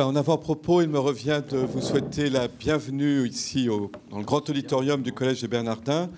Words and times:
en 0.00 0.16
avant-propos, 0.16 0.80
il 0.80 0.88
me 0.88 0.98
revient 0.98 1.42
de 1.50 1.58
vous 1.58 1.82
souhaiter 1.82 2.30
la 2.30 2.48
bienvenue 2.48 3.28
ici 3.28 3.68
dans 4.10 4.18
le 4.18 4.24
grand 4.24 4.48
auditorium 4.48 5.02
du 5.02 5.12
Collège 5.12 5.42
des 5.42 5.48
Bernardins, 5.48 6.08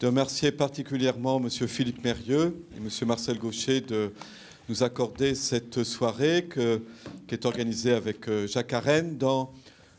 de 0.00 0.06
remercier 0.06 0.50
particulièrement 0.50 1.38
M. 1.38 1.50
Philippe 1.50 2.02
Mérieux 2.02 2.64
et 2.74 2.78
M. 2.78 2.88
Marcel 3.06 3.38
Gaucher 3.38 3.82
de 3.82 4.12
nous 4.70 4.82
accorder 4.82 5.34
cette 5.34 5.84
soirée 5.84 6.48
qui 7.26 7.34
est 7.34 7.44
organisée 7.44 7.92
avec 7.92 8.28
euh, 8.28 8.46
Jacques 8.46 8.72
Arène 8.72 9.18
dans 9.18 9.52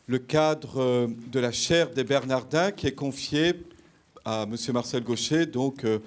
le 0.07 0.17
cadre 0.17 0.79
euh, 0.79 1.07
de 1.31 1.39
la 1.39 1.51
chaire 1.51 1.91
des 1.91 2.03
Bernardins 2.03 2.71
qui 2.71 2.87
est 2.87 2.95
confiée 2.95 3.63
à 4.25 4.47
M. 4.49 4.55
Marcel 4.73 5.03
Gaucher, 5.03 5.45
donc, 5.45 5.83
euh, 5.85 5.99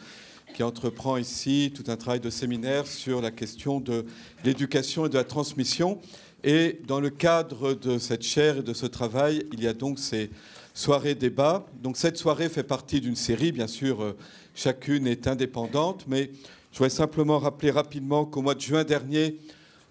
qui 0.54 0.62
entreprend 0.62 1.16
ici 1.16 1.72
tout 1.74 1.88
un 1.90 1.96
travail 1.96 2.20
de 2.20 2.30
séminaire 2.30 2.86
sur 2.86 3.20
la 3.20 3.30
question 3.30 3.80
de 3.80 4.06
l'éducation 4.44 5.06
et 5.06 5.08
de 5.08 5.14
la 5.14 5.24
transmission. 5.24 6.00
Et 6.44 6.80
dans 6.88 6.98
le 6.98 7.10
cadre 7.10 7.74
de 7.74 7.98
cette 7.98 8.22
chaire 8.22 8.58
et 8.58 8.62
de 8.62 8.74
ce 8.74 8.86
travail, 8.86 9.46
il 9.52 9.62
y 9.62 9.68
a 9.68 9.72
donc 9.72 10.00
ces 10.00 10.30
soirées 10.74 11.14
débats. 11.14 11.66
Donc 11.82 11.96
cette 11.96 12.16
soirée 12.16 12.48
fait 12.48 12.64
partie 12.64 13.00
d'une 13.00 13.14
série, 13.14 13.52
bien 13.52 13.68
sûr, 13.68 14.02
euh, 14.02 14.16
chacune 14.54 15.06
est 15.06 15.28
indépendante, 15.28 16.04
mais 16.08 16.30
je 16.72 16.78
voudrais 16.78 16.90
simplement 16.90 17.38
rappeler 17.38 17.70
rapidement 17.70 18.24
qu'au 18.24 18.42
mois 18.42 18.54
de 18.54 18.60
juin 18.60 18.82
dernier, 18.82 19.38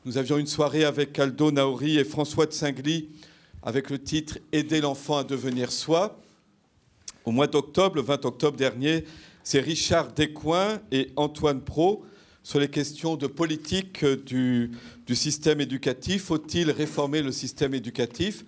nous 0.03 0.17
avions 0.17 0.37
une 0.37 0.47
soirée 0.47 0.83
avec 0.83 1.17
Aldo 1.19 1.51
Naori 1.51 1.97
et 1.97 2.03
François 2.03 2.45
de 2.45 2.53
Singly 2.53 3.09
avec 3.63 3.89
le 3.89 3.99
titre 3.99 4.39
Aider 4.51 4.81
l'enfant 4.81 5.17
à 5.17 5.23
devenir 5.23 5.71
soi. 5.71 6.19
Au 7.23 7.31
mois 7.31 7.47
d'octobre, 7.47 7.97
le 7.97 8.01
20 8.01 8.25
octobre 8.25 8.57
dernier, 8.57 9.05
c'est 9.43 9.59
Richard 9.59 10.11
Descoings 10.11 10.79
et 10.91 11.11
Antoine 11.15 11.61
Pro 11.61 12.03
sur 12.43 12.59
les 12.59 12.69
questions 12.69 13.15
de 13.15 13.27
politique 13.27 14.05
du, 14.05 14.71
du 15.05 15.15
système 15.15 15.61
éducatif. 15.61 16.23
Faut-il 16.23 16.71
réformer 16.71 17.21
le 17.21 17.31
système 17.31 17.73
éducatif? 17.73 18.43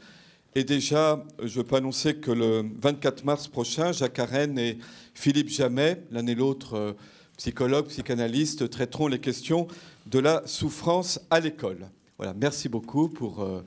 Et 0.56 0.64
déjà, 0.64 1.24
je 1.44 1.62
peux 1.62 1.78
annoncer 1.78 2.16
que 2.16 2.32
le 2.32 2.63
24 2.82 3.26
mars 3.26 3.48
prochain, 3.48 3.91
Jacques 3.91 4.20
Arène 4.20 4.60
et 4.60 4.77
Philippe 5.13 5.50
Jamet, 5.50 6.04
l'un 6.12 6.27
et 6.27 6.35
l'autre 6.35 6.76
euh, 6.76 6.94
psychologues, 7.38 7.88
psychanalystes, 7.88 8.70
traiteront 8.70 9.08
les 9.08 9.20
questions 9.20 9.68
de 10.05 10.20
la 10.20 10.44
souffrance 10.46 11.20
à 11.32 11.40
l'école. 11.40 11.90
Voilà, 12.18 12.34
merci 12.35 12.70
beaucoup 12.70 13.10
pour 13.10 13.41
euh, 13.41 13.63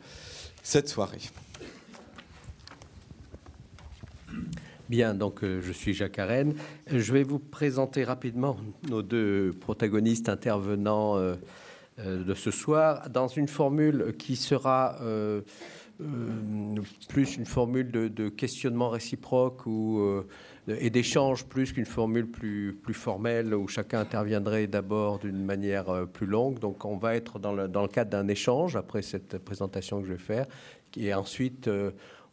cette 0.62 0.88
soirée. 0.88 1.18
Bien, 4.88 5.14
donc 5.14 5.42
euh, 5.42 5.60
je 5.62 5.72
suis 5.72 5.94
Jacques 5.94 6.20
Arène. 6.20 6.54
Je 6.86 7.12
vais 7.12 7.24
vous 7.24 7.40
présenter 7.40 8.04
rapidement 8.04 8.56
nos 8.88 9.02
deux 9.02 9.52
protagonistes 9.60 10.28
intervenants 10.28 11.16
euh, 11.16 11.34
euh, 11.98 12.22
de 12.22 12.34
ce 12.34 12.52
soir 12.52 13.10
dans 13.10 13.26
une 13.26 13.48
formule 13.48 14.14
qui 14.16 14.36
sera 14.36 14.96
plus 17.08 17.36
une 17.36 17.46
formule 17.46 17.90
de, 17.90 18.28
questionnement 18.28 18.90
réciproque 18.90 19.66
ou, 19.66 20.22
et 20.68 20.90
d'échange 20.90 21.46
plus 21.46 21.72
qu'une 21.72 21.86
formule 21.86 22.30
plus, 22.30 22.78
plus 22.80 22.94
formelle 22.94 23.54
où 23.54 23.66
chacun 23.66 24.00
interviendrait 24.00 24.68
d'abord 24.68 25.18
d'une 25.18 25.44
manière 25.44 26.06
plus 26.12 26.26
longue. 26.26 26.60
Donc 26.60 26.84
on 26.84 26.96
va 26.96 27.16
être 27.16 27.38
dans 27.40 27.54
le, 27.54 27.66
dans 27.66 27.82
le 27.82 27.88
cadre 27.88 28.10
d'un 28.10 28.28
échange 28.28 28.76
après 28.76 29.02
cette 29.02 29.38
présentation 29.38 30.00
que 30.00 30.06
je 30.06 30.12
vais 30.12 30.18
faire 30.18 30.46
et 30.96 31.12
ensuite 31.14 31.68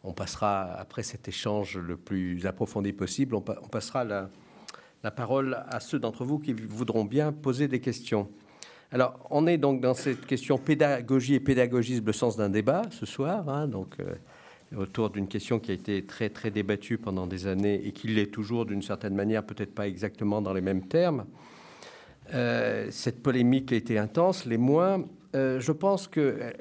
on 0.03 0.13
passera, 0.13 0.73
après 0.73 1.03
cet 1.03 1.27
échange 1.27 1.77
le 1.77 1.97
plus 1.97 2.45
approfondi 2.45 2.93
possible, 2.93 3.35
on, 3.35 3.41
passera 3.41 4.03
la, 4.03 5.11
parole 5.11 5.63
à 5.67 5.79
ceux 5.79 5.99
d'entre 5.99 6.25
vous 6.25 6.39
qui 6.39 6.53
voudront 6.53 7.05
bien 7.05 7.31
poser 7.31 7.67
des 7.67 7.79
questions. 7.79 8.29
Alors, 8.91 9.19
on 9.31 9.47
est 9.47 9.57
donc 9.57 9.81
dans 9.81 9.93
cette 9.93 10.25
question 10.25 10.57
pédagogie 10.57 11.35
et 11.35 11.39
pédagogisme, 11.39 12.05
le 12.05 12.13
sens 12.13 12.37
d'un 12.37 12.49
débat 12.49 12.83
ce 12.91 13.05
soir, 13.05 13.49
hein, 13.49 13.67
donc 13.67 13.95
euh, 13.99 14.13
autour 14.77 15.09
d'une 15.09 15.27
question 15.27 15.59
qui 15.59 15.71
a 15.71 15.73
été 15.73 16.05
très 16.05 16.29
très 16.29 16.51
débattue 16.51 16.97
pendant 16.97 17.25
des 17.25 17.47
années 17.47 17.81
et 17.85 17.91
qui 17.91 18.07
l'est 18.09 18.31
toujours 18.31 18.65
d'une 18.65 18.81
certaine 18.81 19.15
manière, 19.15 19.43
peut-être 19.43 19.73
pas 19.73 19.87
exactement 19.87 20.41
dans 20.41 20.53
les 20.53 20.61
mêmes 20.61 20.87
termes. 20.87 21.25
Euh, 22.33 22.87
cette 22.91 23.23
polémique 23.23 23.71
a 23.71 23.75
été 23.75 23.97
intense, 23.97 24.45
les 24.45 24.57
moins. 24.57 25.03
Euh, 25.35 25.59
je 25.59 25.71
pense 25.71 26.07
que 26.07 26.19
euh, 26.19 26.51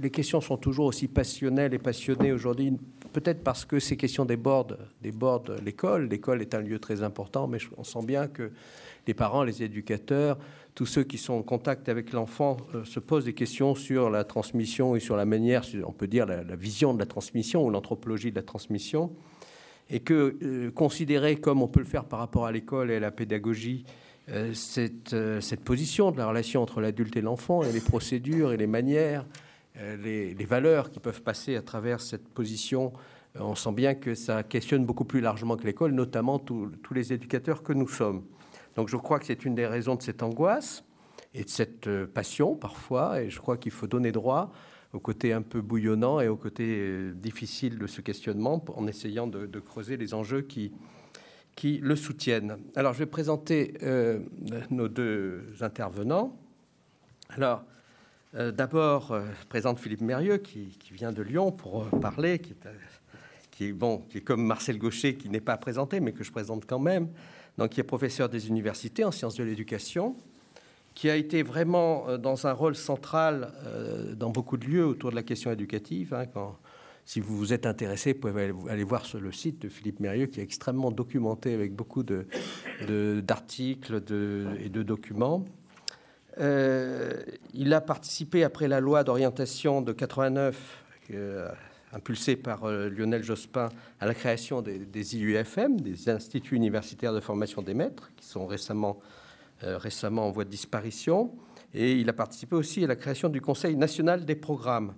les 0.00 0.10
questions 0.10 0.40
sont 0.40 0.56
toujours 0.56 0.86
aussi 0.86 1.08
passionnelles 1.08 1.74
et 1.74 1.78
passionnées 1.78 2.32
aujourd'hui, 2.32 2.72
peut-être 3.12 3.44
parce 3.44 3.66
que 3.66 3.78
ces 3.78 3.98
questions 3.98 4.24
débordent, 4.24 4.78
l'école. 5.02 6.08
L'école 6.08 6.40
est 6.40 6.54
un 6.54 6.60
lieu 6.60 6.78
très 6.78 7.02
important, 7.02 7.46
mais 7.46 7.58
on 7.76 7.84
sent 7.84 8.04
bien 8.06 8.28
que 8.28 8.50
les 9.06 9.12
parents, 9.12 9.44
les 9.44 9.62
éducateurs, 9.62 10.38
tous 10.74 10.86
ceux 10.86 11.04
qui 11.04 11.18
sont 11.18 11.34
en 11.34 11.42
contact 11.42 11.90
avec 11.90 12.14
l'enfant 12.14 12.56
euh, 12.74 12.84
se 12.84 12.98
posent 12.98 13.26
des 13.26 13.34
questions 13.34 13.74
sur 13.74 14.08
la 14.08 14.24
transmission 14.24 14.96
et 14.96 15.00
sur 15.00 15.16
la 15.16 15.26
manière, 15.26 15.62
on 15.86 15.92
peut 15.92 16.06
dire 16.06 16.24
la, 16.24 16.56
vision 16.56 16.94
de 16.94 16.98
la 16.98 17.06
transmission 17.06 17.66
ou 17.66 17.70
l'anthropologie 17.70 18.30
de 18.30 18.36
la 18.36 18.42
transmission, 18.42 19.12
et 19.90 20.00
que 20.00 20.70
considérer 20.70 21.36
comme 21.36 21.60
on 21.60 21.68
peut 21.68 21.80
le 21.80 21.86
faire 21.86 22.06
par 22.06 22.20
rapport 22.20 22.46
à 22.46 22.52
l'école 22.52 22.90
et 22.90 22.96
à 22.96 23.00
la 23.00 23.10
pédagogie, 23.10 23.84
euh, 24.30 24.52
euh, 25.12 25.40
cette, 25.40 25.64
position 25.64 26.12
de 26.12 26.18
la 26.18 26.26
relation 26.26 26.62
entre 26.62 26.80
l'adulte 26.80 27.16
et 27.16 27.20
l'enfant 27.20 27.64
et 27.64 27.72
les 27.72 27.80
procédures 27.80 28.52
et 28.52 28.56
les 28.56 28.68
manières, 28.68 29.26
euh, 29.78 29.96
les, 29.96 30.44
valeurs 30.44 30.90
qui 30.90 31.00
peuvent 31.00 31.22
passer 31.22 31.56
à 31.56 31.62
travers 31.62 32.00
cette 32.00 32.28
position, 32.28 32.92
on 33.34 33.54
sent 33.54 33.72
bien 33.72 33.94
que 33.94 34.14
ça 34.14 34.42
questionne 34.42 34.84
beaucoup 34.84 35.04
plus 35.04 35.20
largement 35.20 35.56
que 35.56 35.64
l'école, 35.64 35.92
notamment 35.92 36.38
tous 36.38 36.70
les 36.94 37.12
éducateurs 37.12 37.62
que 37.62 37.72
nous 37.72 37.88
sommes. 37.88 38.24
Donc 38.76 38.88
je 38.88 38.96
crois 38.96 39.18
que 39.18 39.26
c'est 39.26 39.44
une 39.44 39.54
des 39.54 39.66
raisons 39.66 39.96
de 39.96 40.02
cette 40.02 40.22
angoisse 40.22 40.84
et 41.34 41.42
de 41.44 41.48
cette 41.48 41.88
passion 42.06 42.54
parfois, 42.54 43.22
et 43.22 43.30
je 43.30 43.40
crois 43.40 43.56
qu'il 43.56 43.72
faut 43.72 43.86
donner 43.86 44.12
droit 44.12 44.52
au 44.92 45.00
côté 45.00 45.32
un 45.32 45.40
peu 45.40 45.62
bouillonnant 45.62 46.20
et 46.20 46.28
au 46.28 46.36
côté 46.36 47.10
difficile 47.14 47.78
de 47.78 47.86
ce 47.86 48.02
questionnement 48.02 48.62
en 48.76 48.86
essayant 48.86 49.26
de 49.26 49.60
creuser 49.60 49.96
les 49.96 50.12
enjeux 50.12 50.42
qui, 50.42 50.72
qui 51.56 51.78
le 51.78 51.96
soutiennent. 51.96 52.58
Alors, 52.76 52.92
je 52.92 53.00
vais 53.00 53.06
présenter 53.06 53.74
euh, 53.82 54.20
nos 54.70 54.88
deux 54.88 55.44
intervenants. 55.60 56.36
Alors, 57.30 57.64
euh, 58.34 58.50
d'abord, 58.50 59.12
euh, 59.12 59.26
présente 59.48 59.78
Philippe 59.78 60.00
Mérieux, 60.00 60.38
qui, 60.38 60.76
vient 60.90 61.12
de 61.12 61.22
Lyon 61.22 61.52
pour 61.52 61.88
parler, 62.00 62.38
qui 62.38 62.54
est, 63.64 63.72
bon, 63.72 63.98
qui 64.10 64.18
est 64.18 64.22
comme 64.22 64.44
Marcel 64.44 64.78
Gaucher, 64.78 65.16
qui 65.16 65.28
n'est 65.28 65.40
pas 65.40 65.56
présenté, 65.56 66.00
mais 66.00 66.12
que 66.12 66.24
je 66.24 66.32
présente 66.32 66.64
quand 66.66 66.78
même, 66.78 67.08
donc 67.58 67.70
qui 67.70 67.80
est 67.80 67.84
professeur 67.84 68.28
des 68.28 68.48
universités 68.48 69.04
en 69.04 69.10
sciences 69.10 69.36
de 69.36 69.44
l'éducation, 69.44 70.16
qui 70.94 71.08
a 71.08 71.16
été 71.16 71.42
vraiment 71.42 72.18
dans 72.18 72.46
un 72.46 72.52
rôle 72.52 72.74
central 72.74 73.52
dans 74.14 74.28
beaucoup 74.28 74.58
de 74.58 74.66
lieux 74.66 74.84
autour 74.84 75.10
de 75.10 75.16
la 75.16 75.22
question 75.22 75.50
éducative. 75.50 76.12
Hein, 76.12 76.26
si 77.04 77.20
vous 77.20 77.36
vous 77.36 77.52
êtes 77.52 77.66
intéressé, 77.66 78.12
vous 78.12 78.20
pouvez 78.20 78.52
aller 78.68 78.84
voir 78.84 79.04
sur 79.04 79.20
le 79.20 79.32
site 79.32 79.62
de 79.62 79.68
Philippe 79.68 80.00
Mérieux, 80.00 80.26
qui 80.26 80.40
est 80.40 80.44
extrêmement 80.44 80.90
documenté 80.90 81.52
avec 81.52 81.74
beaucoup 81.74 82.04
d'articles 82.04 84.02
de, 84.04 84.46
et 84.60 84.68
de 84.68 84.82
documents. 84.82 85.44
Euh, 86.38 87.22
il 87.52 87.74
a 87.74 87.80
participé, 87.80 88.44
après 88.44 88.68
la 88.68 88.80
loi 88.80 89.04
d'orientation 89.04 89.82
de 89.82 89.92
89, 89.92 90.84
euh, 91.12 91.48
impulsée 91.92 92.36
par 92.36 92.64
euh, 92.64 92.88
Lionel 92.88 93.22
Jospin, 93.22 93.68
à 94.00 94.06
la 94.06 94.14
création 94.14 94.62
des, 94.62 94.78
des, 94.78 95.16
IUFM, 95.16 95.80
des 95.80 96.08
Instituts 96.08 96.54
universitaires 96.54 97.12
de 97.12 97.20
formation 97.20 97.62
des 97.62 97.74
maîtres, 97.74 98.10
qui 98.16 98.26
sont 98.26 98.46
récemment, 98.46 99.00
récemment 99.60 100.26
en 100.28 100.30
voie 100.30 100.44
de 100.44 100.50
disparition. 100.50 101.32
Et 101.74 101.92
il 101.92 102.08
a 102.08 102.12
participé 102.12 102.56
aussi 102.56 102.84
à 102.84 102.86
la 102.86 102.96
création 102.96 103.28
du 103.28 103.40
Conseil 103.40 103.76
national 103.76 104.24
des 104.24 104.36
programmes 104.36 104.94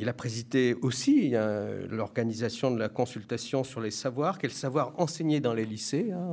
il 0.00 0.08
a 0.08 0.14
présidé 0.14 0.74
aussi 0.80 1.36
hein, 1.36 1.68
l'organisation 1.90 2.70
de 2.70 2.78
la 2.78 2.88
consultation 2.88 3.64
sur 3.64 3.82
les 3.82 3.90
savoirs, 3.90 4.38
quels 4.38 4.50
savoirs 4.50 4.94
enseigner 4.96 5.40
dans 5.40 5.52
les 5.52 5.66
lycées. 5.66 6.10
Hein. 6.10 6.32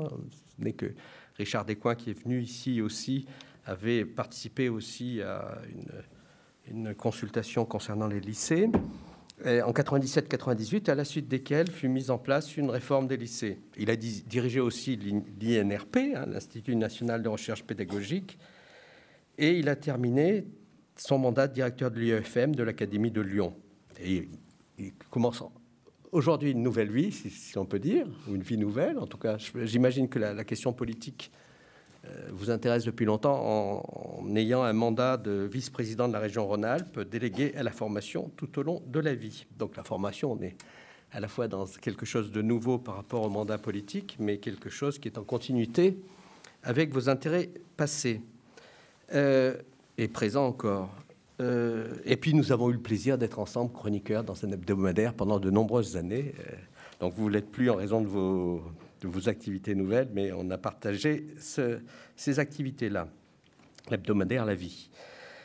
Ce 0.57 0.63
n'est 0.63 0.71
que 0.71 0.93
Richard 1.35 1.65
Descoings 1.65 1.95
qui 1.95 2.11
est 2.11 2.23
venu 2.23 2.41
ici 2.41 2.81
aussi 2.81 3.25
avait 3.65 4.05
participé 4.05 4.69
aussi 4.69 5.21
à 5.21 5.57
une, 6.69 6.95
consultation 6.95 7.65
concernant 7.65 8.07
les 8.07 8.21
lycées. 8.21 8.69
en 9.45 9.71
97-98, 9.71 10.89
à 10.89 10.95
la 10.95 11.03
suite 11.03 11.27
desquelles 11.27 11.69
fut 11.69 11.89
mise 11.89 12.09
en 12.09 12.17
place 12.17 12.55
une 12.55 12.69
réforme 12.69 13.07
des 13.07 13.17
lycées. 13.17 13.59
Il 13.77 13.89
a 13.89 13.97
dirigé 13.97 14.61
aussi 14.61 14.95
l'INRP, 15.41 15.97
hein, 16.15 16.25
l'Institut 16.27 16.77
national 16.77 17.21
de 17.21 17.27
recherche 17.27 17.63
pédagogique, 17.63 18.37
et 19.37 19.59
il 19.59 19.67
a 19.67 19.75
terminé 19.75 20.45
son 20.97 21.17
mandat 21.17 21.47
de 21.47 21.53
directeur 21.53 21.91
de 21.91 21.99
l'IEFM 21.99 22.55
de 22.55 22.63
l'Académie 22.63 23.11
de 23.11 23.21
Lyon. 23.21 23.53
Il 24.03 24.27
commence 25.09 25.43
aujourd'hui 26.11 26.51
une 26.51 26.63
nouvelle 26.63 26.91
vie, 26.91 27.11
si, 27.11 27.57
on 27.57 27.65
peut 27.65 27.79
dire, 27.79 28.07
ou 28.27 28.35
une 28.35 28.43
vie 28.43 28.57
nouvelle. 28.57 28.99
En 28.99 29.07
tout 29.07 29.17
cas, 29.17 29.37
j'imagine 29.37 30.09
que 30.09 30.19
la, 30.19 30.43
question 30.43 30.73
politique 30.73 31.31
euh, 32.05 32.29
vous 32.31 32.49
intéresse 32.49 32.83
depuis 32.83 33.05
longtemps 33.05 33.81
en, 34.21 34.35
ayant 34.35 34.63
un 34.63 34.73
mandat 34.73 35.17
de 35.17 35.47
vice-président 35.51 36.07
de 36.07 36.13
la 36.13 36.19
région 36.19 36.45
Rhône-Alpes 36.47 36.99
délégué 36.99 37.55
à 37.55 37.63
la 37.63 37.71
formation 37.71 38.31
tout 38.35 38.59
au 38.59 38.63
long 38.63 38.83
de 38.85 38.99
la 38.99 39.15
vie. 39.15 39.45
Donc 39.57 39.75
la 39.77 39.83
formation, 39.83 40.33
on 40.33 40.41
est 40.41 40.55
à 41.11 41.19
la 41.19 41.27
fois 41.27 41.47
dans 41.47 41.65
quelque 41.65 42.05
chose 42.05 42.31
de 42.31 42.41
nouveau 42.41 42.77
par 42.77 42.95
rapport 42.95 43.23
au 43.23 43.29
mandat 43.29 43.57
politique, 43.57 44.17
mais 44.19 44.37
quelque 44.37 44.69
chose 44.69 44.99
qui 44.99 45.07
est 45.07 45.17
en 45.17 45.23
continuité 45.23 45.97
avec 46.63 46.91
vos 46.91 47.09
intérêts 47.09 47.49
passés. 47.77 48.21
Euh, 49.13 49.55
est 49.97 50.07
présent 50.07 50.45
encore. 50.45 50.89
et 51.39 52.17
puis 52.17 52.33
nous 52.33 52.51
avons 52.51 52.69
eu 52.69 52.73
le 52.73 52.79
plaisir 52.79 53.17
d'être 53.17 53.39
ensemble 53.39 53.71
chroniqueurs 53.71 54.23
dans 54.23 54.45
un 54.45 54.51
hebdomadaire 54.51 55.13
pendant 55.13 55.39
de 55.39 55.49
nombreuses 55.49 55.97
années. 55.97 56.33
donc 56.99 57.13
vous 57.15 57.29
ne 57.29 57.33
l'êtes 57.33 57.51
plus 57.51 57.69
en 57.69 57.75
raison 57.75 58.01
de 58.01 58.07
vos, 58.07 59.29
activités 59.29 59.75
nouvelles, 59.75 60.09
mais 60.13 60.31
on 60.31 60.49
a 60.49 60.57
partagé 60.57 61.27
ces 62.15 62.39
activités-là. 62.39 63.07
L'hebdomadaire 63.89 64.45
La 64.45 64.55
Vie. 64.55 64.89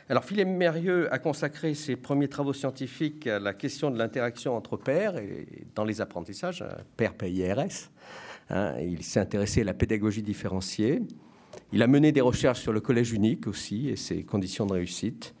Alors 0.09 0.25
Philippe 0.25 0.49
Mérieux 0.49 1.11
a 1.13 1.17
consacré 1.17 1.73
ses 1.73 1.95
premiers 1.95 2.27
travaux 2.27 2.51
scientifiques 2.51 3.25
à 3.25 3.39
la 3.39 3.53
question 3.53 3.89
de 3.89 3.97
l'interaction 3.97 4.55
entre 4.55 4.75
pairs 4.75 5.17
et 5.17 5.47
dans 5.75 5.85
les 5.85 6.01
apprentissages, 6.01 6.61
euh, 6.61 6.69
père 6.97 7.13
PIRS. 7.13 7.89
Hein, 8.49 8.75
il 8.81 9.01
s'est 9.03 9.21
intéressé 9.21 9.61
à 9.61 9.63
la 9.63 9.73
pédagogie 9.73 10.21
différenciée. 10.21 11.01
Il 11.71 11.81
a 11.81 11.87
mené 11.87 12.11
des 12.11 12.21
recherches 12.21 12.61
sur 12.61 12.73
le 12.73 12.81
collège 12.81 13.11
unique 13.11 13.47
aussi 13.47 13.89
et 13.89 13.95
ses 13.95 14.23
conditions 14.23 14.65
de 14.65 14.73
réussite. 14.73 15.33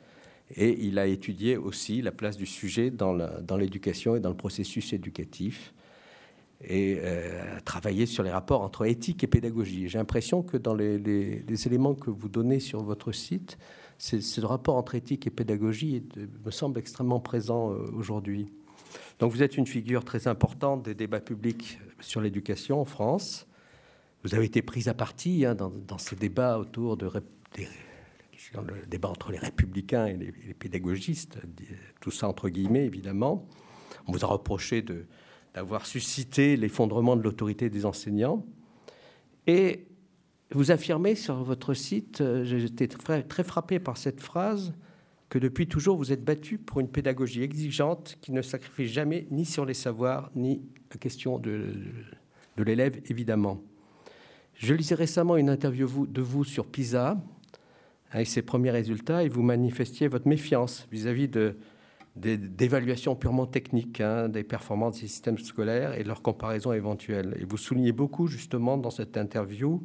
Et 0.55 0.85
il 0.85 0.99
a 0.99 1.07
étudié 1.07 1.57
aussi 1.57 2.01
la 2.01 2.11
place 2.11 2.37
du 2.37 2.45
sujet 2.45 2.91
dans 2.91 3.57
l'éducation 3.57 4.15
et 4.15 4.19
dans 4.19 4.29
le 4.29 4.37
processus 4.37 4.93
éducatif 4.93 5.73
et 6.63 6.97
euh, 6.99 7.59
travaillé 7.65 8.05
sur 8.05 8.23
les 8.23 8.31
rapports 8.31 8.61
entre 8.61 8.85
éthique 8.85 9.23
et 9.23 9.27
pédagogie. 9.27 9.87
J'ai 9.89 9.97
l'impression 9.97 10.43
que 10.43 10.57
dans 10.57 10.73
les, 10.73 10.97
les, 10.97 11.67
éléments 11.67 11.93
que 11.93 12.09
vous 12.09 12.29
donnez 12.29 12.59
sur 12.59 12.83
votre 12.83 13.11
site, 13.11 13.57
ce 13.97 14.41
rapport 14.41 14.75
entre 14.75 14.95
éthique 14.95 15.27
et 15.27 15.29
pédagogie 15.29 16.03
me 16.45 16.51
semble 16.51 16.79
extrêmement 16.79 17.19
présent 17.19 17.71
euh, 17.71 17.85
aujourd'hui. 17.93 18.47
Donc 19.19 19.31
vous 19.31 19.43
êtes 19.43 19.57
une 19.57 19.67
figure 19.67 20.03
très 20.03 20.27
importante 20.27 20.83
des 20.83 20.93
débats 20.93 21.19
publics 21.19 21.79
sur 21.99 22.21
l'éducation 22.21 22.81
en 22.81 22.85
France. 22.85 23.47
Vous 24.23 24.35
avez 24.35 24.45
été 24.45 24.61
prise 24.61 24.87
à 24.87 24.93
partie 24.93 25.45
hein, 25.45 25.55
dans, 25.55 25.97
ces 25.97 26.15
débats 26.15 26.57
autour 26.57 26.95
de 26.95 27.09
le 28.55 28.85
débat 28.87 29.09
entre 29.09 29.31
les 29.31 29.37
républicains 29.37 30.05
et 30.05 30.15
les, 30.15 30.53
pédagogistes, 30.53 31.39
tout 31.99 32.11
ça 32.11 32.27
entre 32.27 32.49
guillemets 32.49 32.85
évidemment. 32.85 33.47
On 34.07 34.11
vous 34.13 34.23
a 34.23 34.27
reproché 34.27 34.83
d'avoir 35.53 35.85
suscité 35.85 36.55
l'effondrement 36.55 37.15
de 37.15 37.21
l'autorité 37.21 37.69
des 37.69 37.85
enseignants. 37.85 38.45
Et 39.47 39.87
vous 40.51 40.71
affirmez 40.71 41.15
sur 41.15 41.43
votre 41.43 41.73
site, 41.73 42.21
euh, 42.21 42.45
j'étais 42.45 42.87
très 42.87 43.43
frappé 43.43 43.79
par 43.79 43.97
cette 43.97 44.21
phrase, 44.21 44.73
que 45.29 45.39
depuis 45.39 45.67
toujours 45.67 45.97
vous 45.97 46.11
êtes 46.11 46.23
battu 46.23 46.59
pour 46.59 46.79
une 46.79 46.87
pédagogie 46.87 47.41
exigeante 47.41 48.17
qui 48.21 48.31
ne 48.31 48.41
sacrifie 48.41 48.87
jamais 48.87 49.27
ni 49.31 49.45
sur 49.45 49.65
les 49.65 49.73
savoirs, 49.73 50.31
ni 50.35 50.61
la 50.91 50.97
question 50.97 51.39
de, 51.39 51.73
de 52.55 52.63
l'élève, 52.63 53.01
évidemment. 53.09 53.61
Je 54.63 54.73
lisais 54.73 54.95
récemment 54.95 55.35
une 55.35 55.49
interview 55.49 56.07
de 56.07 56.21
vous 56.21 56.45
sur 56.45 56.65
PISA, 56.65 57.17
avec 58.11 58.27
ses 58.27 58.41
premiers 58.41 58.71
résultats, 58.71 59.21
et 59.21 59.27
vous 59.27 59.41
manifestiez 59.41 60.07
votre 60.07 60.25
méfiance 60.25 60.87
vis-à-vis 60.89 61.27
de, 61.27 61.57
d'évaluation 62.15 63.13
purement 63.13 63.45
technique 63.45 63.99
hein, 63.99 64.29
des 64.29 64.45
performances 64.45 65.01
des 65.01 65.07
systèmes 65.07 65.37
scolaires 65.37 65.99
et 65.99 66.03
de 66.03 66.07
leur 66.07 66.21
comparaison 66.21 66.71
éventuelle. 66.71 67.35
Et 67.41 67.43
vous 67.43 67.57
soulignez 67.57 67.91
beaucoup, 67.91 68.27
justement, 68.27 68.77
dans 68.77 68.89
cette 68.89 69.17
interview, 69.17 69.83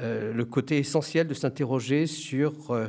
euh, 0.00 0.32
le 0.32 0.44
côté 0.46 0.78
essentiel 0.78 1.28
de 1.28 1.34
s'interroger 1.34 2.06
sur 2.06 2.70
euh, 2.70 2.88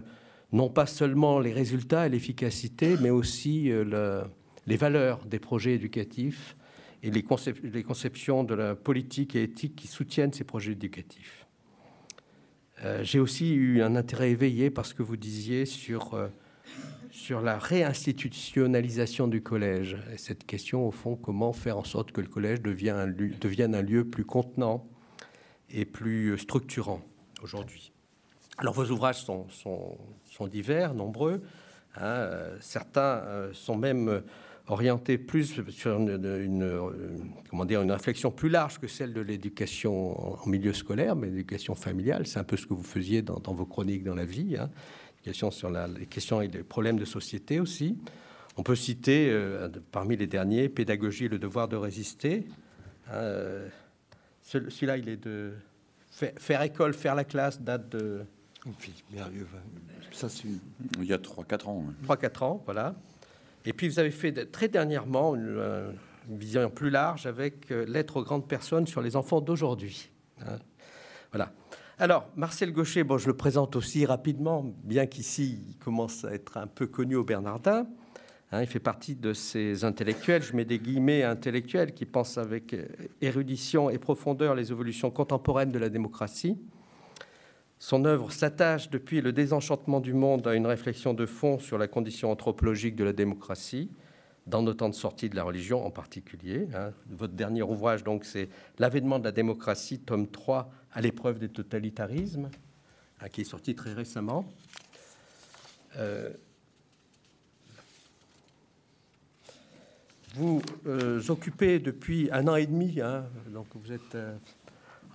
non 0.53 0.69
pas 0.69 0.85
seulement 0.85 1.41
les 1.41 1.51
résultats 1.51 2.07
et 2.07 2.09
l'efficacité, 2.09 2.95
mais 3.01 3.09
aussi 3.09 3.69
euh, 3.73 4.23
les 4.67 4.77
valeurs 4.77 5.25
des 5.25 5.39
projets 5.39 5.73
éducatifs 5.73 6.55
et 7.03 7.11
les, 7.11 7.23
les, 7.63 7.83
conceptions 7.83 8.43
de 8.43 8.55
la 8.55 8.75
politique 8.75 9.35
et 9.35 9.43
éthique 9.43 9.75
qui 9.75 9.87
soutiennent 9.87 10.33
ces 10.33 10.43
projets 10.43 10.71
éducatifs. 10.71 11.45
J'ai 13.01 13.19
aussi 13.19 13.53
eu 13.53 13.81
un 13.81 13.95
intérêt 13.95 14.31
éveillé 14.31 14.69
parce 14.69 14.93
que 14.93 15.03
vous 15.03 15.15
disiez 15.15 15.65
sur, 15.65 16.19
sur 17.11 17.39
la 17.39 17.57
réinstitutionnalisation 17.57 19.29
du 19.29 19.41
collège. 19.41 19.97
Et 20.13 20.17
cette 20.17 20.45
question, 20.45 20.85
au 20.85 20.91
fond, 20.91 21.15
comment 21.15 21.53
faire 21.53 21.77
en 21.77 21.85
sorte 21.85 22.11
que 22.11 22.19
le 22.19 22.27
collège 22.27 22.61
devienne 22.61 23.75
un 23.75 23.81
lieu 23.81 24.03
plus 24.03 24.25
contenant, 24.25 24.85
et 25.73 25.85
plus 25.85 26.37
structurant 26.37 27.01
aujourd'hui. 27.41 27.91
Alors 28.57 28.73
vos 28.73 28.89
ouvrages 28.91 29.23
sont, 29.23 29.47
sont, 29.49 30.47
divers, 30.47 30.93
nombreux. 30.93 31.41
Hein, 31.95 32.29
certains 32.61 33.01
euh, 33.01 33.53
sont 33.53 33.75
même 33.75 34.23
orientés 34.67 35.17
plus 35.17 35.61
sur 35.69 35.97
une, 35.97 36.79
comment 37.49 37.65
dire, 37.65 37.81
une 37.81 37.91
réflexion 37.91 38.31
plus 38.31 38.49
large 38.49 38.79
que 38.79 38.87
celle 38.87 39.13
de 39.13 39.21
l'éducation 39.21 40.41
en 40.41 40.47
milieu 40.47 40.73
scolaire, 40.73 41.15
mais 41.15 41.27
l'éducation 41.27 41.75
familiale. 41.75 42.27
C'est 42.27 42.39
un 42.39 42.43
peu 42.43 42.57
ce 42.57 42.65
que 42.65 42.73
vous 42.73 42.83
faisiez 42.83 43.21
dans, 43.21 43.53
vos 43.53 43.65
chroniques 43.65 44.03
dans 44.03 44.15
la 44.15 44.25
vie. 44.25 44.57
Hein. 44.57 44.69
sur 45.51 45.69
la, 45.69 45.87
les 45.87 46.05
questions 46.05 46.41
et 46.41 46.47
les 46.47 46.63
problèmes 46.63 46.97
de 46.97 47.05
société 47.05 47.59
aussi. 47.59 47.97
On 48.55 48.63
peut 48.63 48.75
citer 48.75 49.29
euh, 49.31 49.67
parmi 49.91 50.15
les 50.15 50.27
derniers 50.27 50.69
Pédagogie 50.69 51.25
et 51.25 51.29
le 51.29 51.39
devoir 51.39 51.67
de 51.67 51.75
résister. 51.75 52.45
Hein, 53.07 53.13
euh, 53.13 53.69
celui-là, 54.43 54.97
il 54.97 55.09
est 55.09 55.17
de 55.17 55.53
faire 56.11 56.61
école, 56.61 56.93
faire 56.93 57.15
la 57.15 57.23
classe, 57.23 57.61
date 57.61 57.89
de. 57.89 58.25
Ça, 60.11 60.29
c'est 60.29 60.47
il 60.99 61.05
y 61.05 61.13
a 61.13 61.17
3-4 61.17 61.67
ans. 61.67 61.85
3-4 62.07 62.43
ans, 62.43 62.61
voilà. 62.65 62.95
Et 63.65 63.73
puis 63.73 63.87
vous 63.87 63.99
avez 63.99 64.11
fait 64.11 64.51
très 64.51 64.67
dernièrement 64.67 65.35
une, 65.35 65.93
vision 66.29 66.69
plus 66.69 66.89
large 66.89 67.25
avec 67.25 67.69
euh, 67.71 67.85
Lettre 67.85 68.17
aux 68.17 68.23
grandes 68.23 68.47
personnes 68.47 68.87
sur 68.87 69.01
les 69.01 69.17
enfants 69.17 69.41
d'aujourd'hui. 69.41 70.09
Hein. 70.41 70.57
voilà. 71.31 71.51
Alors, 71.99 72.29
Marcel 72.35 72.71
Gaucher, 72.71 73.03
bon, 73.03 73.17
je 73.17 73.27
le 73.27 73.35
présente 73.35 73.75
aussi 73.75 74.05
rapidement, 74.05 74.73
bien 74.83 75.05
qu'ici, 75.05 75.65
il 75.69 75.77
commence 75.77 76.23
à 76.25 76.33
être 76.33 76.57
un 76.57 76.67
peu 76.67 76.87
connu 76.87 77.15
au 77.15 77.23
Bernardin. 77.23 77.87
Hein, 78.51 78.61
il 78.61 78.67
fait 78.67 78.79
partie 78.79 79.15
de 79.15 79.33
ces 79.33 79.83
intellectuels, 79.83 80.43
je 80.43 80.55
mets 80.55 80.65
des 80.65 80.79
guillemets 80.79 81.23
intellectuels, 81.23 81.93
qui 81.93 82.05
pensent 82.05 82.37
avec 82.37 82.75
érudition 83.21 83.89
et 83.89 83.97
profondeur 83.97 84.55
les 84.55 84.71
évolutions 84.71 85.11
contemporaines 85.11 85.71
de 85.71 85.79
la 85.79 85.89
démocratie. 85.89 86.57
Son 87.83 88.05
œuvre 88.05 88.31
s'attache 88.31 88.89
depuis 88.89 89.19
le 89.19 89.33
désenchantement 89.33 89.99
du 89.99 90.13
monde 90.13 90.47
à 90.47 90.55
une 90.55 90.67
réflexion 90.67 91.13
de 91.13 91.25
fond 91.25 91.59
sur 91.59 91.77
la 91.77 91.89
condition 91.89 92.31
anthropologique 92.31 92.95
de 92.95 93.03
la 93.03 93.11
démocratie, 93.11 93.91
dans 94.47 94.61
nos 94.61 94.73
temps 94.73 94.87
de 94.87 94.95
sortie 94.95 95.29
de 95.29 95.35
la 95.35 95.43
religion 95.43 95.85
en 95.85 95.91
particulier. 95.91 96.69
Hein. 96.73 96.93
Votre 97.09 97.33
dernier 97.33 97.61
ouvrage, 97.61 98.05
donc, 98.05 98.23
c'est 98.23 98.47
L'avènement 98.79 99.19
de 99.19 99.25
la 99.25 99.33
démocratie, 99.33 99.99
tome 99.99 100.29
3, 100.29 100.71
à 100.93 101.01
l'épreuve 101.01 101.39
des 101.39 101.49
totalitarismes, 101.49 102.49
hein, 103.19 103.27
qui 103.27 103.41
est 103.41 103.43
sorti 103.43 103.75
très 103.75 103.91
récemment. 103.91 104.45
Euh, 105.97 106.29
vous 110.35 110.61
euh, 110.87 111.21
occupez 111.27 111.79
depuis 111.79 112.29
un 112.31 112.47
an 112.47 112.55
et 112.55 112.65
demi, 112.65 113.01
hein, 113.01 113.25
donc 113.49 113.67
vous 113.75 113.91
êtes 113.91 114.15
euh, 114.15 114.37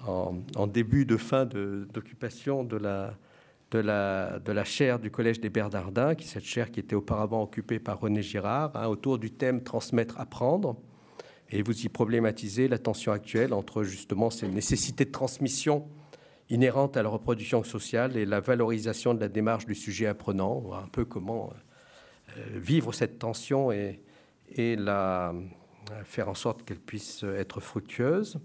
en, 0.07 0.67
début 0.67 1.05
de 1.05 1.17
fin 1.17 1.47
d'occupation 1.47 2.65
de, 2.65 2.77
la, 2.77 3.15
de, 3.71 3.79
la, 3.79 4.39
de 4.39 4.53
la 4.53 4.65
chaire 4.65 4.99
du 4.99 5.11
Collège 5.11 5.41
des 5.41 5.51
Bernardins, 5.51 6.15
qui 6.15 6.27
cette 6.27 6.45
chaire 6.45 6.71
qui 6.71 6.81
était 6.81 6.95
auparavant 6.95 7.43
occupée 7.43 7.79
par 7.79 8.01
René 8.01 8.23
Girard, 8.23 8.73
hein, 8.75 8.87
autour 8.87 9.19
du 9.19 9.31
thème 9.31 9.63
transmettre, 9.63 10.19
apprendre. 10.21 10.77
Et 11.51 11.63
vous 11.63 11.81
y 11.85 11.89
problématisez 11.89 12.69
la 12.69 12.79
tension 12.79 13.13
actuelle 13.13 13.53
entre 13.55 13.83
justement 13.83 14.31
ces 14.31 14.49
nécessités 14.49 15.07
de 15.07 15.11
transmission 15.11 15.89
inhérentes 16.51 16.97
à 16.97 17.03
la 17.03 17.09
reproduction 17.09 17.63
sociale 17.65 18.17
et 18.17 18.25
la 18.25 18.41
valorisation 18.41 19.15
de 19.15 19.21
la 19.21 19.29
démarche 19.29 19.67
du 19.67 19.75
sujet 19.75 20.07
apprenant, 20.07 20.73
un 20.73 20.89
peu 20.89 21.05
comment 21.05 21.53
euh, 22.37 22.59
vivre 22.59 22.93
cette 22.93 23.19
tension 23.19 23.73
et, 23.73 24.01
et 24.51 24.77
la, 24.77 25.35
faire 26.05 26.29
en 26.29 26.35
sorte 26.35 26.65
qu'elle 26.65 26.81
puisse 26.81 27.23
être 27.23 27.61
fructueuse. 27.61 28.39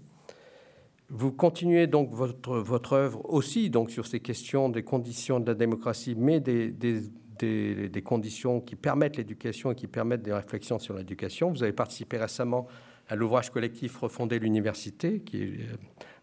Vous 1.10 1.32
continuez 1.32 1.86
donc 1.86 2.12
votre, 2.12 2.58
votre 2.58 2.94
œuvre 2.94 3.24
aussi 3.32 3.70
donc, 3.70 3.90
sur 3.90 4.06
ces 4.06 4.20
questions 4.20 4.68
des 4.68 4.82
conditions 4.82 5.38
de 5.38 5.46
la 5.46 5.54
démocratie, 5.54 6.14
mais 6.16 6.40
des, 6.40 6.72
des, 6.72 7.88
des, 7.88 8.02
conditions 8.02 8.60
qui 8.60 8.76
permettent 8.76 9.16
l'éducation 9.16 9.72
et 9.72 9.74
qui 9.74 9.86
permettent 9.86 10.22
des 10.22 10.32
réflexions 10.32 10.78
sur 10.78 10.94
l'éducation. 10.96 11.50
Vous 11.50 11.62
avez 11.62 11.72
participé 11.72 12.16
récemment 12.16 12.66
à 13.08 13.16
l'ouvrage 13.16 13.50
collectif 13.50 13.98
Refonder 13.98 14.38
l'université, 14.38 15.20
qui 15.20 15.42
est 15.42 15.60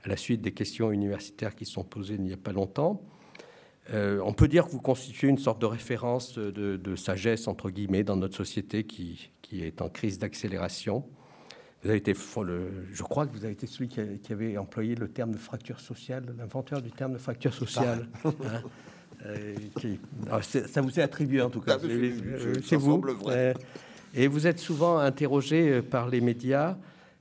à 0.03 0.09
la 0.09 0.17
suite 0.17 0.41
des 0.41 0.51
questions 0.51 0.91
universitaires 0.91 1.55
qui 1.55 1.65
sont 1.65 1.83
posées 1.83 2.15
il 2.15 2.21
n'y 2.21 2.33
a 2.33 2.38
pas 2.38 2.53
longtemps. 2.53 3.03
Euh, 3.93 4.21
on 4.23 4.33
peut 4.33 4.47
dire 4.47 4.65
que 4.65 4.71
vous 4.71 4.81
constituez 4.81 5.27
une 5.27 5.38
sorte 5.38 5.59
de 5.59 5.65
référence 5.65 6.38
de, 6.38 6.51
de 6.51 6.95
sagesse, 6.95 7.47
entre 7.47 7.69
guillemets, 7.69 8.03
dans 8.03 8.15
notre 8.15 8.35
société 8.35 8.85
qui, 8.85 9.31
qui 9.41 9.63
est 9.63 9.81
en 9.81 9.89
crise 9.89 10.17
d'accélération. 10.17 11.05
Vous 11.83 11.89
avez 11.89 11.97
été, 11.97 12.13
je 12.13 13.03
crois 13.03 13.25
que 13.25 13.31
vous 13.31 13.43
avez 13.43 13.53
été 13.53 13.65
celui 13.65 13.88
qui, 13.88 14.31
avait 14.31 14.57
employé 14.57 14.93
le 14.93 15.07
terme 15.07 15.31
de 15.31 15.38
fracture 15.38 15.79
sociale, 15.79 16.23
l'inventeur 16.38 16.79
du 16.81 16.91
terme 16.91 17.13
de 17.13 17.17
fracture 17.17 17.53
sociale. 17.53 18.07
Hein, 19.23 19.27
euh, 19.27 19.53
ah, 20.31 20.41
ça 20.41 20.81
vous 20.81 21.00
est 21.00 21.03
attribué 21.03 21.43
en 21.43 21.51
tout 21.51 21.61
cas. 21.61 21.77
C'est 21.77 22.75
vous. 22.75 23.03
et 24.15 24.27
vous 24.27 24.47
êtes 24.47 24.57
souvent 24.57 24.97
interrogé 24.97 25.69
euh, 25.69 25.81
par 25.83 26.09
les 26.09 26.21
médias, 26.21 26.75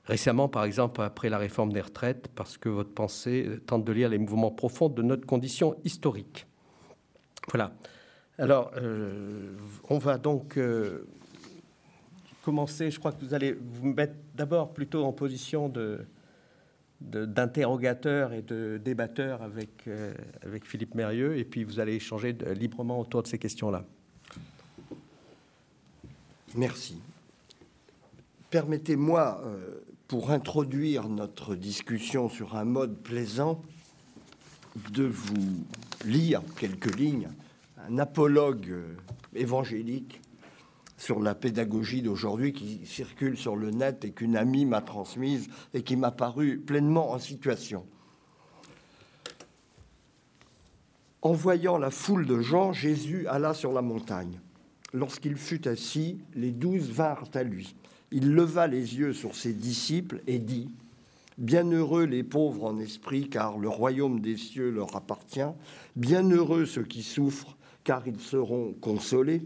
récemment 0.05 0.49
par 0.49 0.63
exemple 0.63 0.99
après 1.03 1.29
la 1.29 1.37
réforme 1.37 1.71
des 1.71 1.81
retraites, 1.81 2.27
parce 2.33 2.57
que 2.57 2.69
votre 2.69 2.91
pensée 2.91 3.47
tente 3.67 3.85
de 3.85 3.91
lire 3.91 4.09
les 4.09 4.17
mouvements 4.17 4.49
profonds 4.49 4.89
de 4.89 5.03
notre 5.03 5.27
condition 5.27 5.75
historique. 5.83 6.47
Voilà. 7.51 7.71
Alors, 8.39 8.71
on 9.89 9.99
va 9.99 10.17
donc 10.17 10.57
commencer. 12.43 12.91
Je 12.91 12.99
crois 12.99 13.11
que 13.11 13.23
vous 13.23 13.33
allez 13.33 13.53
vous 13.53 13.93
mettre 13.93 14.15
d'abord 14.35 14.73
plutôt 14.73 15.03
en 15.03 15.11
position 15.11 15.69
de 15.69 16.05
d'interrogateur 17.01 18.31
et 18.31 18.43
de 18.43 18.77
débatteur 18.77 19.41
avec, 19.41 19.89
avec 20.43 20.65
Philippe 20.65 20.93
Mérieux, 20.93 21.35
et 21.35 21.43
puis 21.43 21.63
vous 21.63 21.79
allez 21.79 21.95
échanger 21.95 22.37
librement 22.53 22.99
autour 22.99 23.23
de 23.23 23.27
ces 23.27 23.39
questions-là. 23.39 23.85
Merci. 26.55 27.01
Permettez-moi, 28.49 29.41
euh, 29.45 29.81
pour 30.07 30.31
introduire 30.31 31.07
notre 31.07 31.55
discussion 31.55 32.27
sur 32.27 32.57
un 32.57 32.65
mode 32.65 32.97
plaisant, 32.97 33.61
de 34.91 35.03
vous 35.03 35.65
lire 36.05 36.41
quelques 36.57 36.93
lignes, 36.97 37.29
un 37.89 37.97
apologue 37.97 38.67
euh, 38.69 38.93
évangélique 39.35 40.20
sur 41.01 41.19
la 41.19 41.33
pédagogie 41.33 42.03
d'aujourd'hui 42.03 42.53
qui 42.53 42.85
circule 42.85 43.35
sur 43.35 43.55
le 43.55 43.71
net 43.71 44.05
et 44.05 44.11
qu'une 44.11 44.37
amie 44.37 44.67
m'a 44.67 44.81
transmise 44.81 45.47
et 45.73 45.81
qui 45.81 45.95
m'a 45.95 46.11
paru 46.11 46.59
pleinement 46.59 47.11
en 47.11 47.17
situation. 47.17 47.87
En 51.23 51.33
voyant 51.33 51.79
la 51.79 51.89
foule 51.89 52.27
de 52.27 52.39
gens, 52.39 52.71
Jésus 52.71 53.25
alla 53.27 53.55
sur 53.55 53.73
la 53.73 53.81
montagne. 53.81 54.39
Lorsqu'il 54.93 55.37
fut 55.37 55.67
assis, 55.67 56.19
les 56.35 56.51
douze 56.51 56.91
vinrent 56.91 57.29
à 57.33 57.41
lui. 57.41 57.75
Il 58.11 58.35
leva 58.35 58.67
les 58.67 58.97
yeux 58.97 59.13
sur 59.13 59.35
ses 59.35 59.53
disciples 59.53 60.21
et 60.27 60.37
dit, 60.37 60.69
Bienheureux 61.39 62.05
les 62.05 62.23
pauvres 62.23 62.65
en 62.65 62.77
esprit, 62.77 63.27
car 63.27 63.57
le 63.57 63.69
royaume 63.69 64.19
des 64.19 64.37
cieux 64.37 64.69
leur 64.69 64.95
appartient. 64.95 65.41
Bienheureux 65.95 66.67
ceux 66.67 66.83
qui 66.83 67.01
souffrent, 67.01 67.57
car 67.83 68.07
ils 68.07 68.19
seront 68.19 68.73
consolés. 68.81 69.41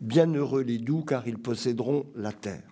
Bienheureux 0.00 0.62
les 0.62 0.78
doux, 0.78 1.02
car 1.02 1.26
ils 1.26 1.38
posséderont 1.38 2.06
la 2.14 2.32
terre. 2.32 2.62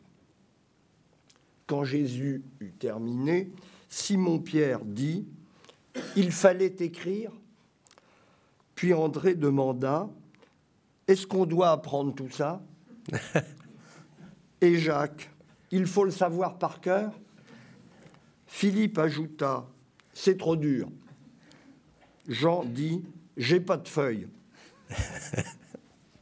Quand 1.67 1.85
Jésus 1.85 2.45
eut 2.61 2.73
terminé, 2.73 3.51
Simon-Pierre 3.89 4.85
dit, 4.85 5.27
Il 6.15 6.31
fallait 6.31 6.77
écrire. 6.79 7.33
Puis 8.75 8.93
André 8.95 9.35
demanda, 9.35 10.09
est-ce 11.09 11.27
qu'on 11.27 11.47
doit 11.47 11.71
apprendre 11.71 12.15
tout 12.15 12.31
ça? 12.31 12.63
Et 14.61 14.79
Jacques, 14.79 15.31
il 15.71 15.87
faut 15.87 16.05
le 16.05 16.11
savoir 16.11 16.59
par 16.59 16.81
cœur 16.81 17.13
Philippe 18.47 18.99
ajouta, 18.99 19.67
c'est 20.15 20.39
trop 20.39 20.57
dur. 20.57 20.89
Jean 22.29 22.65
dit, 22.65 23.05
j'ai 23.37 23.61
pas 23.61 23.77
de 23.77 23.89
feuilles. 23.89 24.29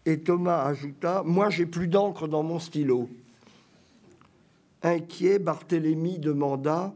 Et 0.06 0.20
Thomas 0.20 0.64
ajouta, 0.64 1.23
moi 1.25 1.50
j'ai 1.50 1.66
plus 1.66 1.88
d'encre 1.88 2.28
dans 2.28 2.42
mon 2.42 2.58
stylo. 2.58 3.08
Inquiet, 4.82 5.38
Barthélemy 5.38 6.18
demanda, 6.18 6.92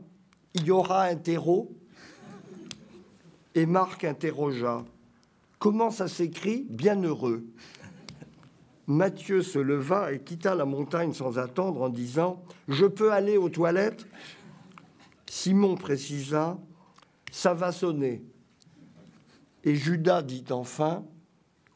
il 0.55 0.65
y 0.67 0.71
aura 0.71 1.05
un 1.05 1.17
terreau? 1.17 1.75
Et 3.55 3.65
Marc 3.65 4.05
interrogea, 4.05 4.85
comment 5.59 5.91
ça 5.91 6.07
s'écrit 6.07 6.67
Bienheureux. 6.69 7.45
Matthieu 8.87 9.43
se 9.43 9.59
leva 9.59 10.13
et 10.13 10.21
quitta 10.21 10.55
la 10.55 10.65
montagne 10.65 11.13
sans 11.13 11.39
attendre 11.39 11.83
en 11.83 11.89
disant 11.89 12.43
Je 12.69 12.87
peux 12.87 13.13
aller 13.13 13.37
aux 13.37 13.49
toilettes? 13.49 14.07
Simon 15.27 15.77
précisa 15.77 16.59
Ça 17.31 17.55
va 17.55 17.73
sonner. 17.73 18.23
Et 19.65 19.75
Judas 19.75 20.23
dit 20.23 20.45
enfin 20.51 21.05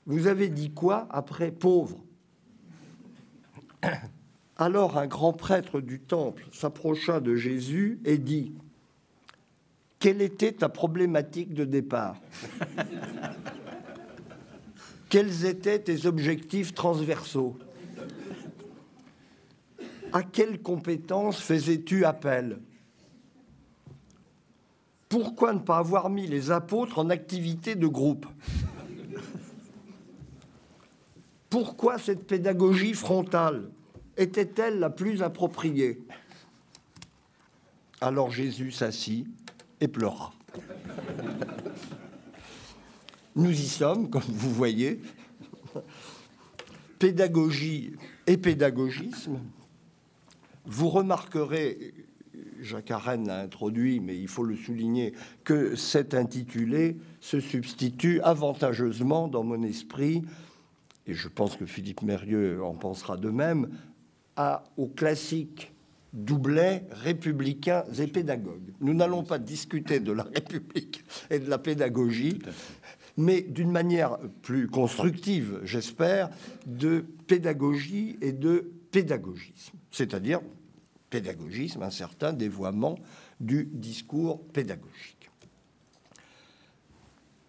Vous 0.06 0.26
avez 0.26 0.48
dit 0.48 0.70
quoi 0.70 1.06
après 1.10 1.50
pauvre 1.52 2.02
Alors 4.56 4.98
un 4.98 5.06
grand 5.06 5.32
prêtre 5.32 5.80
du 5.80 6.00
temple 6.00 6.46
s'approcha 6.52 7.20
de 7.20 7.36
Jésus 7.36 8.00
et 8.04 8.18
dit 8.18 8.52
Quelle 9.98 10.20
était 10.22 10.52
ta 10.52 10.68
problématique 10.68 11.54
de 11.54 11.64
départ? 11.64 12.16
Quels 15.08 15.44
étaient 15.44 15.78
tes 15.78 16.06
objectifs 16.06 16.74
transversaux? 16.74 17.58
À 20.14 20.22
quelles 20.22 20.60
compétences 20.60 21.40
faisais-tu 21.40 22.04
appel? 22.04 22.58
Pourquoi 25.08 25.52
ne 25.52 25.58
pas 25.58 25.76
avoir 25.76 26.08
mis 26.08 26.26
les 26.26 26.50
apôtres 26.50 26.98
en 26.98 27.10
activité 27.10 27.74
de 27.74 27.86
groupe? 27.86 28.26
Pourquoi 31.52 31.98
cette 31.98 32.26
pédagogie 32.26 32.94
frontale 32.94 33.68
était-elle 34.16 34.78
la 34.78 34.88
plus 34.88 35.22
appropriée? 35.22 36.00
Alors 38.00 38.30
Jésus 38.30 38.70
s'assit 38.72 39.26
et 39.78 39.86
pleura. 39.86 40.32
Nous 43.36 43.50
y 43.50 43.68
sommes, 43.68 44.08
comme 44.08 44.22
vous 44.22 44.50
voyez. 44.50 45.02
Pédagogie 46.98 47.96
et 48.26 48.38
pédagogisme. 48.38 49.38
Vous 50.64 50.88
remarquerez, 50.88 51.92
Jacques 52.62 52.92
Arène 52.92 53.26
l'a 53.26 53.40
introduit, 53.40 54.00
mais 54.00 54.18
il 54.18 54.28
faut 54.28 54.44
le 54.44 54.56
souligner, 54.56 55.12
que 55.44 55.76
cet 55.76 56.14
intitulé 56.14 56.96
se 57.20 57.40
substitue 57.40 58.22
avantageusement 58.22 59.28
dans 59.28 59.44
mon 59.44 59.62
esprit, 59.62 60.22
et 61.06 61.14
je 61.14 61.28
pense 61.28 61.56
que 61.56 61.66
Philippe 61.66 62.02
Mérieux 62.02 62.62
en 62.62 62.74
pensera 62.74 63.16
de 63.16 63.30
même, 63.30 63.68
à, 64.36 64.64
au 64.76 64.86
classique 64.86 65.72
doublet 66.12 66.84
républicains 66.90 67.84
et 67.98 68.06
pédagogues. 68.06 68.72
Nous 68.80 68.94
n'allons 68.94 69.22
pas 69.22 69.38
discuter 69.38 70.00
de 70.00 70.12
la 70.12 70.22
République 70.34 71.04
et 71.30 71.38
de 71.38 71.48
la 71.48 71.58
pédagogie, 71.58 72.38
mais 73.16 73.42
d'une 73.42 73.70
manière 73.70 74.18
plus 74.42 74.68
constructive, 74.68 75.60
j'espère, 75.64 76.30
de 76.66 77.04
pédagogie 77.26 78.16
et 78.20 78.32
de 78.32 78.72
pédagogisme, 78.90 79.76
c'est-à-dire 79.90 80.40
pédagogisme, 81.10 81.82
un 81.82 81.90
certain 81.90 82.32
dévoiement 82.32 82.98
du 83.40 83.68
discours 83.72 84.42
pédagogique. 84.48 85.21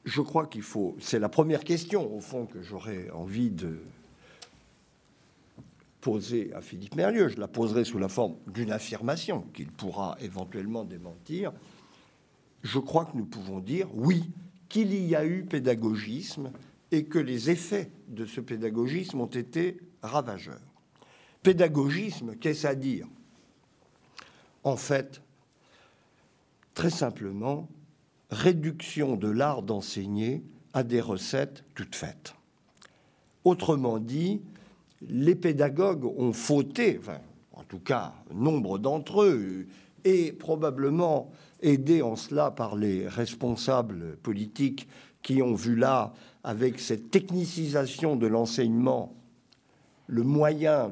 Je 0.05 0.21
crois 0.21 0.47
qu'il 0.47 0.61
faut, 0.61 0.95
c'est 0.99 1.19
la 1.19 1.29
première 1.29 1.63
question 1.63 2.13
au 2.13 2.19
fond 2.19 2.45
que 2.45 2.61
j'aurais 2.61 3.09
envie 3.11 3.49
de 3.49 3.79
poser 6.01 6.53
à 6.53 6.61
Philippe 6.61 6.95
Merlieu. 6.95 7.29
Je 7.29 7.39
la 7.39 7.47
poserai 7.47 7.85
sous 7.85 7.97
la 7.97 8.09
forme 8.09 8.35
d'une 8.47 8.71
affirmation 8.71 9.43
qu'il 9.53 9.71
pourra 9.71 10.17
éventuellement 10.19 10.83
démentir. 10.83 11.53
Je 12.63 12.79
crois 12.79 13.05
que 13.05 13.15
nous 13.15 13.25
pouvons 13.25 13.59
dire 13.59 13.87
oui, 13.93 14.29
qu'il 14.67 14.93
y 14.93 15.15
a 15.15 15.25
eu 15.25 15.45
pédagogisme 15.45 16.51
et 16.91 17.05
que 17.05 17.19
les 17.19 17.49
effets 17.49 17.89
de 18.09 18.25
ce 18.25 18.41
pédagogisme 18.41 19.21
ont 19.21 19.27
été 19.27 19.79
ravageurs. 20.01 20.59
Pédagogisme, 21.41 22.35
qu'est-ce 22.35 22.67
à 22.67 22.75
dire? 22.75 23.07
En 24.63 24.75
fait, 24.75 25.21
très 26.73 26.89
simplement, 26.89 27.69
réduction 28.33 29.15
de 29.15 29.29
l'art 29.29 29.61
d'enseigner 29.61 30.43
à 30.73 30.83
des 30.83 31.01
recettes 31.01 31.63
toutes 31.75 31.95
faites. 31.95 32.35
Autrement 33.43 33.99
dit, 33.99 34.41
les 35.07 35.35
pédagogues 35.35 36.05
ont 36.05 36.33
fauté, 36.33 36.99
en 37.53 37.63
tout 37.63 37.79
cas 37.79 38.13
nombre 38.33 38.79
d'entre 38.79 39.23
eux, 39.23 39.67
et 40.05 40.31
probablement 40.31 41.31
aidé 41.61 42.01
en 42.01 42.15
cela 42.15 42.51
par 42.51 42.75
les 42.75 43.07
responsables 43.07 44.17
politiques 44.17 44.87
qui 45.21 45.41
ont 45.41 45.55
vu 45.55 45.75
là, 45.75 46.13
avec 46.43 46.79
cette 46.79 47.09
technicisation 47.09 48.17
de 48.17 48.27
l'enseignement, 48.27 49.15
le 50.07 50.23
moyen 50.23 50.91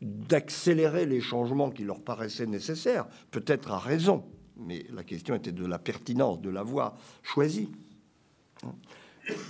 d'accélérer 0.00 1.06
les 1.06 1.20
changements 1.20 1.70
qui 1.70 1.84
leur 1.84 2.00
paraissaient 2.00 2.46
nécessaires, 2.46 3.06
peut-être 3.30 3.70
à 3.70 3.78
raison, 3.78 4.24
mais 4.66 4.86
la 4.92 5.04
question 5.04 5.34
était 5.34 5.52
de 5.52 5.66
la 5.66 5.78
pertinence 5.78 6.40
de 6.40 6.50
la 6.50 6.62
voie 6.62 6.96
choisie. 7.22 7.68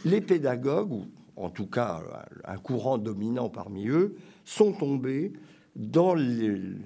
Les 0.04 0.20
pédagogues, 0.20 0.92
ou 0.92 1.06
en 1.36 1.50
tout 1.50 1.66
cas 1.66 2.02
un 2.44 2.58
courant 2.58 2.98
dominant 2.98 3.48
parmi 3.48 3.88
eux, 3.88 4.16
sont 4.44 4.72
tombés 4.72 5.32
dans 5.76 6.14
le, 6.14 6.78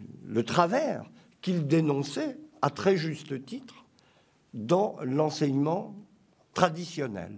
travers 0.45 1.04
qu'ils 1.42 1.66
dénonçaient 1.66 2.38
à 2.62 2.71
très 2.71 2.97
juste 2.97 3.45
titre, 3.45 3.85
dans 4.54 4.97
l'enseignement 5.02 5.95
traditionnel, 6.54 7.37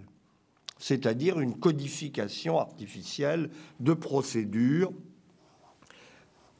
c'est-à-dire 0.77 1.39
une 1.39 1.57
codification 1.57 2.59
artificielle 2.59 3.49
de 3.79 3.93
procédures, 3.93 4.93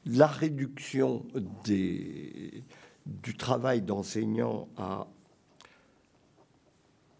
la 0.06 0.28
réduction 0.28 1.26
des, 1.64 2.64
du 3.06 3.36
travail 3.36 3.82
d'enseignant 3.82 4.68
à 4.78 5.08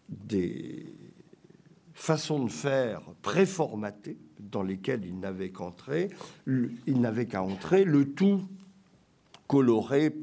des 0.08 0.92
façons 1.94 2.44
de 2.44 2.50
faire 2.50 3.02
préformatées 3.22 4.18
dans 4.38 4.62
lesquelles 4.62 5.04
il 5.04 5.18
n'avait 5.18 5.50
qu'entrer, 5.50 6.08
il 6.46 7.00
n'avait 7.00 7.26
qu'à 7.26 7.42
entrer, 7.42 7.84
le 7.84 8.12
tout 8.12 8.42
coloré, 9.46 10.14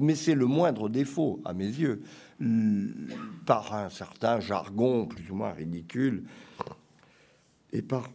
mais 0.00 0.14
c'est 0.14 0.34
le 0.34 0.46
moindre 0.46 0.88
défaut 0.88 1.40
à 1.44 1.52
mes 1.52 1.66
yeux, 1.66 2.02
par 3.44 3.74
un 3.74 3.90
certain 3.90 4.40
jargon 4.40 5.06
plus 5.06 5.30
ou 5.30 5.34
moins 5.34 5.52
ridicule 5.52 6.24
et 7.72 7.82
par 7.82 8.10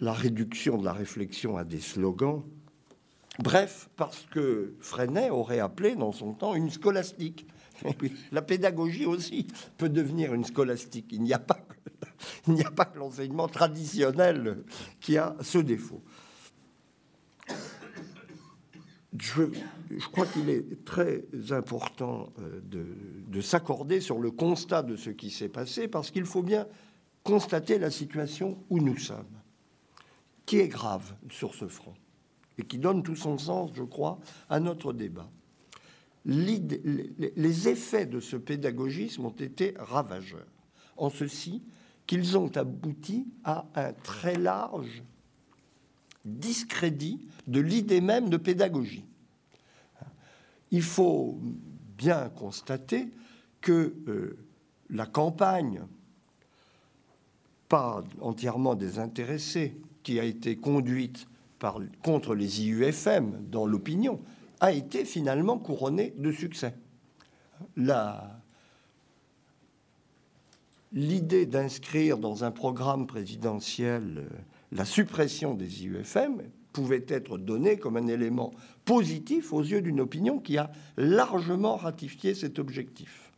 la 0.00 0.12
réduction 0.12 0.78
de 0.78 0.84
la 0.84 0.92
réflexion 0.92 1.56
à 1.56 1.64
des 1.64 1.80
slogans. 1.80 2.42
Bref, 3.38 3.88
parce 3.96 4.26
que 4.30 4.74
Freinet 4.80 5.30
aurait 5.30 5.60
appelé 5.60 5.94
dans 5.94 6.12
son 6.12 6.32
temps 6.32 6.54
une 6.54 6.70
scolastique. 6.70 7.46
La 8.32 8.42
pédagogie 8.42 9.04
aussi 9.04 9.46
peut 9.76 9.88
devenir 9.88 10.32
une 10.32 10.44
scolastique. 10.44 11.08
Il 11.12 11.22
n'y 11.22 11.34
a 11.34 11.38
pas, 11.38 11.58
que 12.46 12.98
l'enseignement 12.98 13.48
traditionnel 13.48 14.64
qui 15.00 15.18
a 15.18 15.36
ce 15.42 15.58
défaut. 15.58 16.02
Je, 19.18 19.44
crois 20.12 20.26
qu'il 20.26 20.50
est 20.50 20.84
très 20.84 21.24
important 21.50 22.28
euh, 22.38 22.60
de 22.62 23.40
s'accorder 23.40 24.00
sur 24.00 24.18
le 24.18 24.30
constat 24.30 24.82
de 24.82 24.96
ce 24.96 25.10
qui 25.10 25.30
s'est 25.30 25.48
passé, 25.48 25.88
parce 25.88 26.10
qu'il 26.10 26.26
faut 26.26 26.42
bien 26.42 26.66
constater 27.22 27.78
la 27.78 27.90
situation 27.90 28.58
où 28.70 28.78
nous 28.78 28.98
sommes, 28.98 29.40
qui 30.44 30.58
est 30.58 30.68
grave 30.68 31.16
sur 31.30 31.54
ce 31.54 31.66
front, 31.66 31.94
et 32.58 32.64
qui 32.64 32.78
donne 32.78 33.02
tout 33.02 33.16
son 33.16 33.38
sens, 33.38 33.70
je 33.74 33.82
crois, 33.82 34.18
à 34.48 34.60
notre 34.60 34.92
débat. 34.92 35.30
Les 36.24 37.68
effets 37.68 38.06
de 38.06 38.20
ce 38.20 38.36
pédagogisme 38.36 39.26
ont 39.26 39.30
été 39.30 39.74
ravageurs, 39.78 40.46
en 40.96 41.10
ceci 41.10 41.62
qu'ils 42.06 42.36
ont 42.36 42.50
abouti 42.56 43.26
à 43.44 43.66
un 43.74 43.92
très 43.92 44.36
large 44.36 45.02
discrédit 46.24 47.20
de 47.46 47.60
l'idée 47.60 48.00
même 48.00 48.28
de 48.28 48.36
pédagogie. 48.36 49.04
Il 50.72 50.82
faut 50.82 51.38
bien 51.96 52.28
constater 52.30 53.08
que 53.60 53.94
euh, 54.08 54.36
la 54.90 55.06
campagne, 55.06 55.82
pas 57.68 58.04
entièrement 58.20 58.74
désintéressée, 58.74 59.76
qui 60.02 60.20
a 60.20 60.24
été 60.24 60.56
conduite 60.56 61.26
par, 61.58 61.78
contre 62.02 62.34
les 62.34 62.62
IUFM 62.64 63.46
dans 63.50 63.66
l'opinion, 63.66 64.20
a 64.60 64.72
été 64.72 65.04
finalement 65.04 65.58
couronnée 65.58 66.14
de 66.16 66.32
succès. 66.32 66.74
L'idée 70.92 71.46
d'inscrire 71.46 72.18
dans 72.18 72.44
un 72.44 72.50
programme 72.50 73.06
présidentiel 73.06 74.14
euh, 74.18 74.28
la 74.72 74.84
suppression 74.84 75.54
des 75.54 75.84
IUFM 75.84 76.42
pouvait 76.72 77.04
être 77.08 77.38
donnée 77.38 77.78
comme 77.78 77.96
un 77.96 78.06
élément 78.06 78.52
positif 78.84 79.52
aux 79.52 79.62
yeux 79.62 79.80
d'une 79.80 80.00
opinion 80.00 80.38
qui 80.38 80.58
a 80.58 80.70
largement 80.96 81.76
ratifié 81.76 82.34
cet 82.34 82.58
objectif. 82.58 83.32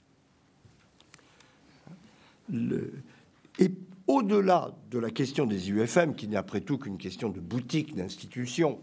Au-delà 4.09 4.73
de 4.91 4.99
la 4.99 5.11
question 5.11 5.47
des 5.47 5.71
UFM, 5.71 6.17
qui 6.17 6.27
n'est 6.27 6.37
après 6.37 6.63
tout 6.63 6.79
qu'une 6.79 6.99
question 6.99 7.29
de 7.29 7.41
boutique, 7.41 7.95
d'institution, 7.95 8.81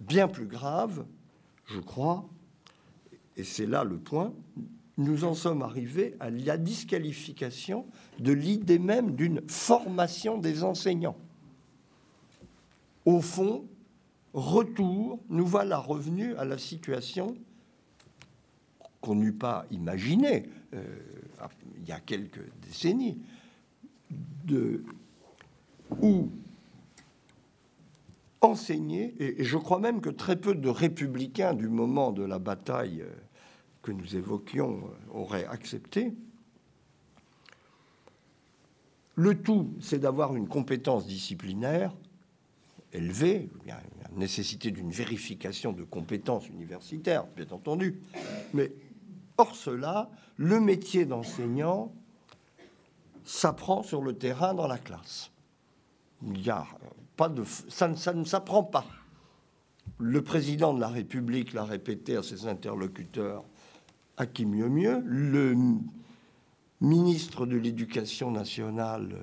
bien 0.00 0.26
plus 0.26 0.46
grave, 0.46 1.04
je 1.66 1.78
crois, 1.78 2.28
et 3.36 3.44
c'est 3.44 3.66
là 3.66 3.84
le 3.84 3.98
point, 3.98 4.32
nous 4.96 5.24
en 5.24 5.34
sommes 5.34 5.62
arrivés 5.62 6.16
à 6.18 6.30
la 6.30 6.56
disqualification 6.56 7.86
de 8.18 8.32
l'idée 8.32 8.80
même 8.80 9.14
d'une 9.14 9.42
formation 9.48 10.38
des 10.38 10.64
enseignants. 10.64 11.16
Au 13.04 13.20
fond, 13.20 13.64
retour, 14.32 15.20
nous 15.28 15.46
voilà 15.46 15.78
revenus 15.78 16.34
à 16.36 16.44
la 16.44 16.58
situation 16.58 17.36
qu'on 19.00 19.14
n'eût 19.14 19.32
pas 19.32 19.66
imaginée 19.70 20.48
euh, 20.74 20.82
il 21.78 21.88
y 21.88 21.92
a 21.92 22.00
quelques 22.00 22.44
décennies, 22.66 23.18
de, 24.48 24.84
où 26.02 26.30
enseigner, 28.40 29.14
et 29.18 29.44
je 29.44 29.56
crois 29.56 29.80
même 29.80 30.00
que 30.00 30.10
très 30.10 30.36
peu 30.36 30.54
de 30.54 30.68
républicains 30.68 31.54
du 31.54 31.68
moment 31.68 32.12
de 32.12 32.22
la 32.22 32.38
bataille 32.38 33.02
euh, 33.02 33.10
que 33.82 33.90
nous 33.90 34.16
évoquions 34.16 34.78
euh, 34.78 35.18
auraient 35.18 35.46
accepté, 35.46 36.12
le 39.16 39.34
tout, 39.42 39.74
c'est 39.80 39.98
d'avoir 39.98 40.36
une 40.36 40.46
compétence 40.46 41.06
disciplinaire 41.06 41.92
élevée, 42.92 43.50
la 43.66 43.80
nécessité 44.16 44.70
d'une 44.70 44.92
vérification 44.92 45.72
de 45.72 45.82
compétences 45.82 46.48
universitaires, 46.48 47.26
bien 47.36 47.46
entendu, 47.50 48.00
mais 48.54 48.72
hors 49.36 49.56
cela, 49.56 50.10
le 50.36 50.60
métier 50.60 51.04
d'enseignant 51.04 51.92
s'apprend 53.28 53.82
sur 53.82 54.00
le 54.00 54.14
terrain 54.14 54.54
dans 54.54 54.66
la 54.66 54.78
classe. 54.78 55.30
Il 56.22 56.40
y 56.40 56.48
a 56.48 56.66
pas 57.16 57.28
de, 57.28 57.44
ça, 57.44 57.88
ne 57.88 58.24
s'apprend 58.24 58.62
pas. 58.62 58.86
Le 59.98 60.22
président 60.22 60.72
de 60.72 60.80
la 60.80 60.88
République 60.88 61.52
l'a 61.52 61.64
répété 61.64 62.16
à 62.16 62.22
ses 62.22 62.46
interlocuteurs, 62.46 63.44
à 64.16 64.26
qui 64.26 64.46
mieux 64.46 64.70
mieux. 64.70 65.02
Le 65.04 65.54
ministre 66.80 67.44
de 67.44 67.56
l'Éducation 67.58 68.30
nationale 68.30 69.14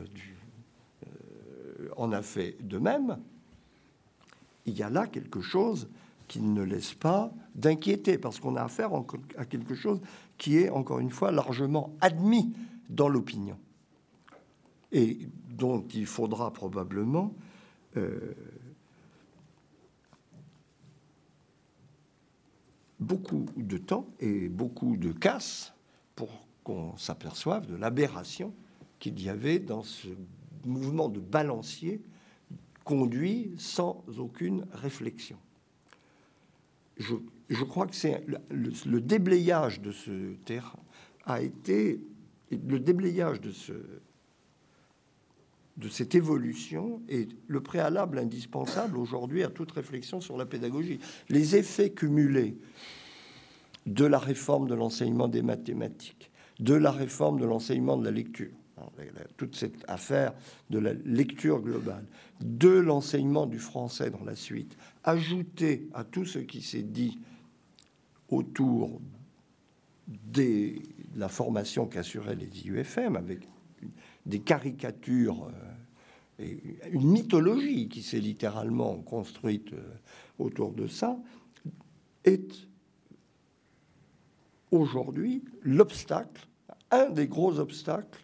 euh, 1.07 1.89
en 1.97 2.11
a 2.11 2.21
fait 2.21 2.57
de 2.61 2.77
même. 2.77 3.17
Il 4.67 4.77
y 4.77 4.83
a 4.83 4.89
là 4.91 5.07
quelque 5.07 5.41
chose 5.41 5.89
qui 6.27 6.41
ne 6.41 6.61
laisse 6.61 6.93
pas 6.93 7.31
d'inquiéter, 7.55 8.19
parce 8.19 8.39
qu'on 8.39 8.55
a 8.55 8.63
affaire 8.63 8.91
à 9.37 9.45
quelque 9.45 9.73
chose 9.73 9.99
qui 10.37 10.57
est, 10.57 10.69
encore 10.69 10.99
une 10.99 11.11
fois, 11.11 11.31
largement 11.31 11.95
admis 12.01 12.53
dans 12.89 13.09
l'opinion 13.09 13.57
et 14.95 15.19
dont 15.49 15.85
il 15.93 16.05
faudra 16.05 16.53
probablement 16.53 17.35
euh, 17.97 18.33
beaucoup 23.01 23.45
de 23.57 23.77
temps 23.77 24.07
et 24.21 24.47
beaucoup 24.47 24.95
de 24.95 25.11
casse 25.11 25.73
pour 26.15 26.29
qu'on 26.63 26.95
s'aperçoive 26.95 27.67
de 27.67 27.75
l'aberration 27.75 28.53
qu'il 28.97 29.21
y 29.21 29.27
avait 29.27 29.59
dans 29.59 29.83
ce 29.83 30.07
mouvement 30.63 31.09
de 31.09 31.19
balancier 31.19 32.01
conduit 32.85 33.53
sans 33.57 34.01
aucune 34.17 34.65
réflexion. 34.71 35.37
Je, 36.97 37.63
crois 37.65 37.85
que 37.85 37.95
c'est 37.95 38.23
le, 38.27 38.39
le, 38.49 39.01
déblayage 39.01 39.81
de 39.81 39.91
ce 39.91 40.35
terrain 40.45 40.79
a 41.25 41.41
été 41.41 41.99
le 42.51 42.79
déblayage 42.79 43.41
de 43.41 43.51
ce 43.51 43.73
de 45.77 45.89
cette 45.89 46.15
évolution 46.15 47.01
est 47.09 47.29
le 47.47 47.61
préalable 47.61 48.19
indispensable 48.19 48.97
aujourd'hui 48.97 49.43
à 49.43 49.49
toute 49.49 49.71
réflexion 49.71 50.21
sur 50.21 50.37
la 50.37 50.45
pédagogie. 50.45 50.99
Les 51.29 51.55
effets 51.55 51.89
cumulés 51.89 52.57
de 53.85 54.05
la 54.05 54.19
réforme 54.19 54.67
de 54.67 54.73
l'enseignement 54.73 55.27
des 55.27 55.41
mathématiques, 55.41 56.31
de 56.59 56.73
la 56.73 56.91
réforme 56.91 57.39
de 57.39 57.45
l'enseignement 57.45 57.97
de 57.97 58.05
la 58.05 58.11
lecture, 58.11 58.53
toute 59.37 59.55
cette 59.55 59.83
affaire 59.87 60.33
de 60.69 60.79
la 60.79 60.93
lecture 60.93 61.59
globale, 61.59 62.05
de 62.41 62.69
l'enseignement 62.69 63.45
du 63.45 63.59
français 63.59 64.09
dans 64.09 64.23
la 64.23 64.35
suite, 64.35 64.77
ajouté 65.03 65.87
à 65.93 66.03
tout 66.03 66.25
ce 66.25 66.39
qui 66.39 66.61
s'est 66.61 66.83
dit 66.83 67.19
autour 68.29 69.01
de 70.07 70.73
la 71.15 71.27
formation 71.27 71.85
qu'assuraient 71.85 72.35
les 72.35 72.65
IUFM 72.65 73.15
avec 73.15 73.47
des 74.25 74.39
caricatures 74.39 75.47
euh, 75.47 75.64
une 76.39 77.11
mythologie 77.11 77.87
qui 77.87 78.01
s'est 78.01 78.19
littéralement 78.19 78.95
construite 78.97 79.73
euh, 79.73 79.81
autour 80.39 80.73
de 80.73 80.87
ça, 80.87 81.17
est 82.23 82.67
aujourd'hui 84.71 85.43
l'obstacle, 85.61 86.47
un 86.91 87.09
des 87.09 87.27
gros 87.27 87.59
obstacles. 87.59 88.19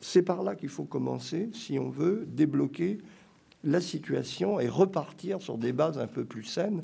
C'est 0.00 0.22
par 0.22 0.42
là 0.42 0.54
qu'il 0.54 0.68
faut 0.68 0.84
commencer 0.84 1.50
si 1.52 1.78
on 1.78 1.90
veut 1.90 2.24
débloquer 2.26 2.98
la 3.64 3.80
situation 3.80 4.58
et 4.58 4.68
repartir 4.68 5.40
sur 5.40 5.58
des 5.58 5.72
bases 5.72 5.98
un 5.98 6.06
peu 6.06 6.24
plus 6.24 6.44
saines 6.44 6.82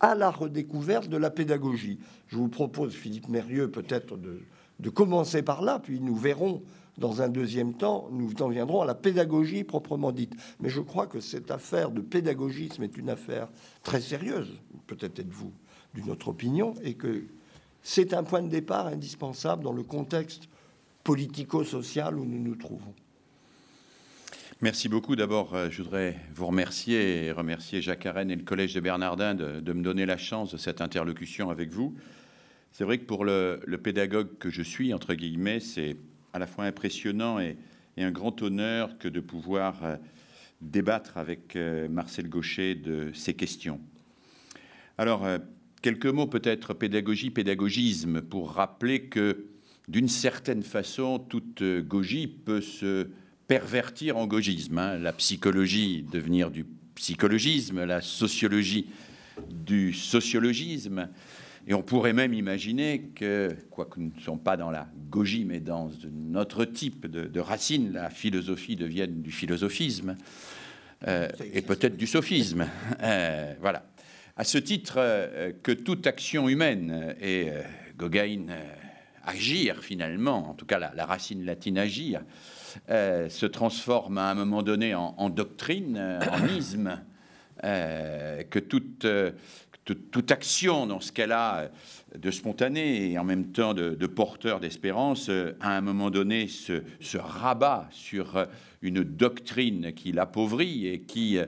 à 0.00 0.14
la 0.14 0.30
redécouverte 0.30 1.08
de 1.08 1.16
la 1.16 1.30
pédagogie. 1.30 1.98
Je 2.26 2.36
vous 2.36 2.48
propose, 2.48 2.92
Philippe 2.92 3.28
Mérieux, 3.28 3.70
peut-être 3.70 4.16
de, 4.18 4.40
de 4.80 4.90
commencer 4.90 5.42
par 5.42 5.62
là, 5.62 5.78
puis 5.78 6.00
nous 6.00 6.16
verrons 6.16 6.62
dans 6.98 7.22
un 7.22 7.28
deuxième 7.28 7.74
temps, 7.74 8.08
nous 8.12 8.32
en 8.40 8.48
viendrons 8.48 8.82
à 8.82 8.86
la 8.86 8.94
pédagogie 8.94 9.64
proprement 9.64 10.12
dite. 10.12 10.34
Mais 10.60 10.68
je 10.68 10.80
crois 10.80 11.06
que 11.06 11.20
cette 11.20 11.50
affaire 11.50 11.90
de 11.90 12.00
pédagogisme 12.00 12.82
est 12.82 12.96
une 12.96 13.10
affaire 13.10 13.48
très 13.82 14.00
sérieuse. 14.00 14.52
Peut-être 14.86 15.18
êtes-vous 15.18 15.52
d'une 15.94 16.10
autre 16.10 16.28
opinion, 16.28 16.74
et 16.82 16.94
que 16.94 17.24
c'est 17.82 18.14
un 18.14 18.24
point 18.24 18.42
de 18.42 18.48
départ 18.48 18.86
indispensable 18.88 19.62
dans 19.62 19.72
le 19.72 19.82
contexte 19.82 20.48
politico-social 21.04 22.18
où 22.18 22.24
nous 22.24 22.42
nous 22.42 22.56
trouvons. 22.56 22.94
Merci 24.60 24.88
beaucoup. 24.88 25.14
D'abord, 25.16 25.54
euh, 25.54 25.68
je 25.70 25.82
voudrais 25.82 26.16
vous 26.34 26.46
remercier 26.46 27.26
et 27.26 27.32
remercier 27.32 27.82
Jacques 27.82 28.06
Arène 28.06 28.30
et 28.30 28.36
le 28.36 28.44
Collège 28.44 28.72
de 28.72 28.80
Bernardin 28.80 29.34
de, 29.34 29.72
me 29.72 29.82
donner 29.82 30.06
la 30.06 30.16
chance 30.16 30.52
de 30.52 30.56
cette 30.56 30.80
interlocution 30.80 31.50
avec 31.50 31.70
vous. 31.70 31.94
C'est 32.72 32.84
vrai 32.84 32.98
que 32.98 33.04
pour 33.04 33.24
le, 33.24 33.60
pédagogue 33.82 34.38
que 34.38 34.50
je 34.50 34.62
suis, 34.62 34.94
entre 34.94 35.14
guillemets, 35.14 35.60
c'est 35.60 35.96
à 36.34 36.38
la 36.38 36.46
fois 36.46 36.64
impressionnant 36.64 37.40
et, 37.40 37.56
un 37.96 38.10
grand 38.10 38.42
honneur 38.42 38.98
que 38.98 39.06
de 39.06 39.20
pouvoir 39.20 39.84
euh, 39.84 39.96
débattre 40.60 41.16
avec 41.16 41.54
euh, 41.54 41.88
Marcel 41.88 42.28
Gaucher 42.28 42.74
de 42.74 43.12
ces 43.14 43.34
questions. 43.34 43.80
Alors, 44.98 45.24
quelques 45.80 46.06
mots 46.06 46.26
peut-être 46.26 46.74
pédagogie, 46.74 47.30
pédagogisme, 47.30 48.20
pour 48.20 48.50
rappeler 48.50 49.04
que 49.04 49.46
d'une 49.86 50.08
certaine 50.08 50.64
façon, 50.64 51.20
toute 51.20 51.62
gogie 51.62 52.26
peut 52.26 52.60
se 52.60 53.08
pervertir 53.46 54.16
en 54.16 54.26
gaugisme. 54.26 54.78
Hein. 54.78 54.98
La 54.98 55.12
psychologie 55.12 56.04
devenir 56.10 56.50
du 56.50 56.66
psychologisme, 56.94 57.84
la 57.84 58.00
sociologie 58.00 58.86
du 59.50 59.92
sociologisme. 59.92 61.08
Et 61.66 61.74
on 61.74 61.82
pourrait 61.82 62.12
même 62.12 62.34
imaginer 62.34 63.10
que, 63.14 63.56
quoique 63.70 63.98
nous 63.98 64.12
ne 64.14 64.20
sommes 64.20 64.40
pas 64.40 64.56
dans 64.56 64.70
la 64.70 64.86
gogie, 65.10 65.44
mais 65.44 65.60
dans 65.60 65.90
notre 66.12 66.64
type 66.64 67.06
de, 67.06 67.40
racine, 67.40 67.92
la 67.92 68.10
philosophie 68.10 68.76
devienne 68.76 69.22
du 69.22 69.30
philosophisme 69.30 70.16
euh, 71.08 71.28
et 71.52 71.62
peut-être 71.62 71.96
du 71.96 72.06
sophisme. 72.06 72.66
Euh, 73.02 73.54
voilà. 73.60 73.86
À 74.36 74.44
ce 74.44 74.58
titre, 74.58 74.96
euh, 74.98 75.52
que 75.62 75.72
toute 75.72 76.06
action 76.06 76.48
humaine, 76.48 77.14
et 77.20 77.48
Gauguin 77.96 78.46
agir 79.24 79.82
finalement, 79.82 80.50
en 80.50 80.54
tout 80.54 80.66
cas 80.66 80.78
la 80.78 81.06
racine 81.06 81.44
latine 81.44 81.78
agir, 81.78 82.22
se 82.88 83.46
transforme 83.46 84.18
à 84.18 84.30
un 84.30 84.34
moment 84.34 84.62
donné 84.62 84.94
en, 84.94 85.30
doctrine, 85.30 86.18
en 86.30 86.46
isme, 86.48 86.98
euh, 87.62 88.42
que 88.42 88.58
toute, 88.58 89.06
toute, 89.84 90.30
action 90.30 90.86
dans 90.86 91.00
ce 91.00 91.12
qu'elle 91.12 91.32
a 91.32 91.70
de 92.16 92.30
spontané 92.30 93.10
et 93.10 93.18
en 93.18 93.24
même 93.24 93.52
temps 93.52 93.74
de, 93.74 94.06
porteur 94.06 94.60
d'espérance, 94.60 95.30
à 95.60 95.76
un 95.76 95.80
moment 95.80 96.10
donné 96.10 96.48
se, 96.48 96.82
rabat 97.16 97.88
sur 97.90 98.46
une 98.82 99.02
doctrine 99.02 99.92
qui 99.92 100.12
l'appauvrit 100.12 100.86
et 100.86 101.00
qui 101.00 101.38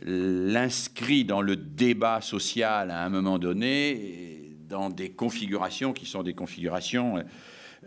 l'inscrit 0.00 1.24
dans 1.24 1.42
le 1.42 1.56
débat 1.56 2.20
social 2.20 2.90
à 2.90 3.04
un 3.04 3.10
moment 3.10 3.38
donné, 3.38 4.50
dans 4.68 4.90
des 4.90 5.10
configurations 5.10 5.92
qui 5.92 6.06
sont 6.06 6.22
des 6.22 6.34
configurations 6.34 7.22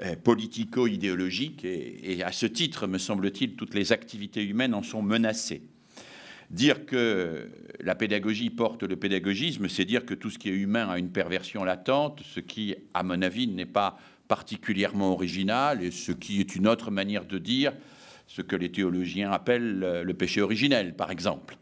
euh, 0.03 0.15
politico-idéologique, 0.15 1.65
et, 1.65 2.21
à 2.21 2.31
ce 2.31 2.45
titre, 2.45 2.85
me 2.85 2.99
semble-t-il, 2.99 3.55
toutes 3.55 3.73
les 3.73 3.91
activités 3.91 4.43
humaines 4.43 4.75
en 4.75 4.83
sont 4.83 5.01
menacées. 5.01 5.63
Dire 6.49 6.85
que 6.85 7.49
la 7.81 7.95
pédagogie 7.95 8.49
porte 8.49 8.83
le 8.83 8.95
pédagogisme, 8.95 9.67
c'est 9.67 9.83
dire 9.83 10.05
que 10.05 10.13
tout 10.13 10.29
ce 10.29 10.39
qui 10.39 10.49
est 10.49 10.53
humain 10.53 10.87
a 10.89 10.97
une 10.97 11.09
perversion 11.09 11.65
latente, 11.65 12.21
ce 12.23 12.39
qui, 12.39 12.75
à 12.93 13.03
mon 13.03 13.21
avis, 13.21 13.47
n'est 13.47 13.65
pas 13.65 13.97
particulièrement 14.29 15.11
original, 15.11 15.83
et 15.83 15.91
ce 15.91 16.13
qui 16.13 16.39
est 16.39 16.55
une 16.55 16.67
autre 16.67 16.89
manière 16.89 17.25
de 17.25 17.37
dire 17.37 17.73
ce 18.27 18.41
que 18.41 18.55
les 18.55 18.71
théologiens 18.71 19.31
appellent 19.31 20.03
le 20.03 20.13
péché 20.13 20.41
originel, 20.41 20.95
par 20.95 21.11
exemple. 21.11 21.57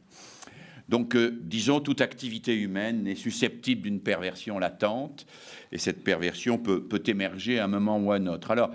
Donc, 0.88 1.16
euh, 1.16 1.40
disons, 1.42 1.80
toute 1.80 2.02
activité 2.02 2.56
humaine 2.56 3.08
est 3.08 3.16
susceptible 3.16 3.84
d'une 3.84 4.00
perversion 4.00 4.60
latente, 4.60 5.26
et 5.72 5.78
cette 5.78 6.04
perversion 6.04 6.58
peut, 6.58 6.84
peut, 6.84 7.02
émerger 7.08 7.60
à 7.60 7.66
un 7.66 7.68
moment 7.68 7.98
ou 7.98 8.12
à 8.12 8.16
un 8.16 8.28
autre. 8.28 8.52
Alors, 8.52 8.72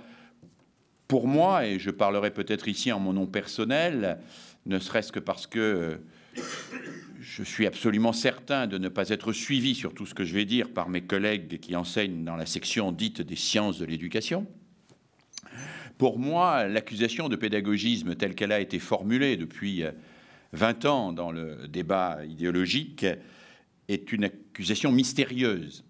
pour 1.06 1.28
moi, 1.28 1.66
et 1.66 1.78
je 1.78 1.90
parlerai 1.90 2.30
peut-être 2.30 2.68
ici 2.68 2.90
en 2.92 3.00
mon 3.00 3.12
nom 3.12 3.26
personnel, 3.26 4.18
ne 4.66 4.78
serait-ce 4.78 5.12
que 5.12 5.20
parce 5.20 5.46
que 5.46 5.58
euh, 5.58 6.42
je 7.20 7.42
suis 7.42 7.66
absolument 7.66 8.12
certain 8.12 8.66
de 8.66 8.78
ne 8.78 8.88
pas 8.88 9.08
être 9.08 9.32
suivi 9.32 9.74
sur 9.74 9.94
tout 9.94 10.06
ce 10.06 10.14
que 10.14 10.24
je 10.24 10.34
vais 10.34 10.44
dire 10.44 10.70
par 10.70 10.88
mes 10.88 11.02
collègues 11.02 11.58
qui 11.60 11.76
enseignent 11.76 12.24
dans 12.24 12.36
la 12.36 12.46
section 12.46 12.92
dite 12.92 13.22
des 13.22 13.36
sciences 13.36 13.78
de 13.78 13.84
l'éducation. 13.84 14.46
Pour 15.98 16.18
moi, 16.18 16.66
l'accusation 16.66 17.28
de 17.28 17.36
pédagogisme 17.36 18.14
telle 18.14 18.34
qu'elle 18.34 18.52
a 18.52 18.60
été 18.60 18.78
formulée 18.78 19.36
depuis 19.36 19.82
euh, 19.82 19.92
20 20.52 20.84
ans 20.86 21.12
dans 21.12 21.30
le 21.30 21.68
débat 21.68 22.24
idéologique 22.24 23.06
est 23.88 24.12
une 24.12 24.24
accusation 24.24 24.92
mystérieuse. 24.92 25.84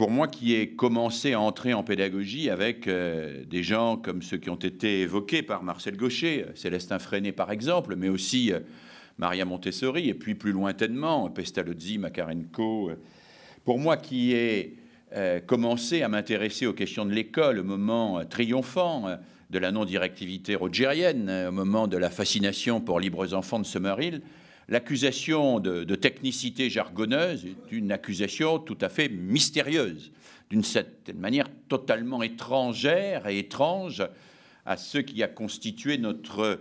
Pour 0.00 0.10
moi 0.10 0.28
qui 0.28 0.54
ai 0.54 0.70
commencé 0.70 1.34
à 1.34 1.40
entrer 1.40 1.74
en 1.74 1.82
pédagogie 1.82 2.48
avec 2.48 2.88
euh, 2.88 3.44
des 3.44 3.62
gens 3.62 3.98
comme 3.98 4.22
ceux 4.22 4.38
qui 4.38 4.48
ont 4.48 4.54
été 4.54 5.02
évoqués 5.02 5.42
par 5.42 5.62
Marcel 5.62 5.98
Gaucher, 5.98 6.46
Célestin 6.54 6.98
Freinet 6.98 7.32
par 7.32 7.52
exemple, 7.52 7.96
mais 7.96 8.08
aussi 8.08 8.50
euh, 8.50 8.60
Maria 9.18 9.44
Montessori, 9.44 10.08
et 10.08 10.14
puis 10.14 10.34
plus 10.34 10.52
lointainement 10.52 11.28
Pestalozzi, 11.28 11.98
Makarenko. 11.98 12.92
Pour 13.66 13.78
moi 13.78 13.98
qui 13.98 14.32
ai 14.32 14.78
euh, 15.14 15.38
commencé 15.38 16.00
à 16.00 16.08
m'intéresser 16.08 16.66
aux 16.66 16.72
questions 16.72 17.04
de 17.04 17.12
l'école 17.12 17.58
au 17.58 17.64
moment 17.64 18.24
triomphant 18.24 19.18
de 19.50 19.58
la 19.58 19.72
non-directivité 19.72 20.54
rogerienne, 20.54 21.28
euh, 21.28 21.48
au 21.48 21.52
moment 21.52 21.88
de 21.88 21.96
la 21.96 22.08
fascination 22.08 22.80
pour 22.80 23.00
libres 23.00 23.34
enfants 23.34 23.58
de 23.58 23.66
Summerhill, 23.66 24.22
l'accusation 24.70 25.60
de, 25.60 25.94
technicité 25.96 26.70
jargonneuse 26.70 27.44
est 27.44 27.72
une 27.72 27.92
accusation 27.92 28.58
tout 28.58 28.78
à 28.80 28.88
fait 28.88 29.08
mystérieuse, 29.08 30.12
d'une 30.48 30.64
certaine 30.64 31.18
manière 31.18 31.48
totalement 31.68 32.22
étrangère 32.22 33.26
et 33.26 33.38
étrange 33.38 34.02
à 34.64 34.76
ce 34.76 34.98
qui 34.98 35.22
a 35.22 35.28
constitué 35.28 35.98
notre, 35.98 36.58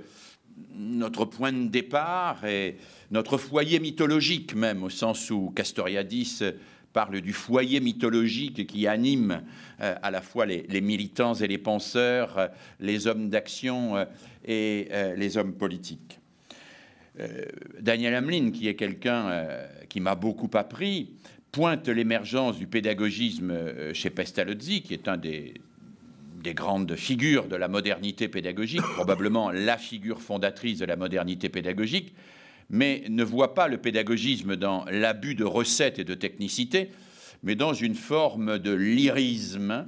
point 1.26 1.54
de 1.54 1.68
départ 1.68 2.44
et 2.46 2.78
notre 3.12 3.38
foyer 3.38 3.80
mythologique 3.80 4.56
même, 4.56 4.84
au 4.84 4.90
sens 4.90 5.30
où 5.30 5.52
Castoriadis 5.56 6.42
parle 6.94 7.22
du 7.22 7.34
foyer 7.34 7.80
mythologique 7.80 8.66
qui 8.66 8.88
anime 8.88 9.44
euh, 9.80 9.96
à 10.02 10.10
la 10.10 10.22
fois 10.22 10.48
les, 10.48 10.82
militants 10.82 11.36
et 11.36 11.48
les 11.48 11.60
penseurs, 11.60 12.38
euh, 12.38 12.48
les 12.80 13.06
hommes 13.06 13.30
d'action 13.30 13.96
euh, 13.96 14.06
et 14.44 14.90
les 15.16 15.38
hommes 15.38 15.54
politiques. 15.54 16.19
Daniel 17.80 18.16
Hamlin, 18.16 18.52
qui 18.52 18.68
est 18.68 18.76
quelqu'un 18.76 19.46
qui 19.90 20.00
m'a 20.00 20.16
beaucoup 20.16 20.50
appris, 20.54 21.12
pointe 21.52 21.88
l'émergence 21.88 22.58
du 22.58 22.68
pédagogisme 22.68 23.54
chez 23.94 24.10
Pestalozzi, 24.10 24.82
qui 24.82 24.94
est 24.94 25.08
un 25.08 25.18
des, 25.18 25.54
des 26.42 26.54
grandes 26.54 26.96
figures 26.96 27.48
de 27.48 27.56
la 27.56 27.68
modernité 27.68 28.28
pédagogique, 28.28 28.82
probablement 28.96 29.52
la 29.52 29.78
figure 29.78 30.22
fondatrice 30.22 30.80
de 30.80 30.86
la 30.86 30.96
modernité 30.96 31.50
pédagogique, 31.50 32.14
mais 32.70 33.04
ne 33.10 33.24
voit 33.24 33.54
pas 33.54 33.68
le 33.68 33.78
pédagogisme 33.78 34.56
dans 34.56 34.86
l'abus 34.86 35.36
de 35.36 35.44
recettes 35.44 36.00
et 36.00 36.04
de 36.04 36.14
technicité, 36.14 36.92
mais 37.44 37.56
dans 37.56 37.74
une 37.74 37.96
forme 37.96 38.60
de 38.60 38.72
lyrisme, 38.72 39.86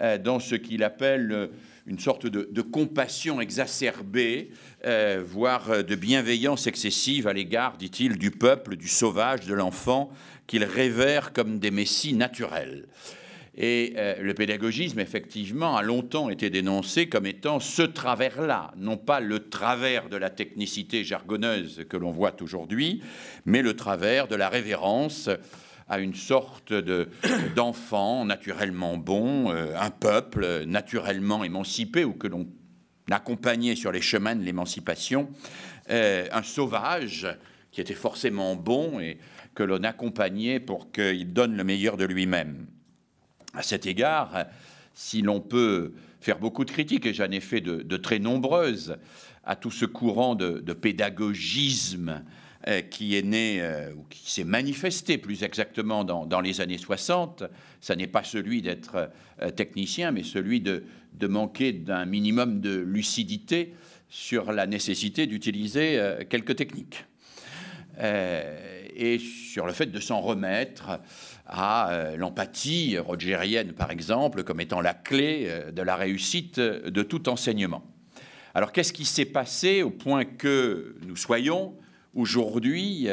euh, 0.00 0.18
dans 0.18 0.38
ce 0.38 0.54
qu'il 0.54 0.84
appelle 0.84 1.32
euh, 1.32 1.46
une 1.86 1.98
sorte 1.98 2.26
de, 2.26 2.62
compassion 2.62 3.40
exacerbée, 3.40 4.50
euh, 4.84 5.22
voire 5.26 5.84
de 5.84 5.94
bienveillance 5.94 6.66
excessive 6.66 7.26
à 7.26 7.32
l'égard, 7.32 7.76
dit-il, 7.76 8.18
du 8.18 8.30
peuple, 8.30 8.76
du 8.76 8.88
sauvage, 8.88 9.46
de 9.46 9.54
l'enfant, 9.54 10.10
qu'il 10.46 10.64
révère 10.64 11.32
comme 11.32 11.58
des 11.58 11.70
messies 11.70 12.14
naturels. 12.14 12.86
Et 13.54 13.94
euh, 13.96 14.14
le 14.22 14.32
pédagogisme, 14.32 14.98
effectivement, 14.98 15.76
a 15.76 15.82
longtemps 15.82 16.30
été 16.30 16.48
dénoncé 16.48 17.08
comme 17.08 17.26
étant 17.26 17.60
ce 17.60 17.82
travers-là, 17.82 18.72
non 18.78 18.96
pas 18.96 19.20
le 19.20 19.50
travers 19.50 20.08
de 20.08 20.16
la 20.16 20.30
technicité 20.30 21.04
jargonneuse 21.04 21.84
que 21.88 21.98
l'on 21.98 22.10
voit 22.10 22.40
aujourd'hui, 22.40 23.02
mais 23.44 23.60
le 23.60 23.74
travers 23.74 24.26
de 24.26 24.36
la 24.36 24.48
révérence 24.48 25.28
à 25.92 25.98
une 25.98 26.14
sorte 26.14 26.72
d'enfant 27.54 28.24
naturellement 28.24 28.96
bon, 28.96 29.52
euh, 29.52 29.78
un 29.78 29.90
peuple 29.90 30.64
naturellement 30.64 31.44
émancipé 31.44 32.02
ou 32.02 32.14
que 32.14 32.28
l'on 32.28 32.48
accompagnait 33.10 33.76
sur 33.76 33.92
les 33.92 34.00
chemins 34.00 34.34
de 34.34 34.42
l'émancipation, 34.42 35.28
euh, 35.90 36.26
un 36.32 36.42
sauvage 36.42 37.28
qui 37.70 37.82
était 37.82 37.92
forcément 37.92 38.56
bon 38.56 39.00
et 39.00 39.18
que 39.54 39.62
l'on 39.62 39.84
accompagnait 39.84 40.60
pour 40.60 40.90
qu'il 40.92 41.34
donne 41.34 41.58
le 41.58 41.64
meilleur 41.64 41.98
de 41.98 42.06
lui-même. 42.06 42.68
À 43.52 43.62
cet 43.62 43.84
égard, 43.84 44.46
si 44.94 45.20
l'on 45.20 45.42
peut 45.42 45.92
faire 46.22 46.38
beaucoup 46.38 46.64
de 46.64 46.70
critiques, 46.70 47.04
et 47.04 47.12
j'en 47.12 47.30
ai 47.30 47.40
fait 47.40 47.60
de, 47.60 47.96
très 47.98 48.18
nombreuses, 48.18 48.96
à 49.44 49.56
tout 49.56 49.70
ce 49.70 49.84
courant 49.84 50.36
de, 50.36 50.72
pédagogisme 50.72 52.22
qui 52.82 53.16
est 53.16 53.22
né, 53.22 53.58
euh, 53.60 53.92
ou 53.94 54.04
qui 54.08 54.30
s'est 54.30 54.44
manifesté 54.44 55.18
plus 55.18 55.42
exactement 55.42 56.04
dans, 56.04 56.40
les 56.40 56.60
années 56.60 56.78
60, 56.78 57.44
ça 57.80 57.96
n'est 57.96 58.06
pas 58.06 58.22
celui 58.22 58.62
d'être 58.62 59.10
euh, 59.40 59.50
technicien, 59.50 60.10
mais 60.10 60.22
celui 60.22 60.60
de, 60.60 60.84
de 61.14 61.26
manquer 61.26 61.72
d'un 61.72 62.04
minimum 62.04 62.60
de 62.60 62.76
lucidité 62.76 63.74
sur 64.08 64.52
la 64.52 64.66
nécessité 64.66 65.26
d'utiliser 65.26 65.98
quelques 66.28 66.56
techniques. 66.56 67.06
et 67.98 69.18
sur 69.18 69.66
le 69.66 69.72
fait 69.72 69.86
de 69.86 70.00
s'en 70.00 70.20
remettre 70.20 71.00
à 71.46 72.12
l'empathie 72.18 72.98
rogérienne, 72.98 73.72
par 73.72 73.90
exemple, 73.90 74.44
comme 74.44 74.60
étant 74.60 74.82
la 74.82 74.92
clé 74.92 75.48
de 75.72 75.80
la 75.80 75.96
réussite 75.96 76.60
de 76.60 77.02
tout 77.02 77.30
enseignement. 77.30 77.82
Alors 78.54 78.70
qu'est-ce 78.70 78.92
qui 78.92 79.06
s'est 79.06 79.24
passé 79.24 79.82
au 79.82 79.90
point 79.90 80.26
que 80.26 80.96
nous 81.06 81.16
soyons 81.16 81.74
aujourd'hui 82.14 83.08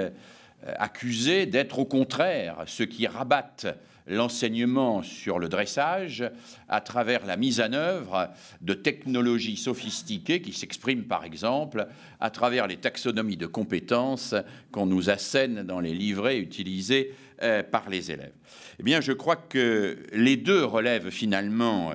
accusés 0.62 1.46
d'être 1.46 1.80
au 1.80 1.86
contraire 1.86 2.64
ceux 2.68 2.86
qui 2.86 3.08
rabattent 3.08 3.68
l'enseignement 4.10 5.04
sur 5.04 5.40
le 5.40 5.48
dressage 5.48 6.30
à 6.68 6.82
travers 6.82 7.26
la 7.26 7.38
mise 7.38 7.62
en 7.62 7.74
œuvre 7.74 8.30
de 8.62 8.74
technologies 8.74 9.56
sophistiquées 9.56 10.42
qui 10.42 10.52
s'expriment 10.52 11.04
par 11.04 11.24
exemple 11.24 11.88
à 12.20 12.30
travers 12.32 12.68
les 12.68 12.78
taxonomies 12.78 13.38
de 13.38 13.46
compétences 13.46 14.36
qu'on 14.72 14.88
nous 14.88 15.10
assène 15.10 15.64
dans 15.64 15.80
les 15.80 15.94
livrets 15.94 16.40
utilisés 16.40 17.14
euh, 17.44 17.64
par 17.64 17.90
les 17.90 18.12
élèves. 18.12 18.34
Eh 18.80 18.84
bien, 18.84 19.00
je 19.00 19.12
crois 19.12 19.36
que 19.36 19.98
les 20.12 20.38
deux 20.38 20.64
relèvent 20.64 21.12
finalement 21.12 21.94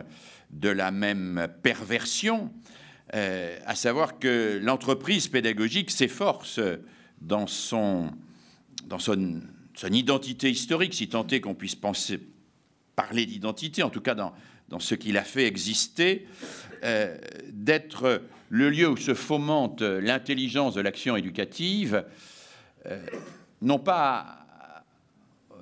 de 0.51 0.69
la 0.69 0.93
même 0.93 1.49
perversion, 1.63 2.53
euh, 3.15 3.59
à 3.67 3.75
savoir 3.75 4.21
que 4.21 4.61
l'entreprise 4.63 5.27
pédagogique 5.27 5.91
s'efforce 5.91 6.61
dans 7.25 7.47
son, 7.47 8.11
dans 8.87 8.99
son 8.99 9.41
son 9.75 9.93
identité 9.93 10.51
historique, 10.51 10.95
si 10.95 11.09
tant 11.09 11.27
est 11.27 11.41
qu'on 11.41 11.55
puisse 11.55 11.75
penser, 11.75 12.21
parler 12.97 13.27
d'identité, 13.27 13.83
en 13.83 13.91
tout 13.91 14.01
cas 14.01 14.15
dans, 14.15 14.33
dans 14.69 14.79
ce 14.79 14.95
qu'il 14.95 15.19
a 15.19 15.25
fait 15.25 15.47
exister, 15.47 16.27
euh, 16.85 17.17
d'être 17.51 18.23
le 18.51 18.71
lieu 18.71 18.89
où 18.89 18.97
se 18.97 19.15
fomente 19.15 19.83
l'intelligence 19.83 20.75
de 20.75 20.81
l'action 20.81 21.17
éducative, 21.17 22.05
euh, 22.87 23.05
non 23.63 23.79
pas 23.79 24.47
euh, 25.51 25.55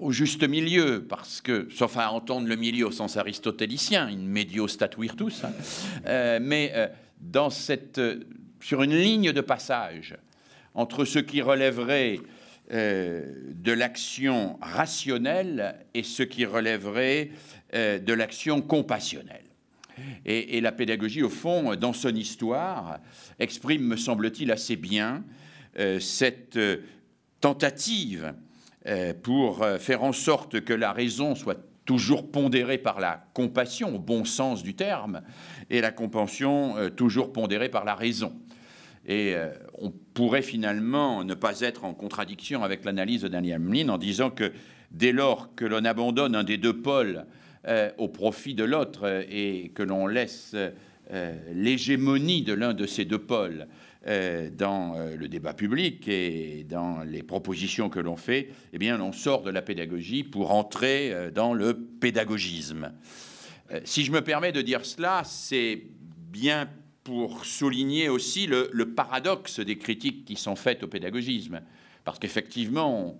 au 0.00 0.12
juste 0.12 0.48
milieu, 0.48 1.04
parce 1.06 1.42
que, 1.42 1.68
sauf 1.70 1.96
à 1.98 2.10
entendre 2.10 2.48
le 2.48 2.56
milieu 2.56 2.86
au 2.86 2.92
sens 2.92 3.16
aristotélicien, 3.18 4.06
in 4.06 4.16
medio 4.16 4.66
stat 4.66 4.90
virtus, 4.98 5.44
hein, 5.44 6.38
mais 6.40 6.72
dans 7.20 7.50
cette, 7.50 8.00
sur 8.60 8.82
une 8.82 8.96
ligne 8.96 9.32
de 9.32 9.40
passage 9.42 10.16
entre 10.74 11.04
ce 11.04 11.18
qui 11.18 11.42
relèverait 11.42 12.20
euh, 12.72 13.34
de 13.54 13.72
l'action 13.72 14.56
rationnelle 14.62 15.74
et 15.94 16.02
ce 16.02 16.22
qui 16.22 16.46
relèverait 16.46 17.30
euh, 17.74 17.98
de 17.98 18.12
l'action 18.14 18.62
compassionnelle. 18.62 19.44
Et, 20.24 20.60
la 20.62 20.72
pédagogie, 20.72 21.22
au 21.22 21.28
fond, 21.28 21.76
dans 21.76 21.92
son 21.92 22.14
histoire, 22.14 22.98
exprime, 23.38 23.82
me 23.82 23.96
semble-t-il, 23.96 24.50
assez 24.50 24.76
bien 24.76 25.22
euh, 25.78 26.00
cette 26.00 26.58
tentative 27.40 28.32
pour 29.22 29.64
faire 29.78 30.02
en 30.02 30.12
sorte 30.12 30.60
que 30.62 30.72
la 30.72 30.92
raison 30.92 31.34
soit 31.34 31.60
toujours 31.84 32.32
pondérée 32.32 32.78
par 32.78 33.00
la 33.00 33.24
compassion, 33.32 33.94
au 33.94 33.98
bon 33.98 34.24
sens 34.24 34.62
du 34.62 34.74
terme, 34.74 35.20
et 35.70 35.80
la 35.80 35.92
compassion 35.92 36.90
toujours 36.96 37.32
pondérée 37.32 37.68
par 37.68 37.84
la 37.84 37.94
raison. 37.94 38.34
Et 39.06 39.34
euh, 39.34 39.50
on 39.78 39.90
pourrait 39.90 40.42
finalement 40.42 41.24
ne 41.24 41.34
pas 41.34 41.60
être 41.60 41.84
en 41.84 41.94
contradiction 41.94 42.62
avec 42.62 42.84
l'analyse 42.84 43.22
de 43.22 43.28
Daniel 43.28 43.56
Hamlin 43.56 43.88
en 43.88 43.98
disant 43.98 44.30
que 44.30 44.52
dès 44.92 45.12
lors 45.12 45.54
que 45.54 45.64
l'on 45.64 45.84
abandonne 45.84 46.36
un 46.36 46.44
des 46.44 46.56
deux 46.56 46.80
pôles 46.80 47.24
euh, 47.66 47.90
au 47.98 48.08
profit 48.08 48.54
de 48.54 48.64
l'autre 48.64 49.02
euh, 49.04 49.24
et 49.28 49.72
que 49.74 49.82
l'on 49.82 50.06
laisse 50.06 50.54
l'hégémonie 51.52 52.40
de 52.40 52.54
l'un 52.54 52.72
de 52.72 52.86
ces 52.86 53.04
deux 53.04 53.18
pôles 53.18 53.66
dans 54.56 54.96
le 55.14 55.28
débat 55.28 55.52
public 55.52 56.08
et 56.08 56.64
dans 56.66 57.02
les 57.02 57.22
propositions 57.22 57.90
que 57.90 58.00
l'on 58.00 58.16
fait, 58.16 58.48
eh 58.72 58.78
bien, 58.78 58.98
on 58.98 59.12
sort 59.12 59.42
de 59.42 59.50
la 59.50 59.60
pédagogie 59.60 60.24
pour 60.24 60.52
entrer 60.52 61.30
dans 61.34 61.52
le 61.52 61.74
pédagogisme. 61.74 62.92
si 63.84 64.04
je 64.04 64.12
me 64.12 64.22
permets 64.22 64.52
de 64.52 64.62
dire 64.62 64.86
cela, 64.86 65.20
c'est 65.26 65.82
bien 66.30 66.66
pour 67.04 67.44
souligner 67.44 68.08
aussi 68.08 68.46
le, 68.46 68.84
paradoxe 68.94 69.60
des 69.60 69.76
critiques 69.76 70.24
qui 70.24 70.36
sont 70.36 70.56
faites 70.56 70.82
au 70.82 70.88
pédagogisme. 70.88 71.60
Parce 72.04 72.18
qu'effectivement, 72.18 73.08
on 73.08 73.18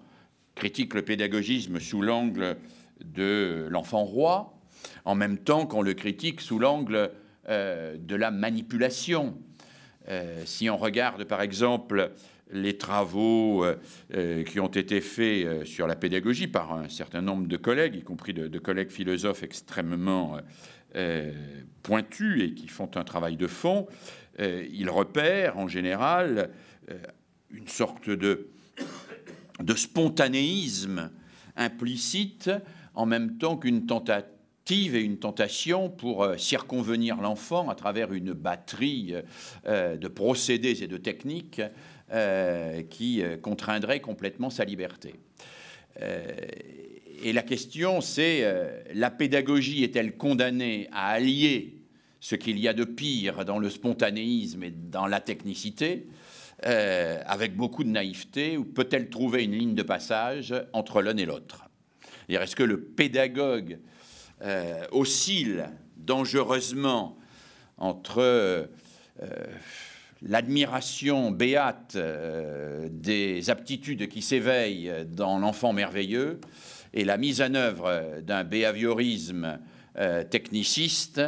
critique 0.54 0.94
le 0.94 1.02
pédagogisme 1.02 1.80
sous 1.80 2.02
l'angle 2.02 2.56
de 3.04 3.66
l'enfant 3.70 4.04
roi, 4.04 4.54
en 5.04 5.14
même 5.14 5.38
temps 5.38 5.66
qu'on 5.66 5.82
le 5.82 5.94
critique 5.94 6.40
sous 6.40 6.58
l'angle 6.58 7.10
euh, 7.48 7.96
de 7.98 8.14
la 8.14 8.30
manipulation. 8.30 9.36
Euh, 10.08 10.42
si 10.44 10.68
on 10.68 10.76
regarde 10.76 11.24
par 11.24 11.42
exemple 11.42 12.12
les 12.52 12.76
travaux 12.76 13.64
euh, 13.64 14.44
qui 14.44 14.60
ont 14.60 14.68
été 14.68 15.00
faits 15.00 15.64
sur 15.64 15.86
la 15.86 15.96
pédagogie 15.96 16.48
par 16.48 16.72
un 16.72 16.88
certain 16.88 17.22
nombre 17.22 17.46
de 17.48 17.56
collègues, 17.56 17.96
y 17.96 18.02
compris 18.02 18.34
de, 18.34 18.46
de 18.46 18.58
collègues 18.58 18.90
philosophes 18.90 19.42
extrêmement 19.42 20.36
euh, 20.94 21.32
pointus 21.82 22.42
et 22.42 22.54
qui 22.54 22.68
font 22.68 22.90
un 22.94 23.02
travail 23.02 23.36
de 23.36 23.46
fond, 23.46 23.88
euh, 24.40 24.64
ils 24.70 24.90
repèrent 24.90 25.58
en 25.58 25.66
général 25.66 26.50
euh, 26.90 26.98
une 27.50 27.66
sorte 27.66 28.08
de, 28.08 28.50
de 29.58 29.74
spontanéisme 29.74 31.10
implicite 31.56 32.50
en 32.94 33.06
même 33.06 33.38
temps 33.38 33.56
qu'une 33.56 33.86
tentative 33.86 34.94
et 34.94 35.00
une 35.00 35.18
tentation 35.18 35.90
pour 35.90 36.26
circonvenir 36.38 37.20
l'enfant 37.20 37.68
à 37.68 37.74
travers 37.74 38.12
une 38.12 38.32
batterie 38.32 39.14
de 39.66 40.08
procédés 40.08 40.84
et 40.84 40.86
de 40.86 40.96
techniques 40.98 41.60
qui 42.90 43.22
contraindraient 43.42 44.00
complètement 44.00 44.50
sa 44.50 44.64
liberté. 44.64 45.14
Et 47.24 47.32
la 47.32 47.42
question, 47.42 48.00
c'est 48.00 48.40
euh, 48.42 48.82
la 48.94 49.08
pédagogie 49.08 49.84
est-elle 49.84 50.16
condamnée 50.16 50.88
à 50.90 51.10
allier 51.10 51.76
ce 52.18 52.34
qu'il 52.34 52.58
y 52.58 52.66
a 52.66 52.72
de 52.72 52.82
pire 52.82 53.44
dans 53.44 53.60
le 53.60 53.70
spontanéisme 53.70 54.64
et 54.64 54.72
dans 54.72 55.06
la 55.06 55.20
technicité, 55.20 56.08
euh, 56.66 57.20
avec 57.26 57.56
beaucoup 57.56 57.84
de 57.84 57.90
naïveté, 57.90 58.56
ou 58.56 58.64
peut-elle 58.64 59.08
trouver 59.08 59.44
une 59.44 59.52
ligne 59.52 59.74
de 59.76 59.84
passage 59.84 60.52
entre 60.72 61.00
l'un 61.00 61.16
et 61.16 61.24
l'autre? 61.24 61.64
Est-ce 62.28 62.56
que 62.56 62.64
le 62.64 62.80
pédagogue 62.80 63.78
euh, 64.42 64.82
oscille 64.90 65.68
dangereusement 65.96 67.16
entre 67.78 68.68
l'admiration 70.22 71.30
béate 71.30 71.96
des 72.90 73.50
aptitudes 73.50 74.08
qui 74.08 74.22
s'éveillent 74.22 74.92
dans 75.06 75.38
l'enfant 75.38 75.72
merveilleux 75.72 76.40
et 76.94 77.04
la 77.04 77.16
mise 77.16 77.40
en 77.40 77.54
œuvre 77.54 78.20
d'un 78.22 78.44
behaviorisme 78.44 79.58
euh, 79.98 80.24
techniciste 80.24 81.20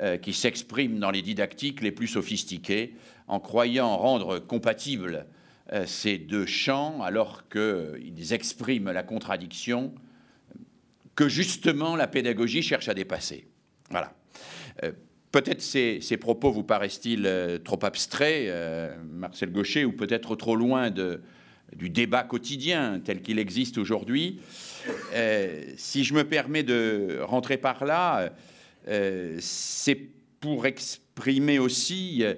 euh, 0.00 0.16
qui 0.16 0.32
s'exprime 0.32 0.98
dans 0.98 1.12
les 1.12 1.22
didactiques 1.22 1.80
les 1.82 1.92
plus 1.92 2.08
sophistiquées, 2.08 2.96
en 3.28 3.38
croyant 3.38 3.96
rendre 3.96 4.40
compatibles 4.40 5.26
euh, 5.72 5.86
ces 5.86 6.18
deux 6.18 6.44
champs 6.44 7.00
alors 7.00 7.48
qu'ils 7.48 8.32
expriment 8.32 8.90
la 8.90 9.04
contradiction 9.04 9.94
que 11.14 11.28
justement 11.28 11.94
la 11.94 12.08
pédagogie 12.08 12.60
cherche 12.60 12.88
à 12.88 12.94
dépasser. 12.94 13.46
Voilà. 13.90 14.12
Peut-être 15.30 15.62
ces, 15.62 16.00
propos 16.18 16.50
vous 16.50 16.64
paraissent-ils 16.64 17.60
trop 17.64 17.78
abstraits, 17.84 18.52
Marcel 19.04 19.52
Gaucher, 19.52 19.84
ou 19.84 19.92
peut-être 19.92 20.36
trop 20.36 20.56
loin 20.56 20.90
du 20.90 21.90
débat 21.90 22.22
quotidien 22.22 23.00
tel 23.04 23.20
qu'il 23.20 23.38
existe 23.38 23.78
aujourd'hui. 23.78 24.40
Euh, 25.12 25.64
si 25.76 26.04
je 26.04 26.14
me 26.14 26.24
permets 26.24 26.62
de 26.62 27.20
rentrer 27.22 27.56
par 27.56 27.84
là, 27.84 28.30
euh, 28.88 29.36
c'est 29.40 30.00
pour 30.40 30.66
exprimer 30.66 31.58
aussi 31.58 32.22
euh, 32.22 32.34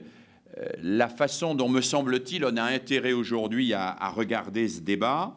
la 0.83 1.09
façon 1.09 1.55
dont, 1.55 1.69
me 1.69 1.81
semble-t-il, 1.81 2.45
on 2.45 2.57
a 2.57 2.65
intérêt 2.65 3.13
aujourd'hui 3.13 3.73
à, 3.73 3.89
à, 3.91 4.11
regarder 4.11 4.69
ce 4.69 4.81
débat 4.81 5.37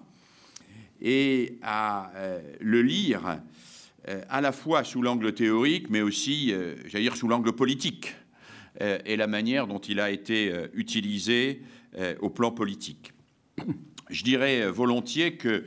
et 1.01 1.57
à 1.61 2.11
le 2.61 2.81
lire 2.81 3.39
à 4.29 4.39
la 4.39 4.53
fois 4.53 4.85
sous 4.85 5.01
l'angle 5.01 5.33
théorique, 5.33 5.89
mais 5.89 6.01
aussi, 6.01 6.53
j'allais 6.85 7.03
dire, 7.03 7.17
sous 7.17 7.27
l'angle 7.27 7.51
politique 7.51 8.15
et 8.79 9.17
la 9.17 9.27
manière 9.27 9.67
dont 9.67 9.79
il 9.79 9.99
a 9.99 10.11
été 10.11 10.53
utilisé 10.73 11.61
au 12.21 12.29
plan 12.29 12.51
politique. 12.51 13.11
Je 14.09 14.23
dirais 14.23 14.65
volontiers 14.71 15.35
que 15.35 15.65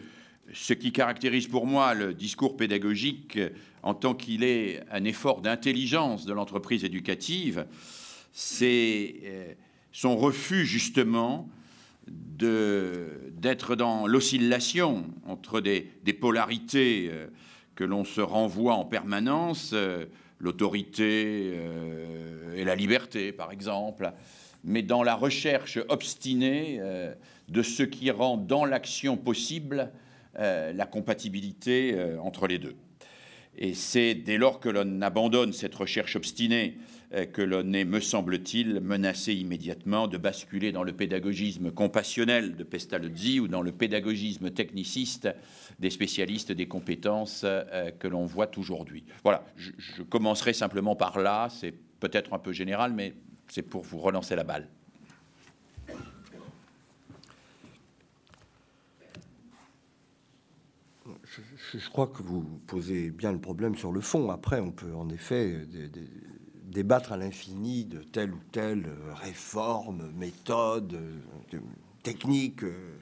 ce 0.52 0.72
qui 0.72 0.92
caractérise 0.92 1.48
pour 1.48 1.66
moi 1.66 1.94
le 1.94 2.14
discours 2.14 2.56
pédagogique 2.56 3.38
en 3.82 3.94
tant 3.94 4.14
qu'il 4.14 4.42
est 4.42 4.82
un 4.90 5.04
effort 5.04 5.40
d'intelligence 5.40 6.26
de 6.26 6.32
l'entreprise 6.32 6.84
éducative, 6.84 7.66
c'est 8.32 9.14
euh, 9.24 9.54
son 9.92 10.16
refus 10.16 10.66
justement 10.66 11.48
d'être 12.08 13.74
dans 13.74 14.06
l'oscillation 14.06 15.06
entre 15.26 15.60
des, 15.60 15.88
polarités 16.20 17.08
euh, 17.10 17.28
que 17.74 17.84
l'on 17.84 18.04
se 18.04 18.20
renvoie 18.20 18.74
en 18.74 18.84
permanence, 18.84 19.70
euh, 19.72 20.06
l'autorité 20.38 21.54
et 22.56 22.64
la 22.64 22.74
liberté 22.74 23.32
par 23.32 23.52
exemple, 23.52 24.12
mais 24.64 24.82
dans 24.82 25.02
la 25.02 25.14
recherche 25.14 25.78
obstinée 25.88 26.78
de 27.48 27.62
ce 27.62 27.82
qui 27.82 28.10
rend 28.10 28.36
dans 28.36 28.66
l'action 28.66 29.16
possible 29.16 29.90
euh, 30.38 30.72
la 30.72 30.86
compatibilité 30.86 31.94
euh, 31.94 32.18
entre 32.20 32.46
les 32.46 32.58
deux. 32.58 32.76
Et 33.58 33.74
c'est 33.74 34.14
dès 34.14 34.36
lors 34.36 34.60
que 34.60 34.68
l'on 34.68 35.00
abandonne 35.00 35.52
cette 35.52 35.74
recherche 35.74 36.16
obstinée 36.16 36.76
que 37.32 37.40
l'on 37.40 37.72
est, 37.72 37.84
me 37.84 38.00
semble-t-il, 38.00 38.80
menacé 38.80 39.32
immédiatement 39.32 40.08
de 40.08 40.18
basculer 40.18 40.72
dans 40.72 40.82
le 40.82 40.92
pédagogisme 40.92 41.70
compassionnel 41.70 42.56
de 42.56 42.64
Pestalozzi 42.64 43.38
ou 43.38 43.46
dans 43.48 43.62
le 43.62 43.70
pédagogisme 43.70 44.50
techniciste 44.50 45.28
des 45.78 45.88
spécialistes 45.88 46.50
des 46.50 46.66
compétences 46.66 47.46
que 48.00 48.08
l'on 48.08 48.26
voit 48.26 48.50
aujourd'hui. 48.58 49.04
Voilà, 49.22 49.46
je 49.56 50.02
commencerai 50.02 50.52
simplement 50.52 50.96
par 50.96 51.20
là, 51.20 51.48
c'est 51.48 51.72
peut-être 52.00 52.34
un 52.34 52.38
peu 52.38 52.52
général, 52.52 52.92
mais 52.92 53.14
c'est 53.48 53.62
pour 53.62 53.82
vous 53.82 53.98
relancer 53.98 54.36
la 54.36 54.44
balle. 54.44 54.68
Je, 61.72 61.88
crois 61.88 62.06
que 62.06 62.22
vous 62.22 62.42
posez 62.66 63.10
bien 63.10 63.32
le 63.32 63.40
problème 63.40 63.74
sur 63.74 63.92
le 63.92 64.00
fond. 64.00 64.30
Après, 64.30 64.60
on 64.60 64.70
peut 64.70 64.94
en 64.94 65.08
effet 65.08 65.66
débattre 66.64 67.12
à 67.12 67.16
l'infini 67.16 67.84
de 67.84 68.02
telle 68.02 68.32
ou 68.32 68.40
telle 68.52 68.88
réforme, 69.14 70.10
méthode, 70.16 70.98
technique 72.02 72.62
euh, 72.62 72.96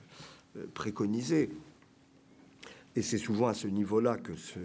préconisée. 0.72 1.50
Et 2.96 3.02
c'est 3.02 3.18
souvent 3.18 3.48
à 3.48 3.54
ce 3.54 3.66
niveau-là 3.66 4.16
que 4.16 4.34
se, 4.36 4.60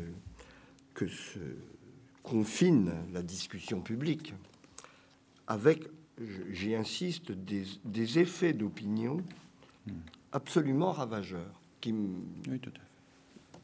que 0.94 1.08
se 1.08 1.40
confine 2.24 2.94
la 3.12 3.24
discussion 3.24 3.82
publique 3.82 4.34
avec, 5.48 5.90
j'y 6.52 6.76
insiste, 6.76 7.32
des, 7.32 8.20
effets 8.20 8.54
d'opinion 8.54 9.18
absolument 10.32 10.92
ravageurs, 10.92 11.60
qui, 11.82 11.96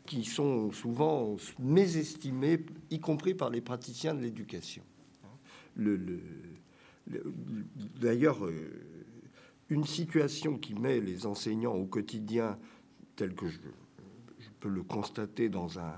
qui 0.06 0.24
sont 0.24 0.72
souvent 0.72 1.36
mésestimés, 1.60 2.66
y 2.92 3.00
compris 3.00 3.34
par 3.34 3.50
les 3.50 3.62
praticiens 3.62 4.14
de 4.14 4.22
l'éducation. 4.22 4.84
Le, 5.76 6.00
D'ailleurs, 8.02 8.46
euh, 8.46 8.54
une 9.70 9.86
situation 9.86 10.58
qui 10.58 10.74
met 10.74 11.00
les 11.00 11.26
enseignants 11.26 11.76
au 11.76 11.86
quotidien, 11.86 12.58
tel 13.16 13.36
que 13.36 13.48
je, 13.48 13.60
peux 14.60 14.70
le 14.70 14.84
constater 14.84 15.50
dans 15.50 15.78
un, 15.80 15.94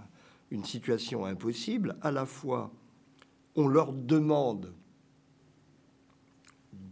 une 0.52 0.66
situation 0.66 1.26
impossible, 1.26 1.96
à 2.02 2.12
la 2.12 2.26
fois 2.26 2.72
on 3.56 3.68
leur 3.68 3.94
demande 3.94 4.74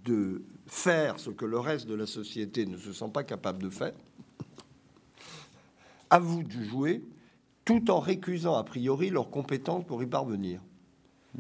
de 0.04 0.44
faire 0.68 1.20
ce 1.20 1.30
que 1.30 1.46
le 1.46 1.60
reste 1.60 1.88
de 1.88 1.94
la 1.94 2.08
société 2.08 2.66
ne 2.66 2.78
se 2.78 2.94
sent 2.94 3.10
pas 3.14 3.24
capable 3.24 3.62
de 3.62 3.70
faire, 3.70 3.94
à 6.10 6.20
vous 6.20 6.44
de 6.44 6.64
jouer, 6.64 7.04
tout 7.64 7.90
en 7.90 8.00
récusant 8.00 8.56
a 8.56 8.64
priori 8.64 9.10
leurs 9.10 9.30
compétences 9.30 9.86
pour 9.86 10.04
y 10.04 10.08
parvenir. 10.08 10.62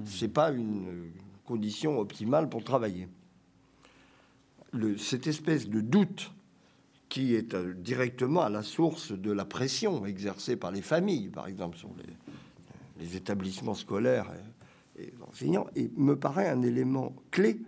Ce 0.06 0.26
n'est 0.26 0.32
pas 0.32 0.52
une 0.52 1.12
condition 1.46 2.00
optimale 2.00 2.50
pour 2.50 2.64
travailler. 2.64 3.08
Le, 4.74 4.98
cette 4.98 5.28
espèce 5.28 5.70
de 5.70 5.80
doute 5.80 6.32
qui 7.08 7.36
est 7.36 7.54
euh, 7.54 7.74
directement 7.74 8.42
à 8.42 8.50
la 8.50 8.64
source 8.64 9.12
de 9.12 9.32
la 9.32 9.46
pression 9.46 10.06
exercée 10.06 10.58
par 10.58 10.72
les 10.72 10.82
familles, 10.82 11.30
par 11.30 11.48
exemple, 11.48 11.78
sur 11.78 11.90
les, 13.00 13.16
établissements 13.16 13.76
scolaires 13.76 14.32
et, 14.98 15.14
enseignants, 15.30 15.68
et 15.76 15.92
me 15.96 16.18
paraît 16.18 16.50
un 16.50 16.62
élément 16.62 17.14
clé 17.32 17.62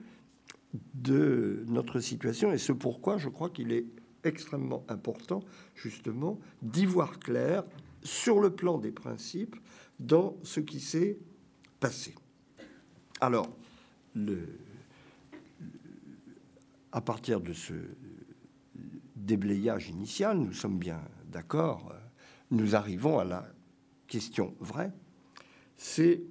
de 0.96 1.64
notre 1.68 2.00
situation 2.00 2.52
et 2.52 2.58
c'est 2.58 2.74
pourquoi 2.74 3.18
je 3.18 3.30
crois 3.30 3.50
qu'il 3.50 3.72
est 3.72 3.86
extrêmement 4.28 4.86
important 4.88 5.42
justement 5.76 6.40
d'y 6.62 6.86
voir 6.86 7.20
clair 7.20 7.64
sur 8.04 8.40
le 8.40 8.52
plan 8.52 8.78
des 8.78 8.92
principes 8.92 9.56
dans 10.00 10.38
ce 10.44 10.60
qui 10.60 10.80
s'est 10.80 11.18
passé. 11.80 12.14
Alors, 13.20 13.50
le, 14.16 14.48
à 16.92 17.02
partir 17.02 17.42
de 17.42 17.54
ce 17.54 17.74
déblayage 19.16 19.90
initial, 19.90 20.38
nous 20.38 20.54
sommes 20.54 20.78
bien 20.78 21.02
d'accord, 21.32 21.94
nous 22.52 22.76
arrivons 22.76 23.20
à 23.20 23.26
la 23.26 23.48
question 24.08 24.56
vraie, 24.60 24.94
c'est 25.76 26.22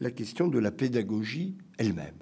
la 0.00 0.10
question 0.10 0.48
de 0.48 0.58
la 0.58 0.70
pédagogie 0.70 1.56
elle-même 1.78 2.18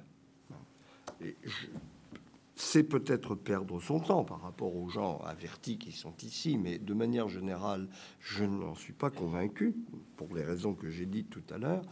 c'est 2.57 2.85
peut-être 2.85 3.35
perdre 3.35 3.81
son 3.81 4.01
temps 4.01 4.25
par 4.25 4.41
rapport 4.41 4.75
aux 4.75 4.89
gens 4.89 5.19
avertis 5.19 5.77
qui 5.77 5.93
sont 5.93 6.15
ici, 6.23 6.57
mais 6.57 6.79
de 6.79 6.95
manière 6.95 7.29
générale, 7.29 7.87
je 8.19 8.45
n'en 8.45 8.75
suis 8.75 8.95
pas 8.95 9.11
convaincu, 9.11 9.77
pour 10.17 10.35
les 10.35 10.43
raisons 10.43 10.75
que 10.75 10.89
j'ai 10.89 11.05
dites 11.05 11.29
tout 11.29 11.45
à 11.51 11.59
l'heure. 11.59 11.85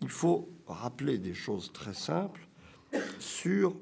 Il 0.00 0.08
faut 0.08 0.48
rappeler 0.66 1.18
des 1.18 1.34
choses 1.34 1.70
très 1.70 1.92
simples 1.92 2.48
sur 3.18 3.76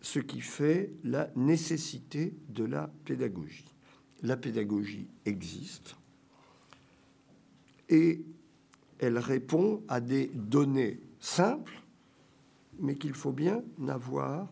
ce 0.00 0.18
qui 0.18 0.40
fait 0.40 0.92
la 1.04 1.30
nécessité 1.36 2.34
de 2.48 2.64
la 2.64 2.90
pédagogie. 3.04 3.72
La 4.24 4.36
pédagogie 4.36 5.06
existe 5.24 5.96
et 7.88 8.24
elle 8.98 9.18
répond 9.18 9.82
à 9.86 10.00
des 10.00 10.26
données 10.34 11.00
simples 11.20 11.80
mais 12.80 12.96
qu'il 12.96 13.14
faut 13.14 13.32
bien 13.32 13.62
avoir 13.86 14.48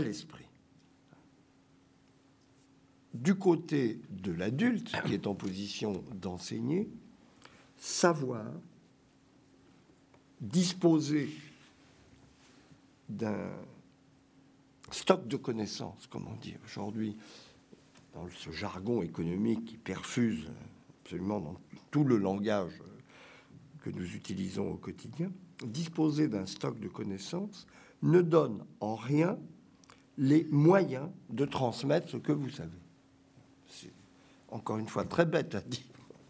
l'esprit. 0.00 0.44
Du 3.14 3.34
côté 3.34 4.00
de 4.10 4.32
l'adulte 4.32 4.94
qui 5.06 5.14
est 5.14 5.26
en 5.26 5.34
position 5.34 6.04
d'enseigner, 6.12 6.88
savoir 7.76 8.46
disposer 10.40 11.28
d'un 13.08 13.50
stock 14.90 15.26
de 15.26 15.36
connaissances, 15.36 16.06
comme 16.06 16.26
on 16.28 16.36
dit 16.36 16.54
aujourd'hui, 16.64 17.16
dans 18.14 18.28
ce 18.30 18.50
jargon 18.50 19.02
économique 19.02 19.64
qui 19.64 19.76
perfuse 19.76 20.48
absolument 21.02 21.40
dans 21.40 21.56
tout 21.90 22.04
le 22.04 22.16
langage 22.16 22.72
que 23.82 23.90
nous 23.90 24.14
utilisons 24.14 24.72
au 24.72 24.76
quotidien, 24.76 25.30
disposer 25.64 26.28
d'un 26.28 26.46
stock 26.46 26.78
de 26.78 26.88
connaissances 26.88 27.66
ne 28.02 28.20
donne 28.20 28.64
en 28.80 28.94
rien 28.94 29.38
les 30.18 30.44
moyens 30.50 31.08
de 31.30 31.44
transmettre 31.46 32.10
ce 32.10 32.16
que 32.16 32.32
vous 32.32 32.50
savez. 32.50 32.70
C'est 33.68 33.92
encore 34.48 34.78
une 34.78 34.88
fois 34.88 35.04
très 35.04 35.24
bête 35.24 35.54
à 35.54 35.60
dire. 35.60 35.80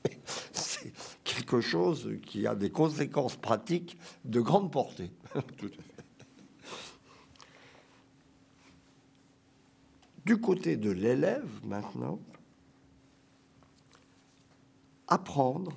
C'est 0.53 0.92
quelque 1.24 1.61
chose 1.61 2.11
qui 2.22 2.46
a 2.46 2.55
des 2.55 2.70
conséquences 2.70 3.37
pratiques 3.37 3.98
de 4.24 4.40
grande 4.40 4.70
portée. 4.70 5.11
Du 10.24 10.38
côté 10.38 10.77
de 10.77 10.90
l'élève, 10.90 11.48
maintenant, 11.64 12.20
apprendre 15.07 15.72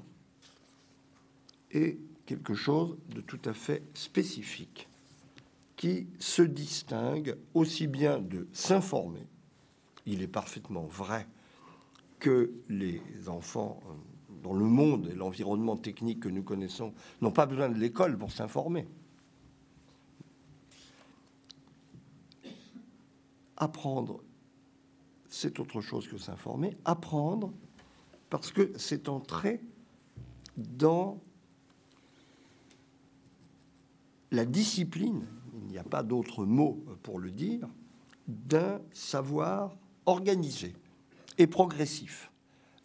et 1.71 1.97
quelque 2.25 2.53
chose 2.53 2.97
de 3.07 3.21
tout 3.21 3.39
à 3.45 3.53
fait 3.53 3.81
spécifique 3.93 4.89
qui 5.81 6.05
se 6.19 6.43
distingue 6.43 7.35
aussi 7.55 7.87
bien 7.87 8.19
de 8.19 8.47
s'informer. 8.53 9.25
Il 10.05 10.21
est 10.21 10.27
parfaitement 10.27 10.83
vrai 10.83 11.27
que 12.19 12.53
les 12.69 13.01
enfants 13.27 13.79
euh, 13.87 13.93
dans 14.43 14.53
le 14.53 14.63
monde 14.63 15.07
et 15.11 15.15
l'environnement 15.15 15.77
technique 15.77 16.19
que 16.19 16.29
nous 16.29 16.43
connaissons 16.43 16.93
n'ont 17.19 17.31
pas 17.31 17.47
besoin 17.47 17.67
de 17.67 17.79
l'école 17.79 18.15
pour 18.15 18.31
s'informer. 18.31 18.87
Apprendre, 23.57 24.21
c'est 25.29 25.59
autre 25.59 25.81
chose 25.81 26.07
que 26.07 26.19
s'informer. 26.19 26.77
Apprendre, 26.85 27.51
parce 28.29 28.51
que 28.51 28.71
c'est 28.77 29.09
entrer 29.09 29.59
dans 30.57 31.19
la 34.29 34.45
discipline, 34.45 35.25
n'y 35.71 35.77
a 35.77 35.83
pas 35.83 36.03
d'autre 36.03 36.45
mot 36.45 36.83
pour 37.03 37.19
le 37.19 37.31
dire, 37.31 37.67
d'un 38.27 38.81
savoir 38.91 39.75
organisé 40.05 40.73
et 41.37 41.47
progressif, 41.47 42.31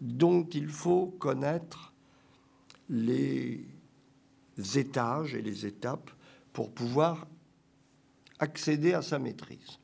dont 0.00 0.44
il 0.44 0.68
faut 0.68 1.06
connaître 1.18 1.92
les 2.88 3.66
étages 4.74 5.34
et 5.34 5.42
les 5.42 5.66
étapes 5.66 6.10
pour 6.52 6.70
pouvoir 6.70 7.26
accéder 8.38 8.92
à 8.92 9.02
sa 9.02 9.18
maîtrise. 9.18 9.78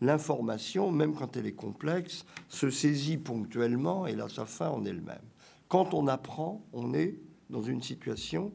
L'information, 0.00 0.90
même 0.90 1.14
quand 1.14 1.36
elle 1.36 1.46
est 1.46 1.52
complexe, 1.52 2.24
se 2.48 2.70
saisit 2.70 3.18
ponctuellement 3.18 4.06
et 4.06 4.14
là, 4.14 4.28
sa 4.28 4.46
fin 4.46 4.68
en 4.68 4.84
elle-même. 4.84 5.18
Quand 5.68 5.92
on 5.92 6.06
apprend, 6.06 6.64
on 6.72 6.94
est 6.94 7.18
dans 7.50 7.62
une 7.62 7.82
situation 7.82 8.52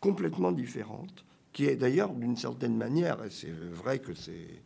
complètement 0.00 0.52
différente 0.52 1.24
qui 1.52 1.66
est 1.66 1.76
d'ailleurs 1.76 2.12
d'une 2.12 2.36
certaine 2.36 2.76
manière, 2.76 3.24
et 3.24 3.30
c'est 3.30 3.52
vrai 3.52 3.98
que 3.98 4.14
c'est 4.14 4.62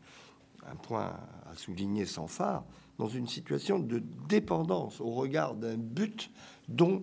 un 0.70 0.76
point 0.76 1.16
à 1.50 1.54
souligner 1.54 2.06
sans 2.06 2.26
phare, 2.26 2.64
dans 2.98 3.08
une 3.08 3.26
situation 3.26 3.78
de 3.78 4.02
dépendance 4.28 5.00
au 5.00 5.10
regard 5.10 5.54
d'un 5.54 5.76
but 5.76 6.30
dont, 6.68 7.02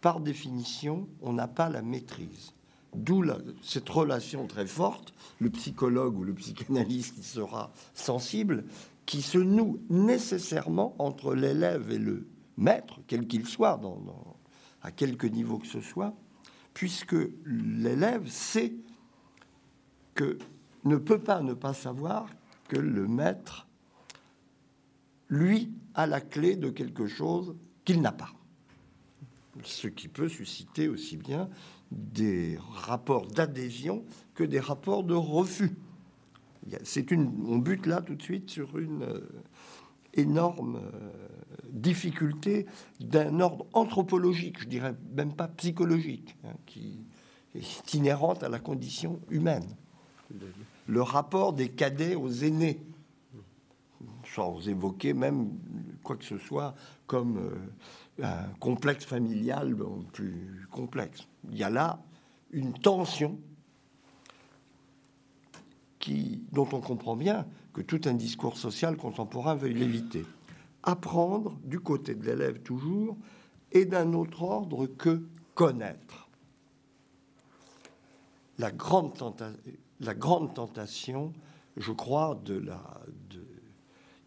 par 0.00 0.20
définition, 0.20 1.08
on 1.22 1.32
n'a 1.32 1.48
pas 1.48 1.68
la 1.68 1.82
maîtrise. 1.82 2.52
D'où 2.94 3.24
cette 3.62 3.88
relation 3.88 4.46
très 4.46 4.66
forte, 4.66 5.14
le 5.40 5.50
psychologue 5.50 6.16
ou 6.18 6.24
le 6.24 6.34
psychanalyste 6.34 7.16
qui 7.16 7.22
sera 7.22 7.72
sensible, 7.94 8.64
qui 9.06 9.20
se 9.22 9.38
noue 9.38 9.80
nécessairement 9.90 10.94
entre 10.98 11.34
l'élève 11.34 11.90
et 11.90 11.98
le 11.98 12.26
maître, 12.56 13.00
quel 13.06 13.26
qu'il 13.26 13.46
soit, 13.46 13.80
à 14.82 14.90
quelque 14.90 15.26
niveau 15.26 15.58
que 15.58 15.66
ce 15.66 15.80
soit, 15.80 16.14
puisque 16.72 17.16
l'élève 17.44 18.28
sait 18.28 18.74
que 20.14 20.38
ne 20.84 20.96
peut 20.96 21.18
pas 21.18 21.40
ne 21.40 21.54
pas 21.54 21.74
savoir 21.74 22.26
que 22.68 22.76
le 22.76 23.06
maître, 23.06 23.66
lui, 25.28 25.72
a 25.94 26.06
la 26.06 26.20
clé 26.20 26.56
de 26.56 26.70
quelque 26.70 27.06
chose 27.06 27.56
qu'il 27.84 28.00
n'a 28.00 28.12
pas. 28.12 28.32
Ce 29.62 29.86
qui 29.88 30.08
peut 30.08 30.28
susciter 30.28 30.88
aussi 30.88 31.16
bien 31.16 31.48
des 31.90 32.58
rapports 32.72 33.26
d'adhésion 33.26 34.04
que 34.34 34.44
des 34.44 34.60
rapports 34.60 35.04
de 35.04 35.14
refus. 35.14 35.76
C'est 36.82 37.10
une, 37.10 37.44
on 37.46 37.58
bute 37.58 37.86
là 37.86 38.02
tout 38.02 38.14
de 38.14 38.22
suite 38.22 38.50
sur 38.50 38.78
une 38.78 39.02
euh, 39.02 39.20
énorme 40.14 40.76
euh, 40.76 41.28
difficulté 41.70 42.66
d'un 43.00 43.40
ordre 43.40 43.66
anthropologique, 43.74 44.60
je 44.60 44.66
dirais 44.66 44.94
même 45.14 45.34
pas 45.34 45.48
psychologique, 45.48 46.36
hein, 46.44 46.54
qui 46.64 47.04
est 47.54 47.94
inhérente 47.94 48.42
à 48.42 48.48
la 48.48 48.58
condition 48.58 49.20
humaine. 49.30 49.76
Le, 50.86 51.02
rapport 51.02 51.52
des 51.52 51.68
cadets 51.70 52.14
aux 52.14 52.30
aînés, 52.30 52.80
sans 54.34 54.68
évoquer 54.68 55.14
même 55.14 55.50
quoi 56.02 56.16
que 56.16 56.24
ce 56.24 56.38
soit 56.38 56.74
comme 57.06 57.38
euh, 57.38 58.24
un 58.24 58.48
complexe 58.60 59.04
familial 59.04 59.76
plus 60.12 60.66
complexe. 60.70 61.26
Il 61.50 61.56
y 61.58 61.62
a 61.62 61.70
là 61.70 62.02
une 62.50 62.72
tension 62.72 63.38
dont 66.52 66.68
on 66.72 66.80
comprend 66.80 67.16
bien 67.16 67.46
que 67.72 67.80
tout 67.80 68.00
un 68.04 68.14
discours 68.14 68.56
social 68.56 68.96
contemporain 68.96 69.54
veut 69.54 69.68
l'éviter. 69.68 70.24
Apprendre 70.82 71.56
du 71.64 71.80
côté 71.80 72.14
de 72.14 72.24
l'élève 72.24 72.60
toujours 72.60 73.16
et 73.72 73.84
d'un 73.84 74.12
autre 74.12 74.42
ordre 74.42 74.86
que 74.86 75.26
connaître. 75.54 76.28
La 78.58 78.70
grande, 78.70 79.16
la 80.04 80.14
grande 80.14 80.54
tentation, 80.54 81.32
je 81.76 81.92
crois, 81.92 82.40
de 82.44 82.54
la, 82.54 82.82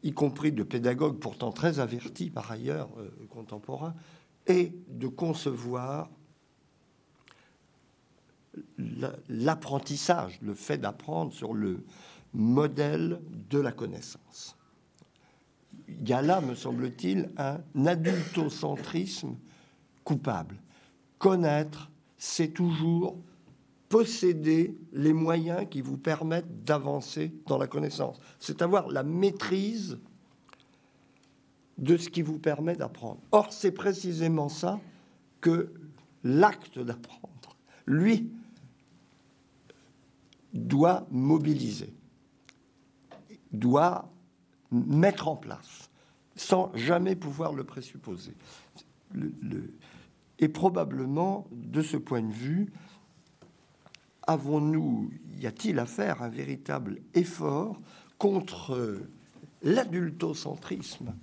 y 0.04 0.14
compris 0.14 0.52
de 0.52 0.64
pédagogues 0.64 1.20
pourtant 1.20 1.52
très 1.52 1.80
avertis 1.80 2.30
par 2.30 2.52
ailleurs 2.52 2.90
euh, 2.98 3.10
contemporains, 3.30 3.96
est 4.46 4.74
de 4.90 5.08
concevoir 5.08 6.10
l'apprentissage, 9.28 10.40
le 10.42 10.54
fait 10.54 10.78
d'apprendre 10.78 11.34
sur 11.34 11.54
le 11.54 11.84
modèle 12.34 13.22
de 13.50 13.60
la 13.60 13.72
connaissance. 13.72 14.56
Il 15.88 16.08
y 16.08 16.14
a 16.14 16.22
là, 16.22 16.42
me 16.42 16.56
semble-t-il, 16.56 17.30
un 17.38 17.86
adultocentrisme 17.86 19.36
coupable. 20.04 20.58
Connaître, 21.18 21.92
c'est 22.18 22.50
toujours 22.50 23.18
posséder 23.90 24.78
les 24.92 25.14
moyens 25.14 25.66
qui 25.70 25.82
vous 25.82 25.98
permettent 25.98 26.64
d'avancer 26.64 27.32
dans 27.48 27.58
la 27.58 27.68
connaissance. 27.68 28.20
C'est 28.40 28.62
avoir 28.62 28.90
la 28.90 29.04
maîtrise 29.04 29.98
de 31.78 31.96
ce 31.96 32.10
qui 32.10 32.22
vous 32.22 32.40
permet 32.40 32.76
d'apprendre. 32.76 33.22
Or, 33.32 33.54
c'est 33.54 33.72
précisément 33.72 34.50
ça 34.50 34.80
que 35.42 35.74
l'acte 36.24 36.80
d'apprendre, 36.80 37.56
lui, 37.86 38.30
doit 40.54 41.08
mobiliser, 41.12 41.94
doit 43.52 44.12
mettre 44.72 45.28
en 45.28 45.36
place, 45.36 45.90
sans 46.36 46.72
jamais 46.76 47.16
pouvoir 47.16 47.54
le 47.54 47.64
présupposer. 47.64 48.34
et 50.40 50.50
probablement, 50.50 51.48
de 51.52 51.82
ce 51.82 51.98
point 51.98 52.22
de 52.22 52.34
vue, 52.34 52.72
avons-nous, 54.28 55.10
y 55.40 55.48
a-t-il 55.48 55.80
à 55.80 55.86
faire 55.86 56.22
un 56.22 56.30
véritable 56.30 57.00
effort 57.14 57.80
contre 58.18 59.02
l'adultocentrisme 59.64 61.14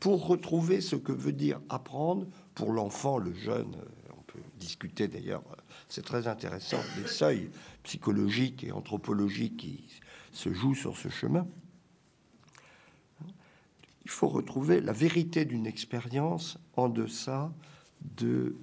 pour 0.00 0.26
retrouver 0.26 0.80
ce 0.80 0.96
que 0.96 1.12
veut 1.12 1.32
dire 1.32 1.60
apprendre 1.68 2.26
pour 2.54 2.72
l'enfant, 2.72 3.18
le 3.18 3.32
jeune, 3.32 3.74
on 4.16 4.22
peut 4.22 4.40
discuter 4.58 5.08
d'ailleurs, 5.08 5.42
c'est 5.88 6.04
très 6.04 6.26
intéressant, 6.26 6.80
des 7.00 7.08
seuils 7.08 7.50
psychologiques 7.84 8.64
et 8.64 8.72
anthropologiques 8.72 9.56
qui 9.56 9.84
se 10.32 10.52
jouent 10.52 10.74
sur 10.74 10.96
ce 10.96 11.08
chemin. 11.08 11.46
Il 14.04 14.10
faut 14.10 14.28
retrouver 14.28 14.80
la 14.80 14.92
vérité 14.92 15.46
d'une 15.46 15.66
expérience 15.66 16.58
en 16.76 16.90
deçà 16.90 17.50
de 18.18 18.56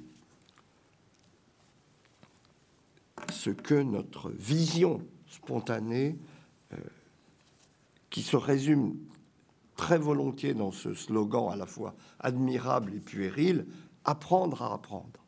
ce 3.31 3.49
que 3.49 3.75
notre 3.75 4.29
vision 4.29 5.01
spontanée, 5.27 6.17
euh, 6.73 6.77
qui 8.09 8.21
se 8.21 8.35
résume 8.35 8.97
très 9.75 9.97
volontiers 9.97 10.53
dans 10.53 10.71
ce 10.71 10.93
slogan 10.93 11.49
à 11.51 11.55
la 11.55 11.65
fois 11.65 11.95
admirable 12.19 12.93
et 12.93 12.99
puéril, 12.99 13.65
apprendre 14.05 14.61
à 14.61 14.73
apprendre. 14.73 15.19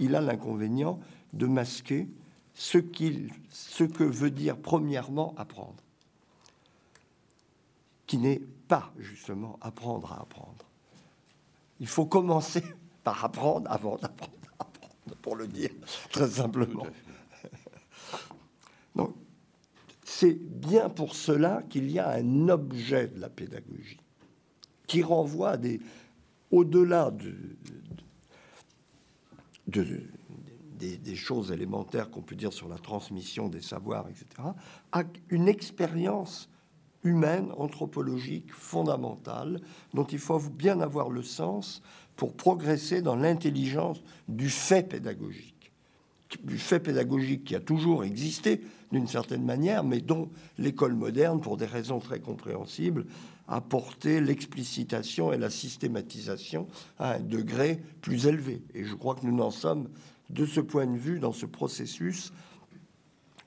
Il 0.00 0.16
a 0.16 0.20
l'inconvénient 0.20 0.98
de 1.32 1.46
masquer 1.46 2.08
ce, 2.54 2.78
ce 3.50 3.84
que 3.84 4.04
veut 4.04 4.30
dire 4.30 4.56
premièrement 4.56 5.34
apprendre, 5.36 5.82
qui 8.06 8.18
n'est 8.18 8.42
pas 8.68 8.92
justement 8.98 9.58
apprendre 9.60 10.12
à 10.12 10.22
apprendre. 10.22 10.64
Il 11.80 11.86
faut 11.86 12.06
commencer 12.06 12.64
par 13.04 13.24
apprendre 13.24 13.70
avant 13.70 13.96
d'apprendre 13.96 14.43
pour 15.22 15.36
le 15.36 15.46
dire 15.46 15.70
très 16.10 16.28
simplement. 16.28 16.86
Donc, 18.94 19.14
c'est 20.04 20.34
bien 20.34 20.88
pour 20.88 21.14
cela 21.14 21.62
qu'il 21.68 21.90
y 21.90 21.98
a 21.98 22.10
un 22.10 22.48
objet 22.48 23.08
de 23.08 23.20
la 23.20 23.28
pédagogie 23.28 23.98
qui 24.86 25.02
renvoie 25.02 25.50
à 25.50 25.56
des, 25.56 25.80
au-delà 26.50 27.10
de, 27.10 27.34
de, 29.66 30.02
des, 30.78 31.16
choses 31.16 31.50
élémentaires 31.50 32.10
qu'on 32.10 32.22
peut 32.22 32.36
dire 32.36 32.52
sur 32.52 32.68
la 32.68 32.78
transmission 32.78 33.48
des 33.48 33.62
savoirs, 33.62 34.06
etc., 34.08 34.26
à 34.92 35.02
une 35.30 35.48
expérience 35.48 36.48
humaine, 37.02 37.52
anthropologique, 37.56 38.52
fondamentale, 38.52 39.60
dont 39.92 40.04
il 40.04 40.18
faut 40.18 40.38
bien 40.38 40.80
avoir 40.80 41.10
le 41.10 41.22
sens 41.22 41.82
pour 42.16 42.34
progresser 42.34 43.02
dans 43.02 43.16
l'intelligence 43.16 44.02
du 44.28 44.48
fait 44.48 44.88
pédagogique. 44.88 45.72
Du 46.42 46.58
fait 46.58 46.80
pédagogique 46.80 47.44
qui 47.44 47.54
a 47.54 47.60
toujours 47.60 48.04
existé 48.04 48.60
d'une 48.92 49.06
certaine 49.06 49.44
manière, 49.44 49.84
mais 49.84 50.00
dont 50.00 50.30
l'école 50.58 50.94
moderne, 50.94 51.40
pour 51.40 51.56
des 51.56 51.66
raisons 51.66 51.98
très 51.98 52.20
compréhensibles, 52.20 53.06
a 53.48 53.60
porté 53.60 54.20
l'explicitation 54.20 55.32
et 55.32 55.38
la 55.38 55.50
systématisation 55.50 56.66
à 56.98 57.14
un 57.14 57.20
degré 57.20 57.82
plus 58.00 58.26
élevé. 58.26 58.62
Et 58.74 58.84
je 58.84 58.94
crois 58.94 59.14
que 59.14 59.26
nous 59.26 59.34
n'en 59.34 59.50
sommes, 59.50 59.88
de 60.30 60.46
ce 60.46 60.60
point 60.60 60.86
de 60.86 60.96
vue, 60.96 61.18
dans 61.18 61.32
ce 61.32 61.46
processus, 61.46 62.32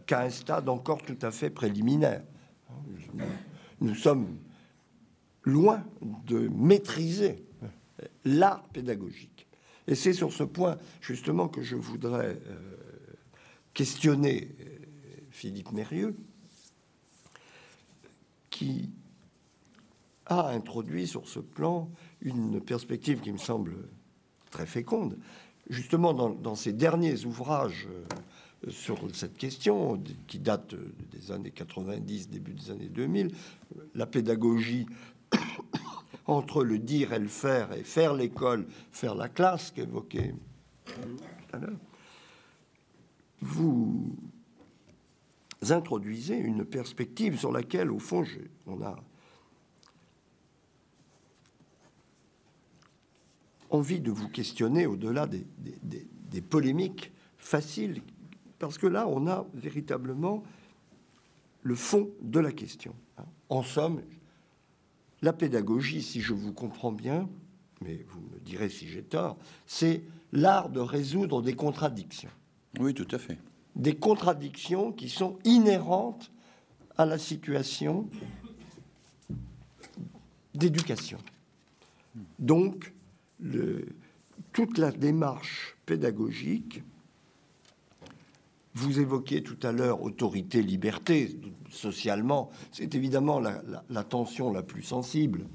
qu'à 0.05 0.21
un 0.21 0.29
stade 0.29 0.69
encore 0.69 1.01
tout 1.01 1.17
à 1.21 1.31
fait 1.31 1.49
préliminaire. 1.49 2.23
Nous 3.81 3.95
sommes 3.95 4.37
loin 5.43 5.83
de 6.25 6.49
maîtriser 6.49 7.46
l'art 8.25 8.63
pédagogique. 8.69 9.47
Et 9.87 9.95
c'est 9.95 10.13
sur 10.13 10.33
ce 10.33 10.43
point, 10.43 10.77
justement, 11.01 11.47
que 11.47 11.61
je 11.61 11.75
voudrais 11.75 12.39
euh, 12.47 12.59
questionner 13.73 14.49
euh, 14.59 14.65
Philippe 15.31 15.71
Mérieux, 15.71 16.15
qui 18.49 18.89
a 20.25 20.49
introduit 20.49 21.07
sur 21.07 21.27
ce 21.27 21.39
plan 21.39 21.89
une 22.21 22.59
perspective 22.59 23.21
qui 23.21 23.31
me 23.31 23.37
semble 23.37 23.75
très 24.51 24.65
féconde. 24.65 25.17
Justement, 25.69 26.13
dans, 26.13 26.55
ses 26.55 26.73
derniers 26.73 27.25
ouvrages 27.25 27.87
euh, 27.87 28.71
sur 28.71 28.97
cette 29.13 29.37
question, 29.37 30.01
qui 30.27 30.39
datent 30.39 30.75
des 31.11 31.31
années 31.31 31.51
90, 31.51 32.29
début 32.29 32.53
des 32.53 32.71
années 32.71 32.89
2000, 32.89 33.31
la 33.95 34.05
pédagogie 34.05 34.85
entre 36.27 36.63
le 36.63 36.77
dire 36.77 37.13
et 37.13 37.19
le 37.19 37.27
faire, 37.27 37.73
et 37.73 37.83
faire 37.83 38.13
l'école, 38.13 38.67
faire 38.91 39.15
la 39.15 39.29
classe 39.29 39.71
qu'évoquait 39.71 40.35
tout 40.85 41.55
à 41.55 41.59
l'heure, 41.59 41.79
vous 43.41 44.15
introduisez 45.69 46.35
une 46.35 46.65
perspective 46.65 47.37
sur 47.37 47.51
laquelle, 47.51 47.91
au 47.91 47.99
fond, 47.99 48.23
on 48.65 48.81
a 48.81 48.95
envie 53.69 53.99
de 53.99 54.11
vous 54.11 54.29
questionner 54.29 54.85
au-delà 54.85 55.27
des, 55.27 55.45
des, 55.59 56.41
polémiques 56.41 57.11
faciles, 57.37 58.01
parce 58.59 58.77
que 58.77 58.87
là, 58.87 59.07
on 59.07 59.27
a 59.27 59.45
véritablement 59.53 60.43
le 61.63 61.75
fond 61.75 62.09
de 62.21 62.39
la 62.39 62.51
question. 62.51 62.95
En 63.49 63.63
somme, 63.63 64.01
la 65.21 65.33
pédagogie, 65.33 66.01
si 66.01 66.21
je 66.21 66.33
vous 66.33 66.53
comprends 66.53 66.91
bien, 66.91 67.29
mais 67.81 68.05
vous 68.09 68.21
me 68.21 68.39
direz 68.39 68.69
si 68.69 68.87
j'ai 68.87 69.03
tort, 69.03 69.37
c'est 69.65 70.03
l'art 70.31 70.69
de 70.69 70.79
résoudre 70.79 71.41
des 71.41 71.53
contradictions. 71.53 72.29
Oui, 72.79 72.93
tout 72.93 73.07
à 73.11 73.17
fait. 73.17 73.37
Des 73.75 73.95
contradictions 73.95 74.91
qui 74.91 75.09
sont 75.09 75.37
inhérentes 75.43 76.31
à 76.97 77.05
la 77.05 77.17
situation 77.17 78.09
d'éducation. 80.53 81.19
Donc, 82.39 82.93
le, 83.39 83.85
toute 84.53 84.77
la 84.79 84.91
démarche 84.91 85.77
pédagogique, 85.85 86.81
vous 88.77 88.99
évoquiez 88.99 89.41
tout 89.41 89.57
à 89.63 89.71
l'heure 89.71 90.03
autorité, 90.03 90.61
liberté, 90.61 91.39
socialement, 91.71 92.51
c'est 92.71 92.93
évidemment 92.93 93.39
la, 93.39 93.61
la, 93.89 94.03
tension 94.03 94.51
la 94.51 94.61
plus 94.61 94.83
sensible. 94.83 95.47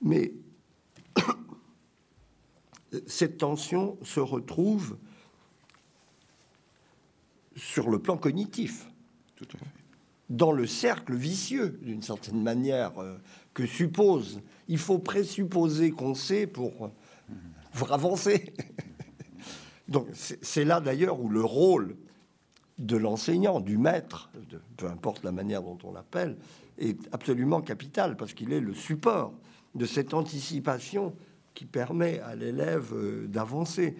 Mais 0.00 0.32
cette 3.06 3.38
tension 3.38 3.98
se 4.02 4.20
retrouve 4.20 4.96
sur 7.56 7.90
le 7.90 7.98
plan 7.98 8.16
cognitif, 8.16 8.88
dans 10.30 10.52
le 10.52 10.66
cercle 10.66 11.14
vicieux, 11.14 11.78
d'une 11.82 12.02
certaine 12.02 12.42
manière, 12.42 12.96
euh, 12.98 13.18
que 13.52 13.66
suppose, 13.66 14.40
il 14.68 14.78
faut 14.78 14.98
présupposer 14.98 15.90
qu'on 15.90 16.14
sait 16.14 16.46
pour, 16.46 16.90
pour 17.74 17.92
avancer. 17.92 18.54
Donc 19.88 20.08
c'est 20.14 20.64
là 20.64 20.80
d'ailleurs 20.80 21.20
où 21.20 21.28
le 21.28 21.44
rôle 21.44 21.96
de 22.78 22.96
l'enseignant, 22.96 23.60
du 23.60 23.78
maître, 23.78 24.30
peu 24.76 24.86
importe 24.86 25.22
la 25.24 25.32
manière 25.32 25.62
dont 25.62 25.78
on 25.84 25.92
l'appelle, 25.92 26.36
est 26.78 26.98
absolument 27.12 27.60
capital, 27.60 28.16
parce 28.16 28.34
qu'il 28.34 28.52
est 28.52 28.60
le 28.60 28.74
support 28.74 29.32
de 29.74 29.86
cette 29.86 30.14
anticipation 30.14 31.14
qui 31.54 31.64
permet 31.66 32.18
à 32.20 32.34
l'élève 32.34 32.92
euh, 32.92 33.26
d'avancer. 33.28 33.96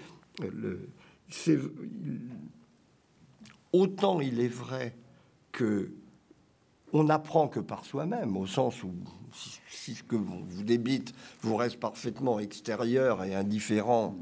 Autant 3.72 4.20
il 4.20 4.41
est 4.41 4.49
vrai 4.49 4.97
que 5.53 5.93
on 6.93 7.05
n'apprend 7.05 7.49
que 7.49 7.59
par 7.59 7.85
soi-même, 7.85 8.37
au 8.37 8.47
sens 8.47 8.85
où 8.85 8.93
si, 9.68 9.95
ce 9.95 10.03
que 10.05 10.14
vous 10.14 10.62
débite 10.62 11.12
vous 11.43 11.57
reste 11.57 11.81
parfaitement 11.81 12.39
extérieur 12.39 13.25
et 13.25 13.35
indifférent, 13.35 14.16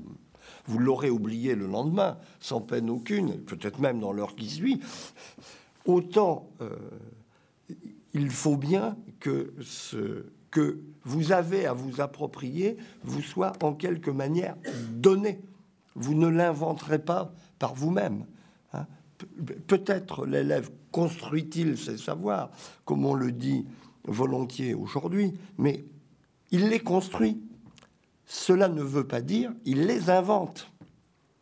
vous 0.66 0.78
l'aurez 0.78 1.10
oublié 1.10 1.54
le 1.54 1.66
lendemain, 1.66 2.18
sans 2.40 2.60
peine 2.60 2.90
aucune, 2.90 3.38
peut-être 3.40 3.80
même 3.80 4.00
dans 4.00 4.12
l'heure 4.12 4.34
qui 4.34 4.48
suit, 4.48 4.80
autant 5.86 6.48
euh, 6.60 6.70
il 8.14 8.30
faut 8.30 8.56
bien 8.56 8.96
que 9.20 9.52
ce 9.62 10.26
que 10.50 10.80
vous 11.04 11.32
avez 11.32 11.66
à 11.66 11.72
vous 11.72 12.00
approprier 12.00 12.76
vous 13.02 13.22
soit 13.22 13.52
en 13.64 13.72
quelque 13.72 14.10
manière 14.10 14.54
donné. 14.92 15.40
Vous 15.94 16.14
ne 16.14 16.28
l'inventerez 16.28 16.98
pas 16.98 17.32
par 17.58 17.74
vous-même. 17.74 18.26
Hein. 18.72 18.86
Peut-être 19.66 20.26
l'élève 20.26 20.70
construit-il 20.90 21.78
ses 21.78 21.96
savoirs, 21.96 22.50
comme 22.84 23.04
on 23.06 23.14
le 23.14 23.32
dit 23.32 23.64
volontiers 24.04 24.74
aujourd'hui, 24.74 25.32
mais 25.58 25.84
il 26.50 26.68
les 26.68 26.80
construit. 26.80 27.40
Cela 28.26 28.68
ne 28.68 28.82
veut 28.82 29.06
pas 29.06 29.20
dire 29.20 29.52
il 29.64 29.86
les 29.86 30.10
invente. 30.10 30.72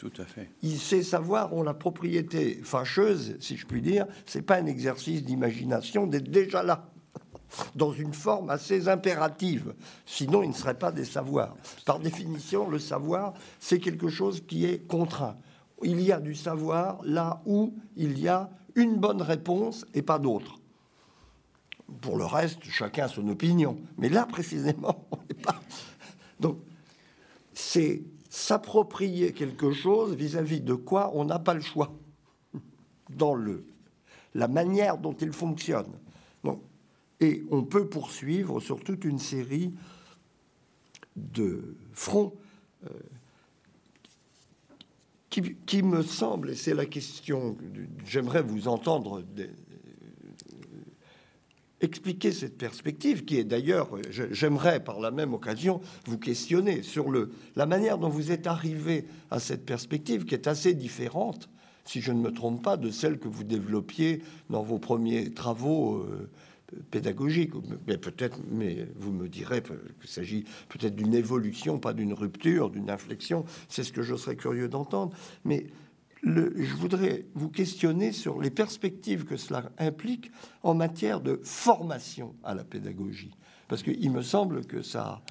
Tout 0.01 0.12
à 0.16 0.24
fait. 0.24 0.49
Il 0.62 0.78
sait 0.78 1.03
savoir 1.03 1.53
ont 1.53 1.62
la 1.62 1.74
propriété 1.74 2.59
fâcheuse, 2.64 3.37
si 3.39 3.59
je 3.59 3.66
puis 3.66 3.83
dire. 3.83 4.07
C'est 4.24 4.41
pas 4.41 4.57
un 4.57 4.64
exercice 4.64 5.22
d'imagination 5.22 6.07
d'être 6.07 6.31
déjà 6.31 6.62
là, 6.62 6.91
dans 7.74 7.93
une 7.93 8.14
forme 8.14 8.49
assez 8.49 8.89
impérative. 8.89 9.74
Sinon, 10.07 10.43
il 10.43 10.49
ne 10.49 10.55
serait 10.55 10.78
pas 10.78 10.91
des 10.91 11.05
savoirs. 11.05 11.55
Par 11.85 11.99
définition, 11.99 12.66
le 12.70 12.78
savoir, 12.78 13.35
c'est 13.59 13.78
quelque 13.78 14.09
chose 14.09 14.43
qui 14.47 14.64
est 14.64 14.87
contraint. 14.87 15.37
Il 15.83 16.01
y 16.01 16.12
a 16.12 16.18
du 16.18 16.35
savoir 16.35 17.01
là 17.05 17.43
où 17.45 17.74
il 17.95 18.18
y 18.18 18.26
a 18.26 18.49
une 18.76 18.97
bonne 18.97 19.20
réponse 19.20 19.85
et 19.93 20.01
pas 20.01 20.18
d'autre. 20.18 20.59
Pour 22.01 22.16
le 22.16 22.24
reste, 22.24 22.64
chacun 22.64 23.05
a 23.05 23.09
son 23.09 23.28
opinion. 23.28 23.78
Mais 23.99 24.09
là, 24.09 24.24
précisément, 24.31 25.07
on 25.11 25.18
n'est 25.28 25.43
pas. 25.43 25.61
Donc, 26.39 26.59
c'est 27.61 28.03
s'approprier 28.29 29.33
quelque 29.33 29.73
chose 29.73 30.15
vis-à-vis 30.15 30.61
de 30.61 30.75
quoi 30.75 31.11
on 31.15 31.25
n'a 31.25 31.39
pas 31.39 31.55
le 31.55 31.61
choix 31.61 31.93
dans 33.11 33.35
le, 33.35 33.65
la 34.35 34.49
manière 34.49 34.99
dont 34.99 35.13
il 35.13 35.33
fonctionne. 35.33 35.93
et 37.21 37.45
on 37.51 37.65
peut 37.65 37.87
poursuivre 37.87 38.61
sur 38.61 38.83
toute 38.83 39.05
une 39.05 39.19
série 39.19 39.75
de 41.17 41.77
fronts 41.93 42.35
euh, 42.87 42.89
qui, 45.29 45.55
qui, 45.67 45.83
me 45.83 46.03
semble, 46.03 46.51
et 46.51 46.55
c'est 46.55 46.75
la 46.75 46.87
question, 46.87 47.59
j'aimerais 48.07 48.43
vous 48.43 48.69
entendre 48.69 49.23
expliquer 51.81 52.33
cette 52.33 52.59
perspective, 52.59 53.24
qui 53.24 53.39
est 53.39 53.45
d'ailleurs, 53.45 53.91
j'aimerais 54.11 54.83
par 54.83 55.01
la 55.01 55.11
même 55.11 55.35
occasion 55.35 55.81
vous 56.07 56.18
questionner 56.18 56.83
sur 56.83 57.11
le, 57.11 57.31
la 57.57 57.66
manière 57.66 57.99
dont 57.99 58.09
vous 58.09 58.33
êtes 58.33 58.47
arrivé 58.47 59.07
à 59.31 59.41
cette 59.41 59.64
perspective, 59.64 60.24
qui 60.24 60.35
est 60.35 60.47
assez 60.47 60.74
différente, 60.74 61.49
si 61.85 62.01
je 62.01 62.12
ne 62.12 62.20
me 62.20 62.33
trompe 62.33 62.62
pas, 62.62 62.76
de 62.76 62.91
celle 62.91 63.18
que 63.18 63.28
vous 63.28 63.45
développiez 63.45 64.22
dans 64.51 64.62
vos 64.62 64.78
premiers 64.78 65.33
travaux 65.33 65.97
euh, 65.97 66.31
pédagogiques. 66.91 67.53
Mais 67.87 67.99
peut-être, 67.99 68.39
mais 68.51 68.87
vous 68.97 69.12
me 69.12 69.28
direz 69.28 69.62
qu'il 69.62 70.09
s'agit 70.09 70.45
peut-être 70.68 70.95
d'une 70.95 71.14
évolution, 71.14 71.78
pas 71.78 71.93
d'une 71.93 72.12
rupture, 72.12 72.70
d'une 72.70 72.91
inflexion. 72.91 73.45
C'est 73.68 73.85
ce 73.85 73.93
que 73.93 74.03
je 74.03 74.14
serais 74.14 74.37
curieux 74.37 74.68
d'entendre. 74.68 75.16
Mais 75.45 75.66
je 76.23 76.75
voudrais 76.75 77.27
vous 77.35 77.49
questionner 77.49 78.12
sur 78.12 78.41
les 78.41 78.51
perspectives 78.51 79.25
que 79.25 79.37
cela 79.37 79.71
implique 79.79 80.31
en 80.62 80.75
matière 80.75 81.21
de 81.21 81.41
formation 81.43 82.35
à 82.45 82.55
la 82.55 82.64
pédagogie. 82.64 83.33
Parce 83.68 83.83
qu'il 83.83 84.11
me 84.11 84.23
semble 84.23 84.66
que 84.66 84.83
ça, 84.83 85.23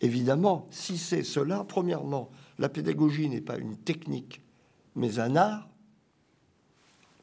évidemment, 0.00 0.66
si 0.70 0.98
c'est 0.98 1.22
cela, 1.22 1.64
premièrement, 1.64 2.30
la 2.58 2.68
pédagogie 2.68 3.28
n'est 3.28 3.40
pas 3.40 3.56
une 3.56 3.76
technique, 3.76 4.42
mais 4.94 5.18
un 5.18 5.36
art, 5.36 5.68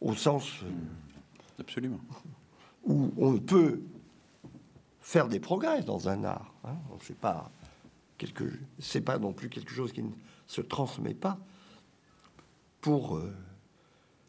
au 0.02 0.16
sens... 0.16 0.64
Euh, 0.64 1.60
Absolument. 1.60 2.00
Où 2.86 3.12
on 3.18 3.38
peut 3.38 3.82
faire 5.02 5.28
des 5.28 5.40
progrès 5.40 5.82
dans 5.82 6.08
un 6.08 6.24
art. 6.24 6.54
Hein. 6.64 6.78
C'est 7.02 7.18
pas 7.18 7.52
quelque, 8.18 8.46
c'est 8.80 9.02
pas 9.02 9.18
non 9.18 9.34
plus 9.34 9.50
quelque 9.50 9.72
chose 9.72 9.92
qui 9.92 10.04
ne 10.04 10.12
se 10.46 10.62
transmet 10.62 11.14
pas 11.14 11.40
pour 12.88 13.18
euh, 13.18 13.36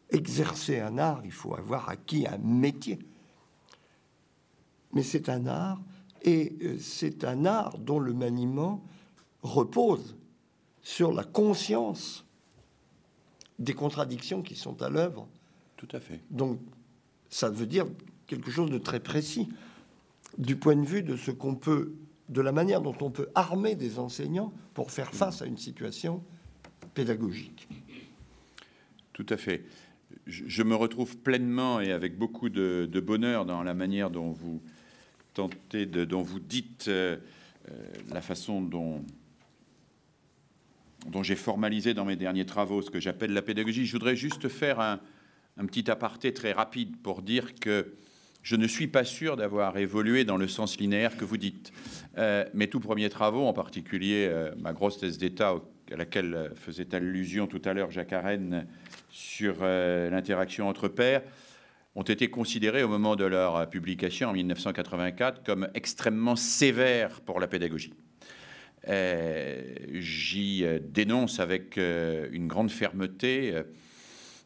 exercer 0.09 0.81
un 0.81 0.97
art, 0.97 1.21
il 1.23 1.31
faut 1.31 1.55
avoir 1.55 1.87
acquis 1.87 2.27
un 2.27 2.37
métier. 2.39 2.99
Mais 4.91 5.01
c'est 5.01 5.29
un 5.29 5.47
art, 5.47 5.81
et 6.23 6.57
euh, 6.61 6.77
c'est 6.77 7.23
un 7.23 7.45
art 7.45 7.77
dont 7.77 7.99
le 7.99 8.13
maniement 8.13 8.83
repose 9.43 10.17
sur 10.81 11.13
la 11.13 11.23
conscience 11.23 12.25
des 13.59 13.73
contradictions 13.73 14.41
qui 14.41 14.55
sont 14.55 14.81
à 14.81 14.89
l'œuvre. 14.89 15.25
Tout 15.77 15.87
à 15.93 16.01
fait. 16.01 16.19
Donc, 16.29 16.59
ça 17.29 17.49
veut 17.49 17.65
dire 17.65 17.85
quelque 18.27 18.51
chose 18.51 18.69
de 18.69 18.77
très 18.77 18.99
précis 18.99 19.47
du 20.37 20.57
point 20.57 20.75
de 20.75 20.85
vue 20.85 21.01
de 21.01 21.15
ce 21.15 21.31
qu'on 21.31 21.55
peut, 21.55 21.95
de 22.27 22.41
la 22.41 22.51
manière 22.51 22.81
dont 22.81 22.97
on 22.99 23.09
peut 23.09 23.29
armer 23.35 23.75
des 23.75 23.99
enseignants 23.99 24.51
pour 24.73 24.91
faire 24.91 25.13
face 25.13 25.41
à 25.41 25.45
une 25.45 25.57
situation 25.57 26.21
pédagogique. 26.93 27.69
Tout 29.19 29.33
à 29.33 29.35
fait. 29.35 29.65
Je, 30.27 30.63
me 30.63 30.75
retrouve 30.75 31.17
pleinement 31.17 31.81
et 31.81 31.91
avec 31.91 32.17
beaucoup 32.17 32.47
de, 32.47 32.87
bonheur 33.05 33.45
dans 33.45 33.63
la 33.63 33.73
manière 33.73 34.09
dont 34.11 34.31
vous 34.31 34.61
dites 36.39 36.85
euh, 36.87 37.17
euh, 37.69 37.73
la 38.13 38.21
façon 38.21 38.61
dont, 38.61 39.03
dont 41.07 41.21
j'ai 41.21 41.35
formalisé 41.35 41.93
dans 41.93 42.05
mes 42.05 42.15
derniers 42.15 42.45
travaux 42.45 42.81
ce 42.81 42.89
que 42.89 43.01
j'appelle 43.01 43.33
la 43.33 43.41
pédagogie. 43.41 43.85
Je 43.85 43.91
voudrais 43.91 44.15
juste 44.15 44.47
faire 44.47 44.79
un, 44.79 45.01
petit 45.67 45.91
aparté 45.91 46.33
très 46.33 46.53
rapide 46.53 46.95
pour 47.03 47.21
dire 47.21 47.55
que 47.55 47.91
je 48.41 48.55
ne 48.55 48.67
suis 48.67 48.87
pas 48.87 49.03
sûr 49.03 49.35
d'avoir 49.35 49.77
évolué 49.77 50.23
dans 50.23 50.37
le 50.37 50.47
sens 50.47 50.79
linéaire 50.79 51.17
que 51.17 51.25
vous 51.25 51.35
dites. 51.35 51.73
Euh, 52.17 52.45
mes 52.53 52.69
tout 52.69 52.79
premiers 52.79 53.09
travaux, 53.09 53.45
en 53.45 53.53
particulier 53.53 54.33
ma 54.59 54.71
grosse 54.71 54.97
thèse 54.97 55.17
d'État 55.17 55.55
à 55.91 55.97
laquelle 55.97 56.53
faisait 56.55 56.95
allusion 56.95 57.47
tout 57.47 57.61
à 57.65 57.73
l'heure 57.73 57.91
Jacques 57.91 58.13
Arène 58.13 58.65
sur 59.09 59.57
euh, 59.61 60.09
l'interaction 60.09 60.67
entre 60.67 60.87
pairs 60.87 61.23
ont 61.95 62.03
été 62.03 62.29
considérés 62.29 62.83
au 62.83 62.87
moment 62.87 63.15
de 63.15 63.25
leur 63.25 63.69
publication 63.69 64.29
en 64.29 64.33
1984 64.33 65.43
comme 65.43 65.67
extrêmement 65.73 66.35
sévères 66.35 67.21
pour 67.21 67.39
la 67.39 67.47
pédagogie. 67.47 67.93
Euh, 68.87 69.61
j'y 69.93 70.63
dénonce 70.81 71.39
avec 71.39 71.77
euh, 71.77 72.29
une 72.31 72.47
grande 72.47 72.71
fermeté 72.71 73.53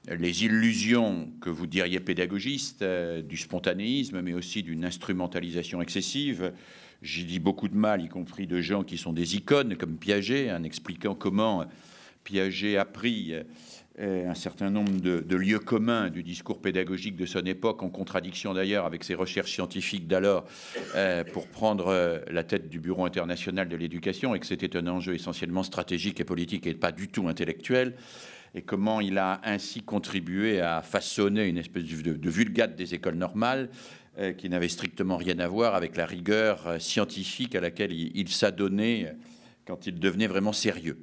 les 0.10 0.44
illusions 0.44 1.32
que 1.40 1.50
vous 1.50 1.66
diriez 1.66 2.02
pédagogistes, 2.02 2.84
du 2.84 3.38
spontanéisme, 3.38 4.22
mais 4.22 4.34
aussi 4.34 4.62
d'une 4.62 4.84
instrumentalisation 4.84 5.82
excessive. 5.82 6.52
J'y 7.02 7.24
dis 7.24 7.40
beaucoup 7.40 7.70
de 7.70 7.78
mal, 7.78 8.02
y 8.02 8.10
compris 8.10 8.46
de 8.46 8.60
gens 8.60 8.84
qui 8.84 8.98
sont 8.98 9.14
des 9.14 9.38
icônes, 9.38 9.78
comme 9.78 9.98
Piaget, 9.98 10.52
en 10.52 10.64
expliquant 10.64 11.16
comment 11.16 11.66
Piaget 12.26 12.76
a 12.76 12.84
pris 12.84 13.34
un 14.00 14.34
certain 14.34 14.72
nombre 14.72 14.92
de, 15.00 15.36
lieux 15.36 15.60
communs 15.60 16.10
du 16.10 16.24
discours 16.24 16.60
pédagogique 16.60 17.16
de 17.16 17.26
son 17.28 17.42
époque, 17.42 17.84
en 17.84 17.90
contradiction 17.90 18.54
d'ailleurs 18.54 18.86
avec 18.86 19.04
ses 19.04 19.14
recherches 19.14 19.52
scientifiques 19.52 20.08
d'alors, 20.08 20.46
euh, 20.96 21.24
pour 21.24 21.48
prendre 21.48 21.88
euh, 21.88 22.20
la 22.32 22.44
tête 22.44 22.70
du 22.70 22.80
Bureau 22.80 23.06
international 23.06 23.70
de 23.70 23.76
l'éducation, 23.76 24.34
et 24.34 24.40
que 24.40 24.48
c'était 24.48 24.76
un 24.76 24.88
enjeu 24.88 25.14
essentiellement 25.14 25.64
stratégique 25.64 26.20
et 26.20 26.24
politique 26.24 26.66
et 26.66 26.74
pas 26.74 26.92
du 26.92 27.08
tout 27.08 27.28
intellectuel, 27.28 27.94
et 28.56 28.64
comment 28.64 29.00
il 29.00 29.20
a 29.20 29.42
ainsi 29.44 29.82
contribué 29.82 30.60
à 30.60 30.82
façonner 30.82 31.48
une 31.48 31.58
espèce 31.58 31.84
de, 31.84 32.30
vulgate 32.30 32.76
des 32.76 32.96
écoles 32.96 33.16
normales 33.16 33.70
euh, 34.18 34.34
qui 34.34 34.50
n'avait 34.50 34.70
strictement 34.70 35.18
rien 35.18 35.38
à 35.38 35.48
voir 35.48 35.76
avec 35.76 35.98
la 35.98 36.08
rigueur 36.08 36.82
scientifique 36.82 37.54
à 37.54 37.62
laquelle 37.62 37.92
il 37.92 38.30
s'adonnait 38.30 39.16
quand 39.66 39.86
il 39.86 40.00
devenait 40.00 40.28
vraiment 40.28 40.54
sérieux 40.54 40.98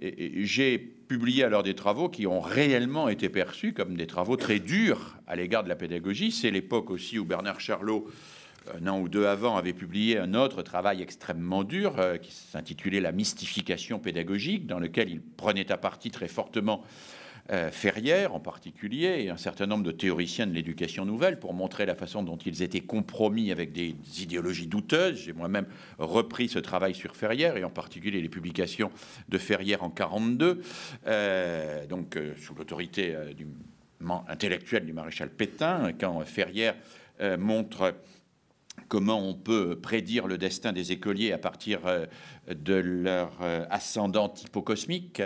j'ai 0.00 0.78
publié 0.78 1.44
alors 1.44 1.62
des 1.62 1.74
travaux 1.74 2.08
qui 2.08 2.26
ont 2.26 2.40
réellement 2.40 3.08
été 3.08 3.28
perçus 3.28 3.72
comme 3.72 3.96
des 3.96 4.06
travaux 4.06 4.36
très 4.36 4.60
durs 4.60 5.16
à 5.26 5.34
l'égard 5.34 5.64
de 5.64 5.68
la 5.68 5.76
pédagogie. 5.76 6.30
C'est 6.30 6.50
l'époque 6.50 6.90
aussi 6.90 7.18
où 7.18 7.24
Bernard 7.24 7.60
Charlot, 7.60 8.08
un 8.74 8.86
an 8.86 9.00
ou 9.00 9.08
deux 9.08 9.26
avant, 9.26 9.56
avait 9.56 9.72
publié 9.72 10.18
un 10.18 10.34
autre 10.34 10.62
travail 10.62 11.02
extrêmement 11.02 11.64
dur 11.64 11.98
euh, 11.98 12.16
qui 12.16 12.32
s'intitulait 12.32 13.00
La 13.00 13.12
mystification 13.12 13.98
pédagogique, 13.98 14.66
dans 14.66 14.78
lequel 14.78 15.10
il 15.10 15.20
prenait 15.20 15.72
à 15.72 15.78
partie 15.78 16.10
très 16.10 16.28
fortement 16.28 16.84
Ferrière 17.70 18.34
en 18.34 18.40
particulier, 18.40 19.22
et 19.22 19.30
un 19.30 19.38
certain 19.38 19.66
nombre 19.66 19.84
de 19.84 19.90
théoriciens 19.90 20.46
de 20.46 20.52
l'éducation 20.52 21.06
nouvelle 21.06 21.38
pour 21.38 21.54
montrer 21.54 21.86
la 21.86 21.94
façon 21.94 22.22
dont 22.22 22.36
ils 22.36 22.62
étaient 22.62 22.80
compromis 22.80 23.50
avec 23.50 23.72
des 23.72 23.96
idéologies 24.20 24.66
douteuses. 24.66 25.24
J'ai 25.24 25.32
moi-même 25.32 25.66
repris 25.98 26.50
ce 26.50 26.58
travail 26.58 26.94
sur 26.94 27.16
Ferrière, 27.16 27.56
et 27.56 27.64
en 27.64 27.70
particulier 27.70 28.20
les 28.20 28.28
publications 28.28 28.90
de 29.30 29.38
Ferrière 29.38 29.82
en 29.82 29.88
42, 29.88 30.60
euh, 31.06 31.86
donc 31.86 32.16
euh, 32.16 32.34
sous 32.36 32.54
l'autorité 32.54 33.16
du 33.34 33.46
intellectuel 34.28 34.84
du 34.84 34.92
maréchal 34.92 35.30
Pétain, 35.30 35.92
quand 35.98 36.20
Ferrière 36.24 36.76
montre 37.36 37.96
comment 38.88 39.20
on 39.20 39.34
peut 39.34 39.78
prédire 39.80 40.26
le 40.26 40.38
destin 40.38 40.72
des 40.72 40.92
écoliers 40.92 41.32
à 41.32 41.38
partir 41.38 41.86
euh, 41.86 42.06
de 42.52 42.74
leur 42.74 43.38
euh, 43.42 43.64
ascendante 43.70 44.42
hypocosmique, 44.42 45.22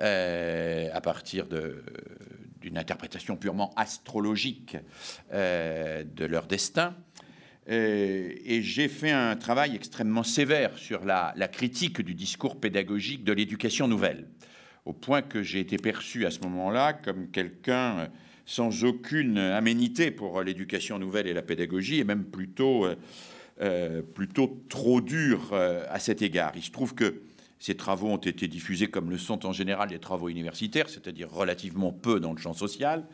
euh, 0.00 0.88
à 0.92 1.00
partir 1.00 1.46
d'une 1.46 2.78
interprétation 2.78 3.36
purement 3.36 3.72
astrologique 3.76 4.76
de 5.32 6.24
leur 6.24 6.46
destin. 6.46 6.94
et 7.66 8.60
j'ai 8.62 8.88
fait 8.88 9.10
un 9.10 9.36
travail 9.36 9.74
extrêmement 9.74 10.22
sévère 10.22 10.76
sur 10.76 11.04
la 11.04 11.48
critique 11.48 12.00
du 12.00 12.14
discours 12.14 12.60
pédagogique 12.60 13.24
de 13.24 13.32
l'éducation 13.32 13.88
nouvelle, 13.88 14.26
au 14.84 14.92
point 14.92 15.22
que 15.22 15.42
j'ai 15.42 15.60
été 15.60 15.76
perçu 15.76 16.26
à 16.26 16.30
ce 16.30 16.40
moment-là 16.40 16.92
comme 16.92 17.30
quelqu'un 17.30 18.10
sans 18.50 18.82
aucune 18.82 19.38
aménité 19.38 20.10
pour 20.10 20.42
l'éducation 20.42 20.98
nouvelle 20.98 21.28
et 21.28 21.32
la 21.32 21.42
pédagogie, 21.42 22.00
et 22.00 22.04
même 22.04 22.24
plutôt, 22.24 22.84
euh, 22.84 22.96
euh, 23.60 24.02
plutôt 24.02 24.60
trop 24.68 25.00
dur 25.00 25.50
euh, 25.52 25.84
à 25.88 26.00
cet 26.00 26.20
égard. 26.20 26.50
Il 26.56 26.62
se 26.64 26.72
trouve 26.72 26.96
que 26.96 27.22
ces 27.60 27.76
travaux 27.76 28.08
ont 28.08 28.16
été 28.16 28.48
diffusés 28.48 28.88
comme 28.88 29.08
le 29.08 29.18
sont 29.18 29.46
en 29.46 29.52
général 29.52 29.90
les 29.90 30.00
travaux 30.00 30.28
universitaires, 30.28 30.88
c'est-à-dire 30.88 31.30
relativement 31.30 31.92
peu 31.92 32.18
dans 32.18 32.32
le 32.32 32.38
champ 32.38 32.52
social, 32.52 33.06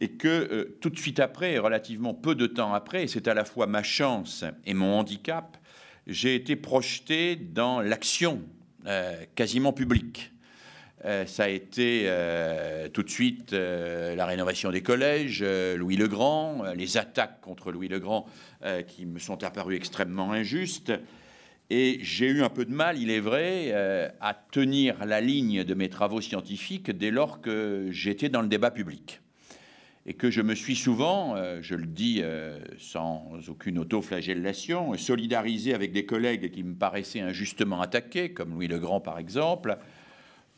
et 0.00 0.10
que 0.10 0.76
tout 0.80 0.90
de 0.90 0.98
suite 0.98 1.18
après, 1.18 1.58
relativement 1.58 2.14
peu 2.14 2.36
de 2.36 2.46
temps 2.46 2.74
après, 2.74 3.02
et 3.02 3.08
c'est 3.08 3.26
à 3.26 3.34
la 3.34 3.44
fois 3.44 3.66
ma 3.66 3.82
chance 3.82 4.44
et 4.66 4.74
mon 4.74 5.00
handicap, 5.00 5.56
j'ai 6.06 6.36
été 6.36 6.54
projeté 6.54 7.34
dans 7.34 7.80
l'action 7.80 8.40
quasiment 9.34 9.72
publique 9.72 10.33
euh, 11.04 11.26
ça 11.26 11.44
a 11.44 11.48
été 11.48 12.04
euh, 12.06 12.88
tout 12.88 13.02
de 13.02 13.10
suite 13.10 13.52
euh, 13.52 14.16
la 14.16 14.24
rénovation 14.24 14.70
des 14.70 14.80
collèges, 14.80 15.42
Louis 15.42 15.96
le 15.96 16.08
Grand, 16.08 16.62
les 16.74 16.96
attaques 16.96 17.40
contre 17.42 17.72
Louis 17.72 17.88
le 17.88 17.98
Grand 17.98 18.26
qui 18.88 19.04
me 19.04 19.18
sont 19.18 19.44
apparues 19.44 19.76
extrêmement 19.76 20.32
injustes. 20.32 20.92
Et 21.68 21.98
j'ai 22.00 22.28
eu 22.28 22.42
un 22.42 22.48
peu 22.48 22.64
de 22.64 22.72
mal, 22.72 22.98
il 22.98 23.10
est 23.10 23.20
vrai, 23.20 23.74
à 24.20 24.34
tenir 24.34 25.04
la 25.04 25.20
ligne 25.20 25.64
de 25.64 25.74
mes 25.74 25.90
travaux 25.90 26.22
scientifiques 26.22 26.90
dès 26.90 27.10
lors 27.10 27.42
que 27.42 27.88
j'étais 27.90 28.30
dans 28.30 28.40
le 28.40 28.48
débat 28.48 28.70
public. 28.70 29.20
Et 30.06 30.14
que 30.14 30.30
je 30.30 30.40
me 30.40 30.54
suis 30.54 30.76
souvent, 30.76 31.36
je 31.60 31.74
le 31.74 31.84
dis 31.84 32.22
sans 32.78 33.32
aucune 33.48 33.78
autoflagellation, 33.78 34.96
solidarisé 34.96 35.74
avec 35.74 35.92
des 35.92 36.06
collègues 36.06 36.50
qui 36.50 36.62
me 36.62 36.74
paraissaient 36.74 37.20
injustement 37.20 37.82
attaqués, 37.82 38.32
comme 38.32 38.54
Louis 38.54 38.68
le 38.68 38.78
Grand 38.78 39.00
par 39.00 39.18
exemple, 39.18 39.78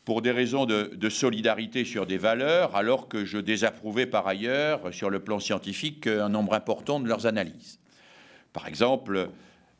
pour 0.07 0.21
des 0.21 0.31
raisons 0.31 0.65
de, 0.65 1.09
solidarité 1.09 1.83
sur 1.83 2.05
des 2.05 2.17
valeurs, 2.17 2.77
alors 2.77 3.09
que 3.09 3.25
je 3.25 3.37
désapprouvais 3.39 4.05
par 4.05 4.25
ailleurs, 4.25 4.93
sur 4.93 5.09
le 5.09 5.19
plan 5.19 5.37
scientifique, 5.41 6.07
un 6.07 6.29
nombre 6.29 6.53
important 6.53 7.01
de 7.01 7.09
leurs 7.09 7.25
analyses. 7.25 7.77
Par 8.53 8.69
exemple, 8.69 9.27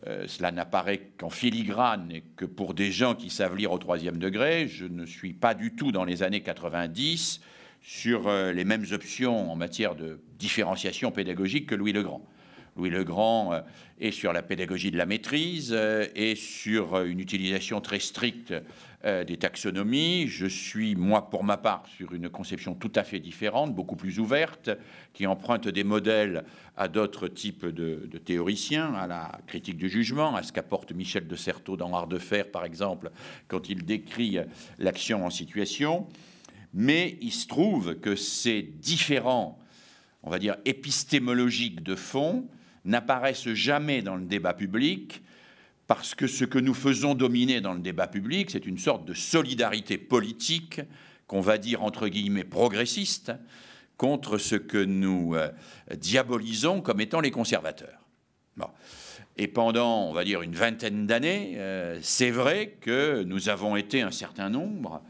euh, 0.06 0.26
cela 0.28 0.52
n'apparaît 0.52 1.12
qu'en 1.18 1.30
filigrane 1.30 2.12
et 2.12 2.24
que 2.36 2.44
pour 2.44 2.74
des 2.74 2.92
gens 2.92 3.16
qui 3.16 3.30
savent 3.30 3.56
lire 3.56 3.72
au 3.72 3.78
troisième 3.78 4.18
degré, 4.18 4.68
je 4.68 4.84
ne 4.84 5.06
suis 5.06 5.32
pas 5.32 5.54
du 5.54 5.76
tout 5.76 5.94
dans 5.94 6.04
les 6.04 6.24
années 6.24 6.42
90 6.42 7.40
sur 7.82 8.28
euh, 8.28 8.52
les 8.52 8.66
mêmes 8.66 8.86
options 8.92 9.50
en 9.50 9.56
matière 9.56 9.96
de 9.96 10.20
différenciation 10.38 11.10
pédagogique 11.10 11.68
que 11.68 11.76
Louis 11.76 11.94
le 11.94 12.04
Grand. 12.04 12.22
Louis 12.76 12.90
le 12.90 13.06
Grand 13.06 13.54
euh, 13.54 13.62
est 14.02 14.12
sur 14.12 14.34
la 14.34 14.42
pédagogie 14.42 14.92
de 14.92 14.98
la 14.98 15.06
maîtrise 15.06 15.74
et 16.16 16.36
sur 16.36 17.02
une 17.02 17.22
utilisation 17.22 17.80
très 17.80 18.00
stricte 18.00 18.54
euh, 19.06 19.24
des 19.24 19.38
taxonomies. 19.38 20.28
Je 20.28 20.48
suis, 20.48 20.96
moi, 20.96 21.30
pour 21.30 21.44
ma 21.44 21.58
part, 21.58 21.86
sur 21.96 22.14
une 22.14 22.30
conception 22.30 22.74
tout 22.74 22.92
à 22.96 23.04
fait 23.04 23.20
différente, 23.20 23.76
beaucoup 23.76 23.96
plus 23.96 24.18
ouverte, 24.18 24.72
qui 25.14 25.28
emprunte 25.28 25.68
des 25.68 25.84
modèles 25.84 26.44
à 26.76 26.88
d'autres 26.88 27.28
types 27.28 27.68
de, 27.68 28.08
théoriciens, 28.18 28.96
à 28.96 29.06
la 29.06 29.40
critique 29.46 29.78
du 29.78 29.88
jugement, 29.88 30.36
à 30.36 30.42
ce 30.42 30.52
qu'apporte 30.52 30.94
Michel 30.94 31.28
de 31.28 31.36
Certeau 31.36 31.78
dans 31.78 31.94
Art 31.94 32.08
de 32.08 32.18
Fer, 32.18 32.50
par 32.50 32.66
exemple, 32.66 33.12
quand 33.48 33.70
il 33.70 33.86
décrit 33.86 34.40
l'action 34.80 35.28
en 35.28 35.30
situation. 35.30 36.08
Mais 36.74 37.20
il 37.22 37.32
se 37.32 37.48
trouve 37.48 38.00
que 38.00 38.16
ces 38.16 38.64
différents, 38.64 39.60
on 40.24 40.32
va 40.32 40.40
dire, 40.40 40.56
épistémologiques 40.66 41.84
de 41.84 41.96
fond 41.96 42.48
n'apparaissent 42.84 43.54
jamais 43.54 44.02
dans 44.02 44.16
le 44.16 44.26
débat 44.26 44.56
public 44.56 45.22
parce 45.88 46.16
que 46.16 46.28
ce 46.28 46.46
que 46.46 46.60
nous 46.60 46.74
faisons 46.74 47.16
dominer 47.16 47.62
dans 47.62 47.74
le 47.74 47.80
débat 47.80 48.08
public, 48.08 48.52
c'est 48.52 48.66
une 48.66 48.78
sorte 48.78 49.06
de 49.06 49.14
solidarité 49.14 49.98
politique 49.98 50.82
qu'on 51.28 51.42
va 51.42 51.58
dire 51.58 51.84
entre 51.84 52.08
guillemets 52.10 52.44
progressiste 52.44 53.32
contre 53.96 54.38
ce 54.38 54.56
que 54.56 54.84
nous 54.84 55.36
euh, 55.36 55.50
diabolisons 55.96 56.82
comme 56.82 57.02
étant 57.02 57.22
les 57.22 57.32
conservateurs. 57.32 58.00
Et 59.40 59.48
pendant, 59.48 60.10
on 60.10 60.14
va 60.14 60.24
dire, 60.24 60.42
une 60.42 60.56
vingtaine 60.56 61.06
d'années, 61.06 61.54
euh, 61.58 62.00
c'est 62.02 62.32
vrai 62.32 62.76
que 62.82 63.24
nous 63.24 63.50
avons 63.50 63.76
été 63.76 64.02
un 64.02 64.12
certain 64.12 64.50
nombre 64.50 65.04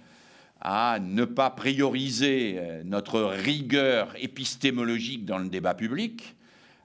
à 0.59 0.99
ne 0.99 1.23
pas 1.23 1.49
prioriser 1.49 2.55
euh, 2.57 2.83
notre 2.83 3.21
rigueur 3.21 4.13
épistémologique 4.19 5.23
dans 5.23 5.37
le 5.37 5.47
débat 5.47 5.75
public, 5.75 6.35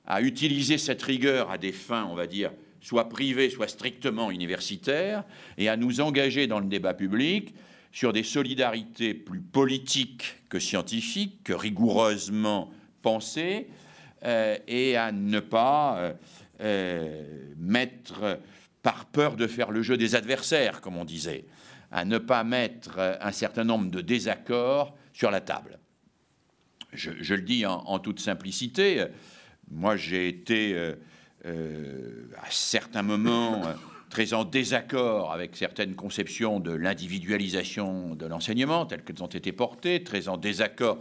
à 0.06 0.22
utiliser 0.22 0.78
cette 0.78 1.02
rigueur 1.02 1.50
à 1.50 1.58
des 1.58 1.72
fins, 1.72 2.06
on 2.08 2.14
va 2.14 2.28
dire, 2.28 2.52
soit 2.82 3.08
privé, 3.08 3.48
soit 3.48 3.68
strictement 3.68 4.30
universitaire, 4.30 5.24
et 5.56 5.68
à 5.68 5.76
nous 5.76 6.00
engager 6.00 6.46
dans 6.46 6.58
le 6.58 6.66
débat 6.66 6.94
public 6.94 7.54
sur 7.92 8.12
des 8.12 8.24
solidarités 8.24 9.14
plus 9.14 9.40
politiques 9.40 10.42
que 10.48 10.58
scientifiques, 10.58 11.44
que 11.44 11.52
rigoureusement 11.52 12.70
pensées, 13.00 13.68
euh, 14.24 14.56
et 14.66 14.96
à 14.96 15.12
ne 15.12 15.40
pas 15.40 15.98
euh, 15.98 16.12
euh, 16.60 17.52
mettre, 17.56 18.40
par 18.82 19.06
peur 19.06 19.36
de 19.36 19.46
faire 19.46 19.70
le 19.70 19.82
jeu 19.82 19.96
des 19.96 20.16
adversaires, 20.16 20.80
comme 20.80 20.96
on 20.96 21.04
disait, 21.04 21.44
à 21.92 22.04
ne 22.04 22.18
pas 22.18 22.42
mettre 22.42 22.98
un 23.20 23.32
certain 23.32 23.64
nombre 23.64 23.90
de 23.90 24.00
désaccords 24.00 24.96
sur 25.12 25.30
la 25.30 25.40
table. 25.40 25.78
Je, 26.92 27.34
le 27.34 27.42
dis 27.42 27.64
en, 27.64 27.98
toute 28.00 28.20
simplicité, 28.20 29.04
moi 29.70 29.96
j'ai 29.96 30.28
été 30.28 30.94
euh, 31.46 32.26
à 32.40 32.50
certains 32.50 33.02
moments, 33.02 33.62
très 34.10 34.34
en 34.34 34.44
désaccord 34.44 35.32
avec 35.32 35.56
certaines 35.56 35.94
conceptions 35.94 36.60
de 36.60 36.70
l'individualisation 36.70 38.14
de 38.14 38.26
l'enseignement 38.26 38.84
telles 38.84 39.02
qu'elles 39.02 39.24
ont 39.24 39.26
été 39.26 39.52
portées, 39.52 40.04
très 40.04 40.28
en 40.28 40.36
désaccord 40.36 40.98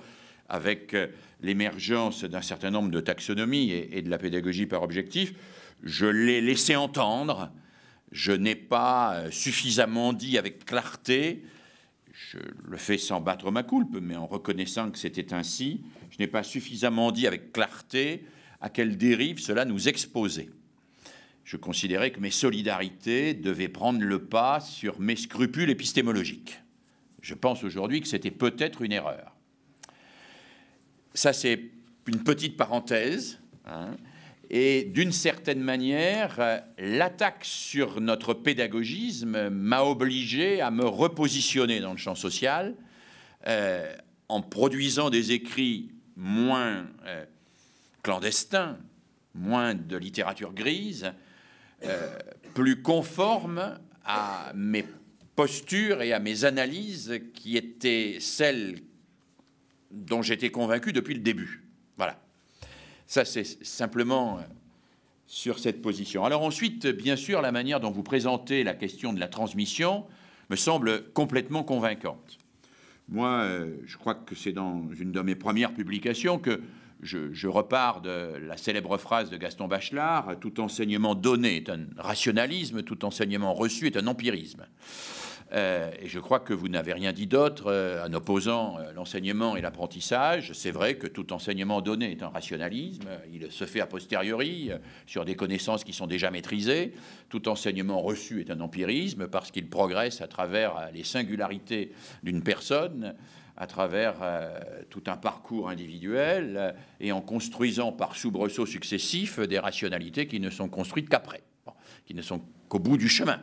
avec 0.47 0.93
euh, 0.93 1.07
l'émergence 1.41 2.23
d'un 2.23 2.41
certain 2.41 2.71
nombre 2.71 2.89
de 2.89 3.01
taxonomies 3.01 3.71
et, 3.71 4.01
de 4.01 4.09
la 4.09 4.17
pédagogie 4.17 4.65
par 4.65 4.81
objectif. 4.81 5.33
Je 5.83 6.05
l'ai 6.05 6.41
laissé 6.41 6.75
entendre, 6.75 7.51
je 8.11 8.31
n'ai 8.31 8.55
pas 8.55 9.15
euh, 9.15 9.31
suffisamment 9.31 10.13
dit 10.13 10.37
avec 10.37 10.65
clarté, 10.65 11.43
je 12.13 12.37
le 12.65 12.77
fais 12.77 12.97
sans 12.97 13.19
battre 13.21 13.51
ma 13.51 13.63
coulpe, 13.63 13.97
mais 14.01 14.15
en 14.15 14.25
reconnaissant 14.25 14.89
que 14.89 14.97
c'était 14.97 15.33
ainsi, 15.33 15.81
je 16.11 16.17
n'ai 16.19 16.27
pas 16.27 16.43
suffisamment 16.43 17.11
dit 17.11 17.27
avec 17.27 17.51
clarté 17.51 18.23
à 18.62 18.70
quelle 18.70 18.97
dérive 18.97 19.39
cela 19.39 19.66
nous 19.66 19.89
exposait. 19.89 20.49
Je 21.43 21.57
considérais 21.57 22.12
que 22.12 22.20
mes 22.20 22.32
solidarités 22.32 23.34
devaient 23.34 23.68
prendre 23.68 24.01
le 24.01 24.24
pas 24.24 24.59
sur 24.59 24.99
mes 24.99 25.16
scrupules 25.16 25.70
épistémologiques. 25.70 26.62
Je 27.22 27.34
pense 27.34 27.64
aujourd'hui 27.64 28.01
que 28.01 28.07
c'était 28.07 28.32
peut-être 28.32 28.82
une 28.82 28.91
erreur. 28.91 29.36
Ça, 31.14 31.34
c'est 31.34 31.72
une 32.07 32.24
petite 32.24 32.57
parenthèse. 32.57 33.39
Hein. 33.66 33.95
et 34.49 34.86
d'une 34.86 35.12
certaine 35.12 35.62
manière, 35.62 36.64
l'attaque 36.80 37.45
sur 37.45 38.01
notre 38.01 38.34
pédagogisme 38.34 39.49
m'a 39.49 39.84
obligé 39.84 40.62
à 40.62 40.72
me 40.72 40.84
repositionner 40.84 41.80
dans 41.80 41.91
le 41.91 41.97
champ 41.97 42.16
social 42.16 42.76
euh, 43.47 43.95
en 44.30 44.41
produisant 44.41 45.12
des 45.12 45.32
écrits 45.32 45.91
moins 46.16 46.88
euh, 47.05 47.24
clandestins, 48.04 48.78
moins 49.34 49.76
de 49.76 49.97
littérature 49.97 50.54
grise, 50.54 51.14
euh, 51.84 52.18
plus 52.54 52.82
conformes 52.82 53.80
à 54.04 54.52
mes 54.56 54.86
postures 55.36 56.02
et 56.02 56.14
à 56.14 56.20
mes 56.20 56.45
analyses 56.45 57.20
qui 57.34 57.58
étaient 57.58 58.18
celles 58.20 58.82
dont 59.89 60.22
j'étais 60.22 60.52
convaincu 60.52 60.93
depuis 60.93 61.14
le 61.14 61.22
début. 61.22 61.64
Voilà. 61.97 62.20
Ça, 63.08 63.26
c'est 63.26 63.43
simplement 63.66 64.38
euh, 64.38 64.41
sur 65.28 65.60
cette 65.60 65.82
position. 65.82 66.26
Alors 66.26 66.43
ensuite, 66.43 66.88
bien 66.88 67.16
sûr, 67.16 67.41
la 67.41 67.52
manière 67.52 67.80
dont 67.80 67.91
vous 67.91 68.04
présentez 68.04 68.64
la 68.64 68.74
question 68.74 69.14
de 69.14 69.20
la 69.20 69.28
transmission 69.28 70.06
me 70.49 70.56
semble 70.56 71.12
complètement 71.14 71.64
convaincante. 71.64 72.38
Moi, 73.10 73.30
euh, 73.30 73.76
je 73.86 73.97
crois 73.97 74.16
que 74.16 74.36
c'est 74.36 74.52
dans 74.52 74.88
une 74.99 75.12
de 75.12 75.22
mes 75.22 75.36
premières 75.36 75.74
publications 75.74 76.39
que 76.39 76.62
je, 77.02 77.47
repars 77.47 78.02
de 78.02 78.38
la 78.47 78.58
célèbre 78.58 78.97
phrase 78.97 79.30
de 79.30 79.38
Gaston 79.38 79.68
Bachelard 79.68 80.36
Tout 80.39 80.60
enseignement 80.60 81.16
donné 81.16 81.58
est 81.58 81.70
un 81.70 81.86
rationalisme, 81.97 82.84
tout 82.84 83.06
enseignement 83.06 83.54
reçu 83.54 83.88
est 83.88 83.97
un 83.97 84.08
empirisme. 84.08 84.66
Euh, 85.54 85.91
et 86.02 86.08
je 86.08 86.20
crois 86.20 86.39
que 86.39 86.54
vous 86.54 86.70
n'avez 86.70 86.93
rien 86.93 87.12
dit 87.12 87.28
d'autre 87.28 87.66
euh, 87.68 88.08
en 88.08 88.14
opposant 88.14 88.78
euh, 88.80 88.93
l'enseignement 88.93 89.58
et 89.58 89.62
l'apprentissage. 89.62 90.54
C'est 90.54 90.72
vrai 90.72 90.95
que 90.95 91.08
tout 91.08 91.34
enseignement 91.34 91.82
donné 91.82 92.12
est 92.12 92.24
un 92.24 92.30
rationalisme. 92.30 93.10
Il 93.34 93.52
se 93.52 93.66
fait 93.66 93.82
a 93.82 93.86
posteriori 93.86 94.72
sur 95.08 95.26
des 95.26 95.36
connaissances 95.36 95.84
qui 95.84 95.93
sont 95.93 96.08
déjà 96.08 96.32
maîtrisées. 96.32 96.93
Tout 97.30 97.49
enseignement 97.49 98.02
reçu 98.02 98.39
est 98.39 98.49
un 98.49 98.62
empirisme 98.62 99.28
parce 99.28 99.52
qu'il 99.52 99.68
progresse 99.68 100.22
à 100.22 100.28
travers 100.28 100.89
les 100.93 101.04
singularités 101.04 101.91
d'une 102.24 102.43
personne 102.43 103.16
à 103.62 103.68
travers 103.68 104.16
tout 104.89 105.03
un 105.05 105.18
parcours 105.18 105.70
individuel 105.70 106.76
et 106.99 107.12
en 107.12 107.22
construisant 107.22 107.91
par 107.91 108.16
soubresauts 108.16 108.66
successifs 108.66 109.39
des 109.39 109.59
rationalités 109.59 110.26
qui 110.26 110.39
ne 110.39 110.49
sont 110.49 110.68
construites 110.68 111.07
qu'après, 111.07 111.43
qui 112.05 112.16
ne 112.16 112.24
sont 112.24 112.41
qu'au 112.68 112.80
bout 112.80 112.97
du 112.97 113.07
chemin 113.07 113.39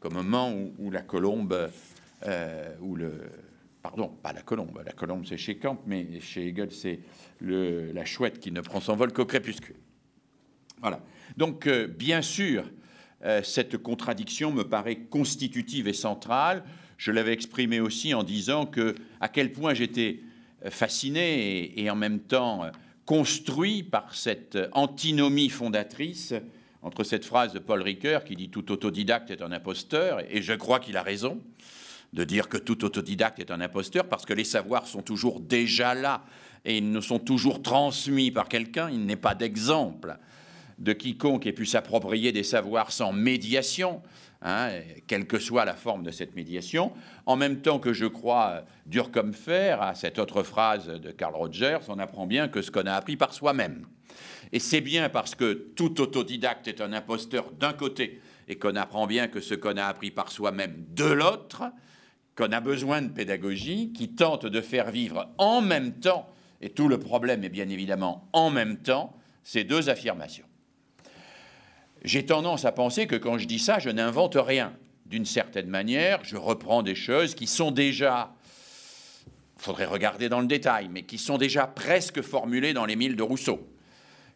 comme 0.00 0.16
un 0.16 0.22
moment 0.22 0.52
où, 0.78 0.90
la 0.90 1.02
colombe, 1.02 1.70
euh, 2.26 2.74
le, 2.96 3.30
pardon, 3.82 4.08
pas 4.08 4.32
la 4.32 4.40
colombe, 4.42 4.82
la 4.84 4.92
colombe 4.92 5.24
c'est 5.26 5.36
chez 5.36 5.58
Camp, 5.58 5.78
mais 5.86 6.20
chez 6.20 6.48
Hegel 6.48 6.72
c'est 6.72 7.00
la 7.42 8.04
chouette 8.04 8.40
qui 8.40 8.50
ne 8.50 8.62
prend 8.62 8.80
son 8.80 8.96
vol 8.96 9.12
qu'au 9.12 9.26
crépuscule. 9.26 9.76
Voilà. 10.80 11.00
Donc, 11.36 11.66
euh, 11.66 11.86
bien 11.86 12.22
sûr, 12.22 12.64
euh, 13.24 13.42
cette 13.42 13.76
contradiction 13.76 14.50
me 14.50 14.64
paraît 14.64 14.96
constitutive 14.96 15.86
et 15.86 15.92
centrale. 15.92 16.64
Je 17.00 17.12
l'avais 17.12 17.32
exprimé 17.32 17.80
aussi 17.80 18.12
en 18.12 18.22
disant 18.22 18.66
que 18.66 18.94
à 19.22 19.30
quel 19.30 19.52
point 19.52 19.72
j'étais 19.72 20.20
fasciné 20.68 21.72
et, 21.80 21.88
en 21.88 21.96
même 21.96 22.20
temps 22.20 22.66
construit 23.06 23.82
par 23.82 24.14
cette 24.14 24.58
antinomie 24.72 25.48
fondatrice 25.48 26.34
entre 26.82 27.02
cette 27.02 27.24
phrase 27.24 27.54
de 27.54 27.58
Paul 27.58 27.80
Ricoeur 27.80 28.22
qui 28.22 28.36
dit 28.36 28.50
tout 28.50 28.70
autodidacte 28.70 29.30
est 29.30 29.40
un 29.40 29.50
imposteur, 29.50 30.20
et 30.28 30.42
je 30.42 30.52
crois 30.52 30.78
qu'il 30.78 30.98
a 30.98 31.02
raison 31.02 31.40
de 32.12 32.22
dire 32.22 32.50
que 32.50 32.58
tout 32.58 32.84
autodidacte 32.84 33.38
est 33.38 33.50
un 33.50 33.62
imposteur 33.62 34.06
parce 34.06 34.26
que 34.26 34.34
les 34.34 34.44
savoirs 34.44 34.86
sont 34.86 35.00
toujours 35.00 35.40
déjà 35.40 35.94
là 35.94 36.22
et 36.66 36.76
ils 36.76 36.92
ne 36.92 37.00
sont 37.00 37.18
toujours 37.18 37.62
transmis 37.62 38.30
par 38.30 38.46
quelqu'un. 38.46 38.90
Il 38.90 39.06
n'est 39.06 39.16
pas 39.16 39.34
d'exemple 39.34 40.18
de 40.78 40.92
quiconque 40.92 41.46
ait 41.46 41.52
pu 41.52 41.64
s'approprier 41.64 42.30
des 42.32 42.42
savoirs 42.42 42.92
sans 42.92 43.12
médiation, 43.12 44.02
hein, 44.42 44.70
quelle 45.06 45.26
que 45.26 45.38
soit 45.38 45.64
la 45.64 45.74
forme 45.74 46.02
de 46.02 46.10
cette 46.10 46.34
médiation, 46.34 46.92
en 47.26 47.36
même 47.36 47.60
temps 47.60 47.78
que 47.78 47.92
je 47.92 48.06
crois 48.06 48.64
dur 48.86 49.10
comme 49.10 49.34
fer 49.34 49.82
à 49.82 49.94
cette 49.94 50.18
autre 50.18 50.42
phrase 50.42 50.86
de 50.88 51.10
Carl 51.10 51.34
Rogers, 51.34 51.80
on 51.88 51.98
apprend 51.98 52.26
bien 52.26 52.48
que 52.48 52.62
ce 52.62 52.70
qu'on 52.70 52.86
a 52.86 52.94
appris 52.94 53.16
par 53.16 53.32
soi-même. 53.32 53.86
Et 54.52 54.58
c'est 54.58 54.80
bien 54.80 55.08
parce 55.08 55.34
que 55.34 55.52
tout 55.52 56.00
autodidacte 56.00 56.66
est 56.68 56.80
un 56.80 56.92
imposteur 56.92 57.52
d'un 57.52 57.72
côté 57.72 58.20
et 58.48 58.58
qu'on 58.58 58.74
apprend 58.74 59.06
bien 59.06 59.28
que 59.28 59.40
ce 59.40 59.54
qu'on 59.54 59.76
a 59.76 59.84
appris 59.84 60.10
par 60.10 60.32
soi-même 60.32 60.84
de 60.88 61.04
l'autre, 61.04 61.64
qu'on 62.36 62.50
a 62.50 62.60
besoin 62.60 63.02
de 63.02 63.08
pédagogie 63.08 63.92
qui 63.92 64.14
tente 64.14 64.46
de 64.46 64.60
faire 64.60 64.90
vivre 64.90 65.30
en 65.38 65.60
même 65.60 66.00
temps, 66.00 66.28
et 66.60 66.70
tout 66.70 66.88
le 66.88 66.98
problème 66.98 67.44
est 67.44 67.48
bien 67.48 67.68
évidemment 67.68 68.28
en 68.32 68.50
même 68.50 68.78
temps, 68.78 69.14
ces 69.44 69.64
deux 69.64 69.88
affirmations. 69.88 70.49
J'ai 72.02 72.24
tendance 72.24 72.64
à 72.64 72.72
penser 72.72 73.06
que 73.06 73.16
quand 73.16 73.38
je 73.38 73.46
dis 73.46 73.58
ça, 73.58 73.78
je 73.78 73.90
n'invente 73.90 74.36
rien. 74.36 74.72
D'une 75.06 75.26
certaine 75.26 75.68
manière, 75.68 76.20
je 76.22 76.36
reprends 76.36 76.82
des 76.82 76.94
choses 76.94 77.34
qui 77.34 77.46
sont 77.46 77.70
déjà, 77.70 78.32
il 79.58 79.62
faudrait 79.62 79.84
regarder 79.84 80.28
dans 80.28 80.40
le 80.40 80.46
détail, 80.46 80.88
mais 80.90 81.02
qui 81.02 81.18
sont 81.18 81.36
déjà 81.36 81.66
presque 81.66 82.22
formulées 82.22 82.72
dans 82.72 82.86
les 82.86 82.96
mille 82.96 83.16
de 83.16 83.22
Rousseau. 83.22 83.68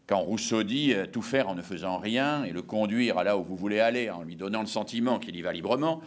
Quand 0.07 0.19
Rousseau 0.19 0.63
dit 0.63 0.93
euh, 0.93 1.07
tout 1.07 1.23
faire 1.23 1.49
en 1.49 1.55
ne 1.55 1.63
faisant 1.63 1.97
rien 1.97 2.45
et 2.45 2.51
le 2.51 2.61
conduire 2.61 3.17
à 3.17 3.25
là 3.25 3.39
où 3.39 3.45
vous 3.45 3.57
voulez 3.57 3.81
aller 3.81 4.11
en 4.11 4.23
lui 4.23 4.37
donnant 4.37 4.61
le 4.61 4.67
sentiment 4.67 5.19
qu'il 5.19 5.35
y 5.35 5.41
va 5.41 5.53
librement, 5.53 6.03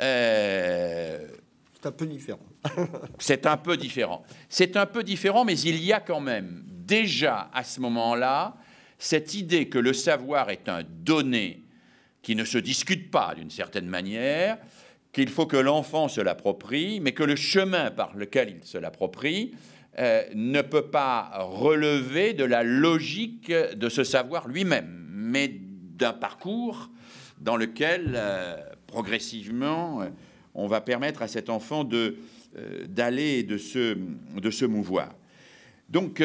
euh, 0.00 1.28
c'est 1.74 1.86
un 1.86 1.92
peu 1.92 2.06
différent. 2.06 2.40
c'est 3.20 3.46
un 3.46 3.56
peu 3.56 3.76
différent. 3.76 4.24
C'est 4.48 4.76
un 4.76 4.86
peu 4.86 5.04
différent, 5.04 5.44
mais 5.44 5.56
il 5.60 5.80
y 5.84 5.92
a 5.92 6.00
quand 6.00 6.20
même 6.20 6.64
déjà 6.66 7.48
à 7.54 7.62
ce 7.62 7.80
moment-là 7.80 8.56
cette 8.98 9.34
idée 9.34 9.68
que 9.68 9.78
le 9.78 9.92
savoir 9.92 10.50
est 10.50 10.68
un 10.68 10.82
donné 10.82 11.62
qui 12.22 12.34
ne 12.34 12.44
se 12.44 12.58
discute 12.58 13.10
pas 13.10 13.34
d'une 13.36 13.50
certaine 13.50 13.86
manière, 13.86 14.58
qu'il 15.12 15.28
faut 15.28 15.46
que 15.46 15.56
l'enfant 15.56 16.08
se 16.08 16.20
l'approprie, 16.20 17.00
mais 17.00 17.12
que 17.12 17.22
le 17.22 17.36
chemin 17.36 17.90
par 17.90 18.16
lequel 18.16 18.56
il 18.60 18.66
se 18.66 18.78
l'approprie, 18.78 19.54
euh, 19.98 20.24
ne 20.34 20.60
peut 20.60 20.90
pas 20.90 21.30
relever 21.38 22.34
de 22.34 22.44
la 22.44 22.62
logique 22.62 23.50
de 23.50 23.88
ce 23.88 24.04
savoir 24.04 24.46
lui-même, 24.46 25.06
mais 25.10 25.50
d'un 25.50 26.12
parcours 26.12 26.90
dans 27.38 27.56
lequel, 27.56 28.12
euh, 28.14 28.56
progressivement, 28.86 30.02
euh, 30.02 30.08
on 30.54 30.66
va 30.66 30.82
permettre 30.82 31.22
à 31.22 31.28
cet 31.28 31.48
enfant 31.48 31.88
d'aller 32.88 33.38
et 33.38 33.42
de 33.42 33.56
se, 33.56 33.96
de 34.38 34.50
se 34.50 34.64
mouvoir. 34.66 35.14
Donc, 35.88 36.22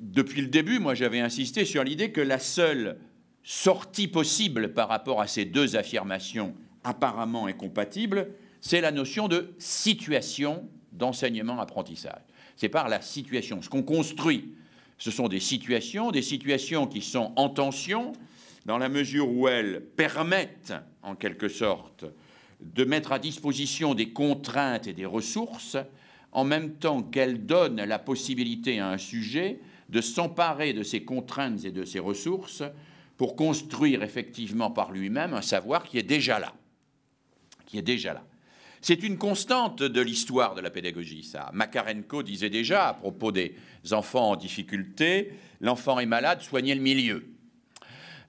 depuis 0.00 0.40
le 0.40 0.48
début, 0.48 0.78
moi, 0.78 0.94
j'avais 0.94 1.20
insisté 1.20 1.64
sur 1.64 1.84
l'idée 1.84 2.10
que 2.10 2.20
la 2.20 2.38
seule 2.38 2.98
sortie 3.42 4.08
possible 4.08 4.72
par 4.72 4.88
rapport 4.88 5.20
à 5.20 5.26
ces 5.26 5.44
deux 5.44 5.76
affirmations 5.76 6.54
apparemment 6.84 7.46
incompatibles, 7.46 8.28
c'est 8.60 8.80
la 8.80 8.90
notion 8.90 9.28
de 9.28 9.54
situation 9.58 10.68
d'enseignement-apprentissage 10.92 12.22
c'est 12.60 12.68
par 12.68 12.90
la 12.90 13.00
situation. 13.00 13.62
Ce 13.62 13.70
qu'on 13.70 13.82
construit, 13.82 14.52
ce 14.98 15.10
sont 15.10 15.28
des 15.28 15.40
situations, 15.40 16.10
des 16.10 16.20
situations 16.20 16.86
qui 16.86 17.00
sont 17.00 17.32
en 17.36 17.48
tension, 17.48 18.12
dans 18.66 18.76
la 18.76 18.90
mesure 18.90 19.30
où 19.30 19.48
elles 19.48 19.80
permettent, 19.80 20.74
en 21.02 21.14
quelque 21.14 21.48
sorte, 21.48 22.04
de 22.60 22.84
mettre 22.84 23.12
à 23.12 23.18
disposition 23.18 23.94
des 23.94 24.10
contraintes 24.10 24.86
et 24.86 24.92
des 24.92 25.06
ressources, 25.06 25.78
en 26.32 26.44
même 26.44 26.74
temps 26.74 27.02
qu'elles 27.02 27.46
donnent 27.46 27.82
la 27.82 27.98
possibilité 27.98 28.78
à 28.78 28.90
un 28.90 28.98
sujet 28.98 29.60
de 29.90 30.00
s'emparer 30.00 30.72
de 30.72 30.82
ces 30.82 31.04
contraintes 31.04 31.64
et 31.64 31.72
de 31.72 31.84
ces 31.84 31.98
ressources 31.98 32.62
pour 33.16 33.36
construire 33.36 34.02
effectivement 34.02 34.70
par 34.70 34.92
lui-même 34.92 35.34
un 35.34 35.42
savoir 35.42 35.84
qui 35.84 35.98
est 35.98 36.02
déjà 36.02 36.38
là, 36.38 36.54
qui 37.66 37.78
est 37.78 37.82
déjà 37.82 38.14
là. 38.14 38.24
C'est 38.80 39.02
une 39.02 39.18
constante 39.18 39.82
de 39.82 40.00
l'histoire 40.00 40.54
de 40.54 40.62
la 40.62 40.70
pédagogie, 40.70 41.22
ça. 41.22 41.50
Makarenko 41.52 42.22
disait 42.22 42.48
déjà 42.48 42.88
à 42.88 42.94
propos 42.94 43.30
des 43.30 43.54
enfants 43.90 44.30
en 44.30 44.36
difficulté, 44.36 45.32
l'enfant 45.60 45.98
est 45.98 46.06
malade, 46.06 46.40
soignez 46.40 46.74
le 46.74 46.80
milieu. 46.80 47.26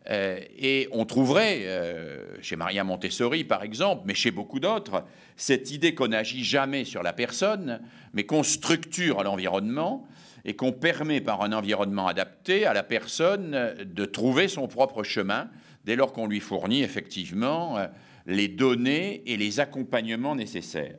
Euh, 0.10 0.40
et 0.58 0.90
on 0.92 1.06
trouverait, 1.06 1.60
euh, 1.62 2.42
chez 2.42 2.56
Maria 2.56 2.84
Montessori 2.84 3.44
par 3.44 3.64
exemple, 3.64 4.02
mais 4.06 4.16
chez 4.16 4.32
beaucoup 4.32 4.60
d'autres, 4.60 5.06
cette 5.38 5.72
idée 5.72 5.94
qu'on 5.94 6.08
n'agit 6.10 6.44
jamais 6.44 6.86
sur 6.86 7.04
la 7.04 7.14
personne, 7.14 7.82
mais 8.14 8.26
qu'on 8.26 8.44
structure 8.44 9.24
l'environnement 9.24 10.08
et 10.46 10.56
qu'on 10.56 10.72
permet 10.72 11.22
par 11.22 11.42
un 11.42 11.54
environnement 11.54 12.08
adapté 12.08 12.66
à 12.66 12.74
la 12.74 12.84
personne 12.84 13.76
de 13.84 14.06
trouver 14.06 14.48
son 14.48 14.68
propre 14.68 15.04
chemin 15.04 15.50
dès 15.86 15.96
lors 15.96 16.14
qu'on 16.14 16.28
lui 16.28 16.40
fournit 16.40 16.84
effectivement 16.84 17.78
euh, 17.78 17.88
les 18.26 18.48
données 18.48 19.24
et 19.26 19.38
les 19.38 19.60
accompagnements 19.60 20.36
nécessaires. 20.36 20.98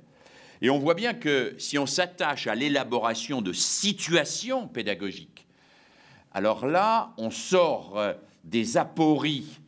Et 0.60 0.70
on 0.70 0.78
voit 0.78 0.94
bien 0.94 1.14
que 1.14 1.54
si 1.58 1.78
on 1.78 1.86
s'attache 1.86 2.46
à 2.46 2.54
l'élaboration 2.54 3.42
de 3.42 3.52
situations 3.52 4.68
pédagogiques, 4.68 5.46
alors 6.32 6.66
là, 6.66 7.12
on 7.18 7.30
sort 7.30 8.00
des 8.44 8.76
apories 8.76 9.60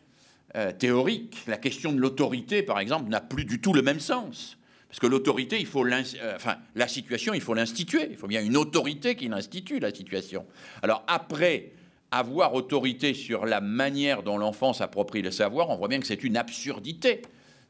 euh, 0.56 0.72
théoriques. 0.72 1.42
La 1.46 1.56
question 1.56 1.92
de 1.92 1.98
l'autorité, 1.98 2.62
par 2.62 2.78
exemple, 2.78 3.10
n'a 3.10 3.20
plus 3.20 3.44
du 3.44 3.60
tout 3.60 3.72
le 3.72 3.82
même 3.82 4.00
sens. 4.00 4.56
Parce 4.94 5.00
que 5.00 5.06
l'autorité, 5.08 5.58
il 5.58 5.66
faut 5.66 5.84
euh, 5.84 6.02
enfin, 6.36 6.54
la 6.76 6.86
situation, 6.86 7.34
il 7.34 7.40
faut 7.40 7.54
l'instituer. 7.54 8.06
Il 8.12 8.16
faut 8.16 8.28
bien 8.28 8.40
une 8.40 8.56
autorité 8.56 9.16
qui 9.16 9.26
l'institue, 9.26 9.80
la 9.80 9.92
situation. 9.92 10.46
Alors 10.84 11.02
après 11.08 11.72
avoir 12.12 12.54
autorité 12.54 13.12
sur 13.12 13.44
la 13.44 13.60
manière 13.60 14.22
dont 14.22 14.38
l'enfant 14.38 14.72
s'approprie 14.72 15.20
le 15.20 15.32
savoir, 15.32 15.70
on 15.70 15.76
voit 15.76 15.88
bien 15.88 15.98
que 15.98 16.06
c'est 16.06 16.22
une 16.22 16.36
absurdité 16.36 17.22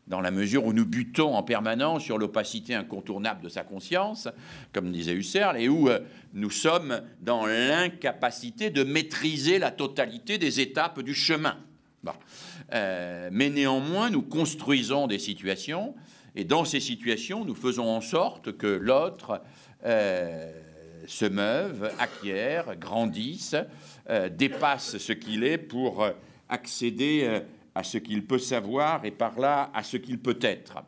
dans 0.07 0.21
la 0.21 0.31
mesure 0.31 0.67
où 0.67 0.75
nous 0.75 0.85
butons 0.85 1.35
en 1.35 1.43
permanence 1.43 2.03
sur 2.03 2.19
l'opacité 2.19 2.75
incontournable 2.75 3.41
de 3.41 3.49
sa 3.49 3.63
conscience, 3.63 4.29
comme 4.75 4.93
disait 4.93 5.15
Husserl, 5.15 5.57
et 5.57 5.71
où 5.71 5.89
euh, 5.89 6.01
nous 6.35 6.51
sommes 6.51 7.01
dans 7.23 7.47
l'incapacité 7.47 8.69
de 8.69 8.85
maîtriser 8.85 9.59
la 9.59 9.71
totalité 9.71 10.37
des 10.37 10.61
étapes 10.61 11.01
du 11.01 11.15
chemin. 11.15 11.57
Euh, 12.75 13.31
mais 13.33 13.49
néanmoins, 13.49 14.11
nous 14.11 14.21
construisons 14.21 15.07
des 15.07 15.19
situations, 15.19 15.95
et 16.35 16.45
dans 16.45 16.65
ces 16.65 16.81
situations, 16.81 17.45
nous 17.45 17.55
faisons 17.55 17.89
en 17.89 18.01
sorte 18.01 18.57
que 18.57 18.67
l'autre 18.67 19.43
euh, 19.85 20.51
se 21.07 21.25
meuve, 21.27 21.91
acquiert, 21.99 22.77
grandisse, 22.77 23.57
dépasse 24.33 24.99
ce 24.99 25.13
qu'il 25.13 25.45
est 25.45 25.59
pour 25.59 26.07
accéder 26.49 27.43
à 27.75 27.83
ce 27.83 27.99
qu'il 27.99 28.25
peut 28.25 28.39
savoir 28.39 29.05
et 29.05 29.11
par 29.11 29.39
là 29.39 29.71
à 29.75 29.83
ce 29.83 29.97
qu'il 29.97 30.19
peut 30.19 30.39
être. 30.41 30.83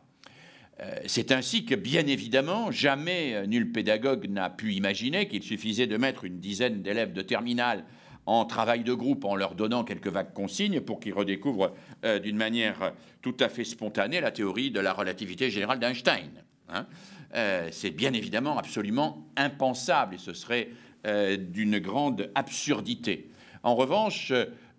Euh, 0.79 0.95
c'est 1.07 1.31
ainsi 1.31 1.65
que, 1.65 1.73
bien 1.73 2.05
évidemment, 2.05 2.71
jamais 2.71 3.33
euh, 3.33 3.45
nul 3.47 3.71
pédagogue 3.71 4.29
n'a 4.29 4.49
pu 4.51 4.73
imaginer 4.73 5.27
qu'il 5.27 5.41
suffisait 5.41 5.87
de 5.87 5.97
mettre 5.97 6.23
une 6.23 6.39
dizaine 6.39 6.83
d'élèves 6.83 7.13
de 7.13 7.23
terminale 7.23 7.83
en 8.27 8.45
travail 8.45 8.83
de 8.83 8.93
groupe 8.93 9.25
en 9.25 9.35
leur 9.35 9.55
donnant 9.55 9.83
quelques 9.83 10.07
vagues 10.07 10.33
consignes 10.33 10.81
pour 10.81 10.99
qu'ils 10.99 11.13
redécouvrent 11.13 11.73
euh, 12.05 12.19
d'une 12.19 12.37
manière 12.37 12.93
tout 13.21 13.35
à 13.39 13.49
fait 13.49 13.63
spontanée 13.63 14.21
la 14.21 14.31
théorie 14.31 14.69
de 14.69 14.79
la 14.79 14.93
relativité 14.93 15.49
générale 15.49 15.79
d'Einstein. 15.79 16.29
Hein. 16.69 16.85
c'est 17.71 17.91
bien 17.91 18.11
évidemment 18.11 18.57
absolument 18.57 19.25
impensable 19.37 20.15
et 20.15 20.17
ce 20.17 20.33
serait 20.33 20.69
d'une 21.05 21.79
grande 21.79 22.29
absurdité. 22.35 23.29
En 23.63 23.75
revanche, 23.75 24.33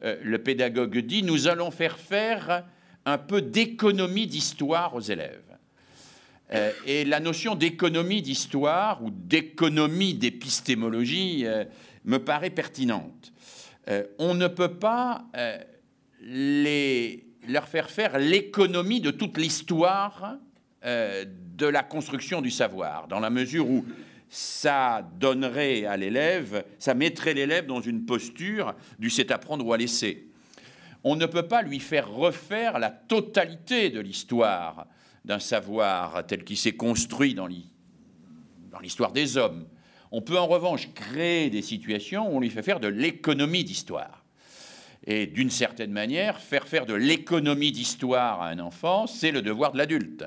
euh, 0.04 0.16
le 0.22 0.38
pédagogue 0.38 0.98
dit, 0.98 1.22
nous 1.22 1.48
allons 1.48 1.70
faire 1.70 1.98
faire 1.98 2.64
un 3.04 3.18
peu 3.18 3.42
d'économie 3.42 4.26
d'histoire 4.26 4.94
aux 4.94 5.00
élèves. 5.00 5.42
Euh, 6.52 6.72
et 6.86 7.04
la 7.04 7.20
notion 7.20 7.54
d'économie 7.54 8.22
d'histoire 8.22 9.02
ou 9.02 9.10
d'économie 9.10 10.14
d'épistémologie 10.14 11.42
euh, 11.46 11.64
me 12.04 12.18
paraît 12.18 12.50
pertinente. 12.50 13.32
On 14.18 14.34
ne 14.34 14.48
peut 14.48 14.78
pas 14.78 15.26
leur 16.20 17.68
faire 17.68 17.90
faire 17.90 18.18
l'économie 18.18 19.00
de 19.00 19.10
toute 19.10 19.38
l'histoire 19.38 20.36
de 20.82 21.66
la 21.66 21.82
construction 21.82 22.40
du 22.40 22.50
savoir, 22.50 23.08
dans 23.08 23.20
la 23.20 23.30
mesure 23.30 23.68
où 23.68 23.84
ça 24.28 25.08
donnerait 25.18 25.86
à 25.86 25.96
l'élève, 25.96 26.64
ça 26.78 26.92
mettrait 26.94 27.32
l'élève 27.34 27.66
dans 27.66 27.80
une 27.80 28.04
posture 28.04 28.74
du 28.98 29.08
c'est 29.08 29.30
apprendre 29.30 29.66
ou 29.66 29.72
à 29.72 29.78
laisser. 29.78 30.28
On 31.02 31.16
ne 31.16 31.26
peut 31.26 31.48
pas 31.48 31.62
lui 31.62 31.80
faire 31.80 32.10
refaire 32.10 32.78
la 32.78 32.90
totalité 32.90 33.88
de 33.90 34.00
l'histoire 34.00 34.86
d'un 35.24 35.38
savoir 35.38 36.26
tel 36.26 36.44
qu'il 36.44 36.56
s'est 36.56 36.76
construit 36.76 37.34
dans 37.34 37.46
l'histoire 37.46 39.12
des 39.12 39.36
hommes. 39.36 39.66
On 40.12 40.22
peut 40.22 40.38
en 40.38 40.46
revanche 40.46 40.88
créer 40.94 41.50
des 41.50 41.62
situations 41.62 42.28
où 42.28 42.36
on 42.36 42.40
lui 42.40 42.50
fait 42.50 42.62
faire 42.62 42.80
de 42.80 42.88
l'économie 42.88 43.64
d'histoire. 43.64 44.24
Et 45.06 45.26
d'une 45.26 45.50
certaine 45.50 45.92
manière, 45.92 46.40
faire 46.40 46.66
faire 46.66 46.86
de 46.86 46.94
l'économie 46.94 47.72
d'histoire 47.72 48.42
à 48.42 48.48
un 48.48 48.58
enfant, 48.58 49.06
c'est 49.06 49.30
le 49.30 49.42
devoir 49.42 49.72
de 49.72 49.78
l'adulte. 49.78 50.24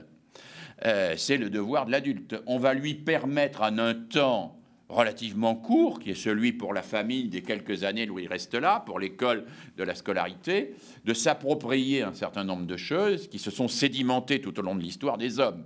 Euh, 0.85 1.13
c'est 1.17 1.37
le 1.37 1.49
devoir 1.49 1.85
de 1.85 1.91
l'adulte. 1.91 2.35
On 2.47 2.57
va 2.57 2.73
lui 2.73 2.95
permettre 2.95 3.61
en 3.61 3.77
un 3.77 3.93
temps 3.93 4.57
relativement 4.91 5.55
court, 5.55 5.99
qui 5.99 6.11
est 6.11 6.15
celui 6.15 6.51
pour 6.51 6.73
la 6.73 6.81
famille 6.81 7.29
des 7.29 7.41
quelques 7.41 7.83
années 7.83 8.09
où 8.09 8.19
il 8.19 8.27
reste 8.27 8.55
là, 8.55 8.83
pour 8.85 8.99
l'école 8.99 9.45
de 9.77 9.83
la 9.83 9.95
scolarité, 9.95 10.75
de 11.05 11.13
s'approprier 11.13 12.03
un 12.03 12.13
certain 12.13 12.43
nombre 12.43 12.65
de 12.65 12.77
choses 12.77 13.29
qui 13.29 13.39
se 13.39 13.51
sont 13.51 13.67
sédimentées 13.67 14.41
tout 14.41 14.57
au 14.59 14.61
long 14.61 14.75
de 14.75 14.81
l'histoire 14.81 15.17
des 15.17 15.39
hommes. 15.39 15.65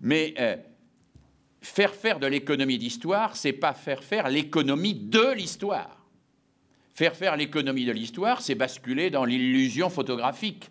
Mais 0.00 0.34
euh, 0.38 0.56
faire 1.62 1.94
faire 1.94 2.18
de 2.18 2.26
l'économie 2.26 2.76
d'histoire, 2.76 3.36
c'est 3.36 3.52
pas 3.52 3.72
faire 3.72 4.02
faire 4.02 4.28
l'économie 4.28 4.94
de 4.94 5.32
l'histoire. 5.32 5.98
Faire 6.92 7.16
faire 7.16 7.36
l'économie 7.36 7.86
de 7.86 7.92
l'histoire, 7.92 8.42
c'est 8.42 8.54
basculer 8.54 9.08
dans 9.08 9.24
l'illusion 9.24 9.88
photographique 9.88 10.70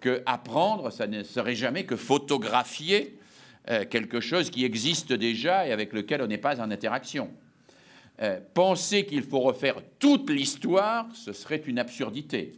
que 0.00 0.22
apprendre, 0.26 0.90
ça 0.90 1.06
ne 1.06 1.22
serait 1.22 1.54
jamais 1.54 1.84
que 1.84 1.96
photographier 1.96 3.18
euh, 3.70 3.84
quelque 3.84 4.20
chose 4.20 4.50
qui 4.50 4.64
existe 4.64 5.12
déjà 5.12 5.66
et 5.66 5.72
avec 5.72 5.92
lequel 5.92 6.22
on 6.22 6.26
n'est 6.26 6.38
pas 6.38 6.60
en 6.60 6.70
interaction. 6.70 7.30
Euh, 8.20 8.40
penser 8.54 9.06
qu'il 9.06 9.22
faut 9.22 9.40
refaire 9.40 9.76
toute 9.98 10.30
l'histoire, 10.30 11.06
ce 11.14 11.32
serait 11.32 11.62
une 11.66 11.78
absurdité. 11.78 12.54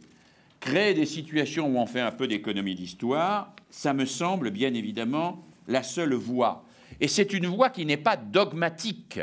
Créer 0.59 0.93
des 0.93 1.05
situations 1.05 1.67
où 1.67 1.77
on 1.77 1.85
fait 1.85 2.01
un 2.01 2.11
peu 2.11 2.27
d'économie 2.27 2.75
d'histoire, 2.75 3.53
ça 3.69 3.93
me 3.93 4.05
semble 4.05 4.49
bien 4.51 4.73
évidemment 4.73 5.43
la 5.67 5.83
seule 5.83 6.13
voie. 6.13 6.64
Et 7.01 7.07
c'est 7.07 7.33
une 7.33 7.47
voie 7.47 7.69
qui 7.69 7.85
n'est 7.85 7.97
pas 7.97 8.17
dogmatique. 8.17 9.19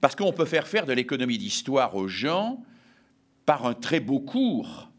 Parce 0.00 0.16
qu'on 0.16 0.32
peut 0.32 0.44
faire 0.44 0.66
faire 0.66 0.86
de 0.86 0.92
l'économie 0.92 1.38
d'histoire 1.38 1.94
aux 1.94 2.08
gens 2.08 2.62
par 3.46 3.66
un 3.66 3.74
très 3.74 4.00
beau 4.00 4.20
cours 4.20 4.92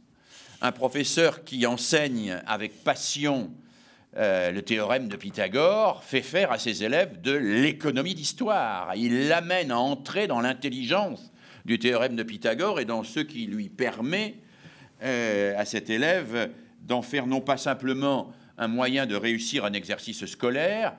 un 0.64 0.72
professeur 0.72 1.44
qui 1.44 1.66
enseigne 1.68 2.42
avec 2.48 2.86
passion 2.86 3.52
euh, 4.16 4.50
le 4.52 4.62
théorème 4.62 5.10
de 5.10 5.18
Pythagore 5.18 6.06
fait 6.06 6.22
faire 6.22 6.54
à 6.54 6.58
ses 6.58 6.86
élèves 6.86 7.20
de 7.20 7.34
l'économie 7.34 8.16
d'histoire. 8.16 8.94
Il 8.96 9.28
l'amène 9.28 9.72
à 9.72 9.78
entrer 9.78 10.26
dans 10.26 10.40
l'intelligence 10.40 11.34
du 11.66 11.80
théorème 11.80 12.16
de 12.16 12.24
Pythagore 12.24 12.80
et 12.80 12.86
dans 12.86 13.04
ce 13.04 13.20
qui 13.20 13.46
lui 13.46 13.68
permet 13.68 14.38
euh, 15.04 15.54
à 15.58 15.66
cet 15.66 15.90
élève 15.90 16.52
d'en 16.82 17.02
faire 17.02 17.28
non 17.28 17.42
pas 17.42 17.58
simplement 17.58 18.32
un 18.64 18.68
moyen 18.68 19.06
de 19.06 19.16
réussir 19.16 19.66
un 19.66 19.74
exercice 19.74 20.26
scolaire, 20.26 20.96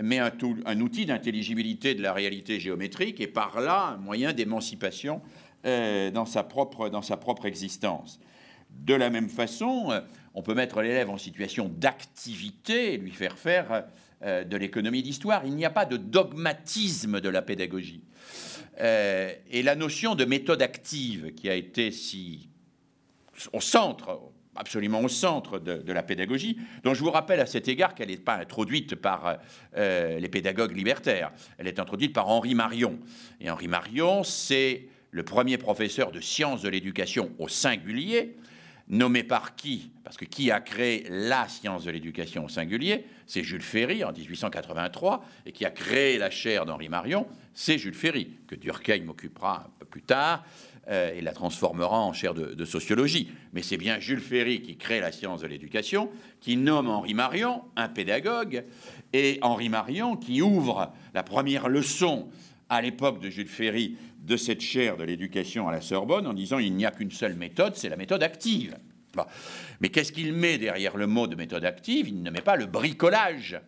mais 0.00 0.18
un, 0.18 0.32
un 0.64 0.80
outil 0.80 1.04
d'intelligibilité 1.04 1.94
de 1.94 2.02
la 2.02 2.12
réalité 2.12 2.60
géométrique 2.60 3.20
et 3.20 3.26
par 3.26 3.60
là 3.60 3.94
un 3.94 3.96
moyen 3.96 4.32
d'émancipation 4.32 5.20
euh, 5.66 6.10
dans, 6.12 6.26
sa 6.26 6.44
propre, 6.44 6.88
dans 6.88 7.02
sa 7.02 7.16
propre 7.16 7.46
existence. 7.46 8.20
De 8.70 8.94
la 8.94 9.10
même 9.10 9.28
façon, 9.28 9.90
euh, 9.90 10.00
on 10.34 10.42
peut 10.42 10.54
mettre 10.54 10.80
l'élève 10.82 11.10
en 11.10 11.18
situation 11.18 11.68
d'activité 11.68 12.94
et 12.94 12.96
lui 12.96 13.10
faire 13.10 13.36
faire 13.36 13.86
euh, 14.22 14.44
de 14.44 14.56
l'économie 14.56 15.02
d'histoire. 15.02 15.42
Il 15.44 15.56
n'y 15.56 15.64
a 15.64 15.70
pas 15.70 15.84
de 15.84 15.96
dogmatisme 15.96 17.20
de 17.20 17.28
la 17.28 17.42
pédagogie. 17.42 18.02
Et 18.80 19.62
la 19.64 19.74
notion 19.74 20.14
de 20.14 20.24
méthode 20.24 20.62
active 20.62 21.34
qui 21.34 21.50
a 21.50 21.54
été 21.56 21.90
si 21.90 22.48
au 23.52 23.60
centre, 23.60 24.20
absolument 24.58 25.00
au 25.00 25.08
centre 25.08 25.58
de, 25.58 25.92
la 25.92 26.02
pédagogie, 26.02 26.58
dont 26.82 26.94
je 26.94 27.02
vous 27.02 27.10
rappelle 27.10 27.40
à 27.40 27.46
cet 27.46 27.68
égard 27.68 27.94
qu'elle 27.94 28.08
n'est 28.08 28.16
pas 28.16 28.36
introduite 28.36 28.94
par 28.96 29.38
les 29.76 30.28
pédagogues 30.28 30.76
libertaires, 30.76 31.32
elle 31.58 31.68
est 31.68 31.78
introduite 31.78 32.12
par 32.12 32.28
Henri 32.28 32.54
Marion. 32.54 32.98
Et 33.40 33.50
Henri 33.50 33.68
Marion, 33.68 34.24
c'est 34.24 34.88
le 35.10 35.22
premier 35.22 35.58
professeur 35.58 36.12
de 36.12 36.20
sciences 36.20 36.62
de 36.62 36.68
l'éducation 36.68 37.30
au 37.38 37.48
singulier, 37.48 38.36
nommé 38.88 39.22
par 39.22 39.54
qui? 39.54 39.90
Parce 40.04 40.16
que 40.16 40.24
qui 40.24 40.50
a 40.50 40.60
créé 40.60 41.06
la 41.10 41.48
science 41.48 41.84
de 41.84 41.90
l'éducation 41.90 42.44
au 42.44 42.48
singulier? 42.48 43.04
C'est 43.26 43.42
Jules 43.42 43.62
Ferry 43.62 44.04
en 44.04 44.12
1883, 44.12 45.24
et 45.46 45.52
qui 45.52 45.64
a 45.64 45.70
créé 45.70 46.18
la 46.18 46.30
chaire 46.30 46.64
d'Henri 46.64 46.88
Marion, 46.88 47.26
c'est 47.54 47.78
Jules 47.78 47.94
Ferry, 47.94 48.30
que 48.46 48.54
Durkheim 48.54 49.04
m'occupera 49.04 49.66
un 49.66 49.70
peu 49.78 49.86
plus 49.86 50.02
tard 50.02 50.44
euh, 50.88 51.12
et 51.14 51.20
la 51.20 51.32
transformera 51.32 52.00
en 52.00 52.12
chaire 52.12 52.34
de, 52.34 52.64
sociologie. 52.64 53.30
Mais 53.52 53.62
c'est 53.62 53.76
bien 53.76 54.00
Jules 54.00 54.20
Ferry 54.20 54.62
qui 54.62 54.76
crée 54.76 55.00
la 55.00 55.12
science 55.12 55.40
de 55.40 55.46
l'éducation, 55.46 56.10
qui 56.40 56.56
nomme 56.56 56.88
Henri 56.88 57.14
Marion 57.14 57.62
un 57.76 57.88
pédagogue, 57.88 58.64
et 59.12 59.38
Henri 59.42 59.68
Marion 59.68 60.16
qui 60.16 60.42
ouvre 60.42 60.92
la 61.14 61.22
première 61.22 61.68
leçon 61.68 62.28
à 62.68 62.82
l'époque 62.82 63.20
de 63.20 63.30
Jules 63.30 63.48
Ferry 63.48 63.96
de 64.20 64.36
cette 64.36 64.60
chaire 64.60 64.96
de 64.96 65.04
l'éducation 65.04 65.68
à 65.68 65.72
la 65.72 65.80
Sorbonne 65.80 66.26
en 66.26 66.34
disant 66.34 66.58
il 66.58 66.74
n'y 66.74 66.84
a 66.84 66.90
qu'une 66.90 67.10
seule 67.10 67.34
méthode, 67.34 67.76
c'est 67.76 67.88
la 67.88 67.96
méthode 67.96 68.22
active. 68.22 68.76
Mais 69.80 69.88
qu'est-ce 69.88 70.12
qu'il 70.12 70.32
met 70.32 70.58
derrière 70.58 70.96
le 70.96 71.06
mot 71.06 71.26
de 71.26 71.34
méthode 71.34 71.64
active? 71.64 72.08
Il 72.08 72.22
ne 72.22 72.30
met 72.30 72.40
pas 72.40 72.56
le 72.56 72.66
bricolage. 72.66 73.60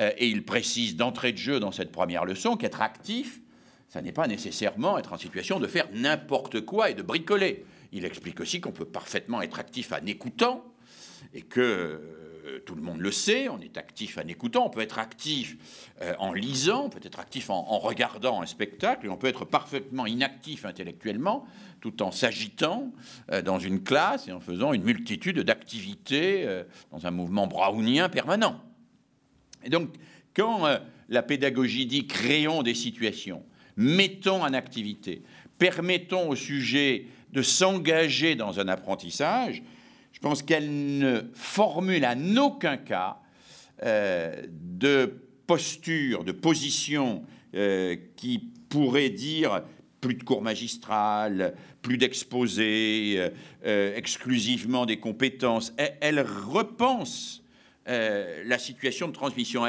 Euh, 0.00 0.10
et 0.18 0.28
il 0.28 0.44
précise 0.44 0.96
d'entrée 0.96 1.32
de 1.32 1.38
jeu 1.38 1.60
dans 1.60 1.70
cette 1.70 1.92
première 1.92 2.24
leçon 2.24 2.56
qu'être 2.56 2.82
actif, 2.82 3.40
ça 3.88 4.02
n'est 4.02 4.12
pas 4.12 4.26
nécessairement 4.26 4.98
être 4.98 5.12
en 5.12 5.18
situation 5.18 5.60
de 5.60 5.66
faire 5.66 5.88
n'importe 5.92 6.62
quoi 6.62 6.90
et 6.90 6.94
de 6.94 7.02
bricoler. 7.02 7.64
Il 7.92 8.04
explique 8.04 8.40
aussi 8.40 8.60
qu'on 8.60 8.72
peut 8.72 8.84
parfaitement 8.84 9.40
être 9.42 9.58
actif 9.58 9.92
en 9.92 10.04
écoutant 10.06 10.64
et 11.32 11.42
que 11.42 12.00
euh, 12.46 12.60
tout 12.66 12.74
le 12.74 12.82
monde 12.82 13.00
le 13.00 13.10
sait, 13.10 13.48
on 13.48 13.58
est 13.60 13.78
actif 13.78 14.18
en 14.18 14.26
écoutant, 14.28 14.66
on 14.66 14.70
peut 14.70 14.80
être 14.80 14.98
actif 14.98 15.56
euh, 16.02 16.14
en 16.18 16.32
lisant, 16.32 16.84
on 16.84 16.90
peut 16.90 17.00
être 17.02 17.18
actif 17.18 17.48
en, 17.50 17.78
regardant 17.78 18.42
un 18.42 18.46
spectacle, 18.46 19.06
et 19.06 19.08
on 19.08 19.16
peut 19.16 19.28
être 19.28 19.44
parfaitement 19.44 20.06
inactif 20.06 20.66
intellectuellement, 20.66 21.46
tout 21.80 22.02
en 22.02 22.10
s'agitant 22.10 22.92
euh, 23.30 23.42
dans 23.42 23.58
une 23.58 23.82
classe 23.82 24.28
et 24.28 24.32
en 24.32 24.40
faisant 24.40 24.72
une 24.72 24.84
multitude 24.84 25.40
d'activités 25.40 26.46
dans 26.90 27.06
un 27.06 27.10
mouvement 27.10 27.46
brownien 27.46 28.08
permanent. 28.08 28.60
Et 29.64 29.70
donc, 29.70 29.90
quand 30.34 30.66
la 31.08 31.22
pédagogie 31.22 31.86
dit 31.86 32.06
créons 32.06 32.62
des 32.62 32.74
situations, 32.74 33.42
mettons 33.76 34.42
en 34.42 34.52
activité, 34.52 35.22
permettons 35.58 36.28
au 36.28 36.36
sujet 36.36 37.06
de 37.32 37.42
s'engager 37.42 38.36
dans 38.36 38.60
un 38.60 38.68
apprentissage, 38.68 39.62
je 40.12 40.20
pense 40.20 40.42
qu'elle 40.42 40.98
ne 40.98 41.22
formule 41.34 42.06
en 42.06 42.36
aucun 42.36 42.76
cas 42.76 43.18
euh, 43.82 44.42
de 44.50 45.20
posture, 45.46 46.24
de 46.24 46.32
position 46.32 47.24
euh, 47.54 47.96
qui 48.16 48.38
pourrait 48.68 49.10
dire 49.10 49.62
plus 50.00 50.14
de 50.14 50.22
cours 50.22 50.40
magistral, 50.40 51.54
plus 51.82 51.98
d'exposés, 51.98 53.30
euh, 53.66 53.96
exclusivement 53.96 54.86
des 54.86 54.98
compétences. 54.98 55.74
Elle, 56.00 56.20
repense 56.20 57.42
la 57.86 58.58
situation 58.58 59.08
de 59.08 59.12
transmission. 59.12 59.66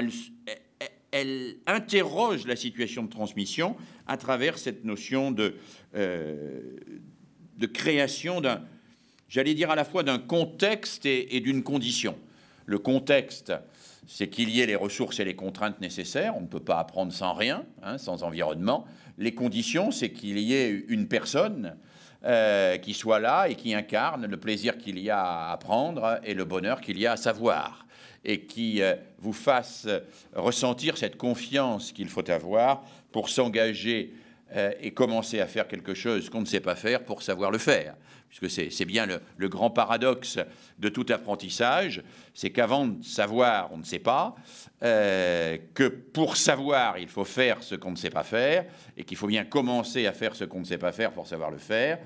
Elle, 1.12 1.58
interroge 1.66 2.45
la 2.45 2.56
situation 2.56 3.03
de 3.03 3.10
transmission 3.10 3.76
à 4.08 4.18
travers 4.18 4.58
cette 4.58 4.86
notion 4.86 5.32
de, 5.32 5.56
de 5.93 7.66
création 7.66 8.41
d'un 8.41 8.62
j'allais 9.28 9.53
dire 9.53 9.72
à 9.72 9.76
la 9.76 9.86
fois 9.86 10.03
d'un 10.03 10.20
contexte 10.20 11.06
et, 11.06 11.39
d'une 11.39 11.64
condition. 11.64 12.18
Le 12.66 12.80
contexte, 12.80 13.53
c'est 14.08 14.28
qu'il 14.28 14.49
y 14.49 14.62
ait 14.62 14.66
les 14.66 14.76
ressources 14.76 15.20
et 15.20 15.26
les 15.26 15.36
contraintes 15.36 15.82
nécessaires. 15.82 16.36
On 16.38 16.41
ne 16.41 16.47
peut 16.47 16.60
pas 16.60 16.80
apprendre 16.80 17.12
sans 17.12 17.34
rien, 17.34 17.66
hein, 17.84 17.97
sans 17.97 18.24
environnement. 18.24 18.86
Les 19.18 19.34
conditions, 19.34 19.91
c'est 19.91 20.12
qu'il 20.12 20.39
y 20.39 20.53
ait 20.53 20.70
une 20.88 21.08
personne 21.08 21.76
euh, 22.24 22.78
qui 22.78 22.93
soit 22.93 23.20
là 23.20 23.47
et 23.47 23.56
qui 23.56 23.74
incarne 23.74 24.26
le 24.26 24.38
plaisir 24.38 24.78
qu'il 24.78 24.99
y 24.99 25.10
a 25.10 25.22
à 25.22 25.51
apprendre 25.51 26.20
et 26.24 26.34
le 26.34 26.43
bonheur 26.45 26.82
qu'il 26.82 26.97
y 26.97 27.06
a 27.06 27.14
à 27.14 27.18
savoir, 27.18 27.86
et 28.24 28.41
qui 28.41 28.82
euh, 28.82 28.95
vous 29.20 29.34
fasse 29.34 29.88
ressentir 30.34 30.97
cette 30.97 31.18
confiance 31.18 31.91
qu'il 31.91 32.10
faut 32.10 32.30
avoir 32.32 32.84
pour 33.16 33.30
s'engager 33.30 34.13
euh, 34.57 34.74
et 34.82 34.91
commencer 34.91 35.39
à 35.39 35.47
faire 35.47 35.70
quelque 35.70 35.93
chose 35.93 36.30
qu'on 36.30 36.41
ne 36.41 36.45
sait 36.45 36.59
pas 36.59 36.76
faire 36.76 37.05
pour 37.05 37.22
savoir 37.22 37.49
le 37.49 37.57
faire. 37.57 37.95
Puisque 38.28 38.49
c'est 38.74 38.84
bien 38.84 39.05
le, 39.05 39.47
grand 39.47 39.70
paradoxe 39.70 40.38
de 40.80 40.89
tout 40.89 41.05
apprentissage, 41.07 42.03
c'est 42.34 42.49
qu'avant 42.49 42.88
de 42.88 43.01
savoir, 43.01 43.72
on 43.72 43.78
ne 43.78 43.86
sait 43.86 43.99
pas, 43.99 44.36
euh, 44.84 45.57
que 45.74 45.88
pour 45.88 46.36
savoir, 46.36 46.97
il 46.97 47.07
faut 47.07 47.24
faire 47.24 47.63
ce 47.63 47.76
qu'on 47.76 47.91
ne 47.91 47.95
sait 47.95 48.09
pas 48.09 48.26
faire, 48.26 48.66
et 48.97 49.05
qu'il 49.05 49.16
faut 49.16 49.28
bien 49.28 49.45
commencer 49.45 50.07
à 50.07 50.11
faire 50.11 50.36
ce 50.36 50.43
qu'on 50.43 50.59
ne 50.59 50.66
sait 50.66 50.78
pas 50.78 50.91
faire 50.91 51.13
pour 51.13 51.26
savoir 51.26 51.51
le 51.51 51.57
faire, 51.57 51.99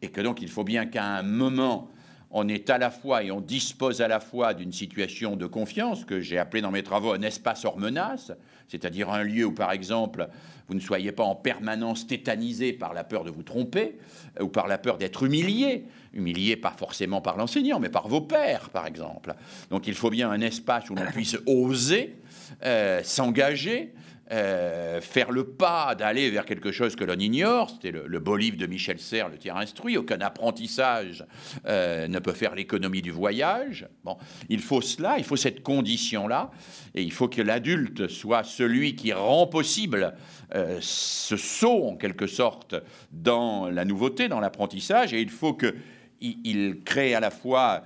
et 0.00 0.10
que 0.10 0.20
donc 0.20 0.42
il 0.42 0.48
faut 0.48 0.62
bien 0.62 0.86
qu'à 0.86 1.04
un 1.04 1.24
moment, 1.24 1.90
on 2.30 2.46
est 2.46 2.70
à 2.70 2.78
la 2.78 2.92
fois 2.92 3.24
et 3.24 3.32
on 3.32 3.40
dispose 3.40 4.00
à 4.00 4.06
la 4.06 4.20
fois 4.20 4.54
d'une 4.54 4.72
situation 4.72 5.34
de 5.34 5.46
confiance 5.46 6.04
que 6.04 6.20
j'ai 6.20 6.38
appelé 6.38 6.62
dans 6.62 6.70
mes 6.70 6.84
travaux 6.84 7.12
un 7.12 7.22
espace 7.22 7.64
hors 7.64 7.78
menace, 7.78 8.30
c'est-à-dire 8.72 9.10
un 9.10 9.22
lieu 9.22 9.44
où, 9.44 9.52
par 9.52 9.70
exemple, 9.70 10.28
vous 10.66 10.74
ne 10.74 10.80
soyez 10.80 11.12
pas 11.12 11.24
en 11.24 11.34
permanence 11.34 12.06
tétanisé 12.06 12.72
par 12.72 12.94
la 12.94 13.04
peur 13.04 13.22
de 13.22 13.30
vous 13.30 13.42
tromper 13.42 13.98
ou 14.40 14.48
par 14.48 14.66
la 14.66 14.78
peur 14.78 14.96
d'être 14.96 15.24
humilié, 15.24 15.84
humilié 16.14 16.56
pas 16.56 16.74
forcément 16.74 17.20
par 17.20 17.36
l'enseignant, 17.36 17.80
mais 17.80 17.90
par 17.90 18.08
vos 18.08 18.22
pères, 18.22 18.70
par 18.70 18.86
exemple. 18.86 19.34
Donc 19.68 19.86
il 19.86 19.94
faut 19.94 20.08
bien 20.08 20.30
un 20.30 20.40
espace 20.40 20.88
où 20.88 20.94
l'on 20.94 21.04
puisse 21.12 21.36
oser 21.44 22.16
euh, 22.64 23.02
s'engager, 23.04 23.92
euh, 24.30 25.00
faire 25.00 25.30
le 25.32 25.44
pas 25.44 25.94
d'aller 25.94 26.30
vers 26.30 26.46
quelque 26.46 26.70
chose 26.72 26.96
que 26.96 27.04
l'on 27.04 27.18
ignore. 27.18 27.70
C'était 27.70 27.90
le, 27.90 28.18
beau 28.18 28.36
livre 28.36 28.56
de 28.56 28.66
Michel 28.66 28.98
Serres, 28.98 29.28
Le 29.28 29.36
tiers 29.36 29.56
instruit. 29.56 29.98
Aucun 29.98 30.20
apprentissage 30.20 31.26
euh, 31.66 32.06
ne 32.08 32.18
peut 32.18 32.32
faire 32.32 32.54
l'économie 32.54 33.02
du 33.02 33.10
voyage. 33.10 33.88
Bon, 34.04 34.16
il 34.48 34.60
faut 34.60 34.80
cela, 34.80 35.18
il 35.18 35.24
faut 35.24 35.36
cette 35.36 35.62
condition-là, 35.62 36.50
et 36.94 37.02
il 37.02 37.12
faut 37.12 37.28
que 37.28 37.42
l'adulte 37.42 38.08
soit 38.08 38.44
celui 38.44 38.94
qui 38.94 39.12
rend 39.12 39.48
possible 39.48 40.14
euh, 40.54 40.78
ce 40.80 41.36
saut, 41.36 41.88
en 41.88 41.96
quelque 41.96 42.26
sorte, 42.26 42.76
dans 43.10 43.68
la 43.68 43.84
nouveauté, 43.84 44.28
dans 44.28 44.40
l'apprentissage, 44.40 45.12
et 45.12 45.20
il 45.20 45.30
faut 45.30 45.54
qu'il 45.54 45.74
il 46.20 46.80
crée 46.84 47.14
à 47.14 47.20
la 47.20 47.30
fois 47.30 47.82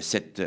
cette 0.00 0.42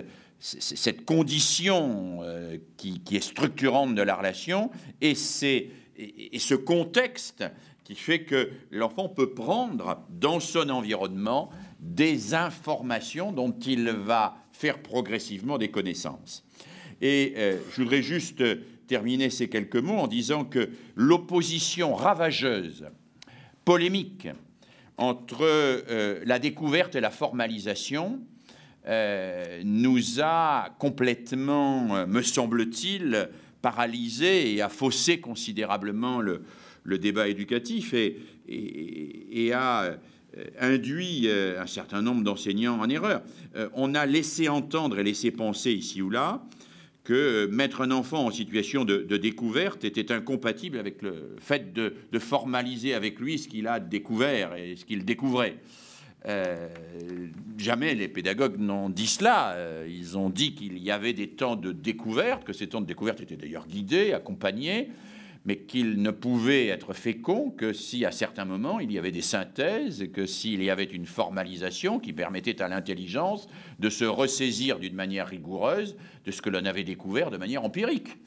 cette 0.46 1.06
condition 1.06 2.20
euh, 2.22 2.58
qui, 2.78 3.02
est 3.12 3.24
structurante 3.24 3.96
de 3.96 4.02
la 4.04 4.16
relation 4.16 4.70
et, 5.02 5.16
ce 5.16 6.54
contexte 6.54 7.44
qui 7.84 7.96
fait 7.96 8.24
que 8.24 8.52
l'enfant 8.70 9.10
peut 9.10 9.32
prendre 9.32 10.04
dans 10.10 10.40
son 10.40 10.70
environnement 10.70 11.50
des 11.80 12.36
informations 12.36 13.32
dont 13.32 13.52
il 13.66 13.90
va 13.90 14.38
faire 14.52 14.82
progressivement 14.82 15.58
des 15.58 15.70
connaissances. 15.70 16.46
Et 17.02 17.34
euh, 17.38 17.58
je 17.72 17.82
voudrais 17.82 18.04
juste 18.04 18.44
terminer 18.88 19.32
ces 19.32 19.50
quelques 19.50 19.76
mots 19.76 19.98
en 19.98 20.08
disant 20.08 20.46
que 20.46 20.70
l'opposition 20.96 21.96
ravageuse, 21.96 22.86
polémique, 23.64 24.28
entre 24.98 25.42
euh, 25.42 26.22
la 26.24 26.38
découverte 26.38 26.96
et 26.96 27.02
la 27.02 27.12
formalisation, 27.12 28.20
euh, 28.88 29.62
nous 29.64 30.22
a 30.22 30.70
complètement, 30.78 31.96
euh, 31.96 32.06
me 32.06 32.22
semble-t-il, 32.22 33.30
paralysé 33.62 34.54
et 34.54 34.62
a 34.62 34.70
faussé 34.70 35.20
considérablement 35.20 36.22
le, 36.22 36.44
débat 37.00 37.28
éducatif 37.28 37.96
et, 37.96 39.54
a 39.54 39.84
euh, 39.84 39.96
induit 40.60 41.28
un 41.30 41.66
certain 41.66 42.04
nombre 42.04 42.24
d'enseignants 42.24 42.80
en 42.80 42.90
erreur. 42.90 43.24
On 43.74 43.96
a 43.96 44.06
laissé 44.06 44.50
entendre 44.50 45.00
et 45.00 45.04
laissé 45.04 45.32
penser 45.32 45.72
ici 45.72 46.02
ou 46.02 46.12
là 46.12 46.44
que 47.04 47.48
mettre 47.48 47.82
un 47.82 47.92
enfant 47.92 48.26
en 48.26 48.32
situation 48.32 48.84
de, 48.86 49.18
découverte 49.18 49.84
était 49.84 50.12
incompatible 50.12 50.78
avec 50.78 51.02
le 51.02 51.36
fait 51.40 51.74
de 51.74 52.20
formaliser 52.20 52.94
avec 52.94 53.20
lui 53.20 53.40
ce 53.40 53.48
qu'il 53.48 53.68
a 53.68 53.80
découvert 53.80 54.56
et 54.56 54.76
ce 54.76 54.86
qu'il 54.86 55.06
découvrait. 55.06 55.58
Euh, 56.28 56.68
jamais 57.58 57.94
les 57.94 58.08
pédagogues 58.08 58.60
n'ont 58.60 58.90
dit 58.90 59.08
cela. 59.08 59.54
Euh, 59.54 59.88
ils 59.90 60.18
ont 60.18 60.30
dit 60.30 60.56
qu'il 60.56 60.78
y 60.80 60.92
avait 60.92 61.14
des 61.14 61.30
temps 61.30 61.56
de 61.56 61.72
découverte, 61.72 62.44
que 62.44 62.54
ces 62.54 62.68
temps 62.68 62.82
de 62.82 62.88
découverte 62.88 63.22
étaient 63.22 63.36
d'ailleurs 63.36 63.68
guidés, 63.68 64.14
accompagnés, 64.14 64.90
mais 65.46 65.58
qu'ils 65.58 66.02
ne 66.02 66.10
pouvaient 66.10 66.68
être 66.68 66.94
féconds 66.94 67.52
que 67.52 67.72
si 67.72 68.04
à 68.04 68.12
certains 68.12 68.46
moments 68.46 68.80
il 68.80 68.92
y 68.92 68.98
avait 68.98 69.12
des 69.12 69.22
synthèses, 69.22 70.08
que 70.12 70.26
s'il 70.26 70.64
y 70.64 70.72
avait 70.72 70.86
une 70.86 71.06
formalisation 71.06 72.00
qui 72.00 72.14
permettait 72.14 72.62
à 72.62 72.68
l'intelligence 72.68 73.48
de 73.80 73.90
se 73.90 74.06
ressaisir 74.06 74.80
d'une 74.80 74.96
manière 74.96 75.28
rigoureuse 75.28 75.96
de 76.26 76.32
ce 76.32 76.42
que 76.42 76.50
l'on 76.50 76.66
avait 76.66 76.84
découvert 76.84 77.30
de 77.30 77.38
manière 77.38 77.64
empirique. 77.64 78.18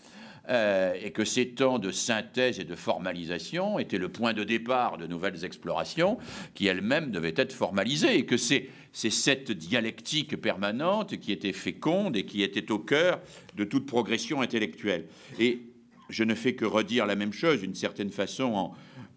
Euh, 0.51 0.95
et 1.03 1.11
que 1.11 1.27
ces 1.27 1.51
temps 1.51 1.79
de 1.79 1.91
synthèse 1.91 2.59
et 2.59 2.65
de 2.65 2.75
formalisation 2.75 3.79
étaient 3.79 3.99
le 3.99 4.09
point 4.09 4.33
de 4.33 4.45
départ 4.45 4.97
de 4.97 5.07
nouvelles 5.07 5.45
explorations 5.45 6.17
qui 6.55 6.67
elles-mêmes 6.69 7.11
devaient 7.11 7.35
être 7.37 7.53
formalisées, 7.53 8.17
et 8.17 8.25
que 8.25 8.39
c'est 8.39 8.71
cette 8.93 9.53
dialectique 9.53 10.41
permanente 10.41 11.19
qui 11.19 11.33
était 11.33 11.53
féconde 11.53 12.17
et 12.17 12.25
qui 12.25 12.43
était 12.43 12.73
au 12.73 12.79
cœur 12.79 13.21
de 13.57 13.65
toute 13.65 13.85
progression 13.85 14.41
intellectuelle. 14.41 15.05
Et 15.39 15.61
je 16.09 16.25
ne 16.25 16.35
fais 16.35 16.55
que 16.55 16.65
redire 16.65 17.05
la 17.05 17.15
même 17.15 17.35
chose 17.35 17.61
d'une 17.61 17.75
certaine 17.75 18.11
façon 18.11 18.73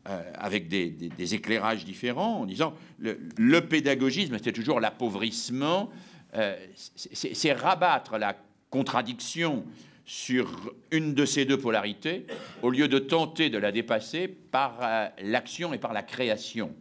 euh, 0.09 0.21
avec 0.35 0.67
des, 0.67 1.33
éclairages 1.33 1.85
différents, 1.85 2.41
en 2.41 2.45
disant 2.45 2.73
le, 2.99 3.17
le 3.37 3.61
pédagogisme, 3.61 4.37
c'est 4.43 4.51
toujours 4.51 4.81
l'appauvrissement, 4.81 5.91
euh, 6.35 6.57
c'est 6.85 7.53
rabattre 7.53 8.17
la 8.17 8.35
contradiction 8.69 9.63
sur 10.11 10.73
une 10.91 11.13
de 11.13 11.23
ces 11.23 11.45
deux 11.45 11.57
polarités, 11.57 12.25
au 12.61 12.69
lieu 12.69 12.89
de 12.89 12.99
tenter 12.99 13.49
de 13.49 13.57
la 13.57 13.71
dépasser 13.71 14.27
par 14.27 14.77
euh, 14.81 15.07
l'action 15.23 15.73
et 15.73 15.77
par 15.77 15.93
la 15.93 16.03
création. 16.03 16.75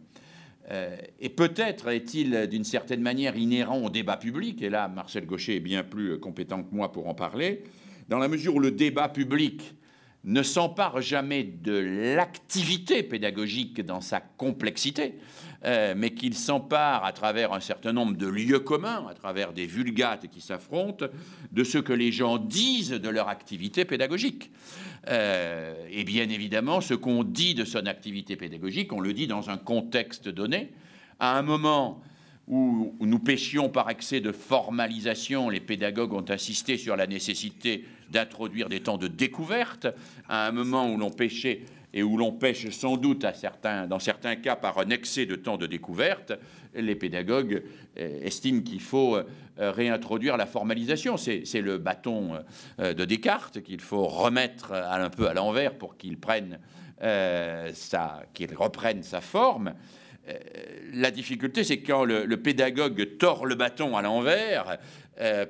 Euh, 0.69 0.97
et 1.21 1.29
peut-être 1.29 1.87
est-il 1.87 2.47
d'une 2.47 2.65
certaine 2.65 2.99
manière 2.99 3.37
inhérent 3.37 3.79
au 3.83 3.89
débat 3.89 4.17
public, 4.17 4.61
et 4.61 4.69
là 4.69 4.89
Marcel 4.89 5.25
Gaucher 5.25 5.55
est 5.55 5.61
bien 5.61 5.85
plus 5.85 6.19
compétent 6.19 6.61
que 6.61 6.75
moi 6.75 6.91
pour 6.91 7.07
en 7.07 7.13
parler, 7.13 7.63
dans 8.09 8.19
la 8.19 8.27
mesure 8.27 8.55
où 8.55 8.59
le 8.59 8.71
débat 8.71 9.07
public 9.07 9.75
ne 10.25 10.43
s'empare 10.43 10.99
jamais 10.99 11.45
de 11.45 11.77
l'activité 12.13 13.01
pédagogique 13.01 13.79
dans 13.79 14.01
sa 14.01 14.19
complexité, 14.19 15.13
euh, 15.63 15.93
mais 15.95 16.11
qu'il 16.11 16.33
s'empare 16.33 17.05
à 17.05 17.13
travers 17.13 17.53
un 17.53 17.59
certain 17.59 17.93
nombre 17.93 18.17
de 18.17 18.27
lieux 18.27 18.59
communs, 18.59 19.05
à 19.09 19.13
travers 19.13 19.53
des 19.53 19.67
vulgates 19.67 20.27
qui 20.31 20.41
s'affrontent, 20.41 21.05
de 21.51 21.63
ce 21.63 21.77
que 21.77 21.93
les 21.93 22.11
gens 22.11 22.37
disent 22.37 22.91
de 22.91 23.09
leur 23.09 23.29
activité 23.29 23.85
pédagogique. 23.85 24.51
Euh, 25.07 25.75
et 25.91 26.03
bien 26.03 26.29
évidemment, 26.29 26.81
ce 26.81 26.93
qu'on 26.93 27.23
dit 27.23 27.53
de 27.53 27.65
son 27.65 27.85
activité 27.85 28.35
pédagogique, 28.35 28.91
on 28.91 28.99
le 28.99 29.13
dit 29.13 29.27
dans 29.27 29.49
un 29.49 29.57
contexte 29.57 30.29
donné, 30.29 30.71
à 31.19 31.37
un 31.37 31.43
moment 31.43 32.01
où 32.47 32.93
nous 32.99 33.19
pêchions 33.19 33.69
par 33.69 33.89
excès 33.89 34.19
de 34.19 34.31
formalisation, 34.31 35.49
les 35.49 35.59
pédagogues 35.59 36.13
ont 36.13 36.25
insisté 36.27 36.77
sur 36.77 36.97
la 36.97 37.07
nécessité 37.07 37.85
d'introduire 38.09 38.67
des 38.67 38.81
temps 38.81 38.97
de 38.97 39.07
découverte, 39.07 39.87
à 40.27 40.47
un 40.47 40.51
moment 40.51 40.91
où 40.91 40.97
l'on 40.97 41.11
pêchait 41.11 41.61
et 41.93 42.03
où 42.03 42.17
l'on 42.17 42.31
pêche 42.31 42.69
sans 42.69 42.97
doute 42.97 43.25
dans 43.89 43.99
certains 43.99 44.35
cas 44.35 44.55
par 44.55 44.79
un 44.79 44.89
excès 44.89 45.25
de 45.25 45.35
temps 45.35 45.57
de 45.57 45.67
découverte, 45.67 46.33
les 46.73 46.95
pédagogues 46.95 47.63
euh, 47.99 48.19
estiment 48.21 48.61
qu'il 48.61 48.81
faut 48.81 49.17
euh, 49.17 49.23
réintroduire 49.57 50.37
la 50.37 50.45
formalisation. 50.45 51.17
C'est 51.17 51.61
le 51.61 51.77
bâton 51.77 52.39
euh, 52.79 52.93
de 52.93 53.05
Descartes 53.05 53.61
qu'il 53.61 53.81
faut 53.81 54.05
remettre 54.05 54.71
un 54.73 55.09
peu 55.09 55.27
à 55.27 55.33
l'envers 55.33 55.73
pour 55.77 55.97
qu'il 55.97 56.17
prenne 56.17 56.59
qu'il 58.35 58.55
reprenne 58.55 59.01
sa 59.01 59.21
forme. 59.21 59.73
La 60.93 61.09
difficulté, 61.09 61.63
c'est 61.63 61.81
quand 61.81 62.05
le, 62.05 62.37
pédagogue 62.37 63.17
tord 63.17 63.47
le 63.47 63.55
bâton 63.55 63.97
à 63.97 64.03
l'envers 64.03 64.77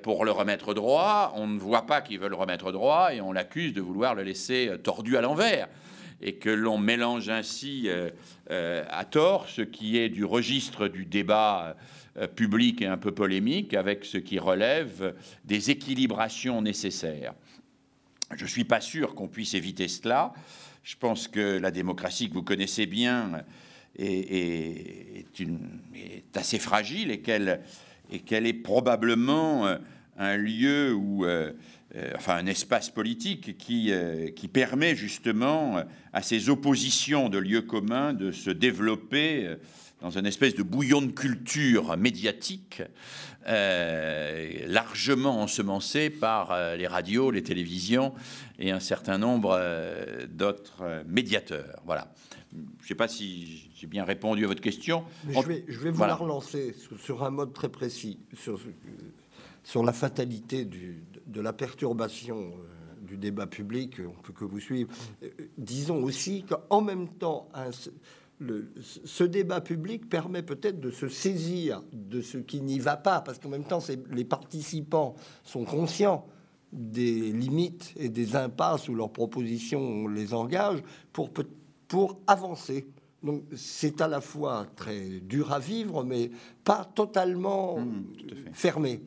pour 0.01 0.23
le 0.23 0.31
remettre 0.31 0.73
droit, 0.73 1.33
on 1.35 1.47
ne 1.47 1.59
voit 1.59 1.85
pas 1.85 1.99
qu'il 1.99 2.19
veut 2.19 2.29
le 2.29 2.37
remettre 2.37 2.71
droit 2.71 3.13
et 3.13 3.19
on 3.19 3.33
l'accuse 3.33 3.73
de 3.73 3.81
vouloir 3.81 4.15
le 4.15 4.23
laisser 4.23 4.71
tordu 4.81 5.17
à 5.17 5.21
l'envers 5.21 5.67
et 6.21 6.33
que 6.35 6.49
l'on 6.49 6.77
mélange 6.77 7.29
ainsi 7.29 7.83
euh, 7.87 8.09
euh, 8.51 8.85
à 8.89 9.05
tort 9.05 9.49
ce 9.49 9.61
qui 9.61 9.97
est 9.97 10.09
du 10.09 10.23
registre 10.23 10.87
du 10.87 11.05
débat 11.05 11.75
euh, 12.17 12.27
public 12.27 12.81
et 12.81 12.87
un 12.87 12.97
peu 12.97 13.11
polémique 13.11 13.73
avec 13.73 14.05
ce 14.05 14.17
qui 14.17 14.37
relève 14.39 15.15
des 15.45 15.71
équilibrations 15.71 16.61
nécessaires. 16.61 17.33
Je 18.35 18.43
ne 18.43 18.49
suis 18.49 18.63
pas 18.63 18.81
sûr 18.81 19.15
qu'on 19.15 19.27
puisse 19.27 19.55
éviter 19.55 19.87
cela. 19.87 20.33
Je 20.83 20.95
pense 20.95 21.27
que 21.27 21.57
la 21.57 21.71
démocratie 21.71 22.29
que 22.29 22.33
vous 22.33 22.43
connaissez 22.43 22.85
bien 22.85 23.43
est, 23.97 25.25
assez 26.35 26.59
fragile 26.59 27.11
et 27.11 27.19
qu'elle 27.19 28.47
est 28.47 28.53
probablement 28.53 29.75
un 30.17 30.37
lieu 30.37 30.93
où 30.93 31.25
enfin 32.15 32.35
un 32.35 32.45
espace 32.45 32.89
politique 32.89 33.57
qui, 33.57 33.91
euh, 33.91 34.29
qui 34.31 34.47
permet 34.47 34.95
justement 34.95 35.77
euh, 35.77 35.83
à 36.13 36.21
ces 36.21 36.49
oppositions 36.49 37.29
de 37.29 37.37
lieux 37.37 37.61
communs 37.61 38.13
de 38.13 38.31
se 38.31 38.49
développer 38.49 39.55
dans 40.01 40.09
une 40.09 40.25
espèce 40.25 40.55
de 40.55 40.63
bouillon 40.63 41.01
de 41.01 41.11
culture 41.11 41.95
médiatique 41.97 42.81
largement 43.47 45.41
ensemencé 45.41 46.09
par 46.09 46.75
les 46.75 46.85
radios, 46.85 47.31
les 47.31 47.41
télévisions 47.41 48.13
et 48.59 48.71
un 48.71 48.79
certain 48.79 49.17
nombre 49.17 49.59
d'autres 50.29 51.03
médiateurs. 51.07 51.81
Voilà. 51.85 52.13
Je 52.51 52.57
ne 52.57 52.87
sais 52.87 52.95
pas 52.95 53.07
si 53.07 53.71
j'ai 53.75 53.87
bien 53.87 54.03
répondu 54.03 54.43
à 54.43 54.47
votre 54.47 54.61
question. 54.61 55.05
je 55.27 55.39
vais, 55.39 55.65
je 55.67 55.79
vais 55.79 55.91
vous 55.91 56.03
la 56.03 56.15
relancer 56.15 56.73
sur, 56.73 56.99
sur, 56.99 57.23
un 57.23 57.31
mode 57.31 57.53
très 57.53 57.69
précis, 57.69 58.19
sur, 58.33 58.59
sur 59.63 59.83
la 59.83 59.93
fatalité 59.93 60.65
du, 60.65 61.01
de 61.31 61.41
la 61.41 61.53
perturbation 61.53 62.37
euh, 62.37 63.01
du 63.01 63.17
débat 63.17 63.47
public, 63.47 63.97
on 63.99 64.21
peut 64.21 64.33
que 64.33 64.45
vous 64.45 64.59
suivre. 64.59 64.89
Euh, 65.23 65.29
disons 65.57 66.03
aussi 66.03 66.43
qu'en 66.43 66.81
même 66.81 67.07
temps, 67.07 67.49
ce 69.05 69.23
débat 69.23 69.61
public 69.61 70.09
permet 70.09 70.43
peut-être 70.43 70.79
de 70.79 70.91
se 70.91 71.07
saisir 71.07 71.83
de 71.93 72.21
ce 72.21 72.37
qui 72.37 72.61
n'y 72.61 72.79
va 72.79 72.97
pas, 72.97 73.21
parce 73.21 73.39
qu'en 73.39 73.49
même 73.49 73.63
temps, 73.63 73.83
les 74.11 74.25
participants 74.25 75.15
sont 75.43 75.63
conscients 75.63 76.27
des 76.71 77.31
limites 77.31 77.93
et 77.97 78.09
des 78.09 78.35
impasses 78.35 78.87
où 78.87 78.95
leurs 78.95 79.11
propositions 79.11 80.07
les 80.07 80.33
engagent 80.33 80.83
pour, 81.11 81.31
pour 81.87 82.19
avancer. 82.27 82.87
Donc 83.23 83.43
c'est 83.55 84.01
à 84.01 84.07
la 84.07 84.21
fois 84.21 84.65
très 84.75 85.19
dur 85.19 85.51
à 85.51 85.59
vivre, 85.59 86.03
mais 86.03 86.31
pas 86.63 86.85
totalement 86.95 87.79
mmh, 87.79 88.03
fermé. 88.53 89.01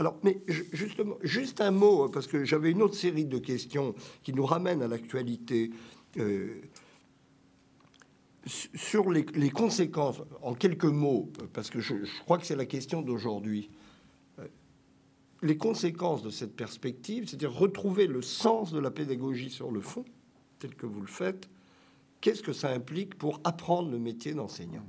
Alors, 0.00 0.16
mais 0.22 0.40
justement, 0.72 1.16
juste 1.20 1.60
un 1.60 1.72
mot, 1.72 2.08
parce 2.08 2.26
que 2.26 2.46
j'avais 2.46 2.70
une 2.70 2.80
autre 2.80 2.94
série 2.94 3.26
de 3.26 3.36
questions 3.36 3.94
qui 4.22 4.32
nous 4.32 4.46
ramènent 4.46 4.80
à 4.80 4.88
l'actualité. 4.88 5.70
Euh, 6.16 6.62
sur 8.46 9.10
les, 9.10 9.50
conséquences, 9.50 10.22
en 10.40 10.54
quelques 10.54 10.86
mots, 10.86 11.30
parce 11.52 11.68
que 11.68 11.80
je, 11.80 11.94
crois 12.24 12.38
que 12.38 12.46
c'est 12.46 12.56
la 12.56 12.64
question 12.64 13.02
d'aujourd'hui, 13.02 13.68
euh, 14.38 14.46
les 15.42 15.58
conséquences 15.58 16.22
de 16.22 16.30
cette 16.30 16.56
perspective, 16.56 17.28
c'est-à-dire 17.28 17.52
retrouver 17.52 18.06
le 18.06 18.22
sens 18.22 18.72
de 18.72 18.80
la 18.80 18.90
pédagogie 18.90 19.50
sur 19.50 19.70
le 19.70 19.82
fond, 19.82 20.06
tel 20.60 20.74
que 20.74 20.86
vous 20.86 21.02
le 21.02 21.08
faites, 21.08 21.50
qu'est-ce 22.22 22.42
que 22.42 22.54
ça 22.54 22.70
implique 22.70 23.18
pour 23.18 23.38
apprendre 23.44 23.90
le 23.90 23.98
métier 23.98 24.32
d'enseignant? 24.32 24.86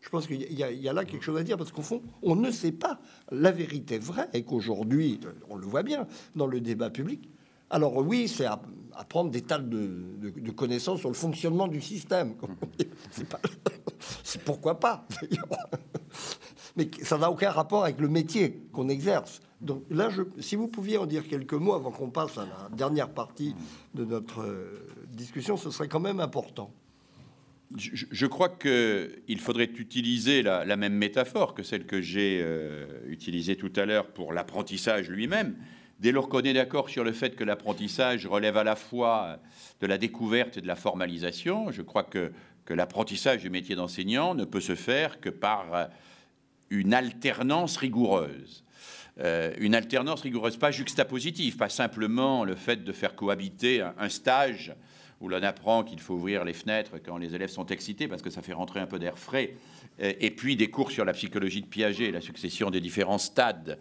Je 0.00 0.08
pense 0.10 0.26
qu'il 0.26 0.52
y, 0.52 0.88
a 0.88 0.92
là 0.92 1.04
quelque 1.04 1.24
chose 1.24 1.38
à 1.38 1.42
dire 1.42 1.56
parce 1.56 1.72
qu'au 1.72 1.82
fond, 1.82 2.02
on 2.22 2.36
ne 2.36 2.50
sait 2.50 2.72
pas. 2.72 3.00
La 3.30 3.50
vérité 3.50 3.98
vraie 3.98 4.28
est 4.32 4.42
qu'aujourd'hui, 4.42 5.20
on 5.50 5.56
le 5.56 5.66
voit 5.66 5.82
bien 5.82 6.06
dans 6.36 6.46
le 6.46 6.60
débat 6.60 6.88
public. 6.88 7.28
Alors 7.70 7.96
oui, 7.96 8.28
c'est 8.28 8.46
apprendre 8.94 9.30
des 9.30 9.42
tas 9.42 9.58
de, 9.58 10.50
connaissances 10.56 11.00
sur 11.00 11.08
le 11.08 11.14
fonctionnement 11.14 11.68
du 11.68 11.80
système. 11.80 12.34
C'est 14.22 14.42
pourquoi 14.42 14.78
pas. 14.78 15.06
Mais 16.76 16.88
ça 17.02 17.18
n'a 17.18 17.30
aucun 17.30 17.50
rapport 17.50 17.84
avec 17.84 17.98
le 18.00 18.08
métier 18.08 18.62
qu'on 18.72 18.88
exerce. 18.88 19.40
Donc 19.60 19.82
là, 19.90 20.08
je, 20.08 20.22
si 20.38 20.54
vous 20.54 20.68
pouviez 20.68 20.96
en 20.98 21.06
dire 21.06 21.26
quelques 21.26 21.54
mots 21.54 21.74
avant 21.74 21.90
qu'on 21.90 22.10
passe 22.10 22.38
à 22.38 22.42
la 22.46 22.68
dernière 22.76 23.10
partie 23.10 23.56
de 23.94 24.04
notre 24.04 24.42
euh, 24.42 24.86
discussion, 25.08 25.56
ce 25.56 25.70
serait 25.70 25.88
quand 25.88 26.00
même 26.00 26.20
important 26.20 26.72
je, 27.76 28.26
crois 28.26 28.48
qu'il 28.48 29.40
faudrait 29.40 29.70
utiliser 29.76 30.42
la, 30.42 30.76
même 30.76 30.94
métaphore 30.94 31.54
que 31.54 31.62
celle 31.62 31.84
que 31.84 32.00
j'ai 32.00 32.40
euh, 32.42 32.86
utilisée 33.08 33.56
tout 33.56 33.72
à 33.76 33.84
l'heure 33.84 34.06
pour 34.06 34.32
l'apprentissage 34.32 35.10
lui-même. 35.10 35.56
Dès 36.00 36.12
lors 36.12 36.28
qu'on 36.28 36.40
est 36.40 36.52
d'accord 36.52 36.88
sur 36.88 37.04
le 37.04 37.12
fait 37.12 37.34
que 37.36 37.44
l'apprentissage 37.44 38.26
relève 38.26 38.56
à 38.56 38.64
la 38.64 38.76
fois 38.76 39.38
de 39.80 39.86
la 39.86 39.98
découverte 39.98 40.56
et 40.56 40.60
de 40.60 40.66
la 40.66 40.76
formalisation, 40.76 41.70
je 41.70 41.82
crois 41.82 42.04
que, 42.04 42.32
l'apprentissage 42.70 43.40
du 43.40 43.48
métier 43.48 43.74
d'enseignant 43.76 44.34
ne 44.34 44.44
peut 44.44 44.60
se 44.60 44.74
faire 44.74 45.20
que 45.20 45.30
par 45.30 45.88
une 46.68 46.92
alternance 46.92 47.78
rigoureuse. 47.78 48.62
Euh, 49.20 49.54
une 49.58 49.74
alternance 49.74 50.20
rigoureuse, 50.20 50.58
pas 50.58 50.70
juxtapositive, 50.70 51.56
pas 51.56 51.70
simplement 51.70 52.44
le 52.44 52.54
fait 52.56 52.84
de 52.84 52.92
faire 52.92 53.14
cohabiter 53.14 53.80
un 53.80 54.08
stage 54.10 54.74
où 55.20 55.28
l'on 55.28 55.42
apprend 55.42 55.82
qu'il 55.82 56.00
faut 56.00 56.14
ouvrir 56.14 56.44
les 56.44 56.52
fenêtres 56.52 56.98
quand 57.04 57.18
les 57.18 57.34
élèves 57.34 57.50
sont 57.50 57.66
excités 57.66 58.08
parce 58.08 58.22
que 58.22 58.30
ça 58.30 58.42
fait 58.42 58.52
rentrer 58.52 58.80
un 58.80 58.86
peu 58.86 58.98
d'air 58.98 59.18
frais, 59.18 59.54
euh, 60.00 60.12
et 60.20 60.30
puis 60.30 60.56
des 60.56 60.70
cours 60.70 60.90
sur 60.90 61.04
la 61.04 61.12
psychologie 61.12 61.62
de 61.62 61.66
Piaget, 61.66 62.10
la 62.10 62.20
succession 62.20 62.70
des 62.70 62.80
différents 62.80 63.18
stades, 63.18 63.78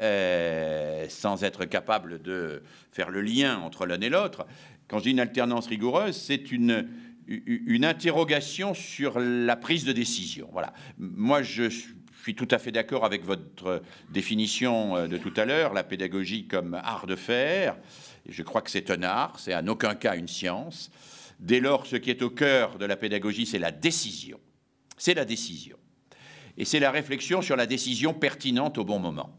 euh, 0.00 1.06
sans 1.08 1.44
être 1.44 1.64
capable 1.64 2.20
de 2.22 2.62
faire 2.90 3.10
le 3.10 3.20
lien 3.20 3.58
entre 3.58 3.86
l'un 3.86 4.00
et 4.00 4.08
l'autre. 4.08 4.46
Quand 4.88 4.98
je 4.98 5.04
dis 5.04 5.10
une 5.10 5.20
alternance 5.20 5.68
rigoureuse, 5.68 6.16
c'est 6.16 6.50
une, 6.50 6.88
une 7.28 7.84
interrogation 7.84 8.74
sur 8.74 9.20
la 9.20 9.54
prise 9.54 9.84
de 9.84 9.92
décision. 9.92 10.48
Voilà. 10.52 10.72
Moi, 10.98 11.42
je 11.42 11.68
suis 12.22 12.34
tout 12.34 12.48
à 12.50 12.58
fait 12.58 12.72
d'accord 12.72 13.04
avec 13.04 13.24
votre 13.24 13.82
définition 14.10 14.96
euh, 14.96 15.06
de 15.06 15.16
tout 15.16 15.32
à 15.36 15.44
l'heure, 15.44 15.72
la 15.72 15.84
pédagogie 15.84 16.46
comme 16.46 16.74
art 16.74 17.06
de 17.06 17.16
faire 17.16 17.76
je 18.28 18.42
crois 18.42 18.62
que 18.62 18.70
c'est 18.70 18.90
un 18.90 19.02
art, 19.02 19.38
c'est 19.38 19.54
en 19.54 19.66
aucun 19.68 19.94
cas 19.94 20.16
une 20.16 20.28
science. 20.28 20.90
Dès 21.38 21.60
lors, 21.60 21.86
ce 21.86 21.96
qui 21.96 22.10
est 22.10 22.22
au 22.22 22.30
cœur 22.30 22.78
de 22.78 22.84
la 22.84 22.96
pédagogie, 22.96 23.46
c'est 23.46 23.58
la 23.58 23.70
décision. 23.70 24.38
C'est 24.96 25.14
la 25.14 25.24
décision. 25.24 25.76
Et 26.56 26.64
c'est 26.64 26.80
la 26.80 26.90
réflexion 26.90 27.40
sur 27.40 27.56
la 27.56 27.66
décision 27.66 28.12
pertinente 28.12 28.76
au 28.76 28.84
bon 28.84 28.98
moment. 28.98 29.36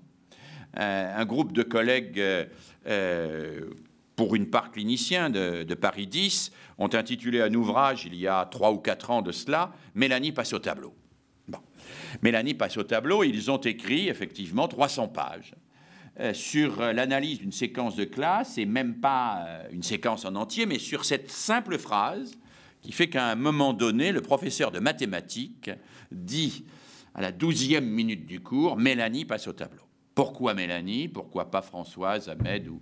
Un 0.73 1.25
groupe 1.25 1.51
de 1.51 1.63
collègues, 1.63 2.19
euh, 2.19 2.45
euh, 2.87 3.69
pour 4.15 4.35
une 4.35 4.49
part 4.49 4.71
cliniciens 4.71 5.29
de, 5.29 5.73
Paris 5.73 6.07
10, 6.07 6.51
ont 6.77 6.89
intitulé 6.93 7.41
un 7.41 7.53
ouvrage 7.53 8.05
il 8.05 8.15
y 8.15 8.27
a 8.27 8.45
trois 8.45 8.71
ou 8.71 8.77
quatre 8.77 9.11
ans 9.11 9.21
de 9.21 9.31
cela, 9.31 9.73
Mélanie 9.95 10.31
passe 10.31 10.53
au 10.53 10.59
tableau. 10.59 10.95
Mélanie 12.21 12.53
passe 12.53 12.77
au 12.77 12.83
tableau, 12.83 13.23
ils 13.23 13.51
ont 13.51 13.57
écrit 13.57 14.07
effectivement 14.07 14.67
300 14.67 15.09
pages 15.09 15.53
sur 16.33 16.81
euh, 16.81 16.93
l'analyse 16.93 17.39
d'une 17.39 17.51
séquence 17.51 17.95
de 17.95 18.03
classe, 18.03 18.57
et 18.57 18.65
même 18.65 18.95
pas 18.95 19.45
euh, 19.45 19.63
une 19.71 19.83
séquence 19.83 20.25
en 20.25 20.35
entier, 20.35 20.65
mais 20.65 20.79
sur 20.79 21.05
cette 21.05 21.31
simple 21.31 21.77
phrase 21.77 22.33
qui 22.81 22.91
fait 22.91 23.09
qu'à 23.09 23.27
un 23.27 23.35
moment 23.35 23.73
donné, 23.73 24.11
le 24.11 24.21
professeur 24.21 24.71
de 24.71 24.79
mathématiques 24.79 25.69
dit 26.11 26.65
à 27.13 27.21
la 27.21 27.31
douzième 27.31 27.85
minute 27.85 28.25
du 28.25 28.39
cours, 28.39 28.77
Mélanie 28.77 29.25
passe 29.25 29.47
au 29.47 29.53
tableau. 29.53 29.83
Pourquoi 30.15 30.53
Mélanie? 30.53 31.07
Pourquoi 31.07 31.51
pas 31.51 31.61
Françoise, 31.61 32.27
Ahmed 32.27 32.67
ou 32.67 32.81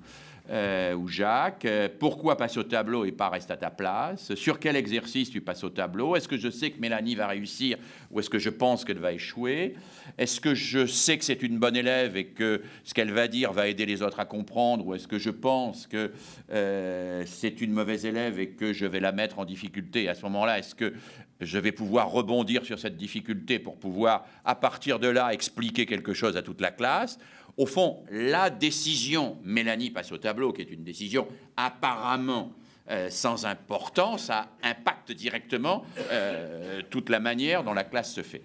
euh, 0.49 0.95
ou 0.95 1.07
Jacques, 1.07 1.65
euh, 1.65 1.87
pourquoi 1.99 2.35
passe 2.35 2.57
au 2.57 2.63
tableau 2.63 3.05
et 3.05 3.11
pas 3.11 3.29
reste 3.29 3.51
à 3.51 3.57
ta 3.57 3.69
place? 3.69 4.33
Sur 4.33 4.59
quel 4.59 4.75
exercice 4.75 5.29
tu 5.29 5.41
passes 5.41 5.63
au 5.63 5.69
tableau? 5.69 6.15
Est-ce 6.15 6.27
que 6.27 6.37
je 6.37 6.49
sais 6.49 6.71
que 6.71 6.79
Mélanie 6.79 7.13
va 7.13 7.27
réussir 7.27 7.77
ou 8.09 8.19
est-ce 8.19 8.31
que 8.31 8.39
je 8.39 8.49
pense 8.49 8.83
qu'elle 8.83 8.97
va 8.97 9.13
échouer? 9.13 9.75
Est-ce 10.17 10.41
que 10.41 10.55
je 10.55 10.87
sais 10.87 11.19
que 11.19 11.25
c'est 11.25 11.43
une 11.43 11.59
bonne 11.59 11.75
élève 11.75 12.17
et 12.17 12.25
que 12.25 12.63
ce 12.83 12.95
qu'elle 12.95 13.11
va 13.11 13.27
dire 13.27 13.53
va 13.53 13.67
aider 13.67 13.85
les 13.85 14.01
autres 14.01 14.19
à 14.19 14.25
comprendre? 14.25 14.87
Ou 14.87 14.95
est-ce 14.95 15.07
que 15.07 15.19
je 15.19 15.29
pense 15.29 15.85
que 15.85 16.11
euh, 16.51 17.23
c'est 17.27 17.61
une 17.61 17.71
mauvaise 17.71 18.07
élève 18.07 18.39
et 18.39 18.49
que 18.49 18.73
je 18.73 18.87
vais 18.87 18.99
la 18.99 19.11
mettre 19.11 19.37
en 19.37 19.45
difficulté 19.45 20.09
À 20.09 20.15
ce 20.15 20.23
moment-là, 20.23 20.57
est-ce 20.57 20.73
que 20.73 20.93
je 21.41 21.59
vais 21.59 21.71
pouvoir 21.71 22.09
rebondir 22.09 22.65
sur 22.65 22.79
cette 22.79 22.97
difficulté 22.97 23.59
pour 23.59 23.77
pouvoir, 23.77 24.25
à 24.43 24.55
partir 24.55 24.99
de 24.99 25.07
là, 25.07 25.31
expliquer 25.31 25.85
quelque 25.85 26.13
chose 26.13 26.35
à 26.37 26.41
toute 26.41 26.59
la 26.59 26.71
classe? 26.71 27.19
Au 27.59 27.65
fond, 27.65 28.05
la 28.09 28.49
décision, 28.49 29.37
Mélanie 29.43 29.91
passe 29.91 30.13
au 30.13 30.17
tableau, 30.17 30.53
qui 30.53 30.61
est 30.61 30.71
une 30.71 30.85
décision 30.85 31.27
apparemment 31.57 32.53
euh, 32.89 33.09
sans 33.09 33.45
importance, 33.45 34.23
ça 34.27 34.47
impacte 34.63 35.11
directement 35.11 35.83
euh, 36.09 36.81
toute 36.89 37.09
la 37.09 37.19
manière 37.19 37.65
dont 37.65 37.73
la 37.73 37.83
classe 37.83 38.13
se 38.13 38.23
fait. 38.23 38.43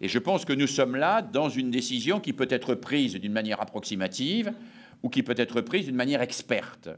Et 0.00 0.08
je 0.08 0.18
pense 0.18 0.44
que 0.44 0.52
nous 0.52 0.66
sommes 0.66 0.96
là 0.96 1.22
dans 1.22 1.48
une 1.48 1.70
décision 1.70 2.18
qui 2.18 2.32
peut 2.32 2.48
être 2.50 2.74
prise 2.74 3.14
d'une 3.14 3.32
manière 3.32 3.62
approximative 3.62 4.52
ou 5.04 5.10
qui 5.10 5.22
peut 5.22 5.36
être 5.38 5.60
prise 5.60 5.86
d'une 5.86 5.94
manière 5.94 6.20
experte. 6.20 6.88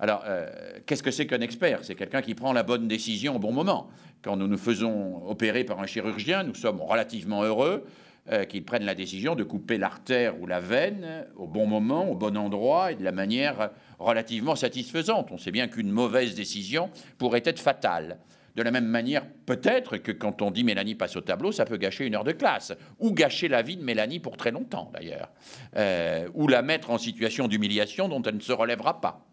Alors, 0.00 0.24
euh, 0.26 0.50
qu'est-ce 0.86 1.04
que 1.04 1.12
c'est 1.12 1.28
qu'un 1.28 1.40
expert? 1.40 1.84
C'est 1.84 1.94
quelqu'un 1.94 2.20
qui 2.20 2.34
prend 2.34 2.52
la 2.52 2.64
bonne 2.64 2.88
décision 2.88 3.36
au 3.36 3.38
bon 3.38 3.52
moment. 3.52 3.88
Quand 4.22 4.36
nous 4.36 4.48
nous 4.48 4.58
faisons 4.58 5.24
opérer 5.28 5.62
par 5.62 5.78
un 5.78 5.86
chirurgien, 5.86 6.42
nous 6.42 6.56
sommes 6.56 6.80
relativement 6.80 7.44
heureux 7.44 7.84
euh, 8.30 8.44
qu'ils 8.44 8.64
prennent 8.64 8.84
la 8.84 8.94
décision 8.94 9.34
de 9.34 9.42
couper 9.42 9.78
l'artère 9.78 10.40
ou 10.40 10.46
la 10.46 10.60
veine 10.60 11.26
au 11.36 11.48
bon 11.48 11.66
moment, 11.66 12.08
au 12.08 12.14
bon 12.14 12.36
endroit 12.36 12.92
et 12.92 12.94
de 12.94 13.02
la 13.02 13.10
manière 13.10 13.70
relativement 13.98 14.54
satisfaisante. 14.54 15.30
On 15.32 15.38
sait 15.38 15.50
bien 15.50 15.66
qu'une 15.66 15.90
mauvaise 15.90 16.34
décision 16.34 16.90
pourrait 17.18 17.42
être 17.44 17.58
fatale. 17.58 18.18
De 18.54 18.62
la 18.62 18.70
même 18.70 18.86
manière, 18.86 19.26
peut-être 19.46 19.96
que 19.96 20.12
quand 20.12 20.42
on 20.42 20.50
dit 20.50 20.62
Mélanie 20.62 20.94
passe 20.94 21.16
au 21.16 21.22
tableau, 21.22 21.52
ça 21.52 21.64
peut 21.64 21.78
gâcher 21.78 22.06
une 22.06 22.14
heure 22.14 22.24
de 22.24 22.32
classe, 22.32 22.72
ou 22.98 23.12
gâcher 23.12 23.48
la 23.48 23.62
vie 23.62 23.76
de 23.76 23.82
Mélanie 23.82 24.20
pour 24.20 24.36
très 24.36 24.50
longtemps 24.50 24.90
d'ailleurs, 24.92 25.30
euh, 25.76 26.28
ou 26.34 26.48
la 26.48 26.62
mettre 26.62 26.90
en 26.90 26.98
situation 26.98 27.48
d'humiliation 27.48 28.08
dont 28.08 28.22
elle 28.22 28.36
ne 28.36 28.40
se 28.40 28.52
relèvera 28.52 29.00
pas. 29.00 29.26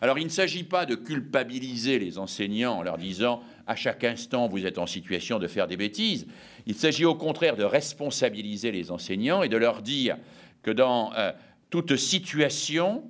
Alors 0.00 0.18
il 0.18 0.24
ne 0.24 0.30
s'agit 0.30 0.64
pas 0.64 0.84
de 0.84 0.94
culpabiliser 0.94 1.98
les 1.98 2.18
enseignants 2.18 2.78
en 2.78 2.82
leur 2.82 2.98
disant 2.98 3.42
à 3.66 3.76
chaque 3.76 4.04
instant 4.04 4.48
vous 4.48 4.66
êtes 4.66 4.78
en 4.78 4.86
situation 4.86 5.38
de 5.38 5.46
faire 5.46 5.68
des 5.68 5.76
bêtises. 5.76 6.26
Il 6.66 6.74
s'agit 6.74 7.04
au 7.04 7.14
contraire 7.14 7.56
de 7.56 7.64
responsabiliser 7.64 8.70
les 8.70 8.90
enseignants 8.90 9.42
et 9.42 9.48
de 9.48 9.56
leur 9.56 9.82
dire 9.82 10.16
que 10.62 10.70
dans 10.70 11.12
euh, 11.14 11.32
toute 11.70 11.96
situation, 11.96 13.04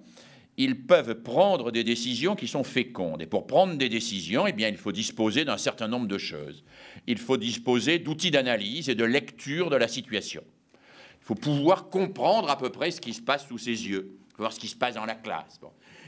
ils 0.57 0.87
peuvent 0.87 1.23
prendre 1.23 1.71
des 1.71 1.85
décisions 1.85 2.37
qui 2.37 2.47
sont 2.47 2.65
fécondes. 2.65 3.23
Et 3.23 3.27
pour 3.27 3.47
prendre 3.47 3.77
des 3.77 3.89
décisions, 3.89 4.47
eh 4.47 4.53
bien, 4.53 4.69
il 4.69 4.77
faut 4.77 4.93
disposer 4.93 5.45
d'un 5.45 5.57
certain 5.57 5.89
nombre 5.89 6.07
de 6.07 6.19
choses. 6.19 6.63
Il 7.07 7.19
faut 7.19 7.37
disposer 7.37 7.99
d'outils 7.99 8.31
d'analyse 8.31 8.89
et 8.89 8.95
de 8.95 9.05
lecture 9.05 9.71
de 9.71 9.77
la 9.77 9.89
situation. 9.89 10.43
Il 10.75 11.25
faut 11.25 11.35
pouvoir 11.35 11.89
comprendre 11.89 12.51
à 12.51 12.59
peu 12.59 12.71
près 12.71 12.91
ce 12.91 13.01
qui 13.01 13.15
se 13.15 13.23
passe 13.23 13.47
sous 13.49 13.59
ses 13.59 13.89
yeux, 13.89 14.17
voir 14.37 14.53
ce 14.53 14.61
qui 14.61 14.69
se 14.69 14.77
passe 14.77 14.95
dans 14.95 15.07
la 15.07 15.15
classe. 15.15 15.61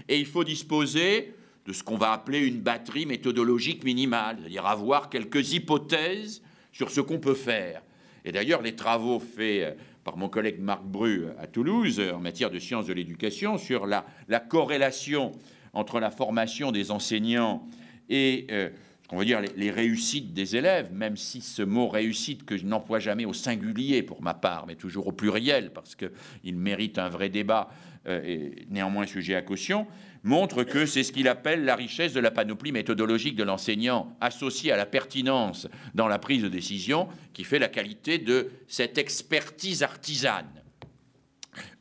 Et 0.08 0.18
il 0.18 0.26
faut 0.26 0.44
disposer 0.44 1.34
de 1.66 1.72
ce 1.72 1.82
qu'on 1.82 1.96
va 1.96 2.12
appeler 2.12 2.40
une 2.40 2.60
batterie 2.60 3.06
méthodologique 3.06 3.84
minimale, 3.84 4.36
c'est-à-dire 4.40 4.66
avoir 4.66 5.08
quelques 5.08 5.54
hypothèses 5.54 6.42
sur 6.74 6.90
ce 6.90 7.00
qu'on 7.00 7.18
peut 7.18 7.34
faire. 7.34 7.80
Et 8.26 8.32
d'ailleurs, 8.32 8.60
les 8.60 8.74
travaux 8.74 9.20
faits 9.20 9.62
euh, 9.62 9.72
par 10.02 10.18
mon 10.18 10.28
collègue 10.28 10.60
Marc 10.60 10.82
Bru 10.82 11.28
à 11.38 11.46
Toulouse 11.46 12.02
en 12.12 12.18
matière 12.18 12.50
de 12.50 12.58
sciences 12.58 12.86
de 12.86 12.92
l'éducation 12.92 13.56
sur 13.56 13.86
la, 13.86 14.04
corrélation 14.40 15.32
entre 15.72 15.98
la 15.98 16.10
formation 16.10 16.72
des 16.72 16.90
enseignants 16.90 17.66
et 18.10 18.46
euh, 18.50 18.68
on 19.10 19.16
va 19.18 19.24
dire 19.24 19.40
les, 19.56 19.70
réussites 19.70 20.34
des 20.34 20.56
élèves, 20.56 20.92
même 20.92 21.16
si 21.16 21.40
ce 21.40 21.62
mot 21.62 21.88
réussite 21.88 22.44
que 22.44 22.56
je 22.56 22.66
n'emploie 22.66 22.98
jamais 22.98 23.24
au 23.24 23.32
singulier 23.32 24.02
pour 24.02 24.20
ma 24.20 24.34
part, 24.34 24.66
mais 24.66 24.74
toujours 24.74 25.06
au 25.06 25.12
pluriel 25.12 25.70
parce 25.72 25.94
qu'il 25.94 26.56
mérite 26.56 26.98
un 26.98 27.08
vrai 27.08 27.28
débat 27.28 27.70
euh, 28.06 28.22
et 28.24 28.66
néanmoins 28.68 29.06
sujet 29.06 29.34
à 29.34 29.42
caution, 29.42 29.86
montre 30.22 30.62
que 30.62 30.86
c'est 30.86 31.02
ce 31.02 31.12
qu'il 31.12 31.28
appelle 31.28 31.64
la 31.64 31.76
richesse 31.76 32.12
de 32.12 32.20
la 32.20 32.30
panoplie 32.30 32.72
méthodologique 32.72 33.36
de 33.36 33.44
l'enseignant 33.44 34.16
associée 34.20 34.72
à 34.72 34.76
la 34.76 34.86
pertinence 34.86 35.68
dans 35.94 36.08
la 36.08 36.18
prise 36.18 36.42
de 36.42 36.48
décision 36.48 37.08
qui 37.32 37.44
fait 37.44 37.58
la 37.58 37.68
qualité 37.68 38.18
de 38.18 38.50
cette 38.68 38.98
expertise 38.98 39.82
artisane. 39.82 40.48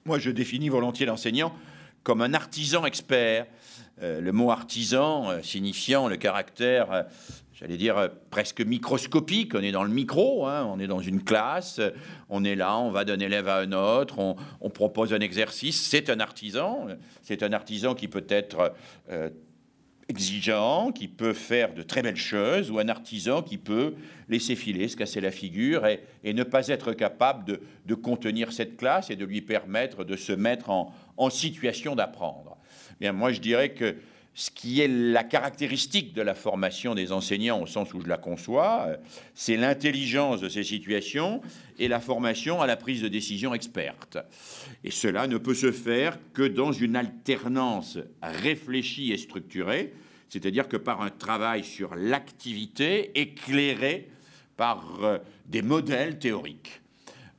Moi, 0.05 0.19
je 0.19 0.29
définis 0.29 0.69
volontiers 0.69 1.05
l'enseignant 1.05 1.53
comme 2.03 2.21
un 2.21 2.33
artisan 2.33 2.85
expert. 2.85 3.47
Euh, 4.01 4.19
le 4.19 4.31
mot 4.31 4.49
artisan 4.51 5.29
euh, 5.29 5.41
signifiant 5.41 6.07
le 6.07 6.17
caractère 6.17 7.05
j'allais 7.53 7.77
dire, 7.77 7.97
euh, 7.97 8.07
presque 8.29 8.61
microscopique. 8.61 9.53
On 9.55 9.61
est 9.61 9.71
dans 9.71 9.83
le 9.83 9.91
micro, 9.91 10.45
hein, 10.45 10.65
on 10.71 10.79
est 10.79 10.87
dans 10.87 10.99
une 10.99 11.23
classe, 11.23 11.79
on 12.29 12.43
est 12.43 12.55
là, 12.55 12.77
on 12.77 12.91
va 12.91 13.05
d'un 13.05 13.19
élève 13.19 13.47
à 13.47 13.57
un 13.57 13.71
autre, 13.71 14.19
on, 14.19 14.69
propose 14.69 15.13
un 15.13 15.19
exercice. 15.19 15.81
C'est 15.81 16.09
un 16.09 16.19
artisan, 16.19 16.87
c'est 17.21 17.43
un 17.43 17.53
artisan 17.53 17.93
qui 17.93 18.07
peut 18.07 18.25
être 18.27 18.73
euh, 19.09 19.29
exigeant, 20.09 20.91
qui 20.91 21.07
peut 21.07 21.33
faire 21.33 21.73
de 21.73 21.83
très 21.83 22.01
belles 22.01 22.15
choses, 22.15 22.71
ou 22.71 22.79
un 22.79 22.89
artisan 22.89 23.41
qui 23.41 23.57
peut 23.57 23.93
laisser 24.29 24.55
filer, 24.55 24.87
se 24.87 24.97
casser 24.97 25.21
la 25.21 25.31
figure 25.31 25.85
et, 25.85 26.33
ne 26.33 26.43
pas 26.43 26.67
être 26.67 26.93
capable 26.93 27.59
de, 27.85 27.95
contenir 27.95 28.51
cette 28.51 28.77
classe 28.77 29.09
et 29.11 29.15
de 29.15 29.25
lui 29.25 29.41
permettre 29.41 30.03
de 30.03 30.15
se 30.15 30.33
mettre 30.33 30.69
en, 30.71 30.93
en 31.17 31.29
situation 31.29 31.95
d'apprendre. 31.95 32.57
Bien, 32.99 33.11
moi, 33.11 33.31
je 33.31 33.39
dirais 33.39 33.73
que 33.73 33.95
ce 34.35 34.49
qui 34.49 34.81
est 34.81 34.87
la 34.87 35.23
caractéristique 35.23 36.13
de 36.13 36.21
la 36.21 36.33
formation 36.33 36.95
des 36.95 37.11
enseignants 37.11 37.61
au 37.61 37.67
sens 37.67 37.93
où 37.93 38.01
je 38.01 38.07
la 38.07 38.17
conçois, 38.17 38.87
c'est 39.35 39.57
l'intelligence 39.57 40.41
de 40.41 40.49
ces 40.49 40.63
situations 40.63 41.41
et 41.77 41.87
la 41.87 41.99
formation 41.99 42.61
à 42.61 42.67
la 42.67 42.75
prise 42.75 43.01
de 43.01 43.07
décision 43.07 43.53
experte. 43.53 44.17
Et 44.83 44.91
cela 44.91 45.27
ne 45.27 45.37
peut 45.37 45.53
se 45.53 45.71
faire 45.71 46.17
que 46.33 46.43
dans 46.43 46.71
une 46.71 46.95
alternance 46.95 47.99
réfléchie 48.21 49.11
et 49.11 49.17
structurée, 49.17 49.93
c'est-à-dire 50.29 50.67
que 50.67 50.77
par 50.77 51.01
un 51.01 51.11
travail 51.11 51.63
sur 51.63 51.93
l'activité 51.93 53.11
éclairé 53.19 54.09
par 54.57 55.03
euh, 55.03 55.19
des 55.45 55.61
modèles 55.61 56.17
théoriques. 56.17 56.81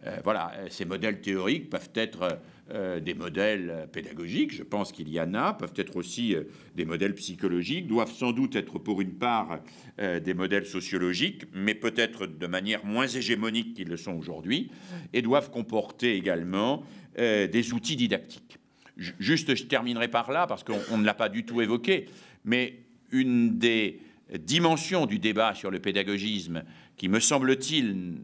Euh, 0.06 0.18
voilà, 0.22 0.52
ces 0.70 0.84
modèles 0.84 1.20
théoriques 1.20 1.70
peuvent 1.70 1.90
être 1.94 2.38
euh, 2.70 2.98
des 2.98 3.12
modèles 3.12 3.90
pédagogiques, 3.92 4.54
je 4.54 4.62
pense 4.62 4.90
qu'il 4.90 5.10
y 5.10 5.20
en 5.20 5.34
a, 5.34 5.52
peuvent 5.52 5.74
être 5.76 5.96
aussi 5.96 6.34
euh, 6.34 6.44
des 6.74 6.86
modèles 6.86 7.14
psychologiques, 7.14 7.86
doivent 7.86 8.10
sans 8.10 8.32
doute 8.32 8.56
être 8.56 8.78
pour 8.78 9.02
une 9.02 9.12
part 9.12 9.60
euh, 10.00 10.18
des 10.18 10.32
modèles 10.32 10.64
sociologiques, 10.64 11.44
mais 11.52 11.74
peut-être 11.74 12.26
de 12.26 12.46
manière 12.46 12.82
moins 12.86 13.06
hégémonique 13.06 13.74
qu'ils 13.74 13.88
le 13.88 13.98
sont 13.98 14.14
aujourd'hui, 14.14 14.70
et 15.12 15.20
doivent 15.20 15.50
comporter 15.50 16.16
également 16.16 16.84
des 17.16 17.72
outils 17.74 17.94
didactiques. 17.96 18.58
Juste, 18.96 19.54
je 19.54 19.64
terminerai 19.64 20.08
par 20.08 20.32
là, 20.32 20.46
parce 20.46 20.64
qu'on 20.64 20.98
ne 20.98 21.04
l'a 21.04 21.14
pas 21.14 21.28
du 21.28 21.44
tout 21.44 21.60
évoqué, 21.60 22.06
mais 22.44 22.80
une 23.12 23.58
des 23.58 24.00
dimensions 24.36 25.06
du 25.06 25.18
débat 25.18 25.54
sur 25.54 25.70
le 25.70 25.78
pédagogisme 25.78 26.64
qui, 26.96 27.08
me 27.08 27.20
semble-t-il, 27.20 28.16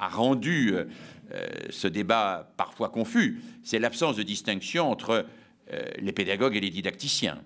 a 0.00 0.08
rendu 0.08 0.74
ce 1.70 1.88
débat 1.88 2.52
parfois 2.56 2.88
confus, 2.88 3.40
c'est 3.62 3.78
l'absence 3.78 4.16
de 4.16 4.22
distinction 4.22 4.90
entre 4.90 5.26
euh, 5.72 5.82
les 6.00 6.12
pédagogues 6.12 6.56
et 6.56 6.60
les 6.60 6.70
didacticiens. 6.70 7.42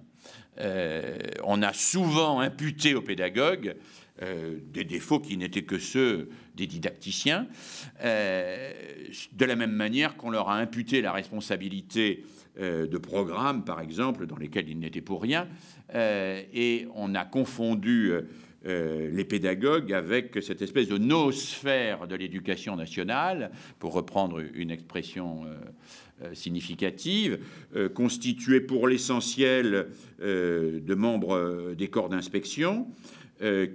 Euh, 0.61 1.19
on 1.45 1.63
a 1.63 1.73
souvent 1.73 2.41
imputé 2.41 2.95
aux 2.95 3.03
pédagogues 3.03 3.77
des 4.73 4.85
défauts 4.85 5.19
qui 5.19 5.37
n'étaient 5.37 5.65
que 5.65 5.81
ceux 5.81 6.29
des 6.55 6.69
didacticiens, 6.69 7.49
de 8.01 9.45
la 9.45 9.57
même 9.57 9.73
manière 9.73 10.17
qu'on 10.17 10.31
leur 10.31 10.49
a 10.49 10.59
imputé 10.59 11.01
la 11.01 11.11
responsabilité 11.11 12.25
de 12.57 12.99
programmes, 12.99 13.65
par 13.65 13.81
exemple, 13.81 14.27
dans 14.27 14.37
lesquels 14.37 14.69
ils 14.69 14.79
n'étaient 14.79 15.01
pour 15.01 15.23
rien, 15.23 15.49
et 15.93 16.87
on 16.95 17.17
a 17.17 17.25
confondu 17.25 18.13
euh, 18.65 19.11
les 19.11 19.25
pédagogues 19.25 19.93
avec 19.93 20.39
cette 20.41 20.63
espèce 20.63 20.87
de 20.87 20.97
noosphère 20.97 22.07
de 22.07 22.15
l'éducation 22.15 22.77
nationale, 22.77 23.51
pour 23.81 23.93
reprendre 23.93 24.41
une 24.55 24.71
expression 24.71 25.45
euh, 25.45 25.57
euh, 26.23 26.35
significative, 26.35 27.41
constituée 27.95 28.61
pour 28.61 28.87
l'essentiel 28.87 29.89
de 30.21 30.95
membres 30.95 31.75
des 31.77 31.89
corps 31.89 32.09
d'inspection, 32.09 32.87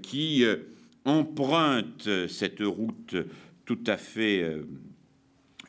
qui 0.01 0.45
empruntent 1.03 2.27
cette 2.29 2.61
route 2.61 3.15
tout 3.65 3.79
à 3.87 3.97
fait 3.97 4.45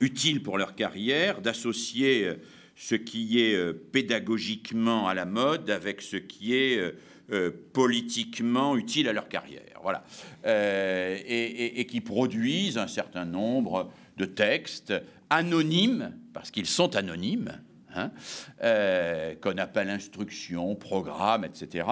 utile 0.01 0.43
pour 0.43 0.59
leur 0.59 0.77
carrière, 0.77 1.40
d'associer 1.40 2.28
ce 2.77 2.95
qui 2.95 3.40
est 3.40 3.73
pédagogiquement 3.73 5.09
à 5.09 5.15
la 5.15 5.24
mode 5.24 5.70
avec 5.70 6.01
ce 6.03 6.16
qui 6.16 6.55
est 6.55 6.95
euh, 7.33 7.51
politiquement 7.73 8.77
utiles 8.77 9.09
à 9.09 9.13
leur 9.13 9.29
carrière. 9.29 9.63
Voilà. 9.83 10.05
Euh, 10.47 11.19
et, 11.27 11.87
qui 11.87 12.01
produisent 12.01 12.79
un 12.79 12.87
certain 12.87 13.25
nombre 13.25 13.91
de 14.17 14.25
textes 14.25 14.93
anonymes, 15.31 16.17
parce 16.33 16.51
qu'ils 16.51 16.67
sont 16.67 16.97
anonymes, 16.97 17.53
hein, 17.95 18.11
qu'on 19.41 19.59
appelle 19.59 19.91
instruction, 19.91 20.75
programme, 20.75 21.45
etc., 21.45 21.87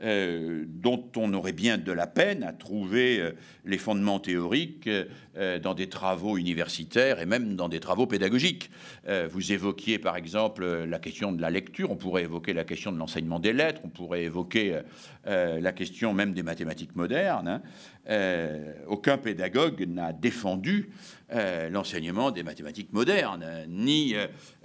euh, 0.00 0.62
dont 0.68 1.10
on 1.16 1.34
aurait 1.34 1.52
bien 1.52 1.76
de 1.76 1.90
la 1.90 2.06
peine 2.06 2.44
à 2.44 2.52
trouver 2.52 3.18
euh, 3.18 3.32
les 3.64 3.78
fondements 3.78 4.20
théoriques 4.20 4.88
euh, 5.36 5.58
dans 5.58 5.74
des 5.74 5.88
travaux 5.88 6.38
universitaires 6.38 7.18
et 7.20 7.26
même 7.26 7.56
dans 7.56 7.68
des 7.68 7.80
travaux 7.80 8.06
pédagogiques. 8.06 8.70
vous 9.30 9.52
évoquiez 9.52 9.98
par 9.98 10.16
exemple 10.16 10.64
la 10.64 10.98
question 10.98 11.32
de 11.32 11.42
la 11.42 11.50
lecture, 11.50 11.90
on 11.90 11.96
pourrait 11.96 12.22
évoquer 12.22 12.52
la 12.52 12.64
question 12.64 12.92
de 12.92 12.98
l'enseignement 12.98 13.40
des 13.40 13.52
lettres, 13.52 13.80
on 13.84 13.88
pourrait 13.88 14.22
évoquer 14.22 14.80
la 15.24 15.72
question 15.72 16.12
même 16.12 16.32
des 16.32 16.42
mathématiques 16.42 16.94
modernes. 16.96 17.60
Hein. 18.08 18.58
Aucun 18.86 19.16
pédagogue 19.18 19.86
n'a 19.88 20.12
défendu 20.12 20.90
euh, 21.30 21.68
l'enseignement 21.68 22.30
des 22.30 22.42
mathématiques 22.42 22.92
modernes, 22.92 23.44
ni 23.68 24.14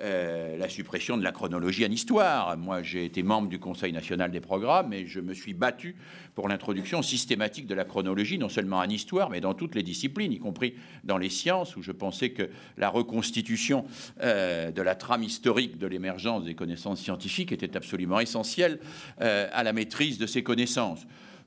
euh, 0.02 0.58
la 0.58 0.70
suppression 0.70 1.18
de 1.18 1.24
la 1.24 1.34
chronologie 1.34 1.86
en 1.86 1.92
histoire. 1.92 2.56
Moi, 2.58 2.84
j'ai 2.84 3.04
été 3.04 3.22
membre 3.22 3.50
du 3.50 3.60
Conseil 3.60 3.92
national 3.92 4.32
des 4.32 4.40
programmes 4.40 4.94
et 4.94 5.06
je 5.06 5.20
me 5.20 5.34
suis 5.34 5.54
battu 5.54 5.96
pour 6.36 6.48
l'introduction 6.48 7.02
systématique 7.02 7.68
de 7.68 7.76
la 7.76 7.84
chronologie, 7.84 8.38
non 8.38 8.48
seulement 8.48 8.78
en 8.78 8.88
histoire, 8.88 9.30
mais 9.30 9.42
dans 9.42 9.54
toutes 9.54 9.76
les 9.76 9.84
disciplines, 9.84 10.32
y 10.32 10.40
compris 10.40 10.76
dans 11.04 11.18
les 11.18 11.30
sciences, 11.30 11.76
où 11.76 11.82
je 11.82 11.92
pensais 11.92 12.30
que 12.30 12.50
la 12.78 12.90
reconstitution 12.90 13.86
de 14.22 14.82
la 14.82 14.96
trame 14.96 15.24
historique 15.24 15.78
de 15.78 15.88
l'émergence 15.88 16.46
des 16.46 16.56
connaissances 16.56 17.02
scientifiques 17.02 17.52
était 17.52 17.76
absolument 17.76 18.20
essentielle 18.20 18.80
à 19.18 19.64
la 19.64 19.74
maîtrise 19.74 20.18
de 20.18 20.26
ces 20.26 20.44
connaissances. 20.44 21.06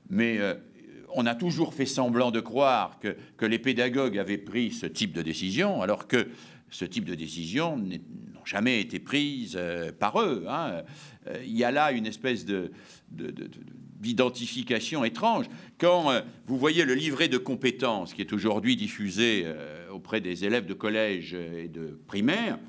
Mais 0.09 0.39
on 1.13 1.25
a 1.25 1.35
toujours 1.35 1.73
fait 1.73 1.85
semblant 1.85 2.31
de 2.31 2.39
croire 2.39 2.99
que, 2.99 3.45
les 3.45 3.59
pédagogues 3.59 4.17
avaient 4.17 4.37
pris 4.37 4.71
ce 4.71 4.85
type 4.85 5.13
de 5.13 5.21
décision, 5.21 5.81
alors 5.81 6.07
que 6.07 6.27
ce 6.69 6.85
type 6.85 7.05
de 7.05 7.15
décision 7.15 7.77
n'ont 7.77 8.45
jamais 8.45 8.81
été 8.81 8.99
prises 8.99 9.55
euh, 9.57 9.91
par 9.97 10.21
eux. 10.21 10.45
Hein. 10.49 10.83
Euh, 11.27 11.41
il 11.45 11.57
y 11.57 11.63
a 11.63 11.71
là 11.71 11.93
une 11.93 12.05
espèce 12.05 12.45
d'identification 13.09 15.05
étrange. 15.05 15.45
Quand 15.77 16.11
euh, 16.11 16.19
vous 16.45 16.57
voyez 16.57 16.83
le 16.83 16.93
livret 16.93 17.29
de 17.29 17.37
compétences 17.37 18.13
qui 18.13 18.21
est 18.21 18.33
aujourd'hui 18.33 18.75
diffusé 18.75 19.45
auprès 19.91 20.19
des 20.19 20.43
élèves 20.45 20.65
de 20.65 20.73
collège 20.73 21.33
et 21.33 21.69
de 21.69 21.99
primaire, 22.07 22.59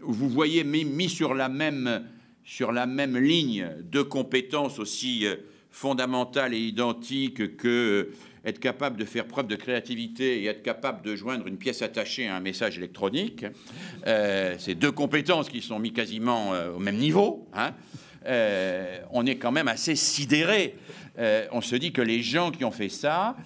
vous 0.00 0.28
voyez 0.28 0.64
mis, 0.64 1.08
sur, 1.08 1.34
la 1.34 1.48
même, 1.48 2.04
sur 2.44 2.72
la 2.72 2.86
même 2.86 3.18
ligne 3.18 3.68
de 3.90 4.02
compétences 4.02 4.78
aussi 4.78 5.26
fondamentale 5.72 6.54
et 6.54 6.60
identique 6.60 7.56
que 7.56 8.12
être 8.44 8.58
capable 8.58 8.96
de 8.96 9.04
faire 9.04 9.26
preuve 9.26 9.46
de 9.46 9.56
créativité 9.56 10.42
et 10.42 10.46
être 10.46 10.62
capable 10.62 11.02
de 11.02 11.14
joindre 11.14 11.46
une 11.46 11.56
pièce 11.56 11.82
attachée 11.82 12.28
à 12.28 12.36
un 12.36 12.40
message 12.40 12.78
électronique. 12.78 13.46
Euh, 14.06 14.56
c'est 14.58 14.74
deux 14.74 14.92
compétences 14.92 15.48
qui 15.48 15.62
sont 15.62 15.78
mises 15.78 15.92
quasiment 15.92 16.52
euh, 16.54 16.72
au 16.72 16.78
même 16.78 16.96
niveau. 16.96 17.48
Hein. 17.54 17.72
Euh, 18.26 19.00
on 19.10 19.26
est 19.26 19.36
quand 19.36 19.52
même 19.52 19.68
assez 19.68 19.96
sidéré. 19.96 20.76
on 21.52 21.60
se 21.60 21.76
dit 21.76 21.92
que 21.92 22.02
les 22.02 22.22
gens 22.22 22.50
qui 22.50 22.64
ont 22.64 22.70
fait 22.70 22.88
ça 22.88 23.36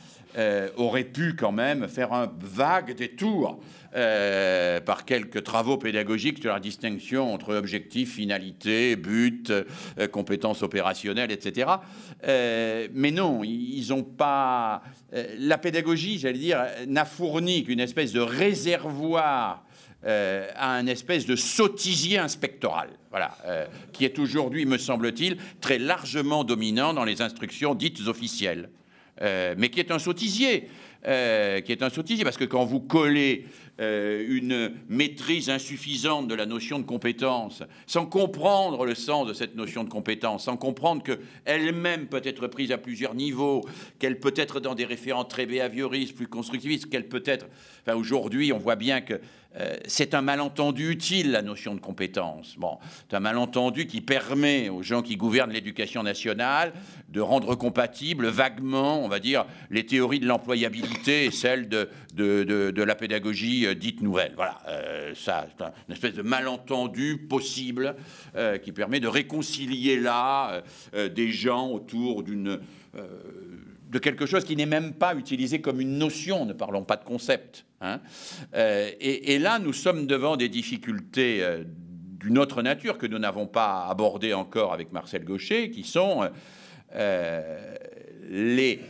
auraient 0.77 1.05
pu 1.05 1.35
quand 1.35 1.53
même 1.53 1.89
faire 1.89 2.13
un 2.13 2.31
vague 2.41 2.95
détour 2.95 3.59
euh, 3.97 4.79
par 4.83 5.07
quelques 5.07 5.43
travaux 5.43 5.79
pédagogiques 5.79 6.43
sur 6.43 6.53
la 6.53 6.61
distinction 6.61 7.33
entre 7.33 7.55
objectif, 7.55 8.17
finalité, 8.17 8.95
but, 8.95 9.49
euh, 9.51 10.07
compétences 10.07 10.63
opérationnelles, 10.63 11.33
etc. 11.33 11.71
Euh, 12.29 12.89
mais 12.93 13.11
non, 13.11 13.43
ils 13.43 13.87
n'ont 13.89 14.03
pas. 14.03 14.83
la 15.39 15.57
pédagogie, 15.57 16.19
j'allais 16.19 16.39
dire, 16.39 16.63
n'a 16.87 17.07
fourni 17.07 17.65
qu'une 17.65 17.81
espèce 17.81 18.13
de 18.13 18.21
réservoir 18.21 19.65
à 20.05 20.77
un 20.77 20.87
espèce 20.87 21.27
de 21.27 21.35
sottisier 21.35 22.19
inspectoral, 22.19 22.91
voilà, 23.11 23.37
qui 23.93 24.05
est 24.05 24.21
aujourd'hui, 24.21 24.65
me 24.65 24.79
semble-t-il, 24.79 25.37
très 25.61 25.79
largement 25.79 26.45
dominant 26.45 26.95
dans 26.95 27.05
les 27.05 27.23
instructions 27.23 27.75
dites 27.75 28.07
officielles, 28.07 28.69
mais 29.21 29.69
qui 29.71 29.81
est 29.81 29.91
un 29.91 29.99
sottisier. 29.99 30.69
qui 31.03 31.73
est 31.73 31.83
un 31.83 31.91
sottisier, 31.91 32.25
parce 32.25 32.37
que 32.37 32.45
quand 32.45 32.65
vous 32.65 32.81
collez 32.81 33.47
euh, 33.79 34.25
une 34.27 34.73
maîtrise 34.89 35.51
insuffisante 35.51 36.29
de 36.29 36.35
la 36.35 36.47
notion 36.47 36.79
de 36.79 36.85
compétence, 36.85 37.63
sans 37.87 38.07
comprendre 38.07 38.87
le 38.87 38.95
sens 38.95 39.29
de 39.29 39.35
cette 39.35 39.55
notion 39.55 39.85
de 39.85 39.91
compétence, 39.91 40.45
sans 40.45 40.57
comprendre 40.57 41.03
qu'elle-même 41.03 42.07
peut 42.07 42.23
être 42.25 42.47
prise 42.47 42.73
à 42.73 42.79
plusieurs 42.79 43.15
niveaux, 43.15 43.63
qu'elle 43.99 44.19
peut 44.19 44.33
être 44.35 44.61
dans 44.61 44.75
des 44.75 44.87
référents 44.87 45.27
très 45.27 45.45
behavioristes, 45.45 46.17
plus 46.17 46.27
constructivistes, 46.27 46.89
qu'elle 46.89 47.07
peut 47.07 47.23
être... 47.27 47.49
Enfin, 47.87 47.99
aujourd'hui, 47.99 48.51
on 48.51 48.59
voit 48.59 48.77
bien 48.77 49.03
que 49.03 49.21
euh, 49.59 49.77
c'est 49.87 50.15
un 50.15 50.23
malentendu 50.23 50.91
utile, 50.91 51.31
la 51.31 51.43
notion 51.43 51.75
de 51.75 51.81
compétence. 51.81 52.57
Bon, 52.59 52.79
c'est 53.09 53.17
un 53.17 53.21
malentendu 53.21 53.87
qui 53.87 54.01
permet 54.01 54.69
aux 54.69 54.83
gens 54.83 55.03
qui 55.03 55.17
gouvernent 55.17 55.53
l'éducation 55.53 56.03
nationale 56.03 56.73
de 57.09 57.21
rendre 57.21 57.55
compatibles 57.55 58.27
vaguement, 58.27 59.03
on 59.03 59.09
va 59.09 59.19
dire, 59.19 59.47
les 59.71 59.87
théories 59.87 60.21
de 60.21 60.27
l'employabilité 60.27 61.25
et 61.25 61.31
celles 61.31 61.69
de, 61.69 61.89
de, 62.13 62.83
la 62.83 62.95
pédagogie 62.95 63.67
euh, 63.67 63.75
dite 63.75 64.03
nouvelle. 64.03 64.33
Voilà, 64.37 64.59
euh, 64.69 65.15
ça, 65.15 65.47
c'est 65.49 65.65
une 65.65 65.95
espèce 65.95 66.15
de 66.15 66.23
malentendu 66.23 67.27
possible 67.29 67.97
qui 68.63 68.73
permet 68.73 69.01
de 69.01 69.09
réconcilier 69.09 69.99
là 69.99 70.63
des 70.95 71.31
gens 71.31 71.71
autour 71.71 72.23
d'une 72.23 72.61
de 73.97 73.99
quelque 73.99 74.27
chose 74.27 74.45
qui 74.45 74.57
n'est 74.57 74.67
même 74.67 74.93
pas 74.93 75.15
utilisé 75.15 75.63
comme 75.63 75.81
une 75.81 75.97
notion, 75.97 76.45
ne 76.45 76.53
parlons 76.53 76.85
pas 76.85 76.97
de 76.97 77.05
concept. 77.05 77.65
Hein. 77.81 78.03
Euh, 78.55 78.91
et, 79.01 79.39
là, 79.39 79.59
nous 79.59 79.73
sommes 79.73 80.07
devant 80.07 80.37
des 80.37 80.51
difficultés 80.51 81.43
euh, 81.43 81.65
d'une 82.21 82.37
autre 82.37 82.61
nature 82.61 82.99
que 82.99 83.07
nous 83.07 83.19
n'avons 83.19 83.47
pas 83.47 83.87
abordées 83.87 84.35
encore 84.35 84.75
avec 84.75 84.93
Marcel 84.93 85.25
Gaucher, 85.25 85.71
qui 85.71 85.83
sont 85.83 86.29
euh, 86.95 87.75
les, 88.29 88.81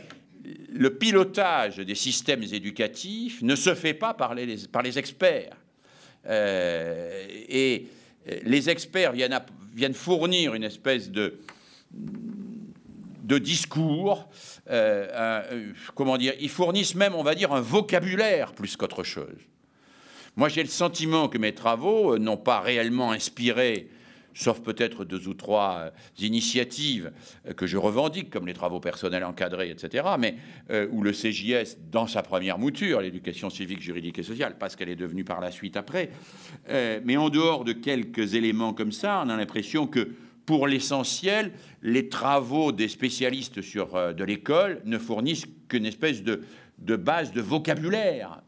le 0.73 0.89
pilotage 0.97 1.77
des 1.77 1.95
systèmes 1.95 2.43
éducatifs 2.43 3.41
ne 3.43 3.55
se 3.55 3.75
fait 3.75 3.93
pas 3.93 4.13
par 4.13 4.35
les, 4.35 4.57
par 4.67 4.81
les 4.81 4.99
experts. 4.99 5.55
et 6.29 7.87
les 8.43 8.69
experts 8.69 9.13
viennent, 9.13 9.39
viennent 9.73 9.93
fournir 9.93 10.53
une 10.53 10.65
espèce 10.65 11.09
de, 11.09 11.39
de 13.27 13.37
discours 13.37 14.29
euh, 14.69 15.07
euh, 15.51 15.71
comment 15.95 16.17
dire, 16.17 16.33
ils 16.39 16.49
fournissent 16.49 16.95
même, 16.95 17.13
on 17.13 17.23
va 17.23 17.35
dire, 17.35 17.51
un 17.51 17.61
vocabulaire 17.61 18.53
plus 18.53 18.75
qu'autre 18.77 19.03
chose. 19.03 19.37
Moi, 20.35 20.49
j'ai 20.49 20.63
le 20.63 20.69
sentiment 20.69 21.27
que 21.27 21.37
mes 21.37 21.53
travaux 21.53 22.13
euh, 22.13 22.19
n'ont 22.19 22.37
pas 22.37 22.61
réellement 22.61 23.11
inspiré, 23.11 23.89
sauf 24.33 24.61
peut-être 24.61 25.03
deux 25.03 25.27
ou 25.27 25.33
trois 25.33 25.91
initiatives 26.19 27.11
que 27.57 27.65
je 27.65 27.75
revendique, 27.75 28.29
comme 28.29 28.45
les 28.45 28.53
travaux 28.53 28.79
personnels 28.79 29.23
encadrés, 29.23 29.71
etc., 29.71 30.05
mais 30.19 30.35
où 30.91 31.01
le 31.01 31.11
CJS, 31.11 31.77
dans 31.91 32.05
sa 32.05 32.21
première 32.21 32.59
mouture, 32.59 33.01
l'éducation 33.01 33.49
civique, 33.49 33.81
juridique 33.81 34.19
et 34.19 34.23
sociale, 34.23 34.55
parce 34.59 34.75
qu'elle 34.75 34.89
est 34.89 34.95
devenue 34.95 35.23
par 35.23 35.41
la 35.41 35.49
suite 35.49 35.75
après, 35.75 36.11
mais 36.69 37.17
en 37.17 37.29
dehors 37.29 37.63
de 37.63 37.73
quelques 37.73 38.35
éléments 38.35 38.73
comme 38.73 38.91
ça, 38.91 39.23
on 39.25 39.29
a 39.29 39.35
l'impression 39.35 39.87
que 39.87 40.11
pour 40.47 40.65
l'essentiel, 40.65 41.51
les 41.83 42.07
travaux 42.07 42.71
des 42.71 42.87
spécialistes 42.87 43.61
sur, 43.61 43.95
euh, 43.95 44.13
de 44.13 44.23
l'école 44.23 44.81
ne 44.85 44.97
fournissent 44.97 45.45
qu'une 45.67 45.85
espèce 45.85 46.23
de, 46.23 46.41
base 46.95 47.33
de 47.33 47.41
vocabulaire 47.41 48.41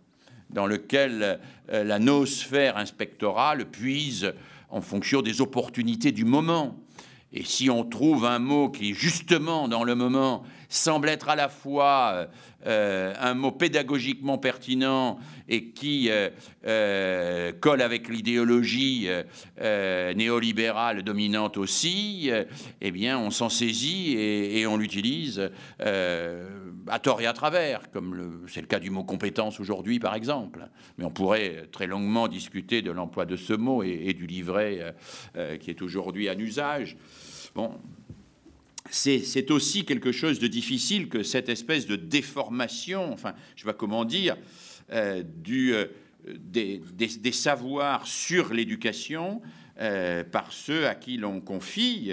dans 0.49 0.65
lequel 0.65 1.39
euh, 1.69 1.84
la 1.84 1.99
noosphère 1.99 2.77
inspectorale 2.77 3.65
puise 3.65 4.34
en 4.69 4.81
fonction 4.81 5.21
des 5.21 5.41
opportunités 5.41 6.13
du 6.13 6.23
moment. 6.23 6.80
Et 7.31 7.43
si 7.43 7.69
on 7.69 7.84
trouve 7.84 8.26
un 8.26 8.39
mot 8.39 8.69
qui, 8.69 8.93
justement, 8.93 9.68
dans 9.68 9.84
le 9.84 9.93
moment, 9.93 10.43
semble 10.68 11.10
être 11.10 11.30
à 11.30 11.35
la 11.35 11.49
fois 11.49 12.27
euh, 12.68 13.14
un 13.19 13.35
mot 13.35 13.51
pédagogiquement 13.51 14.38
pertinent 14.38 15.18
et 15.47 15.69
qui 15.69 16.10
euh, 16.10 16.30
euh, 16.68 17.53
colle 17.60 17.81
avec 17.81 18.10
l'idéologie 18.10 19.07
néolibérale 20.15 21.03
dominante 21.03 21.57
aussi, 21.57 22.31
eh 22.81 22.91
bien, 22.91 23.18
on 23.18 23.31
s'en 23.31 23.49
saisit 23.49 24.15
et, 24.18 24.68
on 24.68 24.77
l'utilise 24.77 25.49
à 26.89 26.99
tort 26.99 27.21
et 27.21 27.25
à 27.25 27.33
travers, 27.33 27.89
comme 27.91 28.45
c'est 28.47 28.61
le 28.61 28.67
cas 28.67 28.79
du 28.79 28.89
mot 28.89 29.03
compétence 29.03 29.59
aujourd'hui, 29.59 29.99
par 29.99 30.15
exemple. 30.15 30.67
Mais 30.97 31.05
on 31.05 31.11
pourrait 31.11 31.67
très 31.71 31.87
longuement 31.87 32.27
discuter 32.27 32.81
de 32.81 32.91
l'emploi 32.91 33.25
de 33.25 33.35
ce 33.35 33.53
mot 33.53 33.83
et, 33.83 34.13
du 34.13 34.27
livret 34.27 34.95
qui 35.59 35.69
est 35.69 35.81
aujourd'hui 35.81 36.29
en 36.29 36.37
usage. 36.37 36.97
Bon, 37.55 37.71
c'est 38.91 39.51
aussi 39.51 39.85
quelque 39.85 40.11
chose 40.11 40.39
de 40.39 40.47
difficile 40.47 41.09
que 41.09 41.23
cette 41.23 41.49
espèce 41.49 41.85
de 41.85 41.95
déformation, 41.95 43.11
enfin, 43.13 43.33
je 43.55 43.61
sais 43.61 43.65
pas 43.65 43.73
comment 43.73 44.05
dire, 44.05 44.35
euh, 44.91 45.23
euh, 45.49 45.87
des, 46.27 47.31
savoirs 47.31 48.07
sur 48.07 48.53
l'éducation 48.53 49.41
euh, 49.79 50.23
par 50.23 50.51
ceux 50.51 50.87
à 50.87 50.95
qui 50.95 51.17
l'on 51.17 51.39
confie, 51.39 52.11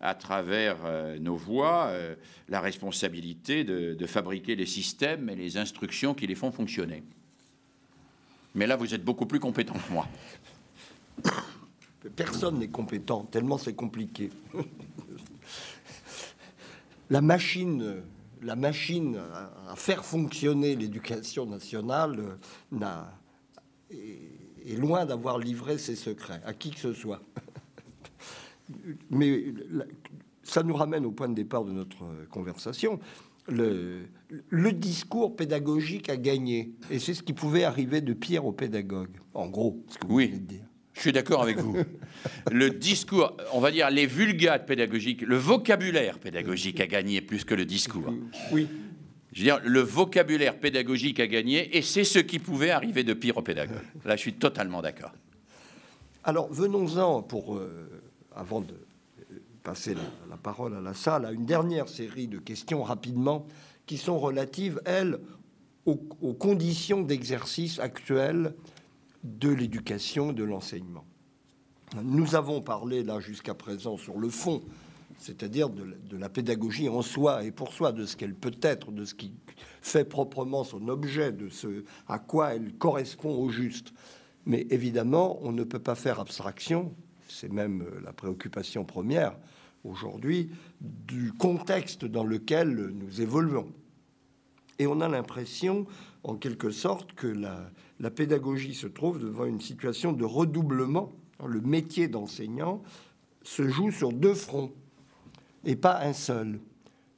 à 0.00 0.14
travers 0.14 0.76
nos 1.20 1.36
voix, 1.36 1.90
la 2.48 2.60
responsabilité 2.60 3.64
de, 3.64 3.94
de, 3.94 4.06
fabriquer 4.06 4.54
les 4.54 4.66
systèmes 4.66 5.30
et 5.30 5.36
les 5.36 5.56
instructions 5.56 6.14
qui 6.14 6.26
les 6.26 6.34
font 6.34 6.52
fonctionner. 6.52 7.02
Mais 8.56 8.66
là, 8.66 8.76
vous 8.76 8.94
êtes 8.94 9.04
beaucoup 9.04 9.26
plus 9.26 9.38
compétent 9.38 9.74
que 9.74 9.92
moi. 9.92 10.08
Personne 12.16 12.58
n'est 12.58 12.68
compétent, 12.68 13.24
tellement 13.24 13.58
c'est 13.58 13.74
compliqué. 13.74 14.30
la 17.10 17.20
machine, 17.20 18.02
la 18.42 18.56
machine 18.56 19.20
à 19.68 19.76
faire 19.76 20.04
fonctionner 20.04 20.74
l'éducation 20.74 21.44
nationale 21.44 22.38
n'a, 22.72 23.12
est, 23.90 24.76
loin 24.76 25.04
d'avoir 25.04 25.38
livré 25.38 25.76
ses 25.76 25.96
secrets 25.96 26.40
à 26.44 26.54
qui 26.54 26.70
que 26.70 26.80
ce 26.80 26.94
soit. 26.94 27.20
Mais 29.10 29.54
ça 30.42 30.62
nous 30.62 30.74
ramène 30.74 31.04
au 31.06 31.10
point 31.10 31.28
de 31.28 31.34
départ 31.34 31.64
de 31.64 31.72
notre 31.72 32.04
conversation. 32.30 32.98
Le, 33.48 34.06
le 34.48 34.72
discours 34.72 35.36
pédagogique 35.36 36.08
a 36.08 36.16
gagné. 36.16 36.72
Et 36.90 36.98
c'est 36.98 37.14
ce 37.14 37.22
qui 37.22 37.32
pouvait 37.32 37.64
arriver 37.64 38.00
de 38.00 38.12
pire 38.12 38.44
aux 38.44 38.52
pédagogues, 38.52 39.16
en 39.34 39.46
gros, 39.48 39.84
ce 39.88 39.98
que 39.98 40.06
vous 40.06 40.14
oui. 40.14 40.28
dire. 40.28 40.64
Je 40.94 41.02
suis 41.02 41.12
d'accord 41.12 41.42
avec 41.42 41.58
vous. 41.58 41.76
le 42.50 42.70
discours, 42.70 43.36
on 43.52 43.60
va 43.60 43.70
dire 43.70 43.90
les 43.90 44.06
vulgates 44.06 44.66
pédagogiques, 44.66 45.22
le 45.22 45.36
vocabulaire 45.36 46.18
pédagogique 46.18 46.80
a 46.80 46.86
gagné 46.86 47.20
plus 47.20 47.44
que 47.44 47.54
le 47.54 47.66
discours. 47.66 48.12
Oui. 48.50 48.66
Je 49.32 49.40
veux 49.40 49.44
dire, 49.44 49.60
le 49.62 49.80
vocabulaire 49.80 50.58
pédagogique 50.58 51.20
a 51.20 51.26
gagné 51.26 51.76
et 51.76 51.82
c'est 51.82 52.04
ce 52.04 52.18
qui 52.18 52.38
pouvait 52.38 52.70
arriver 52.70 53.04
de 53.04 53.12
pire 53.12 53.36
aux 53.36 53.42
pédagogues. 53.42 53.76
Là, 54.06 54.16
je 54.16 54.22
suis 54.22 54.32
totalement 54.32 54.80
d'accord. 54.80 55.12
Alors, 56.24 56.50
venons-en 56.50 57.22
pour, 57.22 57.56
euh, 57.56 58.02
avant 58.36 58.60
de 58.60 58.74
passer 59.64 59.96
la, 60.30 60.36
parole 60.36 60.74
à 60.74 60.80
la 60.80 60.94
salle, 60.94 61.24
à 61.24 61.32
une 61.32 61.44
dernière 61.44 61.88
série 61.88 62.28
de 62.28 62.38
questions 62.38 62.84
rapidement 62.84 63.46
qui 63.86 63.96
sont 63.96 64.18
relatives, 64.18 64.80
elles, 64.84 65.18
aux, 65.86 65.96
conditions 65.96 67.02
d'exercice 67.02 67.80
actuelles 67.80 68.54
de 69.24 69.48
l'éducation, 69.48 70.32
de 70.32 70.44
l'enseignement. 70.44 71.04
Nous 72.02 72.34
avons 72.34 72.60
parlé 72.60 73.02
là 73.02 73.18
jusqu'à 73.18 73.54
présent 73.54 73.96
sur 73.96 74.18
le 74.18 74.28
fond, 74.28 74.60
c'est-à-dire 75.18 75.70
de, 75.70 76.16
la 76.16 76.28
pédagogie 76.28 76.88
en 76.88 77.02
soi 77.02 77.44
et 77.44 77.50
pour 77.50 77.72
soi, 77.72 77.92
de 77.92 78.06
ce 78.06 78.16
qu'elle 78.16 78.34
peut 78.34 78.56
être, 78.62 78.92
de 78.92 79.04
ce 79.04 79.14
qui 79.14 79.32
fait 79.80 80.04
proprement 80.04 80.62
son 80.62 80.88
objet, 80.88 81.32
de 81.32 81.48
ce 81.48 81.84
à 82.06 82.18
quoi 82.18 82.54
elle 82.54 82.74
correspond 82.74 83.36
au 83.36 83.48
juste. 83.48 83.92
Mais 84.44 84.66
évidemment, 84.70 85.38
on 85.42 85.52
ne 85.52 85.64
peut 85.64 85.80
pas 85.80 85.94
faire 85.94 86.20
abstraction, 86.20 86.94
c'est 87.28 87.50
même 87.50 87.84
la 88.04 88.12
préoccupation 88.12 88.84
première 88.84 89.36
aujourd'hui, 89.84 90.50
du 90.80 91.32
contexte 91.32 92.04
dans 92.04 92.24
lequel 92.24 92.92
nous 92.94 93.20
évoluons. 93.20 93.72
Et 94.78 94.86
on 94.86 95.00
a 95.00 95.08
l'impression, 95.08 95.86
en 96.24 96.36
quelque 96.36 96.70
sorte, 96.70 97.12
que 97.14 97.26
la, 97.26 97.70
la 98.00 98.10
pédagogie 98.10 98.74
se 98.74 98.86
trouve 98.86 99.20
devant 99.20 99.44
une 99.44 99.60
situation 99.60 100.12
de 100.12 100.24
redoublement. 100.24 101.12
Le 101.46 101.60
métier 101.60 102.08
d'enseignant 102.08 102.82
se 103.42 103.68
joue 103.68 103.90
sur 103.90 104.12
deux 104.12 104.34
fronts 104.34 104.72
et 105.64 105.76
pas 105.76 106.00
un 106.02 106.12
seul. 106.12 106.60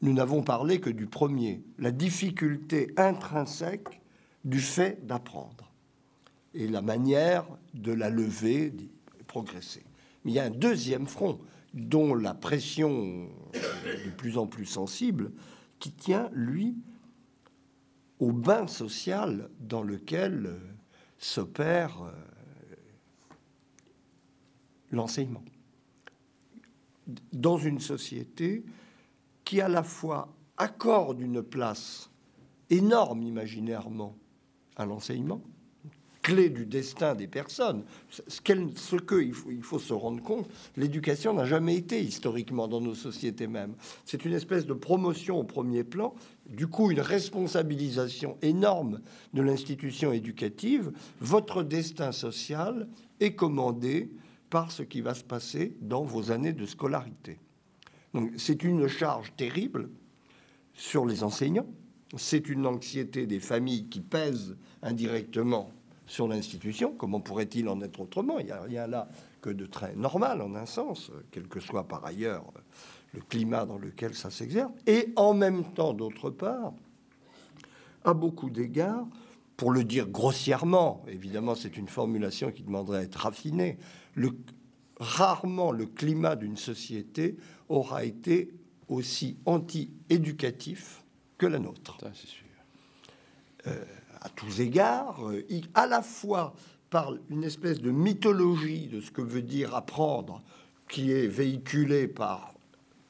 Nous 0.03 0.13
n'avons 0.13 0.43
parlé 0.43 0.81
que 0.81 0.91
du 0.91 1.07
premier, 1.07 1.63
la 1.79 1.91
difficulté 1.91 2.93
intrinsèque 2.97 4.01
du 4.45 4.61
fait 4.61 5.05
d'apprendre 5.07 5.73
et 6.55 6.69
la 6.69 6.83
manière 6.83 7.45
de 7.75 7.93
la 7.93 8.11
lever, 8.11 8.71
de 8.71 8.89
progresser. 9.27 9.83
Il 10.29 10.35
y 10.35 10.39
a 10.39 10.45
un 10.45 10.51
deuxième 10.51 11.07
front 11.07 11.41
dont 11.73 12.15
la 12.15 12.35
pression 12.35 13.31
est 13.55 14.05
de 14.05 14.11
plus 14.15 14.37
en 14.37 14.47
plus 14.47 14.67
sensible, 14.67 15.33
qui 15.79 15.91
tient, 15.91 16.29
lui, 16.35 16.77
au 18.19 18.33
bain 18.33 18.67
social 18.67 19.49
dans 19.59 19.83
lequel 19.83 20.55
s'opère 21.17 22.03
euh, 22.03 22.13
l'enseignement. 24.91 25.45
Dans 27.33 27.57
une 27.57 27.81
société 27.81 28.67
qui 29.45 29.63
à 29.63 29.69
la 29.69 29.83
fois 29.83 30.37
accorde 30.59 31.23
une 31.23 31.43
place 31.43 32.11
énorme 32.69 33.23
imaginairement 33.23 34.15
à 34.77 34.85
l'enseignement, 34.85 35.41
clé 36.29 36.51
du 36.51 36.67
destin 36.67 37.15
des 37.15 37.27
personnes. 37.27 37.85
Ce, 38.11 38.21
ce 38.29 38.97
que 38.97 39.23
il 39.23 39.33
faut, 39.33 39.51
il 39.51 39.63
faut 39.63 39.79
se 39.79 39.95
rendre 39.95 40.23
compte, 40.23 40.47
l'éducation 40.77 41.33
n'a 41.33 41.47
jamais 41.47 41.77
été 41.77 42.03
historiquement 42.03 42.69
dans 42.69 42.83
nos 42.83 42.95
sociétés 42.95 43.47
même. 43.47 43.75
C'est 44.05 44.27
une 44.27 44.35
espèce 44.35 44.67
de 44.67 44.75
promotion 44.75 45.39
au 45.39 45.45
premier 45.45 45.85
plan, 45.85 46.15
du 46.47 46.67
coup 46.67 46.91
une 46.91 47.01
responsabilisation 47.01 48.37
énorme 48.43 49.01
de 49.33 49.41
l'institution 49.41 50.13
éducative. 50.13 50.93
Votre 51.21 51.63
destin 51.63 52.13
social 52.13 52.89
est 53.21 53.35
commandé 53.35 54.11
par 54.51 54.71
ce 54.71 54.83
qui 54.83 55.01
va 55.01 55.15
se 55.15 55.25
passer 55.25 55.77
dans 55.81 56.05
vos 56.05 56.31
années 56.31 56.53
de 56.53 56.67
scolarité. 56.67 57.39
Donc 58.13 58.33
c'est 58.37 58.65
une 58.65 58.87
charge 58.87 59.33
terrible 59.37 59.89
sur 60.75 61.07
les 61.07 61.23
enseignants. 61.23 61.67
C'est 62.19 62.51
une 62.51 62.67
anxiété 62.67 63.27
des 63.27 63.41
familles 63.41 63.89
qui 63.89 64.01
pèse 64.01 64.57
indirectement 64.83 65.71
sur 66.09 66.27
l'institution. 66.27 66.93
Comment 66.99 67.21
pourrait-il 67.21 67.69
en 67.69 67.81
être 67.83 68.01
autrement? 68.01 68.39
Il 68.41 68.47
n'y 68.47 68.53
a 68.53 68.63
rien 68.63 68.87
là 68.87 69.09
que 69.41 69.51
de 69.51 69.67
très 69.67 69.95
normal 69.95 70.43
en 70.43 70.55
un 70.57 70.67
sens, 70.67 71.13
quel 71.31 71.47
que 71.47 71.61
soit 71.61 71.87
par 71.87 72.05
ailleurs 72.05 72.45
le 73.13 73.21
climat 73.21 73.65
dans 73.65 73.79
lequel 73.79 74.15
ça 74.15 74.31
s'exerce. 74.31 74.73
Et 74.87 75.13
en 75.17 75.35
même 75.35 75.65
temps, 75.75 75.95
d'autre 75.95 76.31
part, 76.31 76.73
à 78.05 78.15
beaucoup 78.15 78.51
d'égards, 78.51 79.07
pour 79.57 79.71
le 79.71 79.85
dire 79.85 80.07
grossièrement, 80.07 81.05
évidemment 81.09 81.55
c'est 81.55 81.77
une 81.77 81.89
formulation 81.89 82.53
qui 82.53 82.63
demanderait 82.63 82.99
à 82.99 83.03
être 83.03 83.17
raffinée, 83.17 83.79
le, 84.15 84.31
rarement 84.99 85.73
le 85.73 85.87
climat 85.87 86.37
d'une 86.37 86.57
société 86.57 87.37
aura 87.69 88.05
été 88.05 88.55
aussi 88.89 89.37
anti-éducatif 89.47 91.05
que 91.37 91.47
la 91.47 91.59
nôtre. 91.59 91.99
Ça, 92.01 92.11
c'est 92.15 92.27
sûr. 92.27 92.47
Euh, 93.67 93.85
à 94.21 94.29
tous 94.29 94.61
égards, 94.61 95.29
euh, 95.29 95.43
à 95.75 95.87
la 95.87 96.03
fois 96.03 96.55
par 96.91 97.15
une 97.31 97.45
espèce 97.45 97.81
de 97.81 97.91
mythologie 97.91 98.89
de 98.89 99.01
ce 99.01 99.11
que 99.11 99.23
veut 99.23 99.43
dire 99.43 99.75
apprendre, 99.75 100.43
qui 100.89 101.13
est 101.13 101.27
véhiculée 101.27 102.09
par 102.09 102.55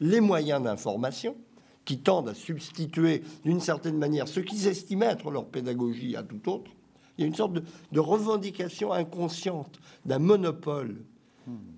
les 0.01 0.20
moyens 0.20 0.62
d'information, 0.62 1.36
qui 1.85 1.98
tendent 1.98 2.28
à 2.28 2.35
substituer 2.35 3.22
d'une 3.44 3.60
certaine 3.60 3.97
manière 3.97 4.28
ce 4.28 4.40
qu'ils 4.40 4.66
estimaient 4.66 5.06
être 5.06 5.30
leur 5.30 5.47
pédagogie 5.47 6.16
à 6.16 6.22
tout 6.22 6.51
autre. 6.51 6.70
Il 7.16 7.22
y 7.22 7.24
a 7.24 7.26
une 7.26 7.35
sorte 7.35 7.55
de, 7.55 8.01
revendication 8.01 8.93
inconsciente 8.93 9.80
d'un 10.05 10.18
monopole 10.18 10.97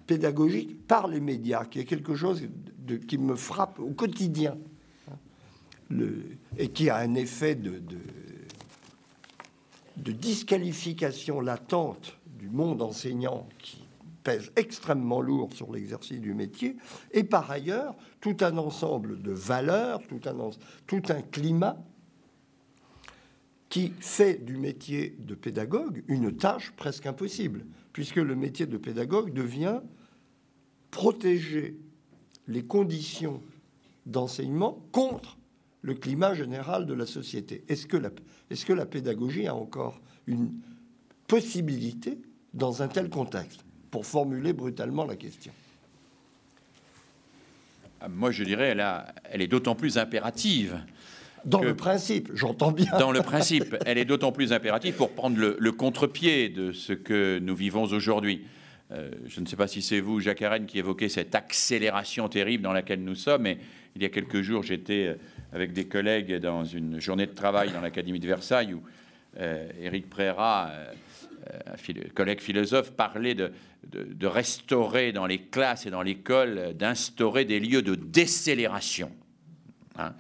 pédagogique 0.07 0.87
par 0.87 1.07
les 1.07 1.21
médias, 1.21 1.65
qui 1.65 1.79
est 1.79 1.85
quelque 1.85 2.17
chose 2.17 2.43
de, 2.79 2.97
qui 2.97 3.19
me 3.19 3.37
frappe 3.37 3.79
au 3.79 3.91
quotidien, 3.91 4.59
hein, 5.09 5.15
le, 5.89 6.25
et 6.59 6.69
qui 6.69 6.91
a 6.91 6.97
un 6.97 7.15
effet 7.15 7.55
de 7.55 7.79
de 7.79 7.99
disqualification 9.97 11.41
latente 11.41 12.17
du 12.27 12.49
monde 12.49 12.83
enseignant 12.83 13.49
qui 13.59 13.85
pèse 14.23 14.53
extrêmement 14.57 15.21
lourd 15.21 15.53
sur 15.53 15.73
l'exercice 15.73 16.21
du 16.21 16.35
métier, 16.35 16.77
et 17.13 17.25
par 17.25 17.51
ailleurs 17.51 17.97
tout 18.21 18.37
un 18.41 18.59
ensemble 18.59 19.23
de 19.23 19.33
valeurs, 19.33 20.01
tout 20.09 20.21
un, 20.27 20.51
tout 20.87 21.03
un 21.09 21.23
climat 21.23 21.83
qui 23.69 23.93
fait 24.01 24.45
du 24.45 24.57
métier 24.57 25.17
de 25.21 25.35
pédagogue 25.35 26.03
une 26.09 26.37
tâche 26.37 26.73
presque 26.73 27.07
impossible, 27.07 27.65
puisque 27.93 28.17
le 28.17 28.35
métier 28.35 28.67
de 28.67 28.77
pédagogue 28.77 29.33
devient 29.33 29.81
protéger 30.91 31.77
les 32.49 32.65
conditions 32.65 33.43
d'enseignement 34.07 34.83
contre 34.93 35.39
le 35.83 35.95
climat 35.95 36.35
général 36.35 36.87
de 36.87 36.95
la 36.95 37.07
société. 37.07 37.65
Est-ce 37.69 37.87
que 37.87 37.97
la, 37.97 38.11
est-ce 38.51 38.67
que 38.67 38.73
la 38.73 38.87
pédagogie 38.87 39.47
a 39.47 39.55
encore 39.55 40.01
une 40.27 40.53
possibilité 41.27 42.19
dans 42.53 42.83
un 42.83 42.89
tel 42.89 43.09
contexte? 43.09 43.65
Pour 43.91 44.07
formuler 44.07 44.53
brutalement 44.53 45.05
la 45.05 45.17
question. 45.17 45.53
Moi, 48.09 48.31
je 48.31 48.45
dirais, 48.45 48.69
elle, 48.69 48.81
a, 48.81 49.13
elle 49.25 49.43
est 49.43 49.49
d'autant 49.49 49.75
plus 49.75 49.99
impérative. 49.99 50.81
Dans 51.45 51.63
le 51.63 51.75
principe, 51.75 52.31
j'entends 52.35 52.73
bien. 52.73 52.91
Dans 52.99 53.13
le 53.13 53.21
principe, 53.23 53.77
elle 53.87 53.99
est 53.99 54.05
d'autant 54.05 54.33
plus 54.33 54.53
impérative 54.53 54.95
pour 54.95 55.11
prendre 55.11 55.39
le, 55.39 55.73
contre-pied 55.73 56.49
de 56.49 56.73
ce 56.73 56.93
que 56.93 57.39
nous 57.43 57.57
vivons 57.57 57.85
aujourd'hui. 57.85 58.43
Euh, 58.93 59.11
je 59.27 59.41
ne 59.41 59.47
sais 59.47 59.57
pas 59.57 59.69
si 59.69 59.83
c'est 59.83 60.01
vous, 60.01 60.21
Jacques 60.21 60.43
Arène, 60.43 60.67
qui 60.67 60.79
évoquait 60.79 61.09
cette 61.09 61.35
accélération 61.35 62.29
terrible 62.29 62.63
dans 62.63 62.73
laquelle 62.73 63.03
nous 63.03 63.15
sommes. 63.15 63.43
Mais 63.43 63.59
il 63.97 64.03
y 64.03 64.05
a 64.05 64.09
quelques 64.09 64.43
jours, 64.43 64.63
j'étais 64.63 65.07
euh, 65.07 65.15
avec 65.53 65.73
des 65.73 65.87
collègues 65.87 66.37
dans 66.37 66.65
une 66.65 67.01
journée 67.01 67.27
de 67.27 67.35
travail 67.35 67.73
dans 67.73 67.81
l'Académie 67.81 68.21
de 68.21 68.27
Versailles 68.27 68.75
où 68.75 68.83
euh, 69.39 69.69
Éric 69.81 70.09
Préra, 70.09 70.71
euh, 70.71 70.93
un 71.67 72.09
collègue 72.15 72.41
philosophe, 72.41 72.93
parlait 72.93 73.35
de, 73.35 73.53
restaurer 74.27 75.13
dans 75.13 75.27
les 75.27 75.39
classes 75.39 75.87
et 75.87 75.91
dans 75.91 76.03
l'école, 76.03 76.75
d'instaurer 76.75 77.45
des 77.45 77.61
lieux 77.61 77.83
de 77.83 77.95
décélération. 77.95 79.11
Hein. 79.99 80.15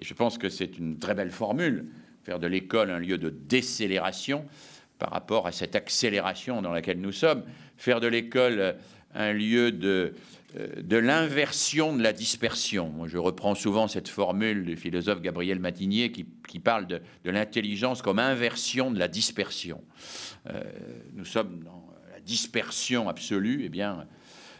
et 0.00 0.04
je 0.04 0.14
pense 0.14 0.38
que 0.38 0.48
c'est 0.48 0.78
une 0.78 0.98
très 0.98 1.14
belle 1.14 1.30
formule, 1.30 1.86
faire 2.22 2.38
de 2.38 2.46
l'école 2.46 2.90
un 2.90 2.98
lieu 2.98 3.18
de 3.18 3.28
décélération 3.28 4.46
par 4.98 5.10
rapport 5.10 5.46
à 5.46 5.52
cette 5.52 5.74
accélération 5.74 6.62
dans 6.62 6.72
laquelle 6.72 7.00
nous 7.00 7.12
sommes, 7.12 7.42
faire 7.76 8.00
de 8.00 8.06
l'école 8.06 8.76
un 9.14 9.32
lieu 9.32 9.72
de, 9.72 9.88
euh, 9.88 10.10
de 10.56 10.96
l'inversion 10.96 11.94
de 11.94 12.02
la 12.02 12.12
dispersion. 12.12 13.06
je 13.06 13.18
reprends 13.18 13.54
souvent 13.54 13.88
cette 13.88 14.08
formule 14.08 14.64
du 14.64 14.76
philosophe 14.76 15.20
Gabriel 15.20 15.58
Matinier 15.58 16.12
qui, 16.12 16.58
parle 16.60 16.86
de, 16.86 17.00
l'intelligence 17.24 18.00
comme 18.00 18.18
inversion 18.18 18.90
de 18.90 18.98
la 18.98 19.08
dispersion. 19.08 19.82
Euh, 20.48 20.62
nous 21.14 21.24
sommes 21.24 21.62
dans 21.62 21.86
la 22.12 22.20
dispersion 22.20 23.08
absolue, 23.08 23.62
eh 23.64 23.68
bien, 23.68 24.06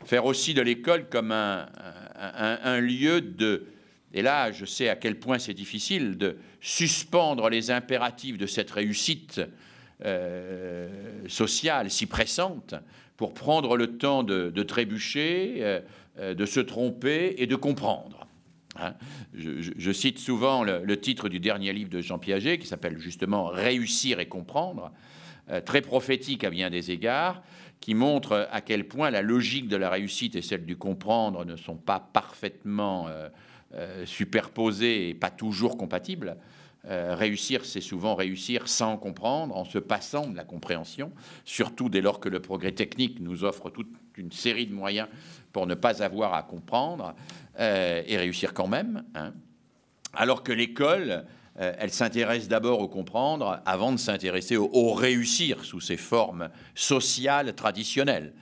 faire 0.05 0.25
aussi 0.27 0.55
de 0.55 0.61
l'école 0.61 1.09
comme 1.09 1.33
un, 1.33 2.81
lieu 2.81 3.21
de, 3.21 3.67
et 4.13 4.23
là 4.23 4.53
je 4.53 4.65
sais 4.65 4.89
à 4.89 4.97
quel 4.97 5.19
point 5.19 5.39
c'est 5.39 5.55
difficile, 5.55 6.19
de 6.19 6.37
suspendre 6.61 7.49
les 7.49 7.71
impératifs 7.71 8.37
de 8.37 8.47
cette 8.47 8.71
réussite 8.71 9.41
euh, 10.05 11.27
sociale 11.27 11.91
si 11.91 12.05
pressante 12.07 12.75
pour 13.17 13.35
prendre 13.35 13.77
le 13.77 13.99
temps 13.99 14.23
de, 14.23 14.63
trébucher, 14.63 15.57
euh, 15.61 15.81
euh, 16.19 16.35
de 16.35 16.47
se 16.47 16.61
tromper 16.61 17.35
et 17.39 17.47
de 17.47 17.57
comprendre. 17.57 18.27
Hein. 18.79 18.93
je, 19.35 19.93
cite 19.93 20.19
souvent 20.19 20.63
le, 20.63 21.01
titre 21.01 21.31
du 21.31 21.41
dernier 21.41 21.73
livre 21.73 21.89
de 21.89 22.03
Jean 22.03 22.19
Piaget, 22.19 22.59
qui 22.59 22.67
s'appelle 22.67 22.99
justement 22.99 23.47
Réussir 23.47 24.21
et 24.21 24.27
comprendre, 24.27 24.93
euh, 25.51 25.63
très 25.63 25.81
prophétique 25.81 26.45
à 26.45 26.51
bien 26.51 26.69
des 26.69 26.91
égards, 26.91 27.43
qui 27.81 27.95
montre 27.95 28.49
à 28.51 28.61
quel 28.61 28.87
point 28.87 29.11
la 29.11 29.23
logique 29.23 29.69
de 29.69 29.77
la 29.77 29.89
réussite 29.89 30.37
et 30.37 30.43
celle 30.43 30.67
du 30.67 30.77
comprendre 30.77 31.45
ne 31.45 31.57
sont 31.57 31.77
pas 31.77 32.01
parfaitement 32.01 33.07
superposées 34.07 35.11
et 35.11 35.15
pas 35.15 35.29
toujours 35.29 35.77
compatibles. 35.77 36.39
Euh, 36.89 37.17
réussir, 37.17 37.65
c'est 37.65 37.81
souvent 37.81 38.15
réussir 38.15 38.69
sans 38.69 38.97
comprendre, 38.97 39.57
en 39.57 39.65
se 39.65 39.79
passant 39.79 40.29
de 40.29 40.37
la 40.37 40.45
compréhension, 40.45 41.11
surtout 41.45 41.89
dès 41.89 42.01
lors 42.01 42.21
que 42.21 42.29
le 42.29 42.41
progrès 42.41 42.73
technique 42.73 43.19
nous 43.21 43.43
offre 43.43 43.71
toute 43.71 43.91
une 44.17 44.31
série 44.31 44.67
de 44.67 44.75
moyens 44.75 45.09
pour 45.53 45.67
ne 45.67 45.75
pas 45.75 46.03
avoir 46.03 46.35
à 46.35 46.45
comprendre 46.45 47.15
euh, 47.59 48.03
et 48.07 48.17
réussir 48.17 48.55
quand 48.55 48.69
même. 48.69 49.03
Hein. 49.17 49.33
Alors 50.15 50.45
que 50.45 50.53
l'école, 50.53 51.25
euh, 51.59 51.73
elle 51.79 51.91
s'intéresse 51.91 52.47
d'abord 52.47 52.81
au 52.81 52.89
comprendre 52.89 53.61
avant 53.67 53.91
de 53.91 53.97
s'intéresser 53.97 54.57
au, 54.57 54.93
réussir 54.93 55.65
sous 55.65 55.81
ses 55.81 55.97
formes 55.97 56.51
sociales 56.75 57.55
traditionnelles. 57.55 58.33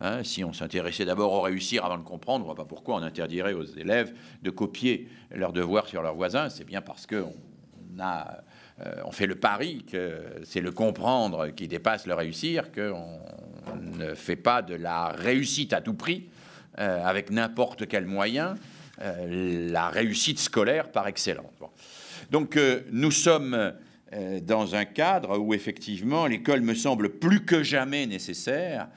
Hein. 0.00 0.24
si 0.24 0.44
on 0.44 0.52
s'intéressait 0.52 1.04
d'abord 1.04 1.32
au 1.32 1.40
réussir 1.40 1.84
avant 1.84 1.96
de 1.96 2.02
comprendre, 2.02 2.44
on 2.44 2.48
ne 2.48 2.54
voit 2.54 2.62
pas 2.62 2.68
pourquoi 2.68 2.96
on 2.96 3.02
interdirait 3.02 3.54
aux 3.54 3.64
élèves 3.64 4.12
de 4.42 4.50
copier 4.50 5.08
leurs 5.30 5.52
devoirs 5.52 5.86
sur 5.86 6.02
leurs 6.02 6.16
voisins. 6.16 6.50
C'est 6.50 6.64
bien 6.64 6.82
parce 6.82 7.06
qu'on 7.06 7.32
euh, 8.00 8.94
on, 9.04 9.12
fait 9.12 9.26
le 9.26 9.36
pari 9.36 9.84
que 9.90 10.20
c'est 10.44 10.60
le 10.60 10.72
comprendre 10.72 11.48
qui 11.48 11.68
dépasse 11.68 12.06
le 12.06 12.14
réussir, 12.14 12.72
qu'on 12.72 13.20
ne 13.98 14.14
fait 14.14 14.36
pas 14.36 14.62
de 14.62 14.74
la 14.74 15.08
réussite 15.08 15.72
à 15.72 15.80
tout 15.80 15.94
prix, 15.94 16.28
euh, 16.78 17.04
avec 17.04 17.30
n'importe 17.30 17.86
quel 17.86 18.04
moyen, 18.04 18.56
euh, 19.00 19.70
la 19.70 19.88
réussite 19.88 20.40
scolaire 20.40 20.90
par 20.90 21.06
excellence. 21.06 21.52
Donc 22.30 22.58
nous 22.90 23.10
sommes 23.10 23.74
dans 24.42 24.74
un 24.74 24.84
cadre 24.84 25.38
où 25.38 25.54
effectivement 25.54 26.26
l'école 26.26 26.62
me 26.62 26.74
semble 26.74 27.18
plus 27.18 27.44
que 27.44 27.62
jamais 27.62 28.06
nécessaire 28.06 28.88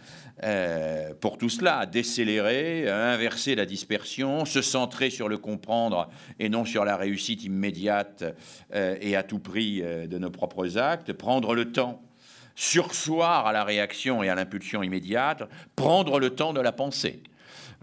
euh, 0.44 1.14
pour 1.20 1.38
tout 1.40 1.50
cela, 1.50 1.88
décélérer, 1.88 2.88
inverser 2.88 3.56
la 3.56 3.66
dispersion, 3.66 4.46
se 4.46 4.62
centrer 4.62 5.10
sur 5.10 5.30
le 5.30 5.40
comprendre 5.40 6.10
et 6.38 6.48
non 6.48 6.64
sur 6.64 6.86
la 6.86 6.96
réussite 6.96 7.44
immédiate 7.44 8.24
euh, 8.76 8.96
et 9.02 9.16
à 9.16 9.24
tout 9.24 9.40
prix 9.40 9.82
euh, 9.82 10.06
de 10.06 10.20
nos 10.20 10.30
propres 10.30 10.78
actes, 10.78 11.12
prendre 11.14 11.56
le 11.56 11.72
temps, 11.72 12.04
sursoir 12.56 13.48
à 13.48 13.52
la 13.52 13.64
réaction 13.64 14.22
et 14.22 14.30
à 14.30 14.36
l'impulsion 14.36 14.84
immédiate, 14.84 15.44
prendre 15.76 16.20
le 16.20 16.30
temps 16.30 16.54
de 16.54 16.62
la 16.62 16.72
pensée. 16.72 17.24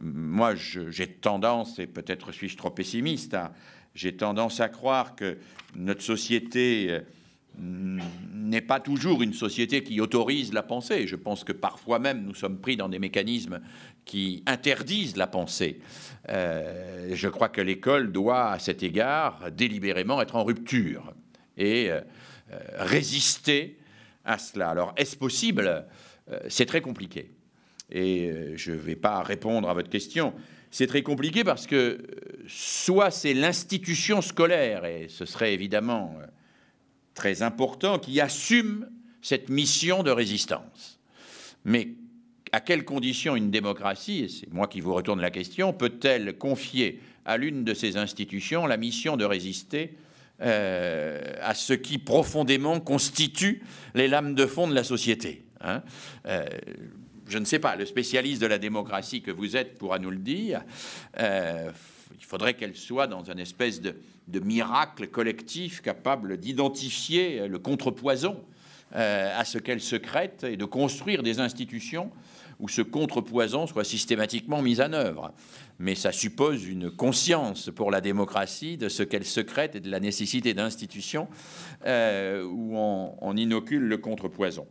Moi, 0.01 0.55
j'ai 0.55 1.09
tendance, 1.09 1.79
et 1.79 1.87
peut-être 1.87 2.31
suis-je 2.31 2.57
trop 2.57 2.71
pessimiste, 2.71 3.35
hein, 3.35 3.53
j'ai 3.95 4.17
tendance 4.17 4.61
à 4.61 4.69
croire 4.69 5.17
que 5.17 5.39
notre 5.77 6.03
société 6.03 7.01
n'est 7.59 8.61
pas 8.61 8.81
toujours 8.81 9.23
une 9.23 9.33
société 9.33 9.83
qui 9.83 10.01
autorise 10.01 10.53
la 10.53 10.63
pensée. 10.63 11.07
Je 11.07 11.17
pense 11.17 11.45
que 11.45 11.53
parfois 11.53 11.99
même 11.99 12.25
nous 12.25 12.35
sommes 12.35 12.59
pris 12.59 12.77
dans 12.77 12.89
des 12.89 12.99
mécanismes 12.99 13.61
qui 14.05 14.43
interdisent 14.47 15.17
la 15.17 15.27
pensée. 15.27 15.81
Euh, 16.29 17.11
je 17.15 17.29
crois 17.29 17.49
que 17.49 17.61
l'école 17.61 18.13
doit, 18.13 18.51
à 18.51 18.59
cet 18.59 18.83
égard, 18.83 19.51
délibérément 19.51 20.21
être 20.21 20.37
en 20.37 20.45
rupture 20.45 21.15
et 21.57 21.91
euh, 21.91 22.01
résister 22.77 23.79
à 24.25 24.39
cela. 24.39 24.71
Alors, 24.71 24.95
est-ce 24.97 25.17
possible? 25.17 25.87
Euh, 26.31 26.39
C'est 26.49 26.67
très 26.67 26.81
compliqué. 26.81 27.31
Et 27.91 28.33
je 28.57 28.73
ne 28.73 28.77
vais 28.77 28.97
pas 28.97 29.23
répondre 29.23 29.69
à 29.69 29.75
votre 29.75 29.91
question. 29.91 30.33
C'est 30.71 30.87
très 30.87 31.03
compliqué 31.03 31.45
parce 31.45 31.67
que 31.67 31.99
soit 32.49 33.11
c'est 33.11 33.35
l'institution 33.35 34.23
scolaire, 34.23 34.87
et 34.87 35.07
ce 35.09 35.27
serait 35.27 35.53
évidemment 35.53 36.19
très 37.15 37.43
important 37.43 37.99
qui 37.99 38.20
assume 38.20 38.89
cette 39.23 39.49
mission 39.49 40.03
de 40.03 40.11
résistance. 40.11 41.01
Mais 41.65 41.89
à 42.53 42.61
quelles 42.61 42.85
conditions 42.85 43.36
une 43.36 43.51
démocratie, 43.51 44.24
et 44.24 44.28
c'est 44.28 44.53
moi 44.53 44.69
qui 44.69 44.81
vous 44.81 44.95
retourne 44.95 45.20
la 45.20 45.31
question, 45.31 45.73
peut-elle 45.73 46.36
confier 46.36 47.01
à 47.24 47.36
l'une 47.36 47.65
de 47.65 47.74
ces 47.74 47.97
institutions 47.97 48.66
la 48.66 48.77
mission 48.77 49.16
de 49.16 49.24
résister 49.24 49.97
euh, 50.43 51.20
à 51.41 51.55
ce 51.55 51.73
qui 51.73 51.99
profondément 51.99 52.81
constitue 52.81 53.62
les 53.95 54.09
lames 54.09 54.35
de 54.35 54.47
fond 54.47 54.69
de 54.69 54.74
la 54.74 54.85
société 54.85 55.45
hein? 55.61 55.82
Euh, 56.27 56.45
Je 57.28 57.39
ne 57.39 57.45
sais 57.45 57.59
pas, 57.59 57.77
le 57.77 57.86
spécialiste 57.86 58.43
de 58.43 58.47
la 58.47 58.59
démocratie 58.59 59.23
que 59.23 59.31
vous 59.31 59.57
êtes 59.57 59.78
pourra 59.78 59.99
nous 59.99 60.11
le 60.11 60.19
dire. 60.19 60.62
Euh, 61.19 61.70
il 62.19 62.24
faudrait 62.24 62.55
qu'elle 62.55 62.77
soit 62.77 63.07
dans 63.07 63.24
une 63.24 63.39
espèce 63.39 63.81
de, 63.81 63.95
miracle 64.41 65.09
collectif 65.09 65.82
capable 65.82 66.39
d'identifier 66.39 67.47
le 67.47 67.59
contrepoison 67.59 68.43
euh, 68.95 69.39
à 69.39 69.45
ce 69.45 69.59
qu'elle 69.59 69.81
secrète 69.81 70.45
et 70.45 70.57
de 70.57 70.65
construire 70.65 71.23
des 71.23 71.41
institutions 71.41 72.11
où 72.61 72.69
ce 72.69 72.82
contrepoison 72.82 73.66
soit 73.66 73.85
systématiquement 73.85 74.62
mis 74.62 74.81
en 74.81 74.93
œuvre. 74.93 75.32
Mais 75.78 75.95
ça 75.95 76.12
suppose 76.12 76.66
une 76.66 76.91
conscience 76.91 77.70
pour 77.74 77.91
la 77.91 78.01
démocratie 78.01 78.77
de 78.77 78.89
ce 78.89 79.03
qu'elle 79.03 79.24
secrète 79.24 79.74
et 79.74 79.81
de 79.81 79.91
la 79.91 80.01
nécessité 80.01 80.55
d'institutions 80.55 81.28
euh, 81.86 82.45
où 82.45 82.77
on, 82.77 83.36
inocule 83.36 83.82
le 83.82 83.99
contrepoison. 83.99 84.66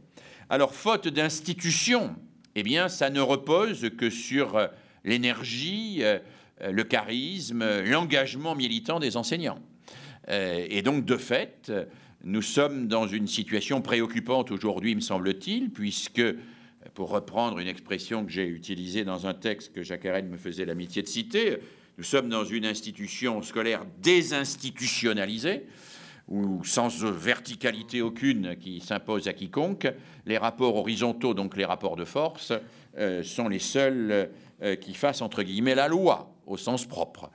Alors, 0.50 0.74
faute 0.74 1.10
d'institutions, 1.10 2.16
eh 2.56 2.64
bien, 2.64 2.88
ça 2.88 3.10
ne 3.10 3.20
repose 3.20 3.90
que 3.98 4.10
sur 4.10 4.70
l'énergie, 5.04 6.00
euh, 6.02 6.16
euh, 6.16 6.20
le 6.62 6.84
charisme, 6.84 7.64
l'engagement 7.82 8.56
militant 8.56 9.00
des 9.00 9.18
enseignants. 9.18 9.60
Euh, 10.30 10.66
et 10.70 10.82
donc, 10.82 11.06
de 11.06 11.18
fait, 11.18 11.72
nous 12.24 12.42
sommes 12.42 12.88
dans 12.88 13.08
une 13.08 13.28
situation 13.28 13.82
préoccupante 13.82 14.52
aujourd'hui, 14.52 14.96
me 14.96 15.02
semble-t-il, 15.02 15.70
puisque, 15.70 16.24
pour 16.94 17.10
reprendre 17.10 17.60
une 17.60 17.68
expression 17.68 18.26
que 18.26 18.32
j'ai 18.32 18.48
utilisée 18.48 19.04
dans 19.04 19.28
un 19.28 19.34
texte 19.34 19.74
que 19.74 19.84
Jacques 19.84 20.06
Arène 20.06 20.30
me 20.30 20.38
faisait 20.38 20.66
l'amitié 20.66 21.02
de 21.02 21.08
citer, 21.08 21.58
nous 21.98 22.04
sommes 22.04 22.30
dans 22.30 22.46
une 22.46 22.66
institution 22.66 23.42
scolaire 23.42 23.86
désinstitutionnalisée, 24.02 25.66
ou 26.30 26.64
sans 26.64 26.88
verticalité 27.04 28.02
aucune 28.02 28.56
qui 28.56 28.80
s'impose 28.80 29.28
à 29.28 29.34
quiconque, 29.34 29.88
les 30.26 30.38
rapports 30.38 30.78
horizontaux, 30.78 31.34
donc 31.34 31.58
les 31.58 31.66
rapports 31.66 31.98
de 31.98 32.06
force, 32.06 32.54
euh, 32.98 33.24
sont 33.24 33.50
les 33.50 33.60
seuls 33.60 34.30
qui 34.80 34.94
fassent 34.94 35.22
entre 35.22 35.44
guillemets 35.44 35.76
la 35.76 35.90
loi 35.90 36.33
au 36.46 36.58
sens 36.58 36.86
propre. 36.86 37.30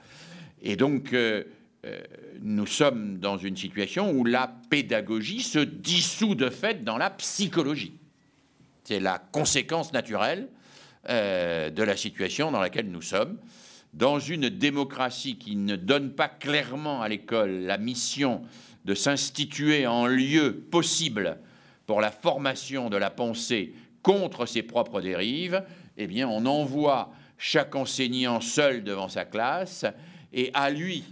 Et 0.62 0.76
donc, 0.76 1.12
euh, 1.12 1.44
euh, 1.86 2.00
nous 2.40 2.66
sommes 2.66 3.18
dans 3.18 3.38
une 3.38 3.56
situation 3.56 4.10
où 4.10 4.24
la 4.24 4.52
pédagogie 4.70 5.42
se 5.42 5.60
dissout 5.60 6.34
de 6.34 6.50
fait 6.50 6.84
dans 6.84 6.98
la 6.98 7.10
psychologie. 7.10 7.94
C'est 8.84 9.00
la 9.00 9.18
conséquence 9.18 9.92
naturelle 9.92 10.48
euh, 11.08 11.70
de 11.70 11.82
la 11.82 11.96
situation 11.96 12.50
dans 12.50 12.60
laquelle 12.60 12.90
nous 12.90 13.02
sommes. 13.02 13.38
Dans 13.94 14.18
une 14.18 14.48
démocratie 14.48 15.36
qui 15.36 15.56
ne 15.56 15.76
donne 15.76 16.12
pas 16.12 16.28
clairement 16.28 17.00
à 17.00 17.08
l'école 17.08 17.50
la 17.60 17.78
mission 17.78 18.42
de 18.84 18.94
s'instituer 18.94 19.86
en 19.86 20.06
lieu 20.06 20.54
possible 20.70 21.38
pour 21.86 22.00
la 22.00 22.10
formation 22.10 22.90
de 22.90 22.96
la 22.96 23.10
pensée 23.10 23.72
contre 24.02 24.46
ses 24.46 24.62
propres 24.62 25.00
dérives, 25.00 25.62
eh 25.96 26.06
bien, 26.06 26.28
on 26.28 26.44
envoie 26.46 27.12
chaque 27.38 27.74
enseignant 27.76 28.40
seul 28.40 28.84
devant 28.84 29.08
sa 29.08 29.24
classe, 29.24 29.86
et 30.32 30.50
à 30.54 30.70
lui, 30.70 31.04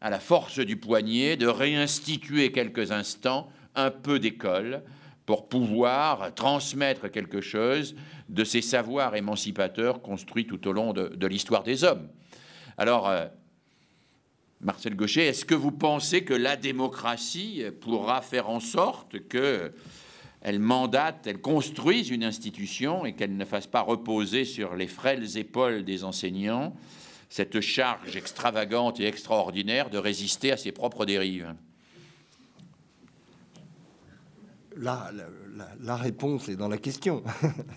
à 0.00 0.08
la 0.08 0.20
force 0.20 0.60
du 0.60 0.76
poignet, 0.76 1.36
de 1.36 1.46
réinstituer 1.46 2.52
quelques 2.52 2.92
instants 2.92 3.50
un 3.74 3.90
peu 3.90 4.18
d'école 4.18 4.82
pour 5.26 5.48
pouvoir 5.48 6.34
transmettre 6.34 7.10
quelque 7.10 7.40
chose 7.40 7.94
de 8.28 8.44
ces 8.44 8.62
savoirs 8.62 9.14
émancipateurs 9.14 10.00
construits 10.00 10.46
tout 10.46 10.66
au 10.66 10.72
long 10.72 10.92
de, 10.92 11.26
l'histoire 11.26 11.64
des 11.64 11.84
hommes. 11.84 12.08
Alors, 12.78 13.08
euh, 13.08 13.26
Marcel 14.60 14.96
Gaucher, 14.96 15.26
est-ce 15.26 15.44
que 15.44 15.54
vous 15.54 15.72
pensez 15.72 16.24
que 16.24 16.34
la 16.34 16.56
démocratie 16.56 17.62
pourra 17.80 18.22
faire 18.22 18.48
en 18.48 18.60
sorte 18.60 19.28
qu'elle 19.28 19.72
elles 20.48 20.60
mandatent, 20.60 21.26
elles 21.26 21.42
construisent 21.42 22.08
une 22.08 22.24
institution 22.24 23.04
et 23.04 23.12
qu'elles 23.12 23.36
ne 23.36 23.44
fassent 23.44 23.66
pas 23.66 23.82
reposer 23.82 24.46
sur 24.46 24.76
les 24.76 24.86
frêles 24.86 25.36
épaules 25.36 25.84
des 25.84 26.04
enseignants 26.04 26.74
cette 27.28 27.60
charge 27.60 28.16
extravagante 28.16 28.98
et 28.98 29.06
extraordinaire 29.06 29.90
de 29.90 29.98
résister 29.98 30.50
à 30.50 30.56
ses 30.56 30.72
propres 30.72 31.04
dérives 31.04 31.54
la, 34.78 35.10
la, 35.82 35.96
réponse 35.96 36.48
est 36.48 36.56
dans 36.56 36.68
la 36.68 36.78
question. 36.78 37.22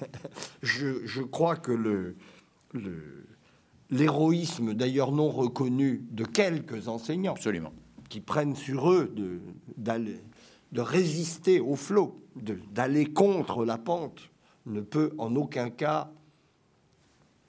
je, 0.61 1.21
crois 1.23 1.57
que 1.57 1.71
le, 1.73 2.15
l'héroïsme, 3.89 4.75
d'ailleurs 4.75 5.11
non 5.11 5.29
reconnu, 5.29 6.05
de 6.11 6.23
quelques 6.23 6.87
enseignants 6.87 7.33
Absolument. 7.33 7.73
qui 8.07 8.21
prennent 8.21 8.55
sur 8.55 8.91
eux 8.91 9.13
d'aller, 9.77 10.21
de 10.71 10.81
résister 10.81 11.59
au 11.59 11.75
flot, 11.75 12.21
d'aller 12.35 13.05
contre 13.05 13.65
la 13.65 13.77
pente, 13.77 14.29
ne 14.65 14.81
peut 14.81 15.13
en 15.17 15.35
aucun 15.35 15.69
cas 15.69 16.11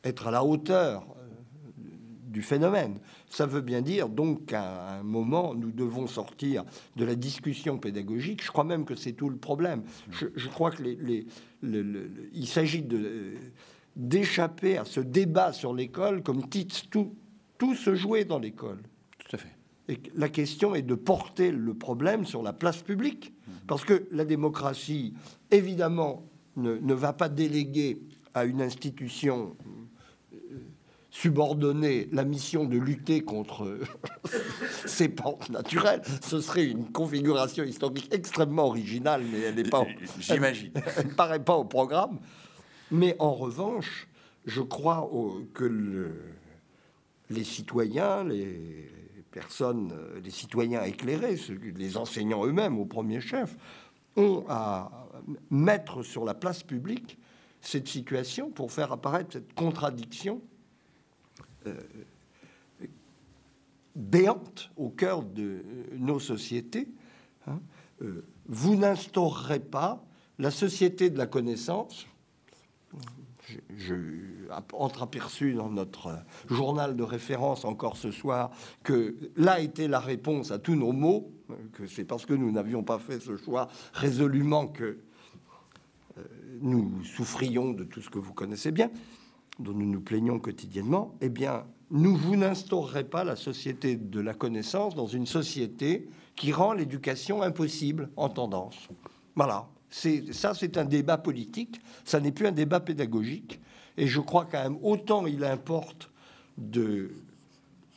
être 0.05 0.29
à 0.29 0.31
la 0.31 0.45
hauteur 0.45 1.07
du 2.33 2.43
phénomène. 2.43 2.99
Ça 3.29 3.47
veut 3.47 3.61
bien 3.61 3.83
dire 3.83 4.09
donc 4.09 4.47
qu'à 4.47 4.99
un 4.99 5.03
moment, 5.03 5.55
nous 5.55 5.71
devons 5.71 6.07
sortir 6.07 6.65
de 6.97 7.05
la 7.05 7.15
discussion 7.15 7.79
pédagogique. 7.79 8.43
Je 8.43 8.51
crois 8.51 8.65
même 8.65 8.85
que 8.85 8.95
c'est 8.95 9.13
tout 9.13 9.29
le 9.29 9.37
problème. 9.37 9.83
Je, 10.11 10.49
crois 10.49 10.71
que 10.71 10.83
les, 10.83 11.27
il 12.33 12.47
s'agit 12.47 12.83
de 12.83 13.35
d'échapper 13.95 14.79
à 14.79 14.87
ce 14.87 15.01
débat 15.01 15.53
sur 15.53 15.75
l'école 15.75 16.23
comme 16.23 16.49
titre 16.49 16.77
tout, 16.91 17.15
tout 17.59 17.75
se 17.75 17.95
jouait 17.95 18.25
dans 18.25 18.39
l'école. 18.39 18.81
Tout 19.19 19.37
à 19.37 19.39
fait. 19.39 19.55
Et 19.89 19.99
la 20.15 20.29
question 20.29 20.75
est 20.75 20.83
de 20.83 20.95
porter 20.95 21.51
le 21.51 21.75
problème 21.75 22.25
sur 22.25 22.43
la 22.43 22.53
place 22.53 22.83
publique. 22.83 23.33
Parce 23.67 23.85
que 23.85 24.07
la 24.11 24.25
démocratie, 24.25 25.15
évidemment, 25.51 26.25
ne, 26.57 26.75
ne 26.75 26.95
va 26.95 27.13
pas 27.13 27.29
déléguer 27.29 28.01
à 28.35 28.45
une 28.45 28.63
institution 28.63 29.57
subordonner 31.13 32.09
la 32.11 32.25
mission 32.25 32.65
de 32.65 32.79
lutter 32.79 33.21
contre 33.21 33.79
ces 34.87 35.11
pentes 35.11 35.51
naturelles, 35.51 36.01
ce 36.23 36.41
serait 36.41 36.65
une 36.65 36.91
configuration 36.91 37.65
historique 37.65 38.09
extrêmement 38.13 38.67
originale, 38.67 39.23
mais 39.31 39.41
elle 39.41 39.57
n'est 39.57 39.63
pas. 39.63 39.85
J'imagine. 40.19 40.73
Elle 40.97 41.09
ne 41.09 41.13
paraît 41.13 41.45
pas 41.45 41.55
au 41.55 41.65
programme. 41.65 42.19
Mais 42.91 43.15
en 43.19 43.35
revanche, 43.35 44.09
je 44.47 44.63
crois 44.63 45.09
que 45.53 46.11
les 47.29 47.45
citoyens, 47.45 48.25
les 48.25 48.91
personnes, 49.33 49.93
les 50.23 50.31
citoyens 50.31 50.85
éclairés, 50.85 51.37
les 51.77 51.97
enseignants 51.97 52.47
eux-mêmes 52.47 52.79
au 52.79 52.85
premier 52.85 53.21
chef, 53.21 53.57
ont 54.17 54.45
à 54.49 55.09
mettre 55.51 56.03
sur 56.03 56.25
la 56.25 56.35
place 56.35 56.63
publique 56.63 57.19
cette 57.61 57.89
situation 57.89 58.51
pour 58.51 58.73
faire 58.73 58.93
apparaître 58.93 59.33
cette 59.33 59.55
contradiction 59.55 60.43
euh, 61.67 61.75
béante 63.95 64.71
au 64.77 64.89
cœur 64.89 65.23
de 65.23 65.63
nos 65.97 66.19
sociétés. 66.19 66.89
Hein. 67.47 67.61
Euh, 68.03 68.25
vous 68.47 68.77
n'instaurerez 68.77 69.61
pas 69.61 70.05
la 70.39 70.51
société 70.51 71.11
de 71.11 71.19
la 71.19 71.27
connaissance. 71.27 72.07
Je, 73.77 73.95
entreaperçu 74.73 75.55
dans 75.55 75.71
notre 75.71 76.19
journal 76.49 76.97
de 76.97 77.03
référence 77.03 77.65
encore 77.65 77.97
ce 77.97 78.11
soir 78.11 78.51
que 78.83 79.17
là 79.37 79.61
était 79.61 79.89
la 79.89 80.01
réponse 80.01 80.51
à 80.51 80.59
tous 80.59 80.75
nos 80.75 80.93
mots, 80.93 81.31
que 81.73 81.87
c'est 81.87 82.05
parce 82.05 82.27
que 82.27 82.35
nous 82.35 82.51
n'avions 82.51 82.83
pas 82.83 82.99
fait 82.99 83.21
ce 83.21 83.37
choix 83.37 83.69
résolument 83.93 84.67
que 84.67 84.99
euh, 86.19 86.23
nous 86.61 87.03
souffrions 87.05 87.73
de 87.73 87.85
tout 87.85 88.01
ce 88.01 88.11
que 88.11 88.19
vous 88.19 88.33
connaissez 88.35 88.73
bien 88.73 88.91
dont 89.59 89.73
nous 89.73 89.87
nous 89.87 90.01
plaignons 90.01 90.39
quotidiennement, 90.39 91.15
eh 91.21 91.29
bien, 91.29 91.65
nous 91.91 92.17
vous 92.17 92.37
n'instaurerez 92.37 93.05
pas 93.05 93.25
la 93.25 93.37
société 93.37 93.97
de 93.97 94.21
la 94.21 94.35
connaissance 94.35 94.95
dans 94.95 95.07
une 95.07 95.27
société 95.27 96.09
qui 96.37 96.53
rend 96.53 96.73
l'éducation 96.73 97.43
impossible 97.43 98.11
en 98.17 98.29
tendance. 98.29 98.89
Voilà. 99.37 99.69
C'est, 99.95 100.33
ça, 100.33 100.55
c'est 100.55 100.79
un 100.79 100.87
débat 100.87 101.19
politique, 101.19 101.79
ça 102.05 102.19
n'est 102.19 102.33
plus 102.33 102.47
un 102.47 102.53
débat 102.53 102.81
pédagogique. 102.81 103.61
Et 103.99 104.07
je 104.07 104.21
crois 104.21 104.49
quand 104.51 104.63
même, 104.63 104.79
autant 104.83 105.27
il 105.27 105.45
importe 105.45 106.11
de 106.57 107.11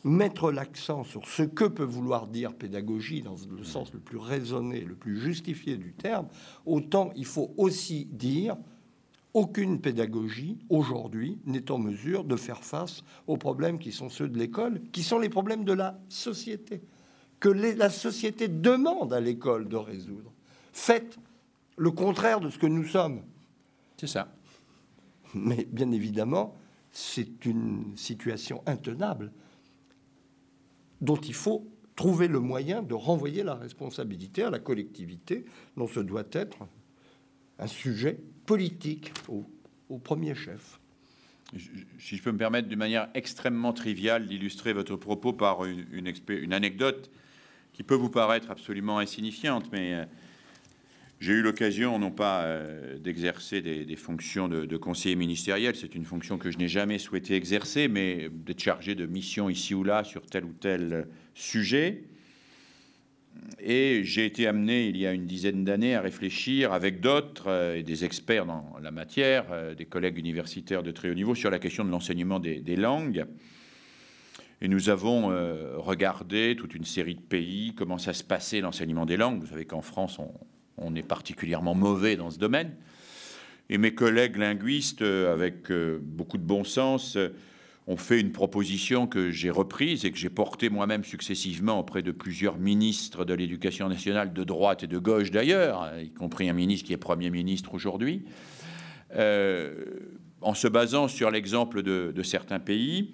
mettre 0.03 0.51
l'accent 0.51 1.05
sur 1.05 1.25
ce 1.25 1.43
que 1.43 1.63
peut 1.63 1.85
vouloir 1.85 2.27
dire 2.27 2.53
pédagogie 2.53 3.21
dans 3.21 3.37
le 3.49 3.63
sens 3.63 3.93
le 3.93 3.99
plus 3.99 4.17
raisonné, 4.17 4.81
le 4.81 4.93
plus 4.93 5.17
justifié 5.19 5.77
du 5.77 5.93
terme, 5.93 6.27
autant 6.65 7.11
il 7.15 7.25
faut 7.25 7.53
aussi 7.55 8.05
dire 8.11 8.57
aucune 9.33 9.79
pédagogie 9.79 10.57
aujourd'hui 10.69 11.39
n'est 11.45 11.71
en 11.71 11.77
mesure 11.77 12.25
de 12.25 12.35
faire 12.35 12.63
face 12.63 13.03
aux 13.25 13.37
problèmes 13.37 13.79
qui 13.79 13.93
sont 13.93 14.09
ceux 14.09 14.27
de 14.27 14.37
l'école, 14.37 14.81
qui 14.91 15.01
sont 15.01 15.17
les 15.17 15.29
problèmes 15.29 15.63
de 15.63 15.73
la 15.73 15.97
société, 16.09 16.81
que 17.39 17.49
la 17.49 17.89
société 17.89 18.49
demande 18.49 19.13
à 19.13 19.21
l'école 19.21 19.69
de 19.69 19.77
résoudre. 19.77 20.31
Faites 20.73 21.17
le 21.77 21.91
contraire 21.91 22.39
de 22.39 22.49
ce 22.49 22.57
que 22.57 22.67
nous 22.67 22.85
sommes. 22.85 23.23
C'est 23.97 24.07
ça. 24.07 24.33
Mais 25.33 25.65
bien 25.65 25.91
évidemment, 25.91 26.55
c'est 26.91 27.45
une 27.45 27.95
situation 27.97 28.63
intenable 28.65 29.31
dont 31.01 31.17
il 31.17 31.33
faut 31.33 31.67
trouver 31.95 32.27
le 32.27 32.39
moyen 32.39 32.81
de 32.81 32.93
renvoyer 32.93 33.43
la 33.43 33.55
responsabilité 33.55 34.43
à 34.43 34.49
la 34.49 34.59
collectivité 34.59 35.45
dont 35.77 35.87
ce 35.87 35.99
doit 35.99 36.27
être 36.31 36.57
un 37.59 37.67
sujet 37.67 38.19
politique 38.45 39.13
au, 39.27 39.45
premier 39.99 40.35
chef. 40.35 40.79
Si 41.99 42.17
je 42.17 42.23
peux 42.23 42.31
me 42.31 42.37
permettre 42.37 42.67
d'une 42.67 42.79
manière 42.79 43.07
extrêmement 43.13 43.71
triviale 43.71 44.27
d'illustrer 44.27 44.73
votre 44.73 44.97
propos 44.97 45.31
par 45.31 45.63
une, 45.63 45.85
une, 46.27 46.53
anecdote 46.53 47.09
qui 47.71 47.83
peut 47.83 47.95
vous 47.95 48.09
paraître 48.09 48.51
absolument 48.51 48.99
insignifiante, 48.99 49.71
mais 49.71 49.93
euh, 49.93 50.05
j'ai 51.19 51.33
eu 51.33 51.41
l'occasion 51.41 51.97
non 51.97 52.11
pas 52.11 52.43
euh, 52.43 52.99
d'exercer 52.99 53.61
des, 53.61 53.95
fonctions 53.95 54.47
de, 54.47 54.77
conseiller 54.77 55.15
ministériel, 55.15 55.75
c'est 55.75 55.95
une 55.95 56.05
fonction 56.05 56.37
que 56.37 56.51
je 56.51 56.57
n'ai 56.57 56.67
jamais 56.67 56.99
souhaité 56.99 57.35
exercer, 57.35 57.87
mais 57.87 58.29
d'être 58.31 58.61
chargé 58.61 58.95
de 58.95 59.05
mission 59.05 59.49
ici 59.49 59.73
ou 59.73 59.83
là 59.83 60.03
sur 60.03 60.25
tel 60.25 60.45
ou 60.45 60.53
tel 60.53 61.07
sujet. 61.33 62.03
Et 63.59 64.03
j'ai 64.03 64.25
été 64.25 64.47
amené 64.47 64.87
il 64.87 64.97
y 64.97 65.07
a 65.07 65.13
une 65.13 65.25
dizaine 65.25 65.63
d'années 65.63 65.95
à 65.95 66.01
réfléchir 66.01 66.73
avec 66.73 66.99
d'autres 66.99 67.47
euh, 67.47 67.77
et 67.77 67.83
des 67.83 68.05
experts 68.05 68.45
dans 68.45 68.75
la 68.81 68.91
matière, 68.91 69.45
euh, 69.51 69.75
des 69.75 69.85
collègues 69.85 70.17
universitaires 70.17 70.83
de 70.83 70.91
très 70.91 71.09
haut 71.09 71.13
niveau, 71.13 71.35
sur 71.35 71.49
la 71.49 71.59
question 71.59 71.85
de 71.85 71.89
l'enseignement 71.89 72.39
des, 72.39 72.75
langues. 72.75 73.25
Et 74.61 74.67
nous 74.67 74.89
avons 74.89 75.31
euh, 75.31 75.77
regardé 75.77 76.55
toute 76.57 76.75
une 76.75 76.85
série 76.85 77.15
de 77.15 77.21
pays, 77.21 77.73
comment 77.75 77.97
ça 77.97 78.13
se 78.13 78.23
passait 78.23 78.61
l'enseignement 78.61 79.05
des 79.05 79.17
langues. 79.17 79.41
Vous 79.41 79.47
savez 79.47 79.65
qu'en 79.65 79.81
France, 79.81 80.19
on, 80.19 80.31
on, 80.77 80.95
est 80.95 81.03
particulièrement 81.03 81.75
mauvais 81.75 82.15
dans 82.15 82.31
ce 82.31 82.39
domaine. 82.39 82.71
Et 83.69 83.77
mes 83.77 83.95
collègues 83.95 84.37
linguistes, 84.37 85.01
avec 85.01 85.71
beaucoup 85.71 86.37
de 86.37 86.43
bon 86.43 86.63
sens, 86.63 87.17
ont 87.87 87.97
fait 87.97 88.19
une 88.19 88.31
proposition 88.31 89.05
que 89.05 89.29
j'ai 89.29 89.49
reprise 89.49 90.05
et 90.05 90.11
que 90.11 90.17
j'ai 90.17 90.29
portée 90.29 90.69
moi-même 90.69 91.03
successivement 91.03 91.79
auprès 91.79 92.01
de 92.01 92.11
plusieurs 92.11 92.57
ministres 92.57 93.25
de 93.25 93.33
l'éducation 93.33 93.87
nationale, 93.87 94.33
de 94.33 94.43
droite 94.43 94.83
et 94.83 94.87
de 94.87 94.97
gauche 94.97 95.29
d'ailleurs, 95.29 95.91
y 95.99 96.09
compris 96.09 96.49
un 96.49 96.53
ministre 96.53 96.87
qui 96.87 96.93
est 96.93 96.97
Premier 96.97 97.29
ministre 97.29 97.73
aujourd'hui, 97.75 98.23
euh, 99.15 99.71
en 100.41 100.55
se 100.55 100.67
basant 100.67 101.07
sur 101.07 101.29
l'exemple 101.29 101.83
de, 101.83 102.23
certains 102.23 102.59
pays, 102.59 103.13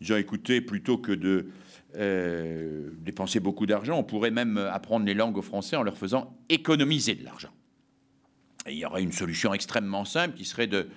disant 0.00 0.16
écoutez, 0.16 0.60
plutôt 0.60 0.98
que 0.98 1.12
de 1.12 1.48
euh, 1.96 2.90
dépenser 2.98 3.40
beaucoup 3.40 3.66
d'argent, 3.66 3.98
on 3.98 4.04
pourrait 4.04 4.30
même 4.30 4.58
apprendre 4.58 5.06
les 5.06 5.14
langues 5.14 5.36
aux 5.36 5.42
Français 5.42 5.76
en 5.76 5.82
leur 5.82 5.96
faisant 5.96 6.36
économiser 6.48 7.14
de 7.14 7.24
l'argent. 7.24 7.50
Il 8.68 8.76
y 8.76 8.84
aurait 8.84 9.02
une 9.02 9.12
solution 9.12 9.52
extrêmement 9.52 10.04
simple 10.04 10.36
qui 10.36 10.44
serait 10.44 10.66
de 10.66 10.88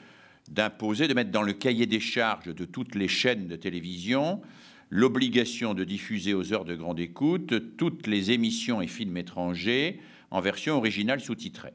d'imposer, 0.50 1.10
de 1.10 1.14
mettre 1.14 1.32
dans 1.32 1.42
le 1.42 1.52
cahier 1.52 1.88
des 1.88 2.00
charges 2.00 2.56
de 2.56 2.64
toutes 2.64 2.96
les 2.96 3.10
chaînes 3.10 3.48
de 3.48 3.58
télévision 3.58 4.42
l'obligation 4.90 5.74
de 5.74 5.84
diffuser 5.84 6.34
aux 6.34 6.54
heures 6.54 6.66
de 6.66 6.76
grande 6.76 7.00
écoute 7.00 7.76
toutes 7.78 8.08
les 8.08 8.32
émissions 8.32 8.82
et 8.82 8.88
films 8.88 9.18
étrangers 9.18 10.00
en 10.32 10.40
version 10.40 10.76
originale 10.76 11.20
sous-titrée, 11.20 11.74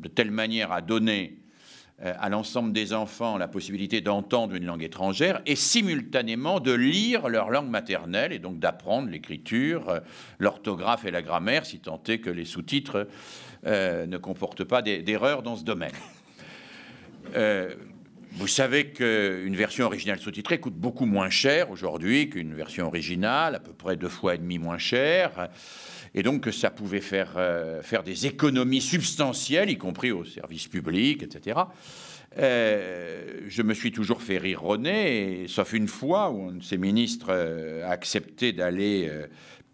de 0.00 0.08
telle 0.08 0.30
manière 0.30 0.72
à 0.72 0.82
donner 0.82 1.38
à 2.04 2.28
l'ensemble 2.28 2.72
des 2.72 2.92
enfants 2.92 3.38
la 3.38 3.48
possibilité 3.48 4.00
d'entendre 4.00 4.54
une 4.54 4.66
langue 4.66 4.82
étrangère 4.82 5.40
et 5.46 5.56
simultanément 5.56 6.60
de 6.60 6.72
lire 6.72 7.28
leur 7.28 7.50
langue 7.50 7.70
maternelle 7.70 8.32
et 8.32 8.38
donc 8.38 8.58
d'apprendre 8.58 9.08
l'écriture, 9.08 9.88
euh, 9.88 10.00
l'orthographe 10.38 11.04
et 11.04 11.10
la 11.10 11.22
grammaire, 11.22 11.64
si 11.66 11.80
tant 11.80 12.02
est 12.08 12.18
que 12.18 12.30
les 12.30 12.44
sous-titres 12.44 13.08
euh, 13.66 14.06
ne 14.06 14.18
comportent 14.18 14.64
pas 14.64 14.82
d'erreurs 14.82 15.42
dans 15.42 15.56
ce 15.56 15.64
domaine. 15.64 15.92
Vous 18.36 18.48
savez 18.48 18.90
qu'une 18.90 19.54
version 19.54 19.86
originale 19.86 20.18
sous-titrée 20.18 20.58
coûte 20.58 20.74
beaucoup 20.74 21.06
moins 21.06 21.30
cher 21.30 21.70
aujourd'hui 21.70 22.28
qu'une 22.30 22.52
version 22.52 22.88
originale, 22.88 23.54
à 23.54 23.60
peu 23.60 23.72
près 23.72 23.96
deux 23.96 24.08
fois 24.08 24.34
et 24.34 24.38
demi 24.38 24.58
moins 24.58 24.76
cher. 24.76 25.50
Et 26.14 26.22
donc 26.22 26.42
que 26.42 26.50
ça 26.50 26.70
pouvait 26.70 27.00
faire, 27.00 27.34
euh, 27.36 27.82
faire 27.82 28.02
des 28.02 28.26
économies 28.26 28.80
substantielles, 28.80 29.68
y 29.68 29.76
compris 29.76 30.12
aux 30.12 30.24
services 30.24 30.68
publics, 30.68 31.22
etc. 31.22 31.60
Euh, 32.38 33.40
je 33.48 33.62
me 33.62 33.74
suis 33.74 33.92
toujours 33.92 34.22
fait 34.22 34.38
rire 34.38 34.62
René, 34.62 35.46
sauf 35.48 35.72
une 35.72 35.88
fois 35.88 36.30
où 36.30 36.48
un 36.48 36.52
de 36.54 36.62
ces 36.62 36.78
ministres 36.78 37.28
euh, 37.30 37.84
a 37.84 37.90
accepté 37.90 38.52
d'aller 38.52 39.10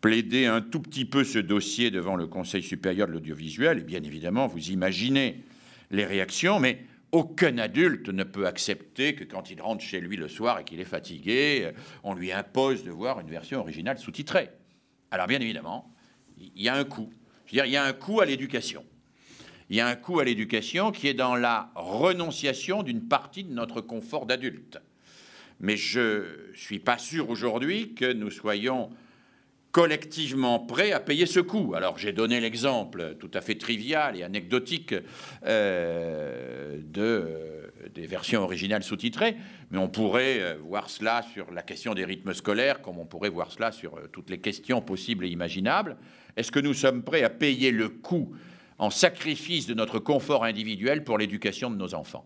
plaider 0.01 0.47
un 0.47 0.63
tout 0.63 0.81
petit 0.81 1.05
peu 1.05 1.25
ce 1.25 1.39
dossier 1.39 1.91
devant 1.91 2.17
le 2.17 2.27
Conseil 2.27 2.63
supérieur 2.63 3.07
de 3.07 3.13
l'audiovisuel. 3.13 3.79
Et 3.79 3.83
bien 3.83 4.03
évidemment, 4.03 4.47
vous 4.47 4.71
imaginez 4.71 5.45
les 5.91 6.07
réactions, 6.07 6.59
mais 6.59 6.85
aucun 7.13 7.59
adulte 7.59 8.09
ne 8.09 8.25
peut 8.25 8.47
accepter 8.47 9.15
que 9.15 9.25
quand 9.25 9.51
il 9.51 9.61
rentre 9.61 9.85
chez 9.85 10.01
lui 10.01 10.17
le 10.17 10.29
soir 10.29 10.59
et 10.61 10.65
qu'il 10.65 10.81
est 10.81 10.85
fatigué, 10.85 11.71
on 12.03 12.15
lui 12.15 12.33
impose 12.33 12.85
de 12.85 12.91
voir 12.91 13.21
une 13.21 13.29
version 13.29 13.61
originale 13.61 13.99
sous-titrée. 13.99 14.49
Alors 15.11 15.27
bien 15.27 15.41
évidemment, 15.41 15.90
il 16.41 16.63
y 16.63 16.69
a 16.69 16.75
un 16.75 16.85
coût. 16.85 17.11
Je 17.47 17.53
veux 17.53 17.63
dire, 17.63 17.67
il 17.67 17.73
y 17.73 17.77
a 17.77 17.85
un 17.85 17.93
coût 17.93 18.21
à 18.21 18.27
l'éducation. 18.27 18.85
Il 19.69 19.77
y 19.77 19.81
a 19.81 19.87
un 19.87 19.95
coût 19.95 20.19
à 20.19 20.25
l'éducation 20.25 20.91
qui 20.91 21.07
est 21.07 21.15
dans 21.15 21.37
la 21.37 21.71
renonciation 21.77 22.83
d'une 22.83 23.07
partie 23.07 23.45
de 23.45 23.53
notre 23.53 23.81
confort 23.81 24.27
d'adulte. 24.27 24.79
Mais 25.61 25.77
je 25.77 26.51
ne 26.51 26.57
suis 26.57 26.79
pas 26.79 26.99
sûr 26.99 27.31
aujourd'hui 27.31 27.95
que 27.95 28.13
nous 28.13 28.31
soyons 28.31 28.91
collectivement 29.71 30.59
prêts 30.59 30.93
à 30.93 31.01
payer 31.01 31.27
ce 31.27 31.41
coût. 31.41 31.75
Alors 31.77 31.99
j'ai 31.99 32.13
donné 32.13 32.41
l'exemple 32.41 33.17
tout 33.21 33.31
à 33.35 33.41
fait 33.41 33.55
trivial 33.57 34.17
et 34.17 34.23
anecdotique 34.23 34.95
euh, 35.47 36.79
de, 36.83 37.01
euh, 37.01 37.71
des 37.95 38.07
versions 38.07 38.43
originales 38.43 38.83
sous-titrées, 38.83 39.37
mais 39.71 39.79
on 39.79 39.89
pourrait 39.89 40.41
euh, 40.41 40.57
voir 40.61 40.91
cela 40.91 41.23
sur 41.23 41.53
la 41.53 41.63
question 41.63 41.95
des 41.95 42.05
rythmes 42.05 42.35
scolaires, 42.35 42.83
comme 42.83 42.99
on 42.99 43.07
pourrait 43.07 43.29
voir 43.29 43.53
cela 43.53 43.71
sur 43.71 44.01
toutes 44.13 44.31
les 44.31 44.41
questions 44.41 44.83
possibles 44.83 45.25
et 45.25 45.29
imaginables. 45.29 45.97
Est-ce 46.41 46.51
que 46.51 46.59
nous 46.59 46.73
sommes 46.73 47.03
prêts 47.03 47.23
à 47.23 47.29
payer 47.29 47.71
le 47.71 47.91
coût 47.91 48.35
en 48.79 48.89
sacrifice 48.89 49.67
de 49.67 49.75
notre 49.75 49.99
confort 49.99 50.43
individuel 50.43 51.05
pour 51.05 51.19
l'éducation 51.19 51.71
de 51.71 51.77
nos 51.77 51.95
enfants? 51.95 52.25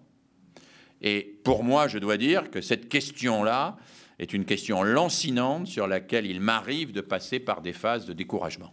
Et 1.02 1.40
pour 1.42 1.64
moi, 1.64 1.88
je 1.88 1.98
dois 1.98 2.16
dire 2.16 2.48
que 2.52 2.60
cette 2.60 2.88
question-là, 2.88 3.76
est 4.18 4.32
une 4.32 4.44
question 4.44 4.84
lancinante 4.84 5.66
sur 5.66 5.86
laquelle 5.86 6.26
il 6.26 6.40
m'arrive 6.40 6.92
de 6.92 7.00
passer 7.00 7.40
par 7.40 7.60
des 7.60 7.72
phases 7.72 8.06
de 8.06 8.12
découragement. 8.12 8.72